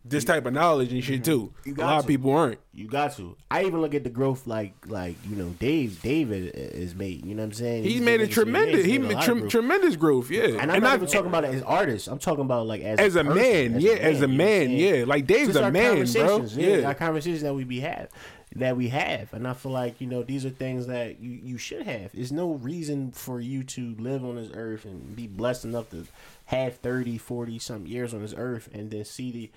this 0.03 0.25
type 0.25 0.47
of 0.47 0.55
knowledge 0.55 0.93
and 0.95 1.05
shit 1.05 1.23
too. 1.23 1.53
You 1.67 1.75
A 1.77 1.81
lot 1.81 1.99
of 1.99 2.07
people 2.07 2.33
aren't. 2.33 2.59
You 2.73 2.89
got 2.89 3.15
to. 3.17 3.37
I 3.51 3.65
even 3.65 3.83
look 3.83 3.95
at 3.95 4.03
the 4.03 4.09
growth 4.09 4.47
like 4.47 4.73
like 4.87 5.17
you 5.29 5.37
know 5.37 5.51
Dave 5.59 6.01
David 6.03 6.53
is 6.55 6.95
made. 6.95 7.27
You 7.27 7.35
know 7.35 7.43
what 7.43 7.49
I'm 7.49 7.53
saying? 7.53 7.85
He 7.85 7.91
He's 7.93 8.01
made 8.01 8.17
been 8.17 8.21
a 8.23 8.25
yeah, 8.29 8.35
tremendous. 8.35 8.87
He 8.87 8.93
made 8.99 9.05
a 9.05 9.09
made 9.09 9.15
lot 9.15 9.19
of 9.21 9.25
trem- 9.27 9.39
growth. 9.41 9.51
tremendous 9.53 9.97
growth. 9.97 10.31
Yeah, 10.31 10.43
And 10.59 10.73
I'm 10.73 10.83
not 10.83 10.93
I- 10.93 10.95
even 10.97 11.07
talking 11.07 11.27
about 11.27 11.45
it 11.45 11.55
as 11.55 11.63
artists. 11.65 12.09
I'm 12.09 12.19
talking 12.19 12.45
about 12.47 12.67
like 12.67 12.81
as 12.81 12.99
as 12.99 13.17
a 13.17 13.25
person, 13.25 13.37
man. 13.43 13.75
as 13.75 13.83
Yeah, 13.85 13.93
as 13.93 14.19
a 14.19 14.21
you 14.23 14.27
know 14.29 14.35
man. 14.39 14.71
Yeah, 14.71 15.05
like 15.07 15.27
Dave's 15.27 15.49
Just 15.53 15.59
a 15.59 15.71
man, 15.71 15.73
bro. 15.73 15.89
conversations, 15.91 16.57
Yeah, 16.57 16.87
our 16.87 16.95
conversations 16.95 17.43
that 17.43 17.55
we 17.55 17.65
be 17.65 17.81
have 17.81 18.09
that 18.57 18.77
we 18.77 18.89
have, 18.89 19.33
and 19.33 19.47
I 19.47 19.55
feel 19.55 19.73
like 19.73 20.01
you 20.01 20.07
know 20.07 20.23
these 20.23 20.45
are 20.45 20.51
things 20.51 20.87
that 20.89 21.21
you 21.21 21.31
you 21.31 21.59
should 21.59 21.83
have. 21.83 22.13
There's 22.13 22.33
no 22.33 22.55
reason 22.55 23.13
for 23.13 23.41
you 23.41 23.63
to 23.65 23.95
live 23.99 24.25
on 24.25 24.37
this 24.37 24.51
earth 24.55 24.85
and 24.85 25.15
be 25.15 25.27
blessed 25.27 25.65
enough 25.65 25.91
to 25.91 26.07
have 26.47 26.77
30, 26.77 27.19
40 27.19 27.59
some 27.59 27.87
years 27.87 28.13
on 28.13 28.23
this 28.23 28.35
earth, 28.37 28.69
and 28.73 28.91
then 28.91 29.05
see 29.05 29.31
the 29.31 29.51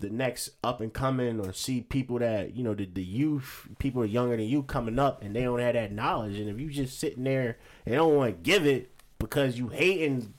the 0.00 0.10
next 0.10 0.50
up 0.62 0.80
and 0.80 0.92
coming 0.92 1.40
or 1.40 1.52
see 1.52 1.80
people 1.80 2.18
that 2.18 2.54
you 2.54 2.64
know 2.64 2.74
the, 2.74 2.84
the 2.84 3.02
youth 3.02 3.68
people 3.78 4.02
are 4.02 4.06
younger 4.06 4.36
than 4.36 4.46
you 4.46 4.62
coming 4.64 4.98
up 4.98 5.22
and 5.22 5.36
they 5.36 5.44
don't 5.44 5.60
have 5.60 5.74
that 5.74 5.92
knowledge 5.92 6.36
and 6.36 6.50
if 6.50 6.58
you 6.58 6.68
just 6.68 6.98
sitting 6.98 7.22
there 7.22 7.56
and 7.86 7.94
don't 7.94 8.16
want 8.16 8.34
to 8.34 8.42
give 8.42 8.66
it 8.66 8.90
because 9.20 9.56
you 9.56 9.68
hating 9.68 10.34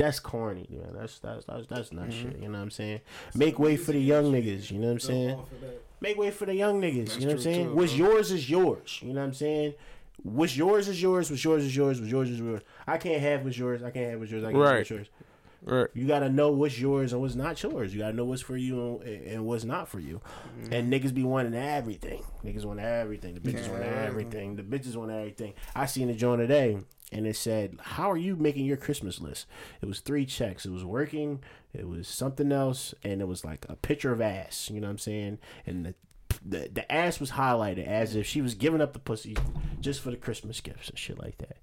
that's 0.00 0.18
corny, 0.18 0.66
man. 0.70 0.94
That's 0.94 1.18
that's 1.18 1.44
that's, 1.44 1.66
that's 1.66 1.92
not 1.92 2.10
shit. 2.10 2.38
You 2.40 2.48
know 2.48 2.52
what 2.52 2.64
I'm 2.64 2.70
saying? 2.70 3.02
Make 3.34 3.58
way 3.58 3.76
for 3.76 3.92
the 3.92 4.00
young 4.00 4.32
niggas. 4.32 4.70
You 4.70 4.78
know 4.78 4.86
what 4.86 4.92
I'm 4.92 5.00
saying? 5.00 5.38
Off 6.00 6.06
of 6.06 6.06
that. 6.06 6.08
Make 6.08 6.18
way 6.18 6.30
for 6.30 6.46
the 6.46 6.54
young 6.54 6.80
niggas. 6.80 7.14
you 7.14 7.20
know 7.22 7.26
what 7.28 7.32
I'm 7.36 7.40
saying? 7.40 7.66
too, 7.68 7.74
What's 7.74 7.94
yours 7.94 8.32
is 8.32 8.48
yours. 8.50 8.98
You 9.02 9.12
know 9.12 9.20
what 9.20 9.26
I'm 9.26 9.34
saying? 9.34 9.74
What's 10.22 10.56
yours 10.56 10.88
is 10.88 11.00
yours. 11.00 11.30
What's 11.30 11.44
yours 11.44 11.64
is 11.64 11.74
yours. 11.76 12.00
What's 12.00 12.12
yours 12.12 12.30
is 12.30 12.38
yours. 12.38 12.62
I 12.86 12.98
can't 12.98 13.20
have 13.20 13.42
what's 13.44 13.56
yours. 13.56 13.82
I 13.82 13.90
can't 13.90 14.10
have 14.10 14.20
what's 14.20 14.30
yours. 14.30 14.44
I 14.44 14.52
can't 14.52 14.64
have 14.64 14.76
what's 14.78 14.90
yours. 14.90 15.06
right. 15.64 15.86
You 15.94 16.06
gotta 16.06 16.28
know 16.28 16.50
what's 16.50 16.78
yours 16.78 17.12
and 17.12 17.22
what's 17.22 17.34
not 17.34 17.62
yours. 17.62 17.94
You 17.94 18.00
gotta 18.00 18.12
know 18.14 18.24
what's 18.26 18.42
for 18.42 18.56
you 18.56 18.98
and, 19.04 19.26
and 19.26 19.46
what's 19.46 19.64
not 19.64 19.88
for 19.88 19.98
you. 19.98 20.20
And 20.70 20.92
niggas 20.92 21.14
be 21.14 21.22
wanting 21.22 21.54
everything. 21.54 22.22
Niggas 22.44 22.64
want 22.64 22.80
everything. 22.80 23.34
The 23.34 23.40
bitches 23.40 23.68
want 23.68 23.82
everything. 23.82 24.56
The 24.56 24.62
bitches 24.62 24.96
want 24.96 25.10
everything. 25.10 25.54
I 25.74 25.86
seen 25.86 26.10
a 26.10 26.14
joint 26.14 26.40
today 26.40 26.78
and 27.12 27.26
it 27.26 27.36
said, 27.36 27.78
"How 27.80 28.10
are 28.10 28.16
you 28.16 28.36
making 28.36 28.66
your 28.66 28.76
Christmas 28.76 29.20
list?" 29.20 29.46
It 29.82 29.86
was 29.86 30.00
three 30.00 30.24
checks. 30.26 30.64
It 30.66 30.70
was 30.70 30.84
working. 30.84 31.40
It 31.72 31.88
was 31.88 32.06
something 32.08 32.50
else, 32.52 32.94
and 33.04 33.20
it 33.20 33.28
was 33.28 33.44
like 33.44 33.64
a 33.68 33.76
picture 33.76 34.12
of 34.12 34.20
ass. 34.20 34.70
You 34.72 34.80
know 34.80 34.86
what 34.86 34.92
I'm 34.92 34.98
saying? 34.98 35.38
And 35.66 35.86
the 35.86 35.94
the, 36.44 36.70
the 36.72 36.90
ass 36.92 37.18
was 37.20 37.32
highlighted 37.32 37.86
as 37.86 38.14
if 38.14 38.26
she 38.26 38.40
was 38.40 38.54
giving 38.54 38.80
up 38.80 38.92
the 38.92 38.98
pussy 39.00 39.36
just 39.80 40.00
for 40.00 40.10
the 40.10 40.16
Christmas 40.16 40.60
gifts 40.60 40.88
and 40.88 40.98
shit 40.98 41.18
like 41.18 41.38
that. 41.38 41.56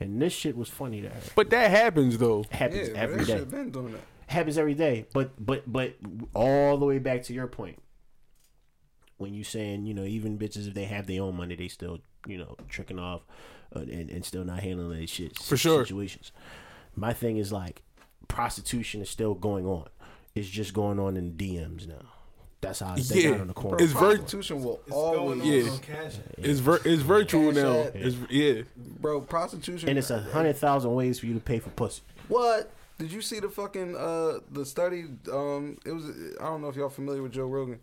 And 0.00 0.20
this 0.20 0.32
shit 0.32 0.56
was 0.56 0.68
funny 0.68 1.02
to 1.02 1.08
her. 1.08 1.20
But 1.36 1.50
that 1.50 1.70
happens 1.70 2.18
though. 2.18 2.40
It 2.40 2.52
happens 2.52 2.88
Yeah, 2.88 2.94
every 2.96 3.20
every 3.20 3.26
day 3.26 3.38
day. 3.38 3.44
been 3.44 3.70
doing 3.70 3.92
that. 3.92 4.00
happens 4.26 4.58
every 4.58 4.74
day. 4.74 5.06
But 5.12 5.32
but 5.44 5.70
but 5.70 5.94
all 6.34 6.78
the 6.78 6.86
way 6.86 6.98
back 6.98 7.22
to 7.24 7.32
your 7.34 7.46
point, 7.46 7.80
when 9.18 9.34
you 9.34 9.44
saying 9.44 9.86
you 9.86 9.94
know 9.94 10.04
even 10.04 10.38
bitches 10.38 10.66
if 10.66 10.74
they 10.74 10.84
have 10.84 11.06
their 11.06 11.22
own 11.22 11.36
money, 11.36 11.54
they 11.54 11.68
still 11.68 12.00
you 12.26 12.38
know 12.38 12.56
tricking 12.68 12.98
off 12.98 13.22
and 13.82 14.10
and 14.10 14.24
still 14.24 14.44
not 14.44 14.60
handling 14.60 14.96
their 14.98 15.06
shit 15.06 15.38
For 15.38 15.56
sure. 15.56 15.84
situations. 15.84 16.32
My 16.96 17.12
thing 17.12 17.36
is 17.38 17.52
like 17.52 17.82
prostitution 18.28 19.02
is 19.02 19.10
still 19.10 19.34
going 19.34 19.66
on. 19.66 19.88
It's 20.34 20.48
just 20.48 20.74
going 20.74 20.98
on 20.98 21.16
in 21.16 21.32
DMs 21.32 21.86
now. 21.86 22.06
That's 22.60 22.80
how 22.80 22.94
it's 22.94 23.14
Yeah. 23.14 23.30
yeah. 23.30 23.40
on 23.42 23.48
the 23.48 23.52
corner. 23.52 23.76
It's 23.82 23.92
vir- 23.92 23.98
prostitution 24.16 24.62
will 24.64 24.80
It's 24.86 24.94
always, 24.96 25.18
going 25.18 25.40
on 25.42 25.46
Yeah. 25.46 25.76
Cash 25.82 26.14
It's 26.38 26.60
vir- 26.60 26.80
it's 26.84 27.02
virtual 27.02 27.52
Cash 27.52 27.62
now. 27.62 27.80
App. 27.82 27.94
It's 27.96 28.16
yeah. 28.30 28.62
bro. 28.76 29.20
Prostitution, 29.20 29.88
and 29.88 29.98
it's 29.98 30.10
a 30.10 30.20
hundred 30.20 30.56
thousand 30.56 30.94
ways 30.94 31.20
for 31.20 31.26
you 31.26 31.34
to 31.34 31.40
pay 31.40 31.58
for 31.58 31.70
pussy. 31.70 32.02
What? 32.28 32.70
Did 32.98 33.12
you 33.12 33.20
see 33.20 33.38
the 33.40 33.48
fucking 33.50 33.96
uh 33.96 34.38
the 34.50 34.64
study? 34.64 35.04
Um, 35.30 35.76
it 35.84 35.92
was 35.92 36.06
I 36.40 36.44
don't 36.44 36.62
know 36.62 36.68
if 36.68 36.76
y'all 36.76 36.88
familiar 36.88 37.22
with 37.22 37.32
Joe 37.32 37.46
Rogan. 37.46 37.80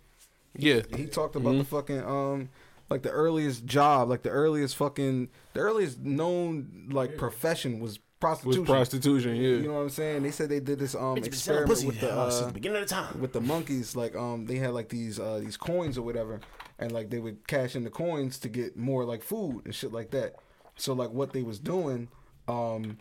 Yeah. 0.57 0.81
He 0.95 1.05
talked 1.05 1.35
about 1.35 1.57
the 1.57 1.63
fucking 1.63 1.99
um 2.03 2.49
like 2.91 3.01
the 3.01 3.09
earliest 3.09 3.65
job, 3.65 4.09
like 4.09 4.21
the 4.21 4.29
earliest 4.29 4.75
fucking 4.75 5.29
the 5.53 5.59
earliest 5.61 5.99
known 6.01 6.89
like 6.91 7.17
profession 7.17 7.79
was 7.79 7.93
Was 7.93 7.99
prostitution. 8.19 8.65
prostitution, 8.65 9.35
yeah. 9.37 9.41
You 9.49 9.61
know 9.63 9.73
what 9.73 9.79
I'm 9.79 9.89
saying? 9.89 10.21
They 10.21 10.29
said 10.29 10.49
they 10.49 10.59
did 10.59 10.77
this 10.77 10.93
um 10.93 11.15
Bitch 11.15 11.25
experiment 11.25 11.83
with 11.85 11.99
the 11.99 12.11
uh, 12.13 12.29
since 12.29 12.47
the 12.47 12.53
beginning 12.53 12.83
of 12.83 12.87
the 12.87 12.93
time. 12.93 13.19
with 13.19 13.33
the 13.33 13.41
monkeys. 13.41 13.95
Like 13.95 14.15
um 14.15 14.45
they 14.45 14.57
had 14.57 14.71
like 14.73 14.89
these 14.89 15.19
uh 15.19 15.39
these 15.39 15.57
coins 15.57 15.97
or 15.97 16.03
whatever, 16.03 16.39
and 16.77 16.91
like 16.91 17.09
they 17.09 17.17
would 17.17 17.47
cash 17.47 17.75
in 17.75 17.83
the 17.83 17.89
coins 17.89 18.37
to 18.39 18.49
get 18.49 18.77
more 18.77 19.05
like 19.05 19.23
food 19.23 19.61
and 19.65 19.73
shit 19.73 19.91
like 19.91 20.11
that. 20.11 20.35
So 20.75 20.93
like 20.93 21.09
what 21.09 21.33
they 21.33 21.41
was 21.41 21.57
doing, 21.59 22.09
um, 22.47 22.97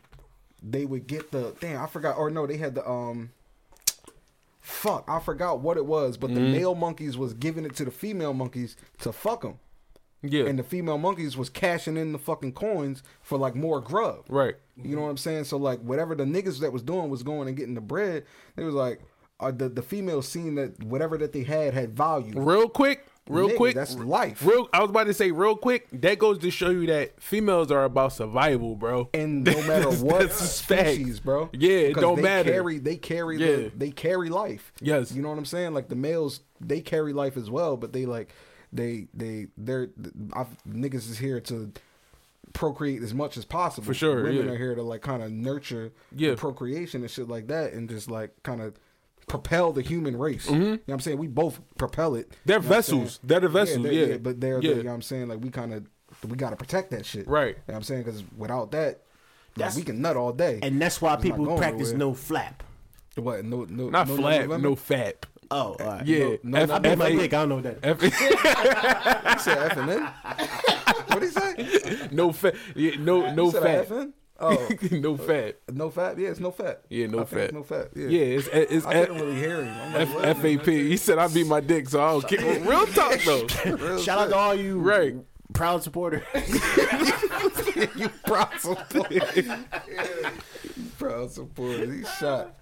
they 0.62 0.86
would 0.86 1.06
get 1.06 1.32
the 1.32 1.54
damn 1.60 1.82
I 1.82 1.86
forgot 1.86 2.16
or 2.16 2.30
no 2.30 2.46
they 2.46 2.56
had 2.56 2.74
the 2.74 2.88
um. 2.88 3.30
Fuck, 4.62 5.04
I 5.08 5.18
forgot 5.20 5.60
what 5.60 5.76
it 5.78 5.86
was, 5.86 6.16
but 6.16 6.32
the 6.34 6.40
male 6.40 6.74
monkeys 6.74 7.16
was 7.16 7.32
giving 7.34 7.64
it 7.64 7.74
to 7.76 7.84
the 7.84 7.90
female 7.90 8.34
monkeys 8.34 8.76
to 9.00 9.10
fuck 9.10 9.40
them, 9.42 9.58
yeah. 10.22 10.44
and 10.44 10.58
the 10.58 10.62
female 10.62 10.98
monkeys 10.98 11.36
was 11.36 11.48
cashing 11.50 11.96
in 11.96 12.12
the 12.12 12.18
fucking 12.18 12.52
coins 12.52 13.02
for 13.22 13.38
like 13.38 13.54
more 13.54 13.80
grub. 13.80 14.24
right. 14.28 14.54
You 14.82 14.96
know 14.96 15.02
what 15.02 15.08
I'm 15.10 15.16
saying? 15.18 15.44
So 15.44 15.58
like 15.58 15.80
whatever 15.80 16.14
the 16.14 16.24
niggas 16.24 16.60
that 16.60 16.72
was 16.72 16.82
doing 16.82 17.10
was 17.10 17.22
going 17.22 17.48
and 17.48 17.56
getting 17.56 17.74
the 17.74 17.82
bread. 17.82 18.24
It 18.56 18.62
was 18.64 18.74
like 18.74 19.00
uh, 19.38 19.50
the 19.50 19.68
the 19.68 19.82
females 19.82 20.26
seen 20.26 20.54
that 20.54 20.82
whatever 20.82 21.18
that 21.18 21.32
they 21.32 21.42
had 21.42 21.74
had 21.74 21.94
value. 21.96 22.38
Real 22.40 22.68
quick, 22.68 23.06
real 23.28 23.50
Nigga, 23.50 23.56
quick. 23.56 23.74
that's 23.74 23.94
life. 23.96 24.42
Real 24.44 24.68
I 24.72 24.80
was 24.80 24.88
about 24.90 25.04
to 25.04 25.14
say 25.14 25.30
real 25.32 25.54
quick, 25.56 25.86
that 25.92 26.18
goes 26.18 26.38
to 26.38 26.50
show 26.50 26.70
you 26.70 26.86
that 26.86 27.20
females 27.22 27.70
are 27.70 27.84
about 27.84 28.12
survival, 28.14 28.74
bro. 28.74 29.08
And 29.12 29.44
no 29.44 29.62
matter 29.66 29.90
what 29.90 30.32
species, 30.32 31.20
bro. 31.20 31.50
Yeah, 31.52 31.70
it 31.70 31.96
don't 31.96 32.16
they 32.16 32.22
matter. 32.22 32.50
Carry, 32.52 32.78
they 32.78 32.96
carry 32.96 33.36
Yeah. 33.38 33.56
the, 33.68 33.72
they 33.76 33.90
carry 33.90 34.28
life. 34.30 34.72
Yes. 34.80 35.12
You 35.12 35.20
know 35.22 35.28
what 35.28 35.38
I'm 35.38 35.44
saying? 35.44 35.74
Like 35.74 35.88
the 35.88 35.96
males, 35.96 36.40
they 36.60 36.80
carry 36.80 37.12
life 37.12 37.36
as 37.36 37.50
well, 37.50 37.76
but 37.76 37.92
they 37.92 38.06
like 38.06 38.32
they 38.72 39.08
they 39.14 39.48
they're 39.56 39.88
I've, 40.32 40.48
niggas 40.68 41.08
is 41.10 41.18
here 41.18 41.40
to 41.40 41.72
procreate 42.52 43.02
as 43.02 43.14
much 43.14 43.36
as 43.36 43.44
possible. 43.44 43.86
For 43.86 43.94
sure, 43.94 44.22
Women 44.24 44.46
yeah. 44.46 44.52
are 44.52 44.56
here 44.56 44.74
to 44.74 44.82
like 44.82 45.02
kind 45.02 45.22
of 45.22 45.30
nurture 45.30 45.92
Yeah. 46.14 46.34
procreation 46.36 47.02
and 47.02 47.10
shit 47.10 47.28
like 47.28 47.46
that, 47.48 47.72
and 47.72 47.88
just 47.88 48.10
like 48.10 48.30
kind 48.42 48.60
of 48.60 48.74
propel 49.28 49.72
the 49.72 49.82
human 49.82 50.16
race. 50.18 50.50
You 50.50 50.58
know 50.58 50.70
what 50.86 50.94
I'm 50.94 51.00
saying? 51.00 51.18
We 51.18 51.28
both 51.28 51.60
propel 51.78 52.16
it. 52.16 52.30
Mm-hmm. 52.30 52.36
They're 52.46 52.56
You 52.56 52.62
know 52.62 52.68
what 52.68 52.76
I'm 52.76 52.82
saying? 52.82 53.00
vessels. 53.02 53.20
They're 53.22 53.40
the 53.40 53.48
vessels, 53.48 53.82
they're- 53.84 53.92
yeah. 53.92 54.16
but 54.16 54.40
they're, 54.40 54.60
Yeah. 54.60 54.70
the, 54.70 54.76
you 54.78 54.82
know 54.82 54.90
what 54.90 54.94
I'm 54.96 55.02
saying? 55.02 55.28
Like 55.28 55.40
we 55.40 55.50
kind 55.50 55.72
of 55.74 55.86
we 56.28 56.36
got 56.36 56.50
to 56.50 56.56
protect 56.56 56.90
that 56.90 57.06
shit. 57.06 57.28
Right. 57.28 57.48
You 57.48 57.54
know 57.54 57.62
what 57.66 57.74
I'm 57.76 57.82
saying? 57.84 58.02
Because 58.02 58.24
without 58.36 58.72
that, 58.72 59.02
like, 59.56 59.74
we 59.76 59.82
can 59.82 60.00
nut 60.00 60.16
all 60.16 60.32
day. 60.32 60.58
And 60.62 60.82
that's 60.82 61.00
why 61.00 61.14
It's 61.14 61.22
people 61.22 61.56
practice 61.56 61.92
nowhere. 61.92 61.98
no 61.98 62.14
flap. 62.14 62.62
what? 63.16 63.44
No, 63.44 63.64
no, 63.68 63.90
Not 63.90 64.08
no 64.08 64.16
flat, 64.16 64.42
November? 64.42 64.68
no 64.70 64.74
fat. 64.74 65.26
Oh, 65.52 65.76
all 65.80 65.86
right. 65.86 66.06
Yeah. 66.06 66.36
no, 66.44 66.58
F- 66.58 66.70
I 66.70 66.72
not 66.74 66.82
bet 66.82 66.98
my 66.98 67.10
dick. 67.10 67.34
I 67.34 67.44
don't 67.44 67.48
know 67.48 67.54
what 67.56 67.64
that. 67.64 68.02
is. 68.04 68.12
F- 68.14 69.34
You 69.34 69.38
said 69.40 69.58
F 69.72 69.76
and 69.78 69.90
N. 69.90 70.02
What 71.08 71.20
did 71.20 71.22
he 71.22 71.28
say? 71.96 72.08
no 72.12 72.30
fat. 72.32 72.54
Yeah, 72.76 72.92
no 73.00 73.32
no 73.34 73.50
said 73.50 73.62
fat. 73.62 73.78
F 73.80 73.90
and? 73.90 74.12
Oh, 74.42 74.68
no 74.90 75.16
fat. 75.18 75.56
no 75.70 75.90
fat. 75.90 76.18
Yeah, 76.18 76.28
it's 76.30 76.40
no 76.40 76.50
fat. 76.50 76.80
Yeah, 76.88 77.08
no 77.08 77.20
I 77.20 77.24
fat. 77.24 77.52
No 77.52 77.62
fat. 77.62 77.88
Yeah. 77.94 78.06
Yeah, 78.08 78.24
it's 78.38 78.48
it's 78.52 78.86
I 78.86 79.00
couldn't 79.04 79.20
really 79.20 79.34
hear 79.36 79.62
him. 79.62 79.68
I'm 79.68 79.92
like, 80.14 80.28
F- 80.28 80.38
FAP. 80.40 80.66
He 80.66 80.96
said 80.96 81.18
I 81.18 81.28
beat 81.28 81.46
my 81.46 81.60
dick, 81.60 81.88
so 81.90 82.00
I 82.02 82.12
don't 82.12 82.26
care. 82.26 82.60
Real 82.60 82.86
talk 82.86 83.20
though. 83.26 83.46
Real 83.76 83.98
Shout 84.00 84.18
out 84.18 84.28
to 84.30 84.36
all 84.36 84.54
you 84.54 84.78
Right. 84.80 85.16
proud 85.52 85.82
supporters. 85.82 86.22
you 87.96 88.08
proud 88.24 88.58
supporter. 88.60 89.58
proud 90.98 91.30
supporter. 91.32 91.92
He 91.92 92.04
shot. 92.18 92.56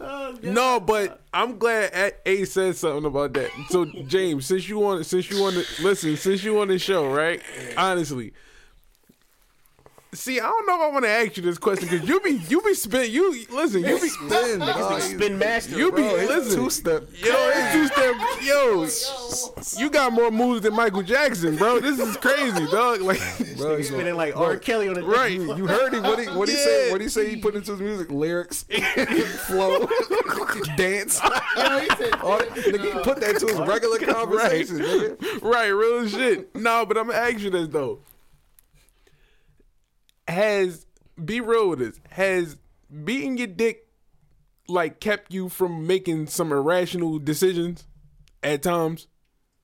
Oh, 0.00 0.36
No, 0.42 0.78
but 0.80 1.20
I'm 1.32 1.58
glad 1.58 1.92
A- 2.24 2.44
said 2.44 2.76
something 2.76 3.04
about 3.04 3.32
that. 3.34 3.50
So 3.70 3.84
James, 3.84 4.46
since 4.46 4.68
you 4.68 4.78
want, 4.78 5.04
since 5.06 5.28
you 5.30 5.40
want 5.42 5.56
to 5.56 5.82
listen, 5.82 6.16
since 6.16 6.44
you 6.44 6.58
on 6.60 6.68
the 6.68 6.78
show, 6.78 7.10
right? 7.12 7.42
Honestly, 7.76 8.32
see, 10.12 10.40
I 10.40 10.44
don't 10.44 10.66
know 10.66 10.74
if 10.76 10.80
I 10.80 10.88
want 10.92 11.04
to 11.04 11.10
ask 11.10 11.36
you 11.36 11.42
this 11.42 11.58
question 11.58 11.88
because 11.88 12.08
you 12.08 12.20
be, 12.20 12.40
you 12.48 12.60
be 12.62 12.74
spin, 12.74 13.10
you 13.10 13.44
listen, 13.50 13.82
you 13.84 14.00
be, 14.00 14.08
Spin, 14.08 14.58
dog. 14.60 15.00
spin 15.00 15.38
master. 15.38 15.76
you 15.76 15.90
be 15.92 16.02
bro. 16.02 16.14
listen, 16.14 16.58
two 16.58 16.70
step. 16.70 17.02
yo, 17.12 17.34
it's 17.54 17.72
two 17.72 17.86
step, 17.88 18.14
yo, 18.42 19.82
you 19.82 19.90
got 19.90 20.12
more 20.12 20.30
moves 20.30 20.62
than 20.62 20.74
Michael 20.74 21.02
Jackson, 21.02 21.56
bro. 21.56 21.80
This 21.80 21.98
is 21.98 22.16
crazy, 22.16 22.66
dog. 22.66 23.00
Like, 23.02 23.20
Bro, 23.56 23.76
He's 23.78 23.88
spinning 23.88 24.14
like 24.16 24.36
R. 24.36 24.56
Kelly 24.56 24.88
on 24.88 24.94
the 24.94 25.02
right? 25.02 25.32
You 25.32 25.66
heard 25.66 25.92
him? 25.94 26.02
What 26.04 26.18
he 26.20 26.26
what 26.26 26.48
he 26.48 26.54
say? 26.54 26.90
What 26.92 27.00
he 27.00 27.08
say? 27.08 27.28
He 27.30 27.36
put 27.36 27.54
into 27.54 27.72
his 27.72 27.80
music 27.80 28.10
lyrics, 28.10 28.62
flow, 29.46 29.88
dance. 30.76 31.20
Yo, 31.56 31.78
he 31.80 31.88
said, 31.96 32.14
All 32.20 32.38
nigga, 32.38 32.94
he 32.94 33.02
put 33.02 33.20
that 33.20 33.38
to 33.40 33.46
his 33.46 33.58
regular 33.58 33.98
conversation. 33.98 34.78
nigga. 34.78 35.42
right, 35.42 35.68
real 35.68 36.06
shit. 36.08 36.54
No, 36.54 36.86
but 36.86 36.96
I'm 36.96 37.08
gonna 37.08 37.18
ask 37.18 37.40
you 37.40 37.50
this 37.50 37.68
though. 37.68 38.00
Has 40.28 40.86
be 41.22 41.40
real 41.40 41.70
with 41.70 41.78
this. 41.80 42.00
Has 42.10 42.56
beating 43.04 43.38
your 43.38 43.46
dick 43.46 43.86
like 44.68 45.00
kept 45.00 45.32
you 45.32 45.48
from 45.48 45.86
making 45.86 46.26
some 46.26 46.52
irrational 46.52 47.18
decisions 47.18 47.86
at 48.42 48.62
times? 48.62 49.06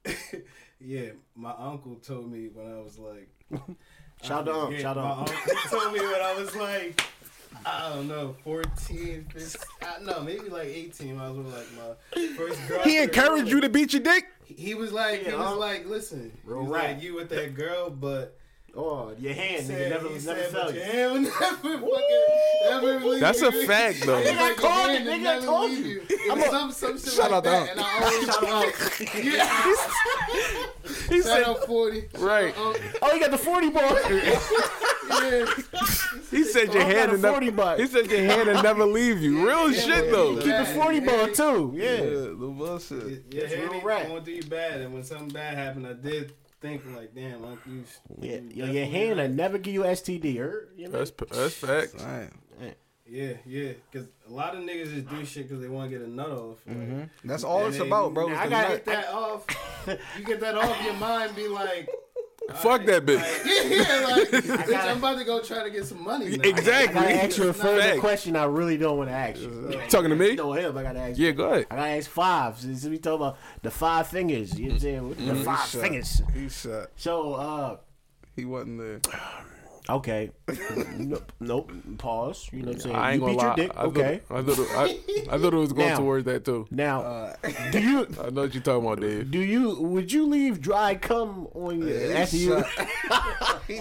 yeah, 0.80 1.10
my 1.34 1.52
uncle 1.56 1.96
told 1.96 2.30
me 2.30 2.48
when 2.52 2.66
I 2.66 2.80
was 2.80 2.98
like, 2.98 3.28
Shout 4.22 4.48
out, 4.48 4.72
Yeah, 4.72 4.78
shout 4.78 4.96
my 4.96 5.02
out. 5.02 5.18
uncle 5.30 5.54
told 5.78 5.92
me 5.92 6.00
when 6.00 6.20
I 6.20 6.34
was 6.38 6.56
like, 6.56 7.02
I 7.66 7.90
don't 7.94 8.08
know, 8.08 8.34
14, 8.44 9.26
15, 9.32 9.60
I, 9.82 10.02
no, 10.02 10.20
maybe 10.22 10.48
like 10.48 10.68
18. 10.68 11.18
I 11.18 11.28
was 11.28 11.38
with 11.38 11.54
like 11.54 11.66
my 11.76 12.26
first 12.36 12.68
girl. 12.68 12.82
He 12.84 12.98
encouraged 12.98 13.50
you 13.50 13.60
to 13.60 13.68
beat 13.68 13.92
your 13.92 14.02
dick? 14.02 14.26
He 14.44 14.74
was 14.74 14.92
like, 14.92 15.24
he 15.26 15.32
was 15.32 15.40
huh? 15.40 15.56
like, 15.56 15.86
listen, 15.86 16.32
he 16.44 16.52
was 16.52 16.68
right. 16.68 16.94
like, 16.94 17.02
you 17.02 17.14
with 17.14 17.28
that 17.30 17.54
girl, 17.54 17.90
but 17.90 18.38
Oh, 18.76 19.12
your 19.20 19.32
he 19.32 19.38
hand, 19.40 19.62
nigga, 19.62 19.66
said, 19.66 19.90
never, 19.90 20.08
never 20.08 20.20
said, 20.20 20.48
fell 20.48 20.70
you. 20.72 20.76
your 20.80 20.84
hand 20.86 21.12
will 21.12 21.20
never 21.22 21.30
fucking, 21.78 22.26
never 22.70 23.00
leave 23.08 23.20
That's 23.20 23.40
you. 23.40 23.48
a 23.48 23.52
fact, 23.66 24.04
though. 24.04 24.18
He's 24.18 24.28
Nigga, 24.30 24.36
I 24.36 24.48
like, 24.48 24.56
told 24.56 24.90
your 24.90 25.00
you, 25.00 25.10
hand 25.10 25.22
will 25.24 25.30
nigga, 25.30 25.42
I 25.42 25.44
told 25.44 25.70
leave 25.70 25.86
you. 25.86 26.02
It 26.08 26.36
was 26.36 26.46
some, 26.50 26.72
some 26.72 26.98
shit 26.98 27.12
Shout 27.12 27.30
like 27.30 27.32
out 27.32 27.44
that, 27.44 27.70
and 27.70 27.80
I 27.80 28.50
always, 28.50 29.14
yeah, 29.24 29.74
He 31.08 31.22
shout 31.22 31.24
said 31.24 31.42
out 31.44 31.64
40. 31.66 32.08
Right. 32.18 32.54
Oh, 32.56 33.12
you 33.14 33.20
got 33.20 33.30
the 33.30 33.38
40 33.38 33.70
ball. 33.70 33.82
yeah. 34.10 35.46
he 36.30 36.42
said 36.44 36.68
oh, 36.70 36.72
your 36.74 36.82
Oh, 36.82 36.86
hand 36.86 36.96
got 36.96 37.08
a 37.08 37.12
will 37.12 37.18
never 37.18 37.52
butt. 37.52 37.78
he 37.80 37.86
said 37.86 38.10
your 38.10 38.20
hand 38.20 38.48
will 38.48 38.62
never 38.62 38.84
leave 38.86 39.20
you. 39.22 39.46
Real 39.46 39.70
Yeah, 39.70 39.80
shit 39.80 40.10
though. 40.10 40.34
Keep 40.36 40.44
the 40.46 40.64
40 40.74 41.00
ball, 41.00 41.28
too. 41.28 41.72
Yeah. 41.76 41.96
the 42.00 42.34
bullshit. 42.56 43.24
Yeah, 43.30 43.40
That's 43.42 43.52
hand 43.54 43.62
real 43.66 43.74
ain't 43.74 43.84
rap. 43.84 44.06
going 44.08 44.24
do 44.24 44.32
you 44.32 44.42
bad, 44.42 44.80
and 44.80 44.92
when 44.94 45.04
something 45.04 45.28
bad 45.28 45.56
happened, 45.56 45.86
I 45.86 45.92
did 45.92 46.32
think 46.64 46.82
like, 46.96 47.14
damn, 47.14 47.44
Uncle, 47.44 47.72
you. 47.72 47.84
Yeah, 48.20 48.36
you 48.36 48.64
yo, 48.64 48.72
your 48.72 48.86
hand 48.86 49.18
will 49.18 49.28
never 49.28 49.58
give 49.58 49.74
you 49.74 49.82
STD, 49.82 50.38
or 50.40 50.68
you 50.76 50.88
know? 50.88 50.98
That's 50.98 51.12
that's 51.30 51.54
facts. 51.54 52.02
Right. 52.02 52.30
Yeah, 53.06 53.34
yeah, 53.44 53.72
because 53.90 54.08
a 54.26 54.32
lot 54.32 54.56
of 54.56 54.62
niggas 54.62 54.94
just 54.94 55.08
do 55.10 55.24
shit 55.26 55.46
because 55.46 55.60
they 55.60 55.68
want 55.68 55.90
to 55.90 55.98
get 55.98 56.06
a 56.06 56.10
nut 56.10 56.30
off. 56.30 56.58
Like, 56.66 56.76
mm-hmm. 56.76 57.28
That's 57.28 57.44
all 57.44 57.66
it's 57.66 57.76
they- 57.76 57.86
about, 57.86 58.14
bro. 58.14 58.28
I 58.28 58.48
got 58.48 58.70
nut. 58.70 58.70
Get 58.70 58.84
that 58.86 59.08
off. 59.08 59.44
You 60.18 60.24
get 60.24 60.40
that 60.40 60.54
off 60.54 60.82
your 60.82 60.94
mind. 60.94 61.36
Be 61.36 61.46
like, 61.46 61.86
Fuck 62.56 62.84
that 62.84 63.06
bitch. 63.06 63.16
like, 63.16 63.44
yeah, 63.70 64.06
like, 64.06 64.28
bitch, 64.68 64.84
I'm 64.90 64.98
about 64.98 65.18
to 65.18 65.24
go 65.24 65.40
try 65.40 65.62
to 65.64 65.70
get 65.70 65.86
some 65.86 66.02
money. 66.04 66.36
Now. 66.36 66.44
I 66.44 66.48
Exactly. 66.48 66.94
gotta 66.94 67.22
ask 67.24 67.38
you 67.38 67.48
a 67.48 67.52
further 67.54 67.80
Facts. 67.80 68.00
question 68.00 68.36
I 68.36 68.44
really 68.44 68.76
don't 68.76 68.98
want 68.98 69.08
to 69.10 69.14
ask 69.14 69.40
you. 69.40 69.80
Talking 69.88 70.10
to 70.10 70.16
me? 70.16 70.34
No 70.34 70.52
know 70.52 70.52
him, 70.52 70.76
I 70.76 70.82
gotta 70.82 70.98
ask 71.00 71.18
Yeah, 71.18 71.28
you. 71.28 71.32
go 71.32 71.50
ahead. 71.50 71.66
I 71.70 71.76
gotta 71.76 71.88
ask 71.92 72.10
five. 72.10 72.58
Since 72.58 72.84
we 72.84 72.98
talking 72.98 73.22
about 73.26 73.38
the 73.62 73.70
five 73.70 74.08
fingers, 74.08 74.58
you 74.58 74.66
know 74.66 74.68
what 74.68 74.74
I'm 74.74 74.80
saying? 74.80 75.08
What 75.08 75.18
The 75.18 75.34
five 75.44 75.68
shot. 75.68 75.80
fingers. 75.80 76.22
He 76.34 76.48
shot. 76.50 76.88
So, 76.96 77.34
uh, 77.34 77.76
He 78.36 78.44
wasn't 78.44 78.78
there. 78.78 79.00
okay. 79.88 80.30
nope, 80.96 81.32
nope. 81.40 81.72
Pause. 81.98 82.48
You 82.52 82.60
know 82.62 82.66
what 82.68 82.74
I'm 82.76 82.80
saying? 82.80 82.96
I 82.96 83.12
ain't 83.12 83.22
you 83.22 83.26
gonna 83.26 83.32
beat 83.32 83.38
lie. 83.38 83.46
your 83.46 83.56
dick. 83.56 83.72
I 83.76 83.82
okay. 83.82 84.20
Thought, 84.26 84.38
I 84.38 84.42
thought 84.42 84.58
it, 84.58 85.28
I, 85.30 85.34
I 85.34 85.38
thought 85.38 85.54
it 85.54 85.56
was 85.56 85.72
going 85.72 85.88
Now. 85.88 85.96
towards 85.98 86.24
that 86.26 86.44
too. 86.44 86.66
Now, 86.70 87.34
do 87.72 87.80
you 87.80 88.06
I 88.22 88.30
know 88.30 88.42
what 88.42 88.54
you're 88.54 88.62
talking 88.62 88.84
about, 88.86 89.00
Dave. 89.00 89.30
do 89.30 89.38
you 89.40 89.74
would 89.80 90.12
you 90.12 90.26
leave 90.26 90.60
dry 90.60 90.94
cum 90.94 91.48
on 91.54 91.80
you 91.80 91.86
He 91.86 92.12
after 92.12 92.36
you? 92.36 92.64
shot. 93.08 93.62
he. 93.66 93.80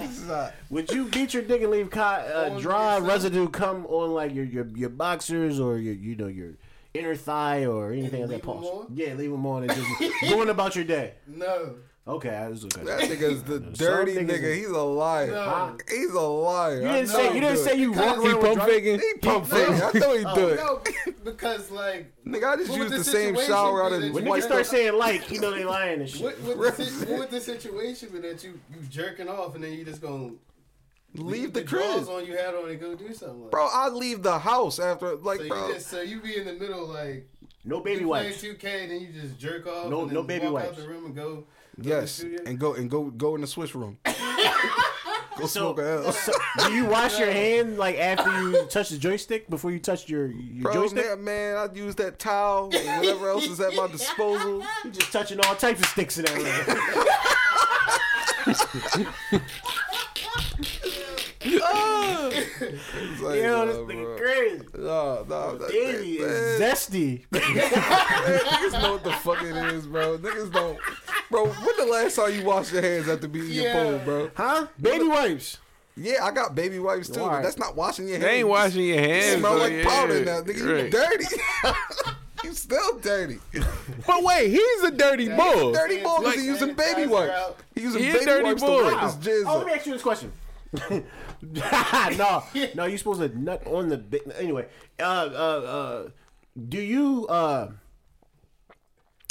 Would 0.69 0.91
you 0.91 1.05
beat 1.05 1.33
your 1.33 1.43
dick 1.43 1.61
and 1.61 1.71
leave 1.71 1.89
co- 1.89 2.01
uh, 2.01 2.59
dry 2.59 2.99
residue 2.99 3.47
come 3.49 3.85
on 3.87 4.11
like 4.11 4.33
your 4.33 4.45
your, 4.45 4.67
your 4.75 4.89
boxers 4.89 5.59
or 5.59 5.77
your 5.77 5.93
you 5.93 6.15
know 6.15 6.27
your 6.27 6.51
inner 6.93 7.15
thigh 7.15 7.65
or 7.65 7.91
anything 7.91 8.21
like 8.21 8.29
that 8.29 8.43
Pause. 8.43 8.85
Yeah, 8.93 9.13
leave 9.15 9.31
them 9.31 9.45
on 9.45 9.63
and 9.63 9.71
just 9.73 10.13
going 10.29 10.49
about 10.49 10.75
your 10.75 10.85
day. 10.85 11.13
No, 11.27 11.75
Okay, 12.05 12.29
I 12.35 12.49
was 12.49 12.65
okay. 12.65 12.83
That 12.83 12.99
nigga's 13.09 13.43
the 13.43 13.59
dirty 13.61 14.15
nigga. 14.15 14.31
is- 14.43 14.57
He's 14.57 14.67
a 14.67 14.81
liar. 14.81 15.27
No. 15.31 15.77
He's 15.89 16.11
a 16.11 16.19
liar. 16.19 16.81
You 16.81 16.87
didn't 16.89 17.07
say 17.07 17.29
he 17.29 17.35
you 17.35 17.41
didn't 17.41 17.55
do 17.55 17.63
say 17.63 17.75
you 17.77 17.91
walk 17.93 18.21
He 18.21 18.27
around 18.29 18.41
pump 18.41 18.55
dry- 18.55 18.65
faking. 18.67 18.99
He 18.99 19.13
pump 19.21 19.45
faking. 19.47 19.73
I 19.75 19.91
know 19.99 20.17
he 20.17 20.25
oh, 20.27 20.35
do 20.35 20.47
it. 20.49 20.55
no, 20.57 20.81
because 21.23 21.71
like, 21.71 22.11
Nigga, 22.25 22.43
I 22.43 22.55
just 22.57 22.69
What 22.71 22.79
would 22.79 22.91
used 22.91 22.93
the 22.93 22.97
the 22.97 23.03
same 23.05 23.35
shower 23.47 23.83
out 23.83 23.89
be 23.91 23.95
of 23.95 24.01
that 24.01 24.13
When 24.13 24.25
you 24.25 24.33
niggas 24.33 24.43
start 24.43 24.65
saying 24.65 24.97
like, 24.97 25.31
you 25.31 25.39
know 25.39 25.51
they 25.51 25.63
lying 25.63 26.01
and 26.01 26.09
shit. 26.09 26.21
what, 26.21 26.57
what, 26.57 26.75
the, 26.77 26.83
what 27.07 27.19
would 27.19 27.29
the 27.31 27.39
situation 27.39 28.09
be 28.09 28.19
that 28.19 28.43
you 28.43 28.59
you 28.69 28.85
jerking 28.89 29.29
off 29.29 29.55
and 29.55 29.63
then 29.63 29.71
you 29.71 29.85
just 29.85 30.01
gonna 30.01 30.31
leave 31.15 31.53
the 31.53 31.61
drawers 31.63 32.05
crib. 32.05 32.09
on 32.09 32.25
you 32.25 32.35
had 32.35 32.53
on 32.53 32.69
and 32.69 32.81
go 32.81 32.95
do 32.95 33.13
something? 33.13 33.43
Like, 33.43 33.51
Bro, 33.51 33.69
I 33.71 33.87
leave 33.87 34.23
the 34.23 34.39
house 34.39 34.77
after 34.77 35.15
like 35.15 35.39
so 35.39 35.47
bro. 35.47 35.67
you 35.69 35.73
just 35.75 35.87
so 35.87 36.01
you 36.01 36.19
be 36.19 36.35
in 36.35 36.43
the 36.43 36.53
middle 36.53 36.85
like 36.85 37.29
No 37.63 37.79
baby 37.79 38.01
you 38.01 38.07
playing 38.07 38.31
wipes. 38.31 38.43
2K, 38.43 38.89
then 38.89 38.99
you 38.99 39.07
just 39.21 39.39
jerk 39.39 39.67
off. 39.67 39.89
No- 39.89 40.01
and 40.01 40.09
then 40.09 40.15
no 40.15 40.23
baby 40.23 40.45
walk 40.47 40.53
wipes. 40.55 40.69
out 40.71 40.75
the 40.75 40.87
room 40.89 41.05
and 41.05 41.15
go. 41.15 41.45
Go 41.77 41.83
to 41.83 41.89
the 41.89 41.89
Yes, 41.89 42.23
and 42.45 42.59
go 42.59 42.73
and 42.73 42.89
go 42.89 43.09
go 43.11 43.35
in 43.35 43.41
the 43.41 43.47
switch 43.47 43.75
room. 43.75 43.97
go 44.05 44.13
So, 45.41 45.47
smoke 45.47 45.79
a 45.79 46.03
L. 46.05 46.11
so 46.11 46.31
do 46.67 46.73
you 46.73 46.85
wash 46.85 47.17
your 47.19 47.31
hand 47.31 47.77
like 47.77 47.97
after 47.97 48.29
you 48.41 48.65
touch 48.69 48.89
the 48.89 48.97
joystick 48.97 49.49
before 49.49 49.71
you 49.71 49.79
touch 49.79 50.07
your 50.07 50.27
your 50.27 50.63
Bro, 50.63 50.73
joystick? 50.73 51.05
man, 51.05 51.23
man, 51.23 51.55
I 51.57 51.67
use 51.73 51.95
that 51.95 52.19
towel 52.19 52.69
and 52.75 53.01
whatever 53.01 53.29
else 53.29 53.45
is 53.47 53.59
at 53.59 53.73
my 53.75 53.87
disposal. 53.87 54.63
You 54.85 54.91
just 54.91 55.11
touching 55.11 55.39
all 55.45 55.55
types 55.55 55.79
of 55.81 55.87
sticks 55.87 56.17
in 56.19 56.25
that 56.25 56.37
room. 56.37 56.47
It's 61.55 63.21
like, 63.21 63.41
Yo, 63.41 63.65
this 63.65 63.77
nah, 63.77 63.83
nigga 63.83 64.17
crazy. 64.17 64.65
Nah, 64.77 65.15
nah, 65.27 65.51
that, 65.53 65.69
Baby 65.69 66.19
man, 66.19 66.29
is 66.29 66.59
zesty. 66.61 67.25
man, 67.31 67.41
niggas 67.41 68.81
know 68.81 68.93
what 68.93 69.03
the 69.03 69.11
fuck 69.13 69.41
it 69.43 69.55
is, 69.73 69.87
bro. 69.87 70.17
Niggas 70.17 70.51
don't. 70.51 70.77
Bro, 71.29 71.47
when 71.47 71.77
the 71.77 71.85
last 71.91 72.15
time 72.15 72.33
you 72.33 72.43
washed 72.43 72.73
your 72.73 72.81
hands 72.81 73.07
after 73.09 73.27
beating 73.27 73.51
your 73.51 73.65
Yeah. 73.65 73.83
pole, 73.83 73.99
bro? 74.05 74.31
Huh? 74.35 74.67
Baby 74.81 75.05
wipes. 75.05 75.57
Yeah, 75.95 76.25
I 76.25 76.31
got 76.31 76.55
baby 76.55 76.79
wipes 76.79 77.07
too, 77.07 77.19
but 77.19 77.41
that's 77.43 77.57
not 77.59 77.75
washing 77.75 78.07
your 78.07 78.17
hands. 78.17 78.25
They 78.25 78.37
ain't 78.39 78.47
washing 78.47 78.81
your 78.83 78.95
You 78.95 79.01
hands. 79.01 79.39
smell 79.39 79.53
though, 79.53 79.59
like 79.59 79.73
yeah. 79.73 79.83
powder 79.85 80.25
now, 80.25 80.41
nigga. 80.41 80.83
You 80.85 80.89
dirty. 80.89 81.25
you 82.47 82.53
still 82.53 82.97
dirty. 82.99 83.37
But 84.07 84.23
wait, 84.23 84.49
he's 84.49 84.83
a 84.83 84.91
dirty 84.91 85.29
bull. 85.29 85.71
Dirty 85.71 85.97
boy 86.01 86.17
because 86.17 86.23
Like- 86.25 86.39
he 86.39 86.45
using 86.45 86.73
baby 86.73 87.05
wipes. 87.05 87.31
out. 87.33 87.57
He 87.75 87.81
using 87.81 88.01
He 88.03 88.09
a 88.09 88.13
baby 88.13 88.25
dirty 88.25 88.43
wipes 88.43 88.61
boy. 88.61 88.89
to 88.89 88.95
wipe 88.95 89.03
his 89.03 89.13
jizz 89.15 89.43
Oh, 89.45 89.57
let 89.59 89.67
me 89.67 89.73
ask 89.73 89.85
you 89.85 89.93
this 89.93 90.01
question. 90.01 90.31
no, 92.17 92.43
no, 92.75 92.85
you 92.85 92.97
supposed 92.97 93.19
to 93.19 93.37
nut 93.37 93.65
on 93.67 93.89
the 93.89 93.97
bit. 93.97 94.23
Anyway, 94.37 94.67
uh, 94.99 95.03
uh, 95.03 95.05
uh, 95.05 96.09
do 96.69 96.79
you, 96.79 97.27
uh, 97.27 97.69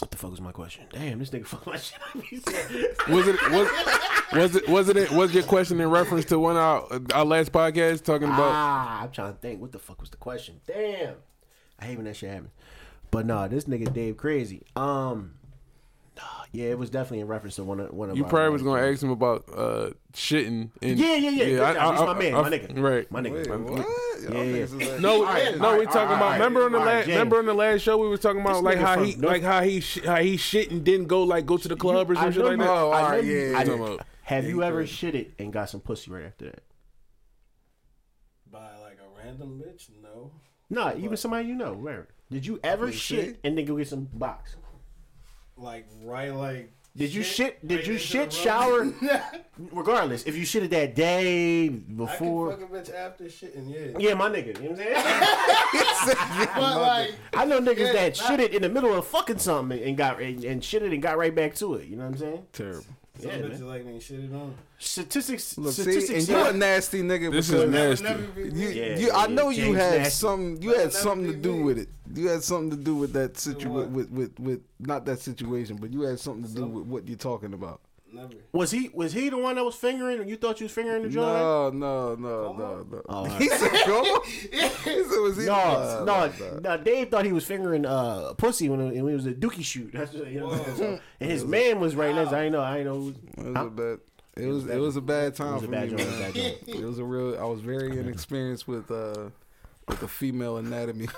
what 0.00 0.10
the 0.10 0.16
fuck 0.16 0.30
was 0.30 0.40
my 0.40 0.52
question? 0.52 0.84
Damn, 0.92 1.18
this 1.20 1.30
nigga 1.30 1.46
fucked 1.52 1.66
my 1.66 1.76
shit 1.76 1.98
up. 2.14 2.22
He 2.24 2.36
said- 2.38 2.96
Was 3.08 3.28
it 3.28 3.50
was 3.50 3.68
was 4.32 4.56
it 4.56 4.68
was 4.68 4.88
it 4.88 5.10
was 5.12 5.34
your 5.34 5.44
question 5.44 5.80
in 5.80 5.88
reference 5.90 6.24
to 6.26 6.38
one 6.38 6.56
of 6.56 6.62
our, 6.62 7.00
our 7.14 7.24
last 7.24 7.52
podcast 7.52 8.02
talking 8.04 8.28
about? 8.28 8.40
ah, 8.52 9.02
I'm 9.02 9.10
trying 9.10 9.32
to 9.34 9.38
think. 9.38 9.60
What 9.60 9.72
the 9.72 9.78
fuck 9.78 10.00
was 10.00 10.10
the 10.10 10.16
question? 10.16 10.60
Damn, 10.66 11.14
I 11.78 11.84
hate 11.86 11.96
when 11.96 12.04
that 12.06 12.16
shit 12.16 12.30
happens. 12.30 12.50
But 13.10 13.26
nah, 13.26 13.46
this 13.46 13.64
nigga 13.64 13.92
Dave 13.92 14.16
crazy. 14.16 14.62
Um, 14.74 15.34
nah, 15.41 15.41
yeah, 16.52 16.66
it 16.66 16.78
was 16.78 16.90
definitely 16.90 17.20
in 17.20 17.26
reference 17.28 17.56
to 17.56 17.64
one 17.64 17.80
of 17.80 17.90
one 17.92 18.10
of. 18.10 18.16
You 18.16 18.24
probably 18.24 18.50
was 18.50 18.62
gonna 18.62 18.82
ask 18.82 19.02
him 19.02 19.10
about 19.10 19.44
uh 19.54 19.90
shitting. 20.12 20.70
And, 20.82 20.98
Yeah, 20.98 21.14
yeah, 21.16 21.30
yeah. 21.30 21.44
Good 21.46 21.74
job. 21.76 21.94
He's 21.96 22.06
my 22.06 22.18
man, 22.18 22.32
my 22.32 22.50
nigga. 22.50 22.78
Right. 22.82 23.10
My 23.10 23.20
nigga. 23.20 23.32
Wait, 23.32 23.48
my- 23.48 23.56
what? 23.56 23.86
Yeah, 24.22 24.42
yeah. 24.42 24.66
like- 24.92 25.00
No, 25.00 25.24
Alright, 25.26 25.58
no, 25.58 25.78
we 25.78 25.84
talking 25.86 26.00
alright, 26.00 26.16
about. 26.16 26.22
alright. 26.22 26.32
Remember 26.40 26.64
on 26.64 26.72
the 26.72 26.78
Alright, 26.78 26.94
last, 26.98 27.06
remember 27.08 27.38
on 27.38 27.46
the 27.46 27.54
last 27.54 27.80
show 27.80 27.96
we 27.98 28.08
were 28.08 28.16
talking 28.18 28.40
about 28.40 28.54
This 28.54 28.62
like 28.62 28.78
how 28.78 29.02
he, 29.02 29.14
North- 29.16 29.24
like 29.32 29.42
how 29.42 29.62
he, 29.62 29.80
sh- 29.80 30.04
how 30.04 30.16
he 30.16 30.36
shit 30.36 30.70
and 30.70 30.84
didn't 30.84 31.06
go 31.06 31.22
like 31.24 31.44
go 31.46 31.56
to 31.56 31.66
the 31.68 31.74
club 31.76 32.10
or 32.10 32.16
I 32.16 32.22
some 32.24 32.32
shit 32.32 32.42
know 32.42 32.48
like 32.50 32.58
that. 32.58 32.68
Oh, 32.68 32.92
I 32.92 33.00
know 33.00 33.04
alright, 33.06 33.24
yeah, 33.24 33.32
I 33.34 33.38
yeah. 33.40 33.50
know- 33.52 33.64
Talking 33.64 33.82
about- 33.94 34.06
Have 34.22 34.44
you 34.44 34.62
ever 34.62 34.76
crazy. 34.84 35.12
shitted 35.12 35.26
and 35.40 35.52
got 35.52 35.70
some 35.70 35.80
pussy 35.80 36.10
right 36.10 36.24
after 36.26 36.44
that? 36.46 36.62
by 38.50 38.68
like 38.82 38.98
a 38.98 39.24
random 39.26 39.60
bitch. 39.64 39.88
No, 40.02 40.30
No, 40.70 40.94
even 40.96 41.16
somebody 41.16 41.48
you 41.48 41.54
know. 41.54 41.72
Where 41.72 42.08
did 42.30 42.46
you 42.46 42.60
ever 42.62 42.86
Pussy? 42.86 42.98
shit 42.98 43.40
and 43.42 43.56
then 43.56 43.64
go 43.64 43.76
get 43.76 43.88
some 43.88 44.08
box? 44.12 44.56
Like 45.56 45.86
right 46.02 46.34
like 46.34 46.72
Did 46.96 47.12
you 47.14 47.22
shit? 47.22 47.66
Did 47.66 47.76
right 47.80 47.86
you 47.86 47.98
shit? 47.98 48.32
Shower? 48.32 48.92
Regardless, 49.72 50.24
if 50.24 50.36
you 50.36 50.42
shitted 50.44 50.70
that 50.70 50.94
day 50.94 51.64
I 51.64 51.68
can 51.68 51.96
before. 51.96 52.50
fuck 52.52 52.62
a 52.62 52.72
bitch 52.72 52.94
after 52.94 53.24
shitting, 53.24 53.72
yeah. 53.72 53.96
Yeah, 53.98 54.14
my 54.14 54.28
nigga. 54.28 54.60
You 54.62 54.70
know 54.70 54.76
what 54.76 54.80
I'm 54.80 55.02
saying? 55.02 56.48
But 56.54 56.80
like, 56.80 57.14
I 57.34 57.44
know 57.44 57.60
niggas 57.60 57.78
Yeah, 57.78 57.92
that 57.92 58.18
not- 58.20 58.38
shitted 58.40 58.50
in 58.50 58.62
the 58.62 58.68
middle 58.68 58.92
of 58.94 59.06
fucking 59.06 59.38
something 59.38 59.80
and 59.82 59.96
got 59.96 60.20
and, 60.20 60.44
and 60.44 60.60
shitted 60.62 60.92
and 60.92 61.02
got 61.02 61.16
right 61.18 61.34
back 61.34 61.54
to 61.56 61.74
it. 61.74 61.86
You 61.88 61.96
know 61.96 62.04
what 62.04 62.12
I'm 62.14 62.18
saying? 62.18 62.46
Terrible. 62.52 62.84
Some 63.20 63.30
Yeah, 63.30 63.38
bitches 63.38 63.50
man. 63.60 63.66
like 63.68 63.84
being 63.84 63.98
shitted 64.00 64.34
on. 64.34 64.54
Statistics. 64.78 65.58
Look, 65.58 65.72
see, 65.74 65.82
statistics. 65.82 66.20
and 66.20 66.28
you're 66.28 66.48
a 66.48 66.52
nasty 66.52 67.02
nigga 67.02 67.30
This 67.30 67.50
because 67.50 67.64
is 67.64 67.70
nasty. 67.70 68.04
Never 68.04 68.40
you. 68.40 68.68
Yeah, 68.68 68.96
you, 68.98 69.10
I 69.12 69.26
yeah, 69.26 69.34
know 69.34 69.48
you 69.50 69.74
had 69.74 69.98
nasty. 69.98 70.10
some. 70.10 70.56
You 70.60 70.70
That'll 70.70 70.82
had 70.84 70.92
something 70.92 71.32
to 71.32 71.36
do 71.36 71.56
me. 71.56 71.62
with 71.62 71.78
it. 71.78 71.88
You 72.14 72.28
had 72.28 72.42
something 72.42 72.70
to 72.70 72.76
do 72.84 72.96
with 72.96 73.12
that 73.12 73.36
situation. 73.38 73.92
With, 73.92 74.10
with 74.10 74.38
with 74.40 74.60
not 74.80 75.04
that 75.06 75.20
situation, 75.20 75.76
but 75.76 75.92
you 75.92 76.02
had 76.02 76.18
something 76.20 76.44
to 76.48 76.54
do 76.54 76.66
with 76.66 76.86
what 76.86 77.06
you're 77.08 77.16
talking 77.18 77.52
about. 77.54 77.80
Never. 78.12 78.34
Was 78.52 78.70
he 78.70 78.90
was 78.92 79.12
he 79.12 79.28
the 79.30 79.38
one 79.38 79.54
that 79.56 79.64
was 79.64 79.74
fingering 79.74 80.20
and 80.20 80.28
you 80.28 80.36
thought 80.36 80.60
you 80.60 80.64
was 80.66 80.72
fingering 80.72 81.02
the 81.02 81.08
joint? 81.08 81.26
No, 81.28 81.70
no, 81.70 82.14
no, 82.14 82.52
no, 82.52 82.64
on. 82.64 82.90
no. 82.90 83.02
Oh, 83.08 83.12
all 83.14 83.24
he 83.24 83.48
said, 83.48 83.70
"Come 83.84 84.04
on." 84.04 84.20
He 84.52 84.58
said, 84.58 85.20
"Was 85.20 85.36
he?" 85.38 85.44
No, 85.46 86.04
Nah, 86.04 86.28
no, 86.28 86.58
no. 86.62 86.76
Dave 86.76 87.08
thought 87.10 87.24
he 87.24 87.32
was 87.32 87.44
fingering 87.46 87.86
uh 87.86 88.34
pussy 88.34 88.68
when 88.68 88.80
it, 88.80 89.02
when 89.02 89.12
it 89.12 89.16
was 89.16 89.26
a 89.26 89.32
dookie 89.32 89.64
shoot. 89.64 89.90
That's 89.94 90.12
what, 90.12 90.26
you 90.28 90.40
know. 90.40 90.46
what 90.48 90.58
I'm 90.68 90.76
saying? 90.76 90.96
So- 90.96 91.00
and 91.20 91.30
his 91.30 91.44
man 91.44 91.80
was 91.80 91.96
right 91.96 92.14
next. 92.14 92.32
I 92.32 92.42
ain't 92.44 92.52
know. 92.52 92.60
I 92.60 92.78
ain't 92.78 92.86
know. 92.86 92.94
who- 92.94 93.14
It 93.38 93.44
was 93.46 93.56
Huh? 93.56 93.64
a 93.66 93.70
bad. 93.70 93.98
It 94.36 94.46
was 94.46 94.66
it 94.66 94.78
was 94.78 94.96
a 94.96 95.00
bad 95.02 95.34
time 95.34 95.58
for 95.60 95.68
me, 95.68 95.76
it 95.78 95.92
was 95.92 96.02
a 96.04 96.06
man. 96.06 96.20
bad 96.22 96.34
joint. 96.34 96.56
It 96.68 96.84
was 96.84 96.98
a 96.98 97.04
real. 97.04 97.38
I 97.38 97.44
was 97.44 97.60
very 97.60 97.98
inexperienced 97.98 98.66
with 98.68 98.90
uh 98.90 99.30
with 99.88 100.00
the 100.00 100.08
female 100.08 100.56
anatomy. 100.58 101.08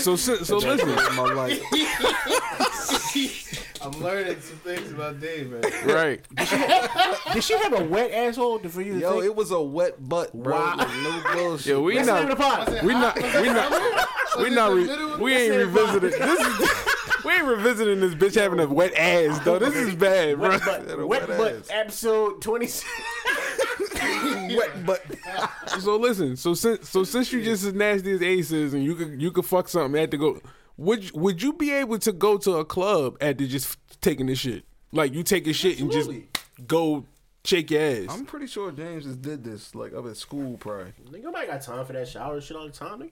So 0.00 0.16
si- 0.16 0.42
so 0.44 0.56
listen, 0.58 0.88
my 1.16 1.32
life. 1.34 1.62
I'm 3.82 3.92
learning 4.00 4.40
some 4.40 4.56
things 4.58 4.92
about 4.92 5.20
Dave, 5.20 5.50
man. 5.50 5.62
right? 5.86 6.20
Did 7.32 7.42
she 7.44 7.54
have 7.58 7.72
a 7.78 7.84
wet 7.84 8.10
asshole 8.12 8.60
for 8.60 8.80
you 8.80 8.94
to 8.94 8.98
Yo, 9.00 9.12
think? 9.12 9.24
it 9.24 9.34
was 9.36 9.50
a 9.50 9.60
wet 9.60 10.08
butt, 10.08 10.32
bro. 10.32 10.54
Wow. 10.54 10.76
Like, 10.76 10.88
no 10.88 11.22
bullshit. 11.34 11.66
Yeah, 11.66 11.78
we 11.78 11.96
Let's 11.96 12.06
not. 12.08 12.28
the 12.28 12.36
pot. 12.36 12.68
We 12.82 12.92
not. 12.92 13.16
We 13.16 13.48
not. 13.48 14.38
We 14.38 14.46
it 14.46 14.52
not. 14.52 14.68
the 14.70 14.76
Re, 14.76 15.16
we 15.22 15.34
ain't 15.34 15.56
revisiting. 15.56 16.10
This 16.20 16.40
is. 16.40 16.70
We 17.24 17.30
ain't 17.34 17.44
revisiting 17.44 18.00
this 18.00 18.14
bitch 18.16 18.34
having 18.34 18.58
a 18.58 18.66
wet 18.66 18.96
ass 18.96 19.38
though. 19.44 19.56
This 19.60 19.76
is 19.76 19.94
bad, 19.94 20.38
bro. 20.38 20.48
Wet 20.48 20.60
Had 20.60 20.86
butt, 20.88 21.06
wet 21.06 21.28
wet 21.28 21.38
butt 21.38 21.52
ass. 21.54 21.68
episode 21.70 22.42
twenty. 22.42 22.66
wet 24.56 24.84
butt. 24.84 25.02
So 25.80 25.96
listen. 25.96 26.36
So 26.36 26.54
since 26.54 26.88
so 26.90 27.04
since 27.04 27.32
you 27.32 27.42
just 27.44 27.64
as 27.64 27.74
nasty 27.74 28.10
as 28.10 28.22
Ace 28.22 28.50
is, 28.50 28.74
and 28.74 28.82
you 28.82 28.96
could 28.96 29.22
you 29.22 29.30
could 29.30 29.44
fuck 29.44 29.68
something 29.68 30.00
at 30.02 30.10
to 30.10 30.16
go. 30.16 30.40
Would 30.76 31.12
would 31.12 31.42
you 31.42 31.52
be 31.52 31.70
able 31.72 31.98
to 31.98 32.12
go 32.12 32.38
to 32.38 32.56
a 32.56 32.64
club 32.64 33.16
after 33.20 33.46
just 33.46 33.78
taking 34.00 34.26
this 34.26 34.38
shit? 34.40 34.64
Like 34.92 35.14
you 35.14 35.22
take 35.22 35.46
a 35.46 35.52
shit 35.52 35.80
and 35.80 35.90
just 35.90 36.10
go 36.66 37.06
shake 37.44 37.70
your 37.70 37.82
ass. 37.82 38.06
I'm 38.10 38.24
pretty 38.26 38.46
sure 38.46 38.70
James 38.72 39.04
just 39.04 39.22
did 39.22 39.44
this 39.44 39.74
like 39.74 39.94
up 39.94 40.06
at 40.06 40.16
school, 40.16 40.56
probably. 40.58 40.92
Nigga, 41.10 41.24
nobody 41.24 41.46
got 41.46 41.62
time 41.62 41.84
for 41.84 41.92
that 41.92 42.08
shower 42.08 42.40
shit 42.40 42.56
all 42.56 42.66
the 42.66 42.72
time. 42.72 43.00
Nigga. 43.00 43.10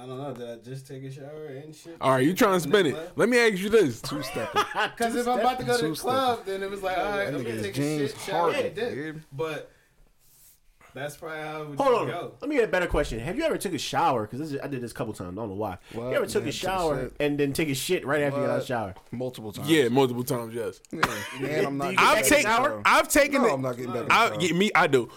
I 0.00 0.06
don't 0.06 0.18
know. 0.18 0.32
Did 0.32 0.48
I 0.48 0.56
just 0.62 0.86
take 0.86 1.02
a 1.02 1.10
shower 1.10 1.46
and 1.46 1.74
shit? 1.74 1.96
All 2.00 2.12
right, 2.12 2.24
you 2.24 2.32
trying 2.32 2.54
to 2.54 2.60
spin 2.60 2.86
it? 2.86 2.96
Let 3.16 3.28
me 3.28 3.36
ask 3.38 3.58
you 3.58 3.68
this. 3.68 4.00
Two 4.02 4.22
stepping. 4.22 4.62
Because 4.96 5.16
if 5.16 5.26
I'm 5.26 5.40
about 5.40 5.58
to 5.58 5.64
go 5.66 5.76
to 5.76 5.88
the 5.88 5.94
club, 5.94 6.44
then 6.46 6.62
it 6.62 6.70
was 6.70 6.82
like, 6.82 6.96
all 6.98 7.04
right, 7.04 7.26
I'm 7.26 7.42
gonna 7.42 7.62
take 7.62 7.74
James 7.74 8.02
a 8.02 8.08
shit, 8.14 8.18
shower, 8.20 8.52
Harden, 8.52 8.66
and 8.66 8.74
dip. 8.76 9.16
But 9.32 9.72
that's 10.94 11.16
probably 11.16 11.38
how 11.38 11.62
it 11.62 11.68
would 11.68 11.78
Hold 11.78 11.94
on. 11.94 12.06
go. 12.08 12.32
Let 12.40 12.48
me 12.50 12.56
get 12.56 12.64
a 12.64 12.68
better 12.68 12.86
question. 12.86 13.18
Have 13.20 13.36
you 13.36 13.44
ever 13.44 13.56
took 13.58 13.72
a 13.74 13.78
shower? 13.78 14.26
Because 14.26 14.56
I 14.58 14.66
did 14.66 14.80
this 14.80 14.92
a 14.92 14.94
couple 14.94 15.12
times. 15.14 15.36
I 15.38 15.40
don't 15.40 15.48
know 15.50 15.54
why. 15.54 15.78
What? 15.92 16.08
You 16.10 16.14
ever 16.16 16.26
took 16.26 16.42
Man, 16.42 16.48
a 16.48 16.52
took 16.52 16.62
a 16.62 16.66
shower 16.66 17.02
shit. 17.04 17.14
and 17.20 17.38
then 17.38 17.52
take 17.52 17.68
a 17.68 17.74
shit 17.74 18.06
right 18.06 18.22
after 18.22 18.40
you 18.40 18.46
got 18.46 18.52
out 18.52 18.56
of 18.56 18.62
the 18.62 18.66
shower? 18.66 18.94
Multiple 19.10 19.52
times. 19.52 19.68
Yeah, 19.70 19.88
multiple 19.88 20.24
times. 20.24 20.54
Yes. 20.54 20.80
Yeah. 21.40 21.46
And 21.48 21.66
I'm 21.66 21.78
not. 21.78 21.84
Do 21.88 21.90
you 21.92 21.96
getting 21.96 22.08
get 22.08 22.08
back 22.08 22.18
I've 22.18 22.22
back 22.22 22.32
in 22.32 22.36
in 22.38 22.42
the 22.42 22.48
shower? 22.48 22.82
I've 22.84 23.08
taken 23.08 23.42
No, 23.42 23.48
it. 23.48 23.52
I'm 23.52 23.62
not 23.62 23.76
getting 23.76 23.92
back 23.92 24.02
in 24.02 24.08
the 24.08 24.14
I, 24.14 24.28
shower. 24.28 24.40
yeah, 24.40 24.52
me, 24.54 24.70
I 24.74 24.86
do. 24.86 25.08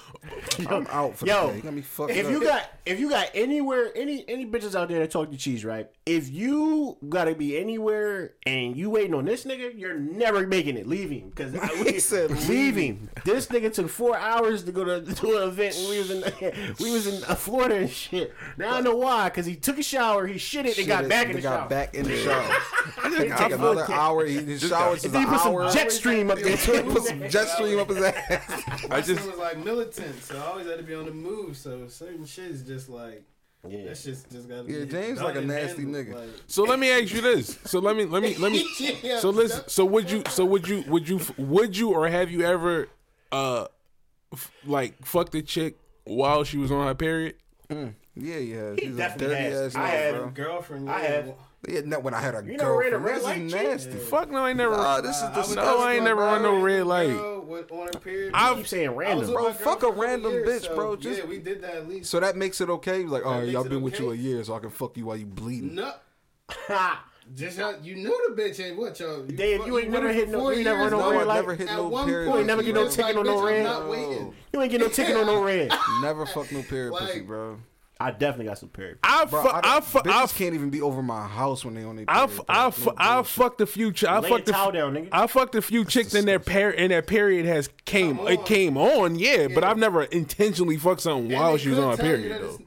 I'm 0.69 0.88
out 0.88 1.17
for 1.17 1.26
Yo, 1.26 1.47
the 1.47 1.51
day. 1.51 1.55
You 1.57 1.61
got 1.63 1.74
me 1.74 1.82
fucked 1.82 2.11
If 2.11 2.26
up. 2.26 2.32
you 2.32 2.43
got 2.43 2.69
if 2.86 3.00
you 3.00 3.10
got 3.10 3.30
anywhere 3.34 3.92
any 3.96 4.26
any 4.28 4.46
bitches 4.46 4.76
out 4.76 4.90
there 4.90 5.00
that 5.00 5.12
talk 5.12 5.30
to 5.32 5.38
cheese, 5.38 5.64
right? 5.64 5.90
If 6.06 6.30
you 6.30 6.98
gotta 7.10 7.36
be 7.36 7.58
anywhere 7.58 8.34
and 8.46 8.76
you 8.76 8.90
waiting 8.90 9.14
on 9.14 9.26
this 9.26 9.44
nigga, 9.46 9.78
you're 9.78 9.98
never 10.00 10.48
making 10.48 10.78
it. 10.78 10.88
Leave 10.88 11.10
him 11.12 11.30
because 11.30 11.54
He 11.88 12.00
said 12.00 12.32
leave 12.50 12.76
him. 12.76 13.10
This 13.24 13.48
nigga 13.48 13.72
took 13.74 13.90
four 13.90 14.18
hours 14.18 14.64
to 14.64 14.72
go 14.72 14.84
to, 14.84 15.02
to 15.16 15.38
an 15.38 15.48
event 15.50 15.76
when 15.76 15.90
we 15.90 15.98
was 16.00 16.12
in 16.12 16.24
we 16.80 16.92
was 16.92 17.08
in 17.08 17.24
uh, 17.26 17.36
Florida 17.36 17.76
and 17.76 17.90
shit. 17.90 18.34
Now 18.58 18.76
I 18.76 18.82
know 18.82 18.96
why 18.96 19.30
because 19.30 19.46
he 19.46 19.56
took 19.56 19.78
a 19.78 19.84
shower, 19.84 20.26
he 20.28 20.38
shit 20.38 20.66
it, 20.66 20.78
and 20.78 20.88
got 20.88 21.02
Shit, 21.02 21.10
back 21.10 21.26
in 21.26 21.30
he 21.32 21.36
the 21.38 21.42
got 21.42 21.60
shower. 21.60 21.70
back 21.70 21.94
in 21.96 22.04
the 22.06 22.18
shower. 22.18 22.58
Take 23.18 23.36
Take 23.36 23.52
another 23.54 23.86
hour. 23.92 24.26
He 24.26 24.36
his 24.40 24.62
showers 24.62 25.00
is 25.00 25.06
And 25.06 25.14
then 25.14 25.24
an 25.24 25.28
he 25.30 25.34
put 25.36 25.42
some 25.44 25.54
hour. 25.54 25.72
jet 25.72 25.92
stream 25.92 26.32
up 26.32 26.40
there. 26.40 26.56
He 26.56 26.82
put 26.82 27.04
some 27.04 27.30
jet 27.30 27.48
stream 27.50 27.80
up 27.80 27.90
his 27.90 28.02
ass. 28.02 28.64
I 28.90 29.02
just- 29.02 29.26
was 29.28 29.38
like 29.38 29.58
militant, 29.64 30.22
so 30.24 30.38
I 30.38 30.42
always 30.48 30.66
had 30.68 30.78
to 30.78 30.84
be 30.84 30.96
on 30.96 31.06
the 31.06 31.12
move. 31.12 31.58
So 31.58 31.88
certain 31.88 32.26
shit 32.26 32.46
is 32.46 32.62
just 32.74 32.89
like 32.89 33.24
Yeah. 33.67 33.86
that 33.86 33.97
shit's 33.97 34.24
just 34.32 34.47
gotta 34.49 34.63
be. 34.63 34.74
Yeah. 34.74 34.86
James 34.86 35.19
done 35.19 35.28
like 35.28 35.36
a 35.36 35.41
nasty 35.41 35.84
handled, 35.84 36.05
nigga. 36.07 36.13
Like, 36.15 36.30
So 36.47 36.63
let 36.63 36.80
me 36.80 36.89
ask 36.91 37.13
you 37.13 37.22
this. 37.22 37.57
So 37.65 37.80
let 37.80 37.95
me 37.95 38.05
let 38.05 38.22
me 38.24 38.36
let 38.38 38.51
me. 38.51 38.65
Yeah, 39.03 39.19
So 39.19 39.30
listen. 39.30 39.67
So 39.67 39.86
would 39.86 40.09
you? 40.09 40.24
So 40.30 40.45
would 40.45 40.67
you? 40.67 40.84
Would 40.88 41.07
you? 41.09 41.19
Would 41.38 41.78
you? 41.78 41.89
Or 41.93 42.07
have 42.07 42.32
you 42.32 42.43
ever, 42.43 42.88
uh, 43.32 43.67
f- 44.34 44.51
like 44.65 45.05
fucked 45.05 45.36
a 45.36 45.41
chick 45.41 45.78
while 46.05 46.43
she 46.43 46.57
was 46.57 46.72
on 46.72 46.88
her 46.88 46.95
period? 46.95 47.36
Yeah, 47.69 47.86
yeah. 48.15 48.74
He 48.76 48.86
He's 48.88 48.95
a 48.95 48.97
definitely 48.97 49.36
dirty 49.36 49.43
has. 49.51 49.76
ass 49.76 49.76
I 49.76 49.80
nigga, 49.89 50.03
have- 50.03 50.15
bro. 50.15 50.30
girlfriend. 50.45 50.89
I 50.89 51.01
yeah, 51.01 51.07
have. 51.09 51.34
Yeah, 51.69 51.82
not 51.86 52.01
when 52.03 52.13
I 52.15 52.19
had 52.19 52.34
a 52.34 52.43
You 52.43 52.57
never 52.57 52.76
ran 52.78 52.88
a 52.88 52.97
girlfriend. 52.97 53.05
red 53.05 53.15
This 53.17 53.24
light, 53.24 53.41
is 53.41 53.51
chick? 53.53 53.63
nasty. 53.67 53.91
Fuck 54.09 54.32
no, 54.32 54.39
I 54.43 54.49
ain't 54.49 54.57
never. 54.57 54.76
Nah, 54.76 54.99
this 55.01 55.15
is 55.17 55.24
I 55.24 55.41
the 55.41 55.55
No, 55.55 55.80
I 55.80 55.93
ain't 55.93 56.03
never 56.03 56.22
run 56.22 56.41
no 56.41 56.59
red 56.59 56.88
light. 56.88 57.15
Girl 57.52 57.62
with- 57.62 57.72
on 57.72 57.88
her 57.93 57.99
period. 57.99 58.32
I- 58.34 58.52
I 58.52 58.56
keep 58.56 58.68
saying 58.68 58.91
random. 58.91 59.32
Bro, 59.32 59.54
fuck 59.54 59.84
a 59.84 59.91
random 59.91 60.32
years, 60.32 60.47
bitch, 60.64 60.68
so, 60.68 60.76
bro. 60.76 60.95
Just- 60.95 61.20
yeah, 61.20 61.26
we 61.26 61.39
did 61.39 61.62
that 61.62 61.76
at 61.76 61.89
least. 61.89 62.10
So 62.10 62.20
that 62.20 62.36
makes 62.36 62.62
it 62.62 62.70
okay. 62.70 63.04
Like, 63.04 63.26
all 63.26 63.32
right, 63.34 63.38
oh, 63.38 63.41
makes 63.41 63.54
y'all 63.54 63.66
it 63.66 63.70
been 63.70 63.82
with 63.82 63.99
you 63.99 64.12
a 64.12 64.16
year, 64.16 64.43
so 64.43 64.54
I 64.56 64.60
can 64.60 64.70
fuck 64.70 64.95
you 64.97 65.06
while 65.06 65.18
you 65.18 65.26
bleeding. 65.26 65.76
no, 65.76 65.93
just 67.36 67.58
y'all, 67.58 67.76
you 67.82 67.95
knew 67.95 68.34
the 68.36 68.41
bitch 68.41 68.60
ain't 68.64 68.78
what 68.78 68.99
y'all. 68.99 69.20
You 69.26 69.36
Dave, 69.36 69.60
fuck- 69.60 69.68
you 69.68 69.78
ain't 69.78 69.88
with 69.89 69.93
never 70.02 70.14
hit 70.14 70.30
no- 70.30 70.49
you 70.49 70.56
ain't 70.58 70.66
never 70.66 70.80
years, 70.82 70.91
run 70.91 70.99
no 71.02 71.06
though. 71.10 71.12
red 71.12 71.22
I 71.22 71.24
light? 71.26 71.36
never 71.36 71.56
hit 71.56 71.70
At 71.70 71.78
no 71.78 71.88
one 71.88 72.06
period. 72.08 72.26
point, 72.28 72.34
You 72.36 72.39
ain't 72.39 72.47
never 72.47 72.64
get 72.64 72.76
no 72.76 72.84
was 72.84 72.95
ticket 72.95 73.16
like, 73.16 73.18
on 73.18 73.26
no 73.26 73.38
bitch, 73.38 73.45
red. 73.45 74.34
You 74.54 74.62
ain't 74.62 74.72
get 74.72 74.82
no 74.82 74.88
ticket 74.89 75.16
on 75.18 75.26
no 75.26 75.43
red. 75.43 75.72
Never 76.02 76.26
fuck 76.26 76.52
no 76.52 76.62
period 76.64 76.91
Like- 76.91 77.08
pussy, 77.08 77.22
bro. 77.22 77.58
I 78.02 78.12
definitely 78.12 78.45
got 78.45 78.58
some 78.58 78.70
period. 78.70 78.99
I 79.04 79.26
Bro, 79.26 79.41
fu- 79.43 79.47
I, 79.49 79.62
I 79.64 79.80
fu- 79.82 79.99
I 79.99 80.02
bitches 80.02 80.38
can't 80.38 80.54
even 80.56 80.70
be 80.70 80.82
over 80.82 81.02
my 81.04 81.28
house 81.28 81.64
when 81.64 81.74
they 81.76 81.84
on 81.84 81.95
their 81.97 82.06
I 82.08 82.26
period. 82.26 82.39
f- 82.39 82.45
bro. 82.47 82.56
I 82.56 82.62
No 82.62 82.68
f- 82.68 82.88
I 82.97 83.16
bullshit. 83.16 83.32
fucked 83.32 83.62
a 83.62 83.66
few. 83.66 83.91
Ch- 83.93 84.04
I 84.06 84.20
Lay 84.20 84.30
fucked 84.30 84.47
a 84.47 84.52
a 84.52 84.54
towel 84.54 84.68
f- 84.70 84.74
down, 84.74 84.93
nigga. 84.93 85.10
I 85.12 85.28
fucked 85.28 85.56
a 85.56 85.62
few 85.62 85.86
chicks 85.86 86.14
in 86.16 86.26
their 86.26 86.39
par 86.39 86.74
and 86.78 86.91
their 86.91 87.02
period 87.02 87.45
has 87.45 87.70
came. 87.86 88.18
Come 88.18 88.28
It 88.28 88.39
on. 88.39 88.45
came 88.45 88.78
on, 88.78 89.16
yeah, 89.20 89.47
but 89.47 89.64
I've 89.64 89.78
never 89.78 90.04
intentionally 90.04 90.78
fucked 90.78 91.02
something 91.02 91.32
And 91.32 91.39
while 91.41 91.52
they 91.54 91.58
she 91.60 91.70
was 91.70 91.80
on 91.80 91.91
her 91.91 91.95
could 91.97 92.02
tell 92.04 92.18
you 92.20 92.24
period 92.30 92.41
though. 92.41 92.58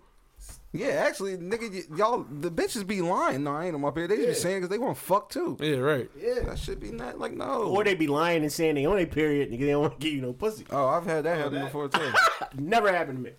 Yeah, 0.77 0.89
actually, 1.07 1.37
nigga, 1.37 1.71
y- 1.73 1.97
y'all, 1.97 2.27
the 2.29 2.51
bitches 2.51 2.85
be 2.85 3.01
lying. 3.01 3.45
No, 3.45 3.53
I 3.55 3.67
ain't 3.67 3.77
on 3.77 3.81
my 3.81 3.93
period. 3.93 4.11
They 4.11 4.17
just 4.17 4.29
be 4.29 4.35
saying 4.35 4.57
because 4.57 4.71
they 4.71 4.79
want 4.79 4.97
to 4.97 5.03
fuck 5.05 5.31
too. 5.31 5.57
Yeah, 5.61 5.77
right. 5.77 6.11
Yeah. 6.21 6.41
That 6.47 6.59
should 6.59 6.81
be 6.81 6.91
not 6.91 7.21
like 7.21 7.33
no. 7.33 7.63
Or 7.69 7.85
they 7.85 7.95
be 7.95 8.09
lying 8.09 8.43
and 8.43 8.53
saying 8.53 8.75
they 8.75 8.85
on 8.85 8.97
their 8.97 9.07
period 9.07 9.51
and 9.53 9.63
they 9.63 9.67
don't 9.69 9.83
want 9.83 10.01
to 10.01 10.05
give 10.05 10.13
you 10.15 10.21
no 10.21 10.33
pussy. 10.33 10.65
oh, 10.71 10.89
I've 10.89 11.07
had 11.07 11.25
that 11.27 11.39
happen 11.39 11.63
before 11.63 11.89
too. 11.89 12.13
Never 12.59 12.93
happened 12.93 13.19
to 13.19 13.23
me. 13.23 13.31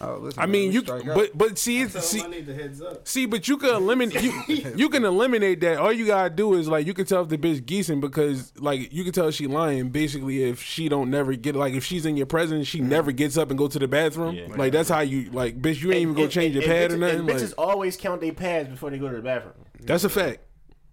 Oh, 0.00 0.18
listen, 0.20 0.40
I 0.40 0.46
man, 0.46 0.52
mean, 0.52 0.72
you, 0.72 0.80
strike 0.82 1.04
but 1.06 1.36
but 1.36 1.58
see, 1.58 1.80
it's, 1.82 1.98
see, 2.04 2.22
I 2.22 2.28
need 2.28 2.46
the 2.46 2.54
heads 2.54 2.80
up. 2.80 3.06
See, 3.08 3.26
but 3.26 3.48
you 3.48 3.56
can 3.56 3.70
eliminate 3.70 4.22
you, 4.22 4.72
you 4.76 4.88
can 4.88 5.04
eliminate 5.04 5.60
that. 5.62 5.78
All 5.78 5.92
you 5.92 6.06
gotta 6.06 6.30
do 6.30 6.54
is 6.54 6.68
like 6.68 6.86
you 6.86 6.94
can 6.94 7.04
tell 7.04 7.22
if 7.22 7.28
the 7.28 7.36
bitch 7.36 7.62
geesing 7.62 8.00
because 8.00 8.52
like 8.58 8.92
you 8.92 9.02
can 9.02 9.12
tell 9.12 9.28
she 9.32 9.48
lying 9.48 9.90
basically 9.90 10.44
if 10.44 10.62
she 10.62 10.88
don't 10.88 11.10
never 11.10 11.34
get 11.34 11.56
like 11.56 11.74
if 11.74 11.84
she's 11.84 12.06
in 12.06 12.16
your 12.16 12.26
presence 12.26 12.68
she 12.68 12.78
mm-hmm. 12.78 12.90
never 12.90 13.10
gets 13.10 13.36
up 13.36 13.50
and 13.50 13.58
go 13.58 13.66
to 13.66 13.78
the 13.78 13.88
bathroom. 13.88 14.36
Yeah. 14.36 14.46
Like 14.56 14.72
that's 14.72 14.88
how 14.88 15.00
you 15.00 15.30
like 15.30 15.60
bitch 15.60 15.82
you 15.82 15.90
ain't 15.90 16.02
even 16.02 16.14
go 16.14 16.22
And- 16.22 16.30
change 16.32 16.54
your 16.54 16.62
and- 16.62 16.72
pad 16.72 16.90
or 16.90 16.94
and 16.94 17.00
nothing. 17.00 17.18
bitches- 17.26 17.48
and 17.50 17.58
Like, 17.58 17.68
always 17.68 17.96
count 17.96 18.20
their 18.20 18.32
pads 18.32 18.68
before 18.68 18.90
they 18.90 18.98
go 18.98 19.08
to 19.08 19.16
the 19.16 19.22
bathroom. 19.22 19.54
that's 19.80 20.04
a 20.04 20.08
fact. 20.08 20.38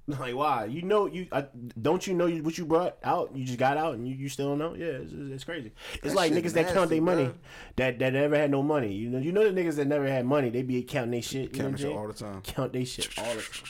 Like 0.08 0.36
why? 0.36 0.66
You 0.66 0.84
know 0.84 1.08
you 1.08 1.28
I, 1.32 1.46
don't 1.82 2.06
you 2.06 2.14
know 2.14 2.28
you, 2.28 2.44
what 2.44 2.58
you 2.60 2.66
brought 2.66 2.98
out? 3.04 3.36
You 3.36 3.44
just 3.44 3.58
got 3.58 3.76
out 3.78 3.96
and 3.96 4.08
you, 4.08 4.14
you 4.14 4.30
still 4.30 4.50
don't 4.50 4.60
know? 4.60 4.76
Yeah, 4.76 5.02
it's, 5.02 5.12
it's, 5.12 5.32
it's 5.32 5.44
crazy. 5.44 5.72
It's 5.96 6.04
That 6.04 6.16
like 6.16 6.32
shit 6.32 6.44
niggas 6.44 6.54
that 6.54 6.66
count 6.68 6.92
nasty, 6.92 6.96
their 6.96 7.02
money 7.02 7.32
that 7.78 7.98
that 8.00 8.14
never 8.14 8.36
had 8.36 8.52
no 8.52 8.62
money. 8.62 8.94
You 8.94 9.10
know 9.10 9.18
you 9.18 9.32
know 9.32 9.50
the 9.50 9.60
niggas 9.60 9.76
that 9.78 9.88
never 9.88 10.08
had 10.08 10.26
money. 10.26 10.50
They 10.52 10.62
be 10.62 10.84
counting 10.84 11.12
their 11.12 11.22
shit. 11.24 11.56
You 11.56 11.64
know 11.64 11.70
Counting 11.70 11.72
what 11.72 11.72
I'm 11.72 11.78
shit 11.78 11.88
saying? 11.88 11.98
all 11.98 12.08
the 12.08 12.14
time. 12.14 12.42
Count 12.44 12.74
their 12.74 12.86
shit 12.86 13.10
all 13.18 13.26
the 13.34 13.42
time. 13.42 13.70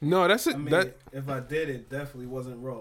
No, 0.00 0.28
that's 0.28 0.46
it. 0.46 0.54
I 0.54 0.58
mean, 0.58 0.70
that 0.70 0.96
if 1.12 1.28
I 1.28 1.40
did, 1.40 1.68
it 1.68 1.90
definitely 1.90 2.26
wasn't 2.26 2.62
raw. 2.62 2.80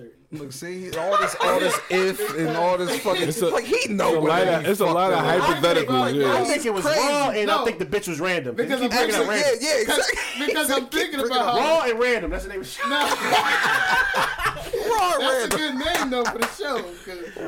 That's 0.00 0.10
for 0.30 0.36
sure. 0.36 0.40
Look, 0.44 0.52
see 0.52 0.90
all 0.98 1.18
this, 1.18 1.36
all 1.40 1.58
this 1.60 1.80
if 1.90 2.36
and 2.38 2.56
all 2.56 2.78
this 2.78 3.00
fucking. 3.00 3.28
It's 3.28 3.40
a- 3.42 3.48
like 3.48 3.64
he 3.64 3.74
it's 3.74 3.88
know 3.88 4.18
a 4.18 4.20
lot 4.20 4.46
of 4.46 4.64
it's 4.66 4.80
a 4.80 4.86
lot 4.86 5.12
of 5.12 5.18
up. 5.18 5.24
hypotheticals. 5.24 6.02
I 6.02 6.10
Yeah. 6.10 6.44
think 6.44 6.64
it 6.66 6.72
was 6.72 6.84
crazy. 6.84 7.00
raw 7.00 7.30
and 7.30 7.50
I 7.50 7.64
think 7.64 7.78
the 7.80 7.86
bitch 7.86 8.06
was 8.08 8.20
random. 8.20 8.54
Because 8.54 8.80
I'm 8.80 8.88
bringing 8.90 9.14
up 9.14 9.22
yeah, 9.22 9.28
random. 9.28 9.58
yeah, 9.60 9.76
exactly. 9.80 10.46
Because 10.46 10.70
I'm 10.70 10.86
thinking 10.86 11.20
about 11.20 11.32
how- 11.32 11.56
Raw 11.58 11.82
and 11.90 11.98
random. 11.98 12.30
That's 12.30 12.44
the 12.44 12.50
name 12.50 12.60
of 12.60 12.66
shit. 12.68 12.84
raw 12.90 13.00
and 15.14 15.22
That's 15.22 15.44
a 15.46 15.48
good 15.58 15.74
name 15.74 16.10
though 16.10 16.24
for 16.24 16.38
the 16.38 16.48
show. 16.56 16.84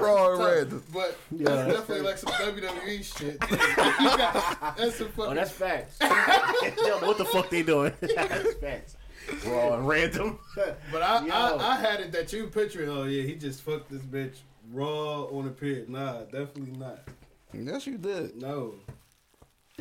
Raw 0.00 0.32
and 0.32 0.44
random. 0.44 0.82
But 0.92 1.16
Yeah, 1.30 1.44
that's 1.44 1.66
that's 1.66 1.78
definitely 1.78 2.04
like 2.06 2.18
some 2.18 2.32
WWE 2.32 3.18
shit. 3.18 3.38
That's 4.76 4.96
some 4.96 5.08
Oh, 5.18 5.34
that's 5.34 5.50
facts. 5.52 5.98
Tell 5.98 7.00
what 7.00 7.18
the 7.18 7.24
fuck 7.26 7.48
they 7.50 7.62
doing. 7.62 7.92
that's 8.00 8.54
facts. 8.54 8.96
Raw 9.46 9.74
and 9.74 9.86
random. 9.88 10.38
But 10.92 11.02
I, 11.02 11.26
I, 11.28 11.72
I 11.72 11.76
had 11.76 12.00
it 12.00 12.12
that 12.12 12.32
you 12.32 12.46
picture. 12.48 12.86
Oh 12.90 13.04
yeah, 13.04 13.22
he 13.22 13.34
just 13.34 13.62
fucked 13.62 13.90
this 13.90 14.02
bitch 14.02 14.36
raw 14.70 15.22
on 15.24 15.46
a 15.46 15.50
period. 15.50 15.88
Nah, 15.88 16.22
definitely 16.24 16.78
not. 16.78 17.00
Yes, 17.52 17.86
you 17.86 17.98
did. 17.98 18.40
No. 18.40 18.74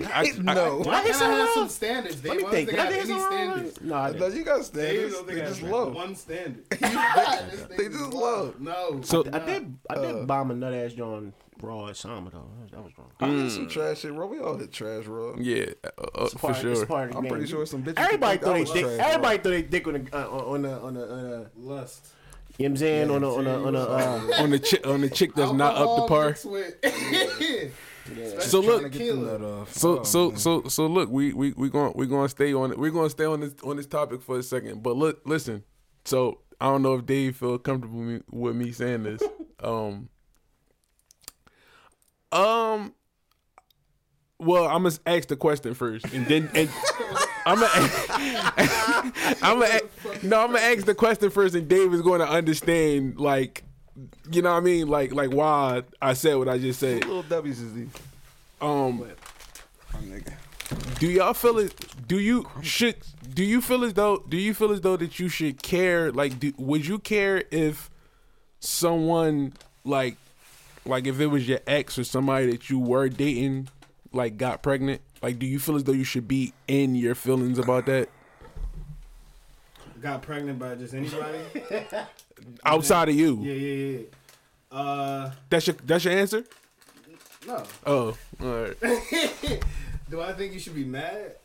I, 0.03 0.31
no. 0.41 0.77
Why 0.79 1.03
hit 1.03 1.11
can't 1.11 1.21
I 1.21 1.29
have 1.29 1.37
wrong? 1.39 1.51
some 1.53 1.69
standards? 1.69 2.21
They 2.21 2.29
Let 2.29 2.37
me 2.37 2.41
don't 2.43 2.51
think. 2.51 2.69
think 2.69 2.79
Did 2.79 2.79
I 2.79 2.81
I 2.81 2.85
have 2.91 3.03
any 3.03 3.09
some 3.19 3.31
standards. 3.31 3.81
No, 3.81 3.95
I 3.95 4.11
No, 4.11 4.27
you 4.27 4.43
got 4.43 4.65
standards. 4.65 5.13
don't 5.13 5.27
They 5.27 5.35
just 5.41 5.59
have 5.61 5.69
low. 5.69 5.89
one 5.89 6.15
standard. 6.15 6.63
They 7.77 7.87
just 7.89 8.13
low. 8.13 8.53
No. 8.59 9.01
So- 9.03 9.25
I 9.31 9.39
did. 9.39 9.77
I 9.89 9.95
did 9.95 10.15
uh. 10.15 10.23
bomb 10.25 10.51
a 10.51 10.55
nut 10.55 10.73
ass 10.73 10.93
John 10.93 11.33
raw 11.61 11.87
at 11.87 11.97
Sama 11.97 12.29
though. 12.29 12.49
That 12.71 12.83
was 12.83 12.91
wrong. 12.97 13.11
I 13.19 13.27
hit 13.27 13.51
some 13.51 13.67
trash 13.69 13.99
shit, 13.99 14.13
bro. 14.13 14.27
We 14.27 14.39
all 14.39 14.57
hit 14.57 14.71
trash, 14.71 15.05
bro. 15.05 15.35
yeah, 15.39 15.65
uh, 15.83 15.87
uh, 15.97 16.23
It's 16.25 16.33
for 16.33 16.39
part, 16.39 16.57
sure. 16.57 16.71
It's 16.71 16.85
part 16.85 17.05
of 17.05 17.11
the 17.11 17.17
I'm 17.17 17.23
game. 17.23 17.31
pretty 17.31 17.47
sure 17.47 17.65
some 17.65 17.83
bitches. 17.83 17.97
Everybody 17.97 18.37
think 18.37 18.41
throw 18.43 18.53
their 18.53 18.61
was 18.61 18.71
dick. 18.71 18.83
trash, 18.83 18.97
bro. 18.97 19.05
Everybody 19.05 19.37
throw 19.39 19.51
their 19.51 19.61
dick 19.61 19.87
on 19.87 19.93
the 19.93 20.17
uh, 20.17 20.29
on 20.29 20.65
a 20.65 20.79
on 20.79 20.97
a 20.97 21.01
on 21.05 21.25
a. 21.33 21.51
Lust. 21.57 22.07
You 22.57 22.67
know 22.67 22.71
what 22.73 22.73
I'm 22.73 22.77
saying? 22.77 23.11
on 23.11 23.23
a 23.23 23.33
on 23.33 23.47
a 23.47 23.63
on 23.67 23.75
a. 23.75 23.79
Uh, 23.79 24.21
on 24.39 24.49
the 24.51 24.59
chick 24.69 24.85
on 24.87 25.01
the 25.01 25.09
chick 25.09 25.33
that's 25.35 25.53
not 25.53 25.75
up 25.75 25.77
to 25.77 25.89
Alcohol 25.89 26.07
par. 26.07 26.27
mixed 26.29 26.45
with- 26.45 26.75
So 28.39 28.61
Trying 28.61 28.65
look, 28.81 28.91
to 28.91 28.97
get 28.97 29.15
the 29.15 29.21
nut 29.21 29.41
off. 29.41 29.73
So 29.73 29.99
Oh, 29.99 30.03
so 30.03 30.29
man. 30.29 30.37
so 30.39 30.63
so 30.63 30.87
look, 30.87 31.09
we 31.09 31.33
we 31.33 31.53
we 31.53 31.69
going 31.69 31.93
we 31.95 32.07
going 32.07 32.25
to 32.25 32.29
stay 32.29 32.53
on 32.53 32.71
it. 32.71 32.77
We're 32.79 32.89
going 32.91 33.05
to 33.05 33.09
stay 33.11 33.25
on 33.25 33.39
this 33.39 33.53
on 33.63 33.77
this 33.77 33.85
topic 33.85 34.21
for 34.21 34.37
a 34.39 34.43
second. 34.43 34.83
But 34.83 34.97
look, 34.97 35.21
listen. 35.25 35.63
So 36.03 36.39
I 36.59 36.65
don't 36.65 36.81
know 36.81 36.95
if 36.95 37.05
Dave 37.05 37.37
feel 37.37 37.57
comfortable 37.59 37.99
with 37.99 38.07
me, 38.07 38.21
with 38.31 38.55
me 38.55 38.71
saying 38.71 39.03
this. 39.03 39.21
Um. 39.63 40.09
Um. 42.31 42.93
Well, 44.39 44.65
I'm 44.67 44.83
gonna 44.83 44.95
ask 45.05 45.27
the 45.27 45.35
question 45.35 45.73
first, 45.75 46.05
and 46.13 46.25
then 46.25 46.49
and 46.55 46.69
I'm 47.45 47.59
gonna 47.59 47.69
I'm 49.41 49.59
gonna 49.59 49.79
no, 50.23 50.39
I'm 50.41 50.47
gonna 50.47 50.59
ask 50.59 50.85
the 50.85 50.95
question 50.95 51.29
first, 51.29 51.53
and 51.53 51.67
Dave 51.67 51.93
is 51.93 52.01
going 52.01 52.21
to 52.21 52.27
understand, 52.27 53.19
like, 53.19 53.63
you 54.31 54.41
know 54.41 54.51
what 54.51 54.57
I 54.57 54.61
mean, 54.61 54.87
like 54.87 55.13
like 55.13 55.31
why 55.31 55.83
I 56.01 56.13
said 56.13 56.35
what 56.35 56.49
I 56.49 56.57
just 56.57 56.79
said. 56.79 57.05
little 57.05 57.23
W's 57.23 57.59
is 57.59 57.73
these. 57.73 57.89
Um. 58.59 59.05
Nigga. 59.93 60.33
Do 60.99 61.07
y'all 61.07 61.33
feel 61.33 61.57
it? 61.59 61.73
Do 62.07 62.19
you 62.19 62.47
should? 62.61 62.95
Do 63.33 63.43
you 63.43 63.61
feel 63.61 63.83
as 63.83 63.93
though? 63.93 64.23
Do 64.27 64.37
you 64.37 64.53
feel 64.53 64.71
as 64.71 64.81
though 64.81 64.97
that 64.97 65.19
you 65.19 65.27
should 65.27 65.61
care? 65.61 66.11
Like, 66.11 66.39
do, 66.39 66.53
would 66.57 66.87
you 66.87 66.99
care 66.99 67.43
if 67.51 67.89
someone 68.59 69.53
like, 69.83 70.15
like 70.85 71.07
if 71.07 71.19
it 71.19 71.27
was 71.27 71.47
your 71.47 71.59
ex 71.67 71.97
or 71.99 72.03
somebody 72.03 72.47
that 72.51 72.69
you 72.69 72.79
were 72.79 73.09
dating, 73.09 73.69
like 74.11 74.37
got 74.37 74.61
pregnant? 74.63 75.01
Like, 75.21 75.37
do 75.39 75.45
you 75.45 75.59
feel 75.59 75.75
as 75.75 75.83
though 75.83 75.91
you 75.91 76.03
should 76.03 76.27
be 76.27 76.53
in 76.67 76.95
your 76.95 77.13
feelings 77.15 77.59
about 77.59 77.85
that 77.85 78.09
Got 80.01 80.23
pregnant 80.23 80.57
by 80.57 80.73
just 80.75 80.95
anybody? 80.95 81.37
outside 82.65 83.09
of 83.09 83.15
you? 83.15 83.39
Yeah, 83.41 83.53
yeah, 83.53 83.97
yeah. 83.99 84.77
Uh, 84.79 85.31
That's 85.49 85.67
your 85.67 85.75
that's 85.85 86.05
your 86.05 86.13
answer. 86.15 86.43
no. 87.45 87.63
Oh, 87.85 88.17
all 88.41 88.47
right. 88.63 88.75
Do 90.09 90.21
I 90.21 90.33
think 90.33 90.53
you 90.53 90.59
should 90.59 90.73
be 90.75 90.83
mad? 90.85 91.35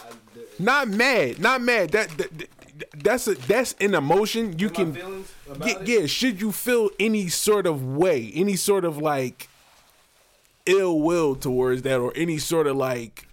I, 0.00 0.06
the, 0.34 0.46
Not 0.58 0.88
mad, 0.88 1.38
not 1.38 1.60
mad. 1.62 1.90
That, 1.90 2.08
that, 2.18 2.36
that- 2.38 2.48
that's 2.94 3.26
a 3.26 3.34
that's 3.34 3.74
an 3.80 3.94
emotion 3.94 4.58
you 4.58 4.70
can. 4.70 4.94
feelings 4.94 5.32
about 5.50 5.68
Yeah, 5.68 5.78
it? 5.78 5.88
yeah, 5.88 6.06
should 6.06 6.40
you 6.40 6.52
feel 6.52 6.90
any 6.98 7.28
sort 7.28 7.66
of 7.66 7.84
way, 7.84 8.30
any 8.34 8.56
sort 8.56 8.84
of 8.84 8.98
like 8.98 9.48
ill 10.66 11.00
will 11.00 11.34
towards 11.34 11.82
that, 11.82 11.98
or 12.00 12.12
any 12.16 12.38
sort 12.38 12.66
of 12.66 12.76
like 12.76 13.26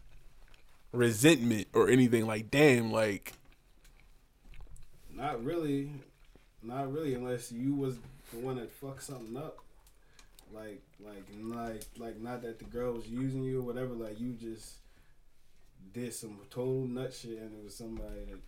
resentment 0.91 1.67
or 1.73 1.89
anything 1.89 2.25
like, 2.25 2.49
damn, 2.51 2.91
like 2.91 3.33
Not 5.13 5.43
really. 5.43 5.91
Not 6.63 6.91
really, 6.91 7.13
unless 7.13 7.51
you 7.51 7.75
was 7.75 7.97
the 8.33 8.39
one 8.39 8.55
that 8.57 8.71
fucked 8.71 9.03
something 9.03 9.37
up. 9.37 9.57
Like, 10.53 10.81
like, 11.05 11.23
like, 11.43 11.81
like, 11.97 12.19
not 12.19 12.41
that 12.41 12.57
the 12.59 12.65
girl 12.65 12.93
was 12.93 13.07
using 13.07 13.43
you 13.43 13.59
or 13.59 13.61
whatever. 13.61 13.93
Like, 13.93 14.19
you 14.19 14.33
just 14.33 14.77
did 15.93 16.13
some 16.13 16.37
total 16.49 16.87
nut 16.87 17.13
shit, 17.13 17.37
and 17.39 17.53
it 17.57 17.63
was 17.63 17.75
somebody 17.75 18.25
that 18.29 18.39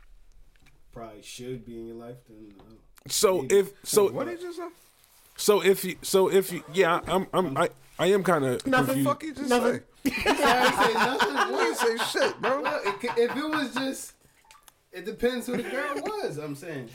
probably 0.91 1.21
should 1.21 1.65
be 1.65 1.77
in 1.79 1.87
your 1.87 1.95
life. 1.95 2.17
Then, 2.27 2.53
uh, 2.59 2.63
so 3.07 3.45
if 3.49 3.71
so 3.83 4.09
What 4.11 4.27
did 4.27 4.41
you 4.41 4.53
say? 4.53 4.67
so 5.37 5.61
if 5.63 5.83
you 5.85 5.95
so 6.01 6.29
if 6.29 6.51
you 6.51 6.63
yeah 6.73 6.99
I'm 7.07 7.27
I'm 7.33 7.57
I 7.57 7.69
I 7.97 8.07
am 8.07 8.23
kind 8.23 8.45
of 8.45 8.65
Nothing. 8.67 9.03
Fuck 9.03 9.23
you 9.23 9.33
just 9.33 9.49
Nothing. 9.49 9.81
say. 10.05 10.11
I 10.25 10.85
say 10.87 10.93
nothing. 10.93 11.57
You 11.57 11.75
say 11.75 11.97
shit, 12.19 12.41
bro. 12.41 12.61
Well, 12.61 12.81
it, 12.85 12.95
if 13.17 13.35
it 13.35 13.49
was 13.49 13.73
just, 13.73 14.13
it 14.93 15.03
depends 15.05 15.45
who 15.47 15.57
the 15.57 15.63
girl 15.63 15.95
was. 15.95 16.37
I'm 16.37 16.55
saying. 16.55 16.87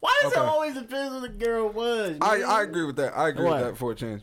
why 0.00 0.12
does 0.22 0.32
Okay. 0.32 0.40
it 0.40 0.44
always 0.44 0.74
depend 0.74 1.14
who 1.14 1.20
the 1.20 1.28
girl 1.28 1.68
was? 1.68 2.18
I. 2.20 2.42
I 2.42 2.62
agree 2.64 2.84
with 2.84 2.96
that. 2.96 3.16
I 3.16 3.28
agree 3.28 3.44
What? 3.44 3.60
with 3.62 3.70
that 3.70 3.76
for 3.78 3.92
a 3.92 3.94
change. 3.94 4.22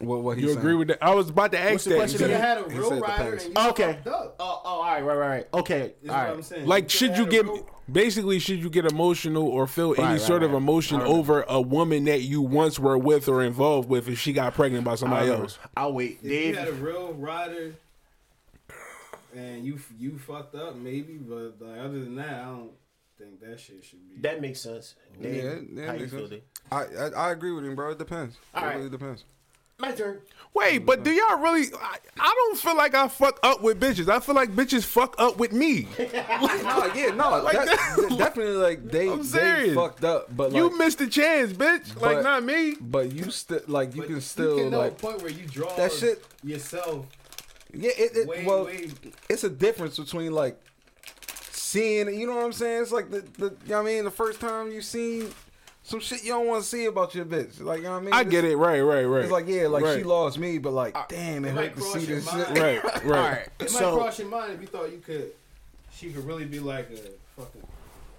What 0.00 0.22
what 0.22 0.38
he 0.38 0.44
you 0.44 0.56
agree 0.56 0.74
with 0.74 0.88
that? 0.88 1.02
I 1.02 1.12
was 1.12 1.28
about 1.30 1.50
to 1.52 1.58
ask 1.58 1.72
What's 1.72 1.84
the 1.84 1.90
that. 1.90 1.96
question 1.96 2.20
You 2.20 2.26
again? 2.26 2.40
had 2.40 2.58
a 2.58 2.70
He 2.70 2.78
real 2.78 3.00
rider 3.00 3.32
and 3.34 3.42
you 3.42 3.52
Okay. 3.70 3.98
up. 4.06 4.06
Oh, 4.06 4.34
oh, 4.38 4.68
all 4.68 4.82
right, 4.84 5.02
right, 5.02 5.16
right, 5.16 5.28
right. 5.28 5.46
Okay, 5.54 5.94
Is 6.02 6.08
all 6.08 6.16
what 6.16 6.22
right. 6.24 6.32
I'm 6.34 6.42
saying. 6.42 6.66
Like, 6.66 6.84
You 6.84 6.88
should 6.90 7.16
you 7.16 7.26
get 7.26 7.44
real- 7.46 7.68
basically 7.90 8.38
should 8.38 8.60
you 8.62 8.70
get 8.70 8.84
emotional 8.84 9.48
or 9.48 9.66
feel 9.66 9.94
any 9.98 10.04
right, 10.04 10.20
sort 10.20 10.44
of 10.44 10.54
emotion 10.54 11.00
over 11.00 11.42
a 11.48 11.60
woman 11.60 12.04
that 12.04 12.20
you 12.22 12.40
once 12.42 12.78
were 12.78 12.96
with 12.96 13.28
or 13.28 13.42
involved 13.42 13.88
with 13.88 14.08
if 14.08 14.20
she 14.20 14.32
got 14.32 14.54
pregnant 14.54 14.84
by 14.84 14.94
somebody 14.94 15.26
don't 15.26 15.40
else? 15.40 15.58
I'll 15.76 15.92
wait. 15.92 16.20
If 16.22 16.28
Dave, 16.28 16.54
you 16.54 16.60
had 16.60 16.68
a 16.68 16.72
real 16.74 17.12
rider 17.14 17.74
and 19.34 19.64
you 19.64 19.80
you 19.98 20.16
fucked 20.18 20.54
up, 20.54 20.76
maybe, 20.76 21.14
but 21.16 21.60
like, 21.60 21.78
other 21.80 21.98
than 22.00 22.14
that, 22.16 22.40
I 22.40 22.44
don't 22.44 22.70
think 23.18 23.40
that 23.40 23.58
shit 23.58 23.84
should 23.84 24.08
be. 24.08 24.20
that 24.20 24.40
makes 24.40 24.60
sense. 24.60 24.94
Dave, 25.20 25.34
Yeah, 25.34 25.42
yeah, 25.82 25.86
how 25.88 25.92
you 25.94 25.98
makes 26.00 26.12
feel, 26.12 26.20
sense. 26.28 26.30
Dave? 26.30 26.42
I, 26.70 26.84
I 26.84 27.08
I 27.28 27.32
agree 27.32 27.50
with 27.52 27.64
him, 27.64 27.74
bro. 27.74 27.90
It 27.90 27.98
depends. 27.98 28.36
All 28.54 28.62
it 28.62 28.66
right. 28.66 28.76
really 28.76 28.90
depends. 28.90 29.24
My 29.80 29.92
turn. 29.92 30.18
Wait, 30.54 30.78
but 30.78 31.04
do 31.04 31.12
y'all 31.12 31.38
really? 31.38 31.66
I, 31.80 31.98
I 32.18 32.34
don't 32.34 32.58
feel 32.58 32.76
like 32.76 32.94
I 32.96 33.06
fuck 33.06 33.38
up 33.44 33.62
with 33.62 33.78
bitches. 33.80 34.08
I 34.08 34.18
feel 34.18 34.34
like 34.34 34.50
bitches 34.50 34.84
fuck 34.84 35.14
up 35.18 35.36
with 35.38 35.52
me. 35.52 35.86
no, 35.98 36.04
yeah, 36.96 37.14
no, 37.14 37.40
Like 37.44 37.54
that, 37.54 37.66
that- 37.66 38.14
definitely 38.18 38.54
like 38.56 38.90
they 38.90 39.08
I'm 39.08 39.18
they 39.18 39.24
serious. 39.24 39.74
fucked 39.76 40.02
up, 40.02 40.34
but 40.36 40.50
like, 40.52 40.56
you 40.60 40.76
missed 40.76 40.98
the 40.98 41.06
chance, 41.06 41.52
bitch. 41.52 42.00
like 42.00 42.24
not 42.24 42.42
me. 42.42 42.74
but 42.80 43.12
you 43.12 43.30
still 43.30 43.60
like 43.68 43.94
you 43.94 44.02
But 44.02 44.08
can 44.08 44.20
still 44.20 44.56
you 44.56 44.62
can 44.64 44.72
know 44.72 44.78
like 44.80 44.92
a 44.92 44.94
point 44.96 45.22
where 45.22 45.30
you 45.30 45.46
draw 45.46 45.72
that 45.76 45.92
shit- 45.92 46.24
yourself 46.42 47.06
yeah. 47.72 47.90
It, 47.96 48.16
it 48.16 48.26
way, 48.26 48.44
well, 48.44 48.64
way. 48.64 48.90
it's 49.28 49.44
a 49.44 49.50
difference 49.50 49.98
between 49.98 50.32
like 50.32 50.58
seeing, 51.52 52.12
you 52.18 52.26
know 52.26 52.34
what 52.34 52.44
I'm 52.46 52.52
saying? 52.52 52.82
It's 52.82 52.90
like 52.92 53.10
the 53.10 53.20
the 53.38 53.44
you 53.64 53.68
know 53.68 53.76
what 53.76 53.88
I 53.90 53.94
mean 53.94 54.04
the 54.04 54.10
first 54.10 54.40
time 54.40 54.72
you 54.72 54.82
seen 54.82 55.28
some 55.88 56.00
shit 56.00 56.22
you 56.22 56.32
don't 56.32 56.46
want 56.46 56.62
to 56.62 56.68
see 56.68 56.84
about 56.84 57.14
your 57.14 57.24
bitch. 57.24 57.62
Like 57.62 57.78
you 57.78 57.84
know 57.84 57.92
what 57.92 57.96
I 57.98 58.00
mean? 58.02 58.12
I 58.12 58.22
get 58.22 58.44
it. 58.44 58.56
Right, 58.56 58.80
right, 58.82 59.04
right. 59.04 59.22
It's 59.22 59.32
like 59.32 59.48
yeah, 59.48 59.68
like 59.68 59.82
right. 59.82 59.96
she 59.96 60.04
lost 60.04 60.38
me, 60.38 60.58
but 60.58 60.72
like 60.74 60.94
damn, 61.08 61.46
it 61.46 61.48
it 61.48 61.54
hurt 61.54 61.76
to 61.76 61.80
see 61.80 62.04
this 62.04 62.26
mind. 62.26 62.46
shit. 62.48 62.58
Right, 62.62 62.84
right. 62.84 63.04
All 63.04 63.10
right. 63.10 63.48
It 63.58 63.70
so, 63.70 63.92
might 63.92 64.02
cross 64.02 64.18
your 64.18 64.28
mind 64.28 64.52
if 64.52 64.60
you 64.60 64.66
thought 64.66 64.92
you 64.92 64.98
could, 64.98 65.32
she 65.94 66.10
could 66.12 66.26
really 66.26 66.44
be 66.44 66.60
like 66.60 66.90
a 66.90 67.40
fucking 67.40 67.62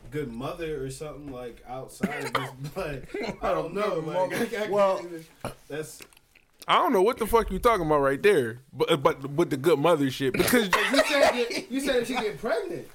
good 0.10 0.34
mother 0.34 0.84
or 0.84 0.90
something 0.90 1.32
like 1.32 1.64
outside 1.68 2.26
of 2.26 2.34
this, 2.34 2.50
but 2.74 3.04
I 3.44 3.54
don't 3.54 3.74
know. 3.76 4.00
Like, 4.00 4.34
I 4.42 4.46
can't 4.48 4.72
Well- 4.72 5.02
even- 5.04 5.26
that's 5.68 6.02
I 6.68 6.76
don't 6.76 6.92
know 6.92 7.04
what 7.04 7.18
the 7.20 7.28
fuck 7.28 7.52
you 7.52 7.60
talking 7.60 7.86
about 7.86 8.02
right 8.02 8.22
there, 8.22 8.60
but 8.74 9.02
but 9.04 9.30
with 9.30 9.52
the 9.52 9.58
good 9.58 9.78
mother 9.78 10.10
shit 10.10 10.34
because 10.34 10.66
you 10.92 11.04
said. 11.08 11.32
Get, 11.34 11.72
you 11.72 11.80
said 11.82 11.96
if 11.98 12.08
she 12.08 12.14
get 12.16 12.40
pregnant, 12.40 12.88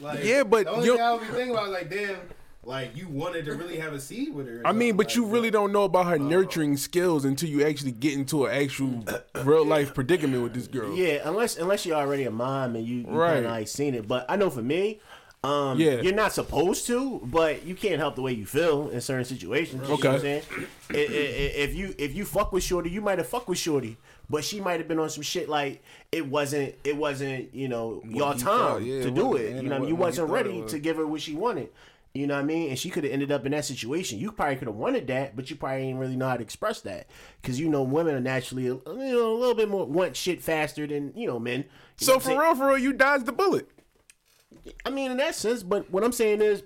like 0.00 0.24
Yeah, 0.24 0.42
but 0.42 0.64
the 0.64 0.70
only 0.72 0.86
you- 0.86 0.92
thing 0.96 1.02
I 1.02 1.12
would 1.12 1.20
be 1.20 1.26
thinking 1.26 1.50
about 1.50 1.66
is 1.66 1.72
like, 1.72 1.90
damn, 1.90 2.16
like 2.64 2.96
you 2.96 3.08
wanted 3.08 3.44
to 3.46 3.54
really 3.54 3.78
have 3.78 3.92
a 3.92 4.00
seed 4.00 4.32
with 4.34 4.46
her. 4.46 4.62
I 4.64 4.72
mean, 4.72 4.96
but 4.96 5.06
like, 5.06 5.16
you 5.16 5.26
really 5.26 5.50
don't 5.50 5.72
know 5.72 5.82
about 5.84 6.06
her 6.06 6.18
nurturing 6.18 6.76
skills 6.76 7.24
until 7.24 7.48
you 7.48 7.64
actually 7.66 7.92
get 7.92 8.14
into 8.14 8.46
an 8.46 8.54
actual 8.62 9.04
real 9.44 9.64
life 9.66 9.94
predicament 9.94 10.42
with 10.42 10.54
this 10.54 10.68
girl. 10.68 10.94
yeah, 10.94 11.20
unless 11.24 11.56
unless 11.56 11.84
you're 11.84 11.96
already 11.96 12.24
a 12.24 12.30
mom 12.30 12.76
and 12.76 12.86
you, 12.86 12.98
you 12.98 13.06
Right. 13.08 13.34
kind 13.34 13.46
of 13.46 13.50
like 13.52 13.68
seen 13.68 13.94
it. 13.94 14.06
But 14.06 14.26
I 14.28 14.36
know 14.36 14.48
for 14.48 14.62
me, 14.62 15.00
um, 15.44 15.80
Yeah. 15.80 16.00
you're 16.02 16.14
not 16.14 16.32
supposed 16.32 16.86
to, 16.86 17.20
but 17.24 17.66
you 17.66 17.74
can't 17.74 17.98
help 17.98 18.14
the 18.14 18.22
way 18.22 18.32
you 18.32 18.46
feel 18.46 18.90
in 18.90 19.00
certain 19.00 19.24
situations. 19.24 19.82
You 19.82 19.88
know 19.88 19.94
what 19.96 20.04
I'm 20.06 20.10
Okay. 20.14 20.20
saying? 20.20 20.42
I- 20.90 20.94
I- 20.94 20.98
I- 20.98 21.64
if 21.64 21.74
you 21.74 21.94
if 21.98 22.14
you 22.14 22.24
fuck 22.24 22.52
with 22.52 22.62
Shorty, 22.62 22.90
you 22.90 23.00
might 23.00 23.18
have 23.18 23.26
fucked 23.26 23.48
with 23.48 23.58
Shorty, 23.58 23.96
but 24.30 24.44
she 24.44 24.60
might 24.60 24.78
have 24.78 24.86
been 24.86 25.00
on 25.00 25.10
some 25.10 25.24
shit 25.24 25.48
like 25.48 25.82
it 26.12 26.28
wasn't 26.28 26.76
it 26.84 26.96
wasn't 26.96 27.52
you 27.52 27.66
know 27.66 28.02
your 28.06 28.34
time 28.34 28.38
thought, 28.38 28.82
yeah, 28.82 29.02
to 29.02 29.10
do 29.10 29.34
it. 29.34 29.50
and 29.54 29.64
You 29.64 29.68
know, 29.68 29.80
what 29.80 29.88
you 29.88 29.96
wasn't 29.96 29.96
what 29.96 29.96
he 29.96 29.96
wasn't 29.96 30.28
thought 30.28 30.34
it 30.34 30.36
ready 30.48 30.62
was. 30.62 30.70
to 30.72 30.78
give 30.78 30.96
her 30.98 31.06
what 31.08 31.20
she 31.20 31.34
wanted. 31.34 31.68
You 32.14 32.26
know 32.26 32.34
what 32.34 32.42
I 32.42 32.46
mean? 32.46 32.68
And 32.68 32.78
she 32.78 32.90
could 32.90 33.04
have 33.04 33.12
ended 33.12 33.32
up 33.32 33.46
in 33.46 33.52
that 33.52 33.64
situation. 33.64 34.18
You 34.18 34.32
probably 34.32 34.56
could 34.56 34.68
have 34.68 34.76
wanted 34.76 35.06
that, 35.06 35.34
but 35.34 35.48
you 35.48 35.56
probably 35.56 35.82
didn't 35.86 35.98
really 35.98 36.16
know 36.16 36.28
how 36.28 36.36
to 36.36 36.42
express 36.42 36.82
that 36.82 37.06
because 37.40 37.58
you 37.58 37.70
know 37.70 37.82
women 37.82 38.14
are 38.14 38.20
naturally 38.20 38.64
you 38.64 38.82
know 38.86 39.32
a 39.32 39.38
little 39.38 39.54
bit 39.54 39.68
more 39.70 39.86
want 39.86 40.14
shit 40.14 40.42
faster 40.42 40.86
than 40.86 41.12
you 41.16 41.26
know 41.26 41.38
men. 41.38 41.64
You 41.98 42.06
So 42.06 42.14
know 42.14 42.18
for 42.20 42.24
saying? 42.26 42.38
real, 42.38 42.54
for 42.54 42.66
real, 42.68 42.78
you 42.78 42.92
dodged 42.92 43.24
the 43.26 43.32
bullet. 43.32 43.68
I 44.84 44.90
mean, 44.90 45.10
in 45.10 45.16
that 45.16 45.34
sense, 45.34 45.62
but 45.62 45.90
what 45.90 46.04
I'm 46.04 46.12
saying 46.12 46.42
is, 46.42 46.62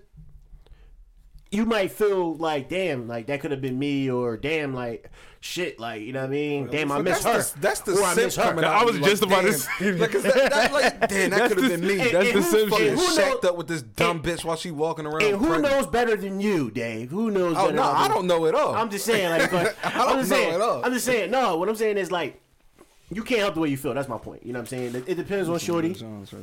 you 1.52 1.64
might 1.64 1.92
feel 1.92 2.34
like, 2.34 2.68
damn, 2.68 3.06
like 3.06 3.26
that 3.28 3.40
could 3.40 3.52
have 3.52 3.60
been 3.62 3.78
me, 3.78 4.10
or 4.10 4.36
damn, 4.36 4.74
like 4.74 5.10
shit, 5.46 5.78
like 5.80 6.02
you 6.02 6.12
know 6.12 6.20
what 6.20 6.26
I 6.26 6.30
mean. 6.30 6.66
Damn, 6.66 6.90
I 6.92 6.96
But 6.96 7.04
miss 7.04 7.24
her. 7.24 7.32
that's 7.34 7.50
The, 7.52 7.60
that's 7.60 7.80
the 7.80 7.92
Or 7.92 8.02
I 8.04 8.14
simp 8.14 8.26
miss 8.26 8.38
I 8.38 8.48
out. 8.64 8.86
was 8.86 8.98
Like, 9.00 9.10
just 9.10 9.22
about 9.22 9.42
to 9.42 9.52
say- 9.52 9.92
Like, 9.92 10.10
'cause 10.12 10.22
that, 10.24 10.34
that, 10.34 10.72
like, 10.72 11.08
damn, 11.08 11.30
that 11.30 11.48
could 11.50 11.58
have 11.62 11.70
been 11.70 11.86
me. 11.86 12.00
and- 12.00 12.10
That's 12.10 12.28
and 12.28 12.38
the 12.38 12.42
who- 12.42 12.50
sim 12.50 12.72
and 12.72 12.74
shit. 12.76 12.98
who 12.98 13.14
shacked 13.14 13.44
up 13.44 13.56
with 13.56 13.68
this 13.68 13.82
dumb 13.82 14.22
bitch 14.22 14.44
while 14.44 14.56
she 14.56 14.70
walking 14.70 15.06
around. 15.06 15.22
And 15.22 15.36
who 15.38 15.46
pregnant. 15.46 15.72
knows 15.74 15.86
better 15.86 16.16
than 16.16 16.40
you, 16.40 16.70
Dave? 16.70 17.10
Who 17.10 17.30
knows? 17.30 17.56
Oh 17.58 17.66
better 17.66 17.76
no, 17.76 17.82
I 17.84 18.08
don't 18.08 18.26
know 18.26 18.44
it 18.46 18.54
all. 18.54 18.74
I'm 18.74 18.90
just 18.90 19.04
saying, 19.06 19.30
like, 19.30 19.52
I 19.84 19.90
don't 19.98 20.08
I'm 20.08 20.18
just 20.18 20.30
know 20.30 20.36
saying, 20.36 20.54
at 20.54 20.60
all. 20.60 20.84
I'm 20.84 20.92
just 20.92 21.04
saying, 21.06 21.30
no. 21.30 21.56
What 21.56 21.68
I'm 21.68 21.76
saying 21.76 21.96
is 21.98 22.10
like, 22.10 22.40
you 23.10 23.22
can't 23.22 23.40
help 23.40 23.54
the 23.54 23.60
way 23.60 23.68
you 23.68 23.76
feel. 23.76 23.94
That's 23.94 24.08
my 24.08 24.18
point. 24.18 24.44
You 24.44 24.52
know 24.52 24.58
what 24.58 24.72
I'm 24.72 24.78
saying? 24.78 24.94
It, 24.96 25.08
it 25.08 25.14
depends 25.14 25.48
on 25.48 25.58
Shorty. 25.58 25.94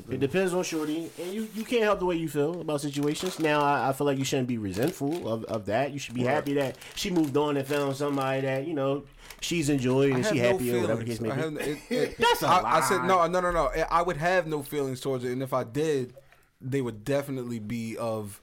It 0.10 0.20
depends 0.20 0.54
on 0.54 0.64
Shorty, 0.64 1.10
and 1.22 1.34
you, 1.34 1.48
you 1.54 1.66
can't 1.66 1.84
help 1.84 2.00
the 2.00 2.06
way 2.06 2.16
you 2.16 2.30
feel 2.30 2.62
about 2.62 2.80
situations. 2.80 3.38
Now, 3.40 3.62
I, 3.62 3.90
I 3.90 3.94
feel 3.94 4.08
like 4.08 4.18
you 4.18 4.24
shouldn't 4.24 4.48
be 4.48 4.58
resentful 4.58 5.28
of, 5.28 5.44
of 5.46 5.66
that. 5.66 5.92
You 5.92 6.00
should 6.00 6.16
be 6.16 6.24
happy 6.24 6.54
that 6.54 6.78
she 6.96 7.10
moved 7.10 7.36
on 7.36 7.58
and 7.58 7.68
found 7.68 7.98
somebody 7.98 8.42
that 8.42 8.66
you 8.66 8.74
know 8.74 9.04
she's 9.42 9.70
enjoying 9.70 10.14
I 10.14 10.16
and 10.18 10.26
have 10.26 10.34
she 10.34 10.42
no 10.42 10.48
happy 10.52 10.74
or 10.74 10.82
whatever 10.82 11.04
the 11.04 11.06
case 11.06 11.20
may 11.20 11.32
I 11.32 11.36
be. 11.36 11.42
have, 11.42 11.56
it, 11.58 11.78
it, 11.90 12.18
That's 12.18 12.44
a 12.44 12.48
I, 12.48 12.78
I 12.78 12.82
said 12.82 13.04
no, 13.04 13.28
no, 13.28 13.42
no, 13.42 13.52
no. 13.52 13.66
I 13.92 14.02
would 14.02 14.18
have 14.18 14.48
no 14.48 14.64
feelings 14.64 15.02
towards 15.02 15.26
it, 15.26 15.32
and 15.34 15.44
if 15.44 15.54
I 15.54 15.66
did, 15.66 16.14
they 16.62 16.82
would 16.82 17.04
definitely 17.04 17.60
be 17.60 17.98
of 17.98 18.40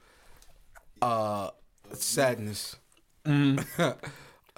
uh 1.01 1.49
sadness. 1.93 2.75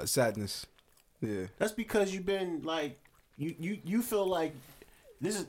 sadness. 0.05 0.65
Yeah. 1.21 1.45
That's 1.57 1.71
because 1.71 2.13
you've 2.13 2.25
been 2.25 2.63
like 2.63 2.99
you 3.37 3.55
you 3.59 3.77
you 3.83 4.01
feel 4.01 4.27
like 4.27 4.53
this 5.21 5.39
is 5.39 5.45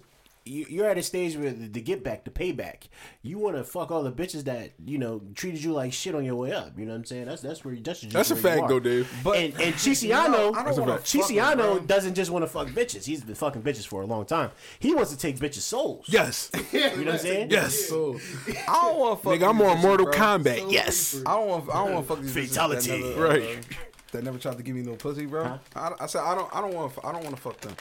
you- 0.47 0.66
you're 0.69 0.86
at 0.86 0.98
a 0.98 1.02
stage 1.02 1.39
where 1.39 1.52
the, 1.52 1.69
the 1.69 1.81
get 1.81 2.05
back, 2.05 2.24
the 2.24 2.31
payback. 2.31 2.89
You 3.23 3.39
want 3.39 3.56
to 3.56 3.65
fuck 3.65 3.90
all 3.90 4.02
the 4.02 4.12
bitches 4.12 4.44
that 4.44 4.73
you 4.85 4.98
know 4.98 5.23
treated 5.35 5.65
you 5.65 5.73
like 5.73 5.94
shit 5.94 6.15
on 6.15 6.23
your 6.23 6.35
way 6.35 6.52
up. 6.52 6.78
You 6.78 6.85
know 6.85 6.93
what 6.93 6.98
I'm 6.98 7.05
saying? 7.06 7.24
That's 7.24 7.40
that's 7.40 7.65
where 7.65 7.74
that's 7.77 8.01
just 8.02 8.12
That's 8.12 8.31
a 8.31 8.35
where 8.35 8.43
you 8.56 8.61
fact, 8.61 8.62
are. 8.65 8.69
though, 8.69 8.81
Dave. 8.81 9.11
But- 9.24 9.39
and 9.39 9.52
and 9.55 9.61
No, 9.61 9.66
Chisiano, 9.70 10.55
I 10.55 10.65
don't 10.65 10.78
wanna 10.81 10.98
fuck 10.98 11.02
them, 11.02 11.23
Chisiano 11.23 11.86
doesn't 11.86 12.12
just 12.15 12.31
want 12.31 12.43
to 12.43 12.47
fuck 12.47 12.69
bitches. 12.69 13.06
He's 13.06 13.24
been 13.24 13.35
fucking 13.35 13.62
bitches 13.62 13.86
for 13.86 14.02
a 14.02 14.06
long 14.06 14.27
time. 14.27 14.51
He 14.78 14.94
wants 14.94 15.11
to 15.12 15.16
take 15.16 15.39
bitches' 15.39 15.61
souls. 15.62 16.05
Yes. 16.09 16.51
You 16.73 16.81
know 16.81 16.97
what 17.05 17.09
I'm 17.15 17.19
saying? 17.20 17.51
Yes. 17.51 17.89
So 17.89 18.20
I 18.69 18.82
don't 18.82 18.98
want 18.98 19.19
to 19.23 19.24
fuck. 19.24 19.39
Nigga, 19.40 19.48
I'm 19.48 19.59
these 19.59 19.66
on 19.66 19.77
bitches, 19.78 19.82
Mortal 19.82 20.06
bro. 20.06 20.15
Kombat. 20.15 20.70
Yes. 20.73 21.23
I 21.24 21.36
don't 21.36 21.48
want. 21.48 21.70
I 21.70 21.85
don't 21.85 21.94
want 21.94 22.06
to 22.09 22.15
fuck 22.15 22.23
these 22.23 22.48
Fatality. 22.51 22.90
That 22.90 23.01
never, 23.01 23.23
Right. 23.28 23.43
uh, 23.43 23.74
that 24.15 24.24
never 24.24 24.39
tried 24.39 24.57
to 24.57 24.62
give 24.62 24.74
me 24.74 24.82
no 24.82 24.95
pussy, 24.95 25.27
bro. 25.27 25.59
I, 25.77 25.93
I 26.01 26.07
said 26.07 26.23
I 26.23 26.35
don't. 26.35 26.49
I 26.57 26.61
don't 26.61 26.73
want. 26.74 26.93
I 27.05 27.12
don't 27.12 27.23
want 27.23 27.36
to 27.36 27.43
fuck 27.43 27.61
them, 27.61 27.74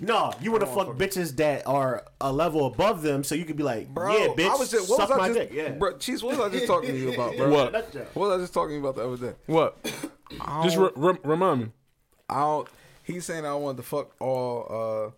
No, 0.00 0.32
you 0.40 0.50
want 0.50 0.62
to 0.62 0.66
don't 0.66 0.74
fuck 0.76 0.86
wanna 0.88 0.98
bitches 0.98 1.36
that 1.36 1.66
are 1.66 2.04
a 2.20 2.32
level 2.32 2.66
above 2.66 3.02
them, 3.02 3.22
so 3.22 3.34
you 3.34 3.44
could 3.44 3.56
be 3.56 3.62
like, 3.62 3.88
bro. 3.88 4.12
yeah, 4.16 4.26
bitch, 4.28 4.50
I 4.50 4.56
was 4.56 4.70
just. 4.70 4.90
What 4.90 4.96
suck 4.98 5.10
was 5.10 5.18
my 5.18 5.24
I 5.24 5.28
just? 5.28 5.38
dick. 5.38 5.50
Yeah. 5.52 5.70
Bro, 5.70 5.98
Cheese, 5.98 6.22
what 6.22 6.36
was 6.36 6.46
I 6.46 6.48
just 6.52 6.66
talking 6.66 6.90
to 6.90 6.98
you 6.98 7.12
about, 7.14 7.36
bro? 7.36 7.48
What? 7.50 7.72
What 7.72 8.14
was 8.16 8.38
I 8.38 8.42
just 8.42 8.52
talking 8.54 8.78
about 8.78 8.96
the 8.96 9.06
other 9.06 9.30
day? 9.30 9.36
What? 9.46 9.76
Just 10.64 10.76
re- 10.78 10.90
re- 10.96 11.18
remind 11.22 11.60
me. 11.60 11.66
I 12.28 12.40
don't. 12.40 12.68
He's 13.04 13.24
saying 13.24 13.46
I 13.46 13.54
wanted 13.54 13.76
to 13.76 13.82
fuck 13.84 14.10
all 14.20 14.66
uh 15.08 15.10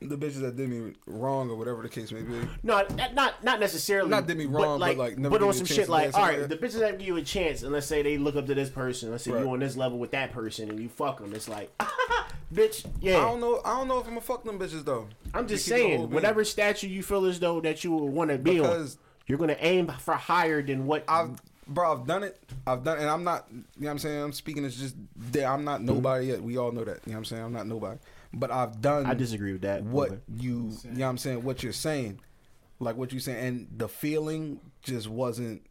the 0.00 0.16
bitches 0.16 0.40
that 0.40 0.56
did 0.56 0.68
me 0.68 0.94
wrong 1.06 1.50
or 1.50 1.56
whatever 1.56 1.82
the 1.82 1.88
case 1.88 2.10
may 2.10 2.22
be. 2.22 2.34
No, 2.62 2.84
not 2.96 3.14
not, 3.14 3.44
not 3.44 3.60
necessarily. 3.60 4.08
Not 4.08 4.26
did 4.26 4.38
me 4.38 4.46
wrong, 4.46 4.80
but, 4.80 4.96
like, 4.96 5.18
never 5.18 5.38
but 5.38 5.46
on 5.46 5.52
some 5.52 5.66
shit 5.66 5.88
like, 5.88 6.14
all 6.14 6.22
like 6.22 6.38
right, 6.38 6.48
the 6.48 6.56
bitches 6.56 6.80
that 6.80 6.98
give 6.98 7.06
you 7.06 7.16
a 7.16 7.22
chance, 7.22 7.62
and 7.62 7.72
let's 7.72 7.86
say 7.86 8.02
they 8.02 8.16
look 8.16 8.36
up 8.36 8.46
to 8.46 8.54
this 8.54 8.70
person, 8.70 9.10
let's 9.10 9.24
say 9.24 9.32
Right. 9.32 9.44
you 9.44 9.50
on 9.50 9.60
this 9.60 9.76
level 9.76 9.98
with 9.98 10.12
that 10.12 10.32
person, 10.32 10.70
and 10.70 10.80
you 10.80 10.88
fuck 10.88 11.20
them, 11.20 11.34
it's 11.34 11.48
like, 11.48 11.70
bitch, 12.54 12.86
yeah. 13.00 13.18
I 13.18 13.20
don't 13.22 13.40
know. 13.40 13.60
I 13.64 13.76
don't 13.76 13.88
know 13.88 13.98
if 13.98 14.04
I'm 14.04 14.12
gonna 14.12 14.22
fuck 14.22 14.44
them 14.44 14.58
bitches 14.58 14.84
though. 14.84 15.06
I'm 15.34 15.46
just 15.46 15.66
saying, 15.66 16.10
whatever 16.10 16.44
statue 16.44 16.88
you 16.88 17.02
feel 17.02 17.26
as 17.26 17.38
though 17.38 17.60
that 17.60 17.84
you 17.84 17.92
would 17.92 18.12
want 18.12 18.30
to 18.30 18.38
be 18.38 18.60
on, 18.60 18.88
you're 19.26 19.38
gonna 19.38 19.56
aim 19.60 19.88
for 20.00 20.14
higher 20.14 20.62
than 20.62 20.86
what. 20.86 21.04
I've 21.08 21.40
bro, 21.66 21.92
I've 21.92 22.06
done 22.06 22.24
it. 22.24 22.38
I've 22.66 22.84
done, 22.84 22.98
it. 22.98 23.02
and 23.02 23.10
I'm 23.10 23.24
not. 23.24 23.46
You 23.50 23.56
know 23.56 23.64
what 23.76 23.90
I'm 23.90 23.98
saying? 23.98 24.22
I'm 24.22 24.32
speaking 24.32 24.64
as 24.64 24.76
just. 24.76 24.96
that 25.32 25.44
I'm 25.44 25.64
not 25.64 25.80
mm-hmm. 25.80 25.94
nobody 25.94 26.26
yet. 26.26 26.42
We 26.42 26.56
all 26.56 26.72
know 26.72 26.84
that. 26.84 27.00
You 27.06 27.12
know 27.12 27.14
what 27.14 27.18
I'm 27.18 27.24
saying? 27.26 27.42
I'm 27.42 27.52
not 27.52 27.66
nobody. 27.66 27.98
But 28.32 28.50
I've 28.50 28.80
done. 28.80 29.06
I 29.06 29.14
disagree 29.14 29.52
with 29.52 29.62
that. 29.62 29.82
What 29.82 30.10
Okay. 30.12 30.20
you. 30.38 30.72
You 30.84 30.90
know 30.90 31.00
what 31.06 31.10
I'm 31.10 31.18
saying? 31.18 31.42
What 31.42 31.62
you're 31.62 31.72
saying, 31.72 32.20
like 32.78 32.96
what 32.96 33.12
you're 33.12 33.20
saying, 33.20 33.44
and 33.46 33.68
the 33.76 33.88
feeling 33.88 34.60
just 34.82 35.08
wasn't. 35.08 35.62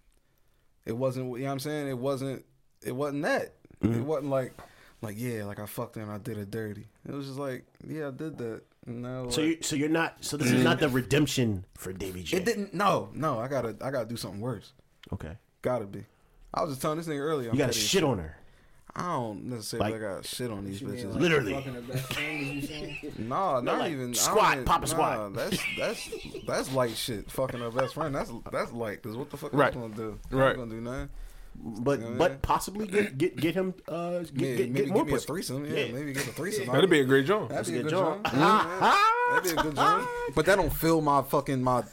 It 0.86 0.98
wasn't. 0.98 1.26
You 1.38 1.40
know 1.40 1.46
what 1.46 1.52
I'm 1.54 1.60
saying? 1.60 1.88
It 1.88 1.98
wasn't. 1.98 2.44
It 2.86 2.94
wasn't 2.96 3.24
that. 3.24 3.56
Mm-hmm. 3.84 4.00
It 4.00 4.04
wasn't 4.06 4.30
like. 4.30 4.54
Like 5.02 5.16
yeah, 5.18 5.46
like 5.46 5.60
I 5.62 5.66
fucked 5.66 5.96
her 5.96 6.02
and 6.02 6.12
I 6.12 6.18
did 6.18 6.36
her 6.36 6.44
dirty. 6.44 6.90
It 7.08 7.14
was 7.14 7.28
just 7.28 7.40
like 7.40 7.64
yeah, 7.88 8.10
I 8.10 8.12
did 8.12 8.38
that. 8.40 8.64
No, 8.86 9.30
So 9.30 9.40
you, 9.40 9.58
so 9.62 9.78
you're 9.78 9.88
not. 9.88 10.26
So 10.26 10.36
this 10.36 10.52
is 10.52 10.62
not 10.62 10.80
the 10.80 10.90
redemption 10.90 11.64
for 11.78 11.94
Davy 11.94 12.24
J. 12.24 12.36
it 12.36 12.44
didn't. 12.44 12.74
No, 12.74 13.10
no, 13.14 13.40
I 13.40 13.48
gotta, 13.48 13.78
I 13.82 13.92
gotta 13.92 14.08
do 14.08 14.18
something 14.18 14.42
worse. 14.42 14.74
Okay. 15.14 15.38
Gotta 15.62 15.86
be. 15.86 16.04
I 16.54 16.64
was 16.64 16.72
just 16.72 16.82
telling 16.82 16.98
this 16.98 17.08
nigga 17.08 17.20
earlier. 17.20 17.50
I'm 17.50 17.56
You 17.56 17.60
got 17.60 17.72
to 17.72 17.80
shit 17.80 18.04
on 18.04 18.18
her. 18.18 18.36
I 18.96 19.04
don't 19.14 19.46
necessarily 19.46 19.92
Like- 19.92 20.02
got 20.02 20.26
shit 20.26 20.52
on 20.52 20.66
these 20.66 20.82
bitches. 20.82 21.14
Literally. 21.16 21.54
Fucking 21.54 21.74
her 21.76 21.82
best 21.82 22.14
friend, 22.14 22.42
is 22.42 22.48
you 22.50 22.62
saying? 22.68 22.98
Nah, 23.20 23.62
not 23.62 23.80
like, 23.80 23.92
even 23.92 24.10
I 24.10 24.14
squat, 24.14 24.56
don't- 24.56 24.66
pop 24.66 24.78
a 24.84 24.86
nah, 24.86 24.88
squat. 24.88 25.34
That's 25.36 25.58
that's 25.78 26.10
that's 26.48 26.74
light 26.74 26.96
shit. 26.98 27.30
Fucking 27.32 27.60
her 27.60 27.72
best 27.72 27.94
friend. 27.94 28.14
That's 28.16 28.32
that's 28.52 28.72
light. 28.74 29.02
Cause 29.04 29.16
what 29.16 29.30
the 29.30 29.38
fuck 29.38 29.54
Right. 29.54 29.72
I 29.76 29.80
gonna 29.80 29.96
do? 29.96 30.20
I 30.32 30.36
Right. 30.36 30.48
ain't 30.50 30.58
gonna 30.58 30.72
do 30.72 30.82
nothing. 30.82 31.10
But 31.62 32.00
Yeah, 32.00 32.08
but 32.18 32.32
yeah. 32.32 32.38
possibly 32.42 32.88
get 32.88 33.18
get 33.18 33.36
get 33.36 33.54
him 33.56 33.74
uh 33.88 34.20
get, 34.20 34.32
Yeah, 34.34 34.56
get, 34.56 34.72
maybe 34.72 34.86
get 34.86 34.88
more 34.94 35.04
give 35.04 35.12
me 35.14 35.18
a 35.18 35.20
threesome. 35.20 35.66
Yeah, 35.66 35.84
Yeah. 35.86 35.92
maybe 35.94 36.14
get 36.14 36.28
a 36.28 36.32
threesome. 36.32 36.68
That'd 36.68 36.90
be 36.90 37.00
a 37.02 37.06
great 37.06 37.26
job. 37.26 37.50
That'd 37.50 37.72
be 37.74 37.78
a 37.78 37.80
a 37.80 37.84
good 37.84 37.90
job. 37.92 38.14
joint. 38.24 38.36
joint. 38.36 38.42
That'd 38.42 39.44
be 39.44 39.50
a 39.50 39.64
good 39.64 39.76
job. 39.76 40.06
But 40.36 40.46
that 40.46 40.56
don't 40.56 40.72
fill 40.74 41.02
my 41.02 41.22
fucking 41.24 41.62
my 41.62 41.84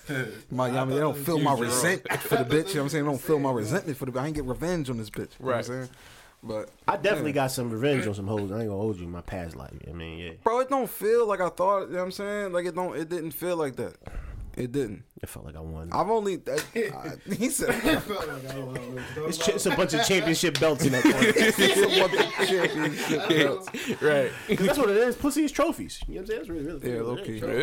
my. 0.51 0.69
I 0.69 0.85
mean, 0.85 0.95
they 0.95 1.01
don't 1.01 1.17
fill 1.29 1.39
my 1.41 1.55
resentment 1.59 2.21
for 2.21 2.37
the 2.37 2.45
bitch. 2.45 2.69
You 2.69 2.75
know 2.77 2.81
what 2.81 2.85
I'm 2.85 2.89
saying? 2.91 3.05
They 3.05 3.11
don't 3.11 3.21
fill 3.21 3.39
my 3.39 3.51
resentment 3.53 3.99
for 3.99 4.07
the. 4.07 4.19
I 4.21 4.27
ain't 4.27 4.35
get 4.37 4.45
revenge 4.45 4.89
on 4.91 4.99
this 4.99 5.11
bitch. 5.11 5.33
You 5.39 5.47
know 5.47 5.47
what 5.47 5.51
I'm 5.53 5.57
Right. 5.57 5.65
saying? 5.65 5.89
But 6.43 6.71
I 6.87 6.97
definitely 6.97 7.33
got 7.33 7.51
some 7.51 7.71
revenge 7.71 8.07
on 8.07 8.15
some 8.15 8.27
hoes. 8.29 8.53
I 8.53 8.61
ain't 8.61 8.69
gonna 8.69 8.81
hold 8.81 8.99
you 8.99 9.05
in 9.05 9.11
my 9.11 9.21
past 9.23 9.57
life. 9.57 9.73
I 9.89 9.93
mean, 9.93 10.19
yeah, 10.19 10.31
bro, 10.45 10.61
it 10.61 10.69
don't 10.69 10.89
feel 10.89 11.27
like 11.27 11.41
I 11.41 11.49
thought. 11.49 11.87
You 11.87 11.93
know 11.95 11.99
what 11.99 12.05
I'm 12.05 12.13
saying? 12.13 12.53
Like 12.53 12.67
it 12.67 12.75
don't. 12.75 12.97
It 12.97 13.09
didn't 13.09 13.33
feel 13.33 13.57
like 13.57 13.77
that. 13.77 13.97
It 14.57 14.73
didn't. 14.73 15.03
it 15.23 15.29
felt 15.29 15.45
like 15.45 15.55
I 15.57 15.61
won. 15.61 15.91
I've 15.93 16.09
only. 16.09 16.41
I, 16.47 16.59
I, 16.95 17.35
he 17.35 17.51
said. 17.51 17.71
I 17.71 17.97
felt 17.97 18.27
like 18.29 18.49
I 18.49 18.53
don't. 18.55 18.77
It's, 19.29 19.39
ch- 19.39 19.49
it's 19.51 19.67
a 19.67 19.75
bunch 19.77 19.93
of 19.93 20.07
championship 20.07 20.59
belts 20.61 20.85
in 20.87 20.93
that 20.93 21.03
corner. 22.39 22.47
championship 22.47 23.29
belts. 23.29 23.69
Right. 24.01 24.31
'Cause 24.57 24.67
that's 24.67 24.79
what 24.79 24.91
it 24.91 24.97
is. 24.99 25.17
Pussy 25.17 25.45
is 25.45 25.53
trophies. 25.53 26.01
You 26.07 26.15
know 26.17 26.21
what 26.21 26.23
I'm 26.23 26.27
saying? 26.27 26.39
That's 26.39 26.49
really, 26.51 26.65
really, 26.67 26.89
Yeah, 26.89 26.95
really 26.99 27.17
low 27.17 27.17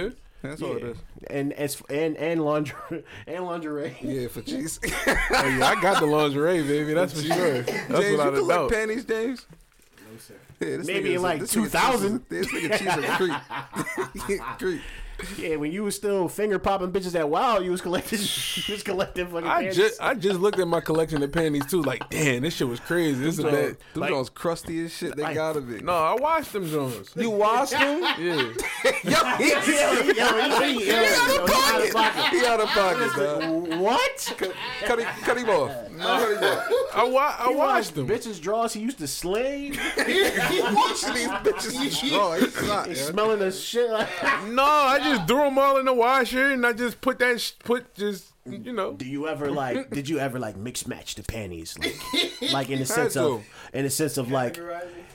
key. 0.09 0.15
Is. 0.43 0.43
Yeah. 0.43 0.49
That's 0.49 0.61
all 0.61 0.77
it 0.77 0.83
is. 0.83 0.97
And 1.27 1.53
as 1.53 1.81
and 1.89 2.17
and 2.17 2.43
lingerie 2.43 3.03
and 3.27 3.45
lingerie. 3.45 3.95
Yeah, 4.01 4.27
for 4.27 4.41
cheese. 4.41 4.79
Oh, 5.35 5.47
yeah, 5.47 5.67
I 5.67 5.81
got 5.81 5.99
the 5.99 6.05
lingerie, 6.05 6.61
baby. 6.63 6.93
That's 6.93 7.13
for 7.13 7.21
sure. 7.27 7.61
That's 7.63 7.71
James, 7.89 8.11
without 8.11 8.33
you 8.33 8.39
a 8.39 8.39
collect 8.39 8.47
doubt. 8.61 8.71
panties, 8.71 9.05
James? 9.05 9.45
No, 10.11 10.17
sir. 10.19 10.33
Yeah, 10.59 10.77
this 10.77 10.87
Maybe 10.87 11.09
nigga 11.09 11.11
in 11.11 11.15
is 11.15 11.19
a- 11.19 11.23
like 11.23 11.39
this 11.41 11.49
is- 11.55 11.63
2000. 11.71 12.25
This 12.29 12.47
nigga 12.47 12.77
cheese 12.77 12.97
is 12.97 13.03
a 13.03 13.17
creep. 13.17 14.41
creep. 14.59 14.81
Yeah, 15.37 15.55
when 15.57 15.71
you 15.71 15.83
was 15.83 15.95
still 15.95 16.27
finger 16.27 16.59
popping 16.59 16.91
bitches 16.91 17.15
at 17.17 17.29
Wow, 17.29 17.59
you 17.59 17.71
was 17.71 17.81
collecting, 17.81 18.19
you 18.67 18.73
was 18.73 18.83
collecting 18.83 19.27
fucking 19.27 19.47
I 19.47 19.55
panties. 19.63 19.75
just 19.77 20.01
I 20.01 20.13
just 20.15 20.39
looked 20.39 20.59
at 20.59 20.67
my 20.67 20.81
collection 20.81 21.21
of 21.23 21.31
panties 21.31 21.65
too. 21.67 21.81
Like, 21.81 22.09
damn, 22.09 22.41
this 22.41 22.55
shit 22.55 22.67
was 22.67 22.79
crazy. 22.79 23.19
This 23.23 23.37
is 23.37 23.39
a 23.39 23.43
bad. 23.43 23.53
Them 23.53 23.77
Like- 23.95 24.09
joints 24.09 24.29
crusty 24.29 24.83
as 24.85 24.93
shit. 24.93 25.15
They 25.15 25.23
Like- 25.23 25.35
gotta 25.35 25.61
be. 25.61 25.81
No, 25.81 25.93
I 25.93 26.15
watched 26.15 26.51
them 26.53 26.67
joints. 26.69 27.13
You 27.15 27.29
washed 27.29 27.71
them? 27.71 28.01
Yeah. 28.23 28.53
Yo, 29.03 29.11
yo, 29.39 29.47
yo, 29.47 30.01
yo, 30.01 30.13
yo, 30.13 30.61
he 30.61 30.87
yo, 30.87 30.95
out 30.95 31.35
yo, 31.35 31.43
of 31.43 31.49
he 31.49 31.55
out 31.55 31.81
of 31.83 31.91
pocket. 31.91 31.93
pocket. 31.93 32.25
He 32.39 32.45
out 32.45 32.59
of 32.59 32.67
pocket, 32.69 33.11
dog. 33.15 33.79
What? 33.79 34.33
Cut 34.85 34.99
him, 34.99 35.07
cut 35.23 35.37
him 35.37 35.49
off. 35.49 35.71
Cut 35.99 36.37
him 36.37 36.43
off. 36.43 36.69
I 36.95 37.03
wa- 37.05 37.35
I 37.39 37.47
He 37.49 37.55
watched 37.55 37.57
washed 37.57 37.95
them. 37.95 38.07
bitches' 38.07 38.41
drawers. 38.41 38.73
He 38.73 38.81
used 38.81 38.97
to 38.99 39.07
slave. 39.07 39.79
He 40.05 40.61
washing 40.61 41.13
these 41.13 41.27
bitches' 41.27 41.91
straw. 41.91 42.33
He's 42.33 42.61
not, 42.67 42.87
He's 42.87 42.99
yeah. 42.99 43.05
smelling 43.05 43.39
the 43.39 43.51
shit. 43.51 43.89
Like, 43.89 44.09
No, 44.47 44.63
I 44.63 44.99
just 45.03 45.27
threw 45.27 45.37
them 45.37 45.57
all 45.57 45.77
in 45.77 45.85
the 45.85 45.93
washer 45.93 46.51
and 46.51 46.65
I 46.65 46.73
just 46.73 47.01
put 47.01 47.19
that 47.19 47.39
sh- 47.39 47.51
put 47.63 47.93
just 47.95 48.33
you 48.45 48.73
know. 48.73 48.93
do 48.93 49.05
you 49.05 49.27
ever 49.27 49.51
like? 49.51 49.89
Did 49.91 50.09
you 50.09 50.19
ever 50.19 50.39
like 50.39 50.57
mix 50.57 50.85
match 50.87 51.15
the 51.15 51.23
panties? 51.23 51.77
Like, 51.79 52.51
like 52.53 52.69
in 52.69 52.79
the 52.79 52.85
sense 52.85 53.15
of, 53.15 53.43
in 53.73 53.83
the 53.83 53.89
sense 53.89 54.17
of 54.17 54.31
like, 54.31 54.59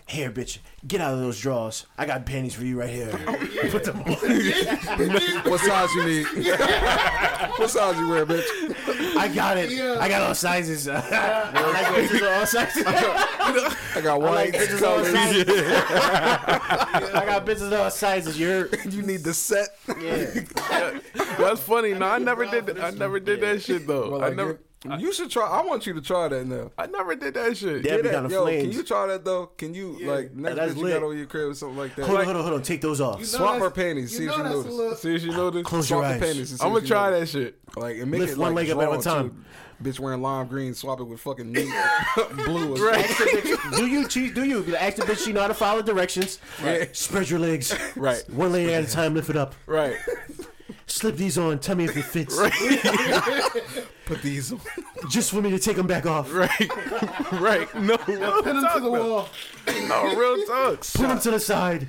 here, 0.09 0.31
bitch, 0.31 0.59
get 0.87 1.01
out 1.03 1.13
of 1.15 1.21
those 1.21 1.39
drawers. 1.39 1.85
I 1.99 2.07
got 2.07 2.25
panties 2.25 2.55
for 2.55 2.65
you 2.65 2.81
right 2.81 2.89
here. 2.91 3.11
Oh, 3.29 3.69
Put 3.71 3.85
them 3.85 4.01
on. 4.01 4.07
What 5.51 5.61
size 5.61 5.93
you 5.95 6.05
need? 6.05 6.27
what 7.59 7.69
size 7.71 7.99
you 7.99 8.09
wear, 8.09 8.25
bitch? 8.25 9.17
I 9.17 9.29
got 9.29 9.57
it. 9.59 9.71
I 10.01 10.09
got 10.09 10.23
all 10.23 10.35
sizes. 10.35 10.89
I 10.89 11.01
like 11.51 11.87
bitches 12.11 12.39
all 12.41 12.47
sizes. 12.47 12.85
I 12.87 14.01
got 14.01 14.07
I 14.07 14.17
like 14.17 14.23
white. 14.23 14.55
bitches 14.55 14.83
all 14.87 15.05
sizes. 15.05 15.49
I 15.49 17.23
got 17.27 17.45
bitches 17.47 17.79
all 17.79 17.91
sizes. 17.91 18.39
You're 18.39 18.69
You 18.89 19.03
need 19.03 19.25
the 19.25 19.35
set. 19.35 19.69
yeah. 20.01 20.45
That's 21.39 21.61
funny. 21.61 21.95
No, 21.95 22.07
I 22.07 22.19
never 22.19 22.47
did. 22.47 22.67
That. 22.67 22.81
I 22.83 22.91
never 22.91 23.21
did 23.21 23.41
that 23.43 23.63
shit 23.63 23.87
though. 23.87 24.11
Well, 24.13 24.23
I 24.25 24.29
like, 24.29 24.37
never. 24.37 24.61
Give, 24.81 25.01
You 25.01 25.13
should 25.13 25.31
try. 25.31 25.47
I 25.47 25.63
want 25.65 25.87
you 25.87 25.93
to 25.95 26.01
try 26.01 26.29
that 26.29 26.47
now. 26.47 26.71
I 26.79 26.87
never 26.87 27.15
did 27.17 27.35
that 27.35 27.57
shit. 27.57 27.85
Yeah. 27.85 27.91
That'd 27.97 28.03
be 28.05 28.11
Get 28.11 28.15
kinda 28.15 28.29
that- 28.29 28.35
Yo, 28.35 28.47
can 28.47 28.73
you 28.73 28.83
try 28.83 29.07
that 29.07 29.25
though? 29.25 29.47
Can 29.47 29.75
you 29.75 29.99
like 30.07 30.33
next 30.35 30.57
that's 30.57 30.73
bitch 30.73 30.77
you 30.77 30.83
lit. 30.85 31.01
got 31.01 31.07
on 31.07 31.17
your 31.17 31.27
crib 31.27 31.49
or 31.51 31.55
something 31.55 31.79
like 31.79 31.95
that? 31.97 32.07
Hold 32.07 32.19
on, 32.19 32.25
hold 32.25 32.37
on, 32.37 32.43
hold 32.43 32.55
on. 32.57 32.63
Take 32.63 32.81
those 32.81 33.01
off. 33.01 33.15
You 33.17 33.21
know 33.21 33.25
Swap 33.27 33.41
that's- 33.55 33.63
her 33.63 33.71
panties, 33.71 34.17
see 34.17 34.23
you 34.25 34.29
if 34.31 34.35
she 34.37 34.43
that's 34.43 34.55
a 34.55 34.57
notice. 34.59 34.73
little- 34.73 34.97
See 34.97 35.15
if 35.15 35.23
you 35.23 35.31
know 35.33 35.51
this. 35.51 35.63
Close 35.65 35.89
Swap 35.89 36.01
your 36.03 36.09
the 36.09 36.15
eyes. 36.15 36.21
panties. 36.21 36.51
and 36.53 36.61
see 36.61 36.65
I'm 36.67 36.71
if 36.73 36.75
gonna 36.77 36.87
she 36.87 36.89
try 36.93 37.11
notice. 37.11 37.33
that 37.33 37.39
shit. 37.39 37.59
Like 37.77 37.97
and 37.99 38.11
make 38.11 38.21
Lift 38.21 38.33
it 38.33 38.39
one 38.39 38.55
like 38.55 38.67
leg 38.69 38.77
up 38.77 38.83
at 38.83 38.89
one 38.91 39.01
drawn, 39.01 39.17
time. 39.17 39.31
too. 39.31 39.45
Bitch 39.81 40.01
wearing 40.01 40.21
lime 40.23 40.49
green, 40.49 40.75
swap 40.75 40.99
it 40.99 41.05
with 41.05 41.21
fucking 41.21 41.53
neat 41.53 41.69
blue. 42.45 42.75
Or 42.77 42.85
Right. 42.89 43.05
Ask 43.05 43.19
the 43.19 43.25
bitch, 43.27 43.77
do 43.77 43.87
you 43.87 44.09
cheat? 44.09 44.35
Do 44.35 44.43
you? 44.45 44.75
Ask 44.75 44.97
the 44.97 45.03
bitch 45.05 45.25
she 45.25 45.33
know 45.33 45.41
how 45.43 45.47
to 45.49 45.55
follow 45.55 45.83
directions. 45.83 46.41
Right. 46.63 46.95
Spread 46.97 47.31
your 47.31 47.39
legs. 47.39 47.73
Right. 47.95 48.23
One 48.31 48.51
leg 48.53 48.69
at 48.71 48.83
a 48.85 48.91
time. 48.91 49.15
Lift 49.15 49.31
it 49.31 49.37
up. 49.37 49.55
Right. 49.67 49.95
Slip 50.87 51.17
these 51.17 51.39
on. 51.39 51.61
Tell 51.61 51.77
me 51.77 51.85
if 51.85 51.97
it 51.97 52.03
fits. 52.03 52.37
Put 54.09 54.23
these 54.23 54.53
on. 54.53 54.61
Just 55.11 55.31
for 55.31 55.43
me 55.43 55.51
to 55.51 55.59
take 55.59 55.77
them 55.77 55.87
back 55.87 56.07
off. 56.07 56.33
Right. 56.33 56.51
right. 57.33 57.75
No. 57.75 57.97
Pin 57.99 58.17
him 58.17 58.65
to 58.75 58.81
the 58.81 58.91
wall. 58.91 59.29
No, 59.87 60.15
real 60.17 60.45
talk. 60.47 60.81
Put 60.81 61.09
them 61.09 61.19
to 61.21 61.31
the 61.33 61.41
side. 61.41 61.89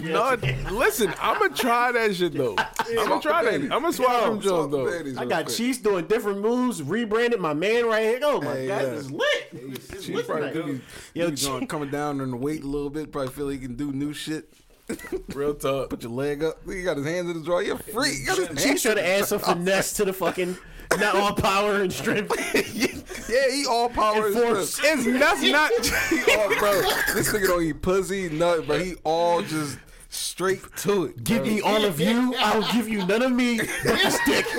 No, 0.00 0.34
listen, 0.70 1.12
I'm 1.20 1.38
gonna 1.38 1.54
try 1.54 1.92
that 1.92 2.14
shit 2.14 2.32
though. 2.32 2.54
I'm 2.58 3.08
gonna 3.08 3.20
try 3.20 3.42
that. 3.44 3.54
I'm 3.60 3.68
gonna 3.68 3.92
swap 3.92 4.24
them 4.24 4.40
Jones 4.40 4.70
though. 4.72 5.20
I 5.20 5.26
got 5.26 5.48
Chiefs 5.48 5.78
doing 5.78 6.06
different 6.06 6.40
moves. 6.40 6.82
Rebranded 6.82 7.40
my 7.40 7.52
man 7.52 7.84
right 7.86 8.04
here. 8.04 8.20
Oh 8.22 8.40
my 8.40 8.52
Hey, 8.54 8.68
god, 8.68 8.82
yeah. 8.82 8.88
this 8.90 9.00
is 9.04 9.10
lit. 9.10 9.48
It's 9.52 10.04
She 10.04 10.14
lit 10.14 10.26
probably 10.26 10.52
tonight. 10.52 10.64
think 10.66 10.82
Yo, 11.12 11.28
he's 11.30 11.46
Chief- 11.46 11.68
coming 11.68 11.90
down 11.90 12.20
in 12.22 12.30
the 12.30 12.36
weight 12.36 12.62
a 12.62 12.66
little 12.66 12.88
bit. 12.88 13.12
Probably 13.12 13.30
feel 13.32 13.48
he 13.48 13.58
can 13.58 13.74
do 13.74 13.92
new 13.92 14.14
shit. 14.14 14.50
Real 15.34 15.54
talk. 15.54 15.90
Put 15.90 16.02
your 16.02 16.12
leg 16.12 16.42
up. 16.44 16.58
He 16.66 16.82
got 16.82 16.96
his 16.96 17.04
hands 17.06 17.28
in 17.28 17.38
the 17.38 17.44
drawer. 17.44 17.62
You're 17.62 17.76
free. 17.76 18.14
He 18.20 18.24
got 18.24 18.38
his 18.38 18.48
Chiefs 18.48 18.64
hands 18.64 18.82
trying 18.82 18.96
to 18.96 19.06
add 19.06 19.24
some 19.26 19.40
finesse 19.40 19.92
to 19.94 20.04
the 20.06 20.12
fucking 20.12 20.56
not 20.98 21.14
all 21.14 21.34
power 21.34 21.76
and 21.82 21.92
strength. 21.92 22.32
Yeah, 23.30 23.48
he 23.48 23.64
all 23.64 23.88
power 23.88 24.26
And 24.26 24.34
and 24.34 24.44
force. 24.44 24.74
strength. 24.74 25.06
It's 25.06 25.18
that's 25.20 25.42
not. 25.42 25.70
He 26.10 26.18
all, 26.36 26.48
oh, 26.50 26.56
bro, 26.58 27.14
this 27.14 27.32
nigga 27.32 27.46
don't 27.46 27.62
eat 27.62 27.80
pussy, 27.80 28.28
nothing, 28.28 28.66
but 28.66 28.80
he 28.80 28.94
all 29.04 29.40
just 29.42 29.78
straight 30.08 30.60
to 30.78 31.04
it. 31.04 31.22
Give 31.22 31.44
me 31.44 31.60
all 31.60 31.84
of 31.84 32.00
you, 32.00 32.34
I'll 32.38 32.72
give 32.72 32.88
you 32.88 33.06
none 33.06 33.22
of 33.22 33.30
me 33.30 33.58
but 33.58 33.68
the 33.84 34.10
stick. 34.10 34.46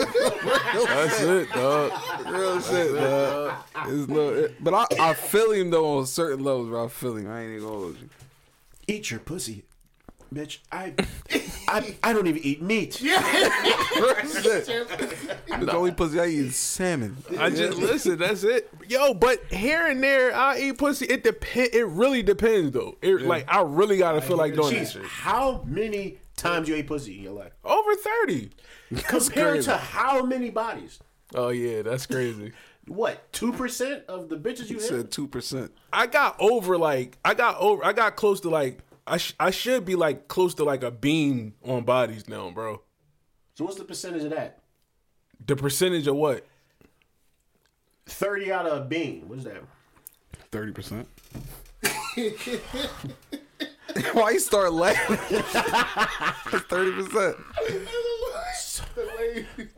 That's 0.87 1.21
it, 1.21 1.51
dog. 1.51 1.91
Real 2.29 2.61
shit, 2.61 2.95
dog. 2.95 3.53
It's 3.87 4.07
no, 4.07 4.29
it- 4.29 4.63
but 4.63 4.73
I, 4.73 4.85
I 5.09 5.13
feel 5.15 5.51
him 5.51 5.69
though 5.69 5.97
on 5.97 6.05
certain 6.05 6.41
levels, 6.45 6.69
bro. 6.69 6.85
I 6.85 6.87
feel 6.87 7.17
him. 7.17 7.29
I 7.29 7.41
ain't 7.41 7.51
even 7.51 7.63
gonna 7.63 7.77
hold 7.77 7.97
you. 7.99 8.09
Eat 8.87 9.11
your 9.11 9.19
pussy, 9.19 9.63
bitch. 10.33 10.59
I, 10.71 10.93
I, 11.67 11.95
I 12.03 12.13
don't 12.13 12.27
even 12.27 12.41
eat 12.43 12.61
meat. 12.61 13.01
Real 13.01 13.19
shit. 14.41 14.69
The 15.61 15.73
only 15.73 15.91
pussy 15.91 16.19
I 16.19 16.25
eat 16.27 16.39
is 16.45 16.55
salmon. 16.55 17.17
I 17.37 17.49
just 17.49 17.77
listen. 17.77 18.17
That's 18.17 18.43
it, 18.43 18.69
yo. 18.87 19.13
But 19.13 19.43
here 19.51 19.85
and 19.85 20.01
there, 20.01 20.33
I 20.33 20.57
eat 20.59 20.77
pussy. 20.77 21.05
It 21.05 21.23
depend. 21.23 21.69
It 21.73 21.85
really 21.85 22.23
depends, 22.23 22.71
though. 22.71 22.97
It 23.01 23.21
like 23.21 23.45
I 23.53 23.61
really 23.61 23.97
gotta 23.97 24.21
feel 24.21 24.37
like 24.37 24.55
doing 24.55 24.73
that 24.73 24.81
Jeez, 24.87 24.93
shit. 24.93 25.03
how 25.03 25.63
many 25.67 26.17
times 26.37 26.67
you 26.69 26.75
ate 26.75 26.87
pussy 26.87 27.17
in 27.17 27.23
your 27.23 27.33
life? 27.33 27.51
Over 27.63 27.95
thirty. 27.95 28.51
Compared 29.07 29.53
crazy. 29.55 29.65
to 29.69 29.77
how 29.77 30.23
many 30.25 30.49
bodies? 30.49 30.99
Oh 31.35 31.49
yeah, 31.49 31.81
that's 31.81 32.05
crazy. 32.05 32.53
What, 32.87 33.31
2% 33.31 34.05
of 34.05 34.27
the 34.27 34.37
bitches 34.37 34.61
you 34.61 34.65
He 34.65 34.73
hit? 34.73 34.81
said 34.83 35.11
two 35.11 35.27
percent. 35.27 35.71
I 35.93 36.07
got 36.07 36.35
over 36.39 36.77
like 36.77 37.17
I 37.23 37.33
got 37.35 37.57
over. 37.59 37.85
I 37.85 37.93
got 37.93 38.15
close 38.15 38.39
to 38.41 38.49
like 38.49 38.79
I 39.11 39.17
sh- 39.17 39.35
I 39.38 39.51
should 39.51 39.83
be 39.83 39.95
like 39.95 40.29
close 40.29 40.53
to 40.55 40.63
like 40.63 40.83
a 40.83 40.89
bean 40.89 41.53
on 41.65 41.83
bodies 41.83 42.29
now, 42.29 42.49
bro. 42.49 42.81
So 43.55 43.65
what's 43.65 43.75
the 43.75 43.83
percentage 43.83 44.23
of 44.23 44.29
that? 44.29 44.59
The 45.45 45.57
percentage 45.57 46.07
of 46.07 46.15
what? 46.15 46.47
30 48.05 48.53
out 48.53 48.67
of 48.67 48.81
a 48.81 48.85
bean. 48.85 49.27
What's 49.27 49.43
that? 49.43 49.61
Thirty 50.49 50.71
percent. 50.71 51.09
Why 54.13 54.31
you 54.31 54.39
start 54.39 54.71
laughing? 54.71 55.17
Thirty 56.69 57.03
percent. 57.03 57.35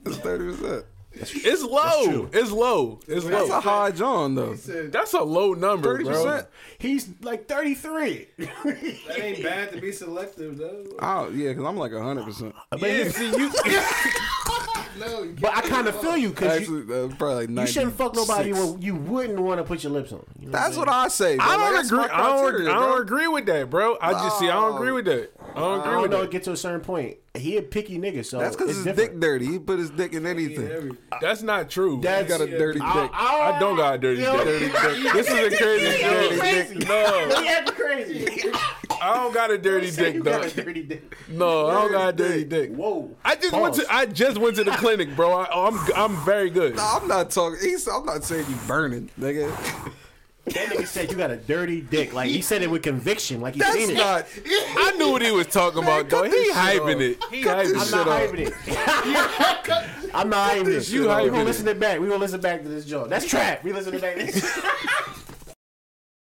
That's 0.03 0.18
thirty 0.18 0.55
percent. 0.55 0.85
It's 1.33 1.63
low. 1.63 2.29
It's 2.33 2.51
low. 2.51 2.99
It's 3.07 3.25
That's 3.25 3.49
low. 3.49 3.57
a 3.57 3.61
high 3.61 3.91
John 3.91 4.35
though. 4.35 4.53
That's 4.55 5.13
a 5.13 5.21
low 5.23 5.53
number, 5.53 5.93
Thirty 5.93 6.03
bro. 6.05 6.23
percent. 6.23 6.47
He's 6.79 7.09
like 7.21 7.47
33. 7.47 8.27
That 8.37 9.19
ain't 9.19 9.43
bad 9.43 9.71
to 9.73 9.81
be 9.81 9.91
selective 9.91 10.57
though. 10.57 10.83
Oh 10.99 11.29
yeah, 11.29 11.49
because 11.49 11.65
I'm 11.65 11.77
like 11.77 11.93
hundred 11.93 12.25
percent. 12.25 12.53
Yeah, 12.77 13.09
see 13.09 13.29
you. 13.29 13.51
No, 14.99 15.34
But 15.41 15.56
I 15.57 15.61
kind 15.61 15.88
of 15.88 15.99
feel 15.99 16.15
you 16.18 16.30
because 16.30 16.68
you, 16.68 17.10
uh, 17.11 17.15
probably 17.15 17.48
like 17.48 17.68
you 17.68 17.74
shouldn't 17.74 17.95
fuck 17.95 18.15
nobody 18.15 18.53
when 18.53 18.82
you 18.82 18.95
wouldn't 18.95 19.40
want 19.40 19.60
to 19.60 19.64
put 19.64 19.84
your 19.84 19.91
lips 19.91 20.11
on. 20.11 20.24
You 20.40 20.48
know 20.48 20.52
That's 20.52 20.76
I'm 20.76 20.80
what 20.80 20.90
I 20.90 21.07
say. 21.07 21.38
Bro. 21.38 21.45
I 21.45 21.57
don't 21.57 21.74
that's 21.74 21.88
agree. 21.91 22.03
I 22.03 22.07
don't. 22.18 22.44
criteria, 22.52 22.70
I 22.72 22.80
don't 22.80 23.02
agree 23.02 23.28
with 23.28 23.45
that, 23.48 23.70
bro. 23.70 23.98
I 24.02 24.11
just 24.14 24.40
see. 24.40 24.49
I 24.49 24.53
don't 24.53 24.76
agree 24.76 24.91
with 24.91 25.06
that. 25.06 25.32
I 25.40 25.45
don't 25.45 25.56
saying? 25.56 25.61
I 25.61 25.80
agree 25.80 25.91
don't 25.94 26.02
with 26.03 26.11
know. 26.11 26.22
that. 26.22 26.32
Get 26.32 26.44
to 26.44 26.52
a 26.52 26.57
certain 26.57 26.82
point. 26.82 27.18
He 27.36 27.57
a 27.57 27.61
picky 27.64 27.98
nigga, 27.98 28.24
so 28.24 28.38
That's 28.40 28.56
because 28.56 28.76
his 28.76 28.84
different. 28.84 29.14
dick 29.14 29.20
dirty. 29.20 29.45
He 29.48 29.57
put 29.60 29.80
his 29.80 29.90
dick 29.90 30.14
in 30.14 30.26
anything. 30.28 30.98
That's 31.20 31.41
not 31.41 31.70
true. 31.70 31.99
That's 32.02 32.32
He 32.32 32.38
got 32.38 32.41
a 32.48 32.57
dirty 32.57 32.80
dick. 32.80 32.88
I 32.88 33.57
don't 33.60 33.76
got 33.76 33.95
a 33.95 33.98
dirty 33.98 34.22
Yo. 34.22 34.44
dick. 34.44 34.72
This 35.14 35.28
is 35.28 35.53
a 35.53 35.57
crazy 35.57 36.03
Dirty 36.03 36.36
joke. 36.38 36.41
dick. 36.41 36.88
No, 36.88 37.41
He 37.41 37.72
crazy. 37.72 38.52
I 39.03 39.15
don't 39.15 39.34
got 39.34 39.51
a 39.51 39.57
dirty 39.57 39.91
Say 39.91 40.13
dick, 40.13 40.23
though. 40.23 40.41
a 40.41 40.49
dirty 40.49 40.84
dick. 40.84 41.15
No, 41.30 41.67
I 41.67 41.73
don't 41.73 41.91
got 41.91 42.09
a 42.09 42.13
dirty 42.13 42.43
dick. 42.45 42.71
Whoa. 42.71 43.11
I 43.25 43.35
just 43.35 43.53
went 43.53 43.75
to. 43.75 43.85
I 43.93 44.05
just 44.05 44.38
went 44.38 44.55
to 44.55 44.63
the 44.63 44.71
clinic, 44.71 45.15
bro. 45.15 45.34
I, 45.34 45.47
oh, 45.51 45.67
I'm. 45.67 45.93
I'm 45.95 46.25
very 46.25 46.49
good. 46.49 46.75
Nah, 46.77 46.99
I'm 47.01 47.07
not 47.07 47.30
talking. 47.31 47.59
He's, 47.61 47.88
I'm 47.88 48.05
not 48.05 48.23
saying 48.23 48.45
you 48.49 48.55
burning, 48.67 49.09
nigga. 49.19 49.51
That 50.45 50.67
nigga 50.69 50.85
said 50.88 51.09
you 51.09 51.15
got 51.17 51.31
a 51.31 51.38
dirty 51.38 51.80
dick. 51.80 52.13
Like 52.13 52.30
he 52.30 52.41
said 52.41 52.61
it 52.63 52.69
with 52.69 52.84
conviction. 52.84 53.39
Like 53.39 53.53
he 53.53 53.61
That's 53.61 53.73
seen 53.75 53.91
it. 53.91 53.97
not. 53.97 54.25
I 54.45 54.91
knew 54.97 55.11
what 55.11 55.21
he 55.21 55.31
was 55.31 55.47
talking 55.47 55.81
about, 55.84 56.09
though. 56.09 56.23
cut 56.23 56.31
He 56.31 56.51
hyping 56.51 56.99
it. 57.01 57.23
He 57.31 57.43
hyping. 57.43 57.67
I'm 57.67 58.05
not 58.05 58.07
shit 58.07 58.07
hyping 58.07 58.39
it. 58.47 60.11
I'm 60.13 60.30
not 60.30 60.51
hyping 60.51 60.65
this 60.65 60.89
it. 60.89 60.91
shit 60.91 61.01
We 61.01 61.07
off. 61.07 61.27
gonna 61.30 61.43
listen 61.45 61.67
it 61.69 61.80
back. 61.80 61.99
We 61.99 62.07
gonna 62.07 62.19
listen 62.19 62.41
back 62.41 62.61
to 62.63 62.69
this 62.69 62.85
joke. 62.85 63.09
That's 63.09 63.25
trap. 63.25 63.63
We 63.63 63.71
listen 63.71 63.93
it 63.93 64.01
back. 64.01 64.17
To 64.17 64.25
this. 64.25 64.59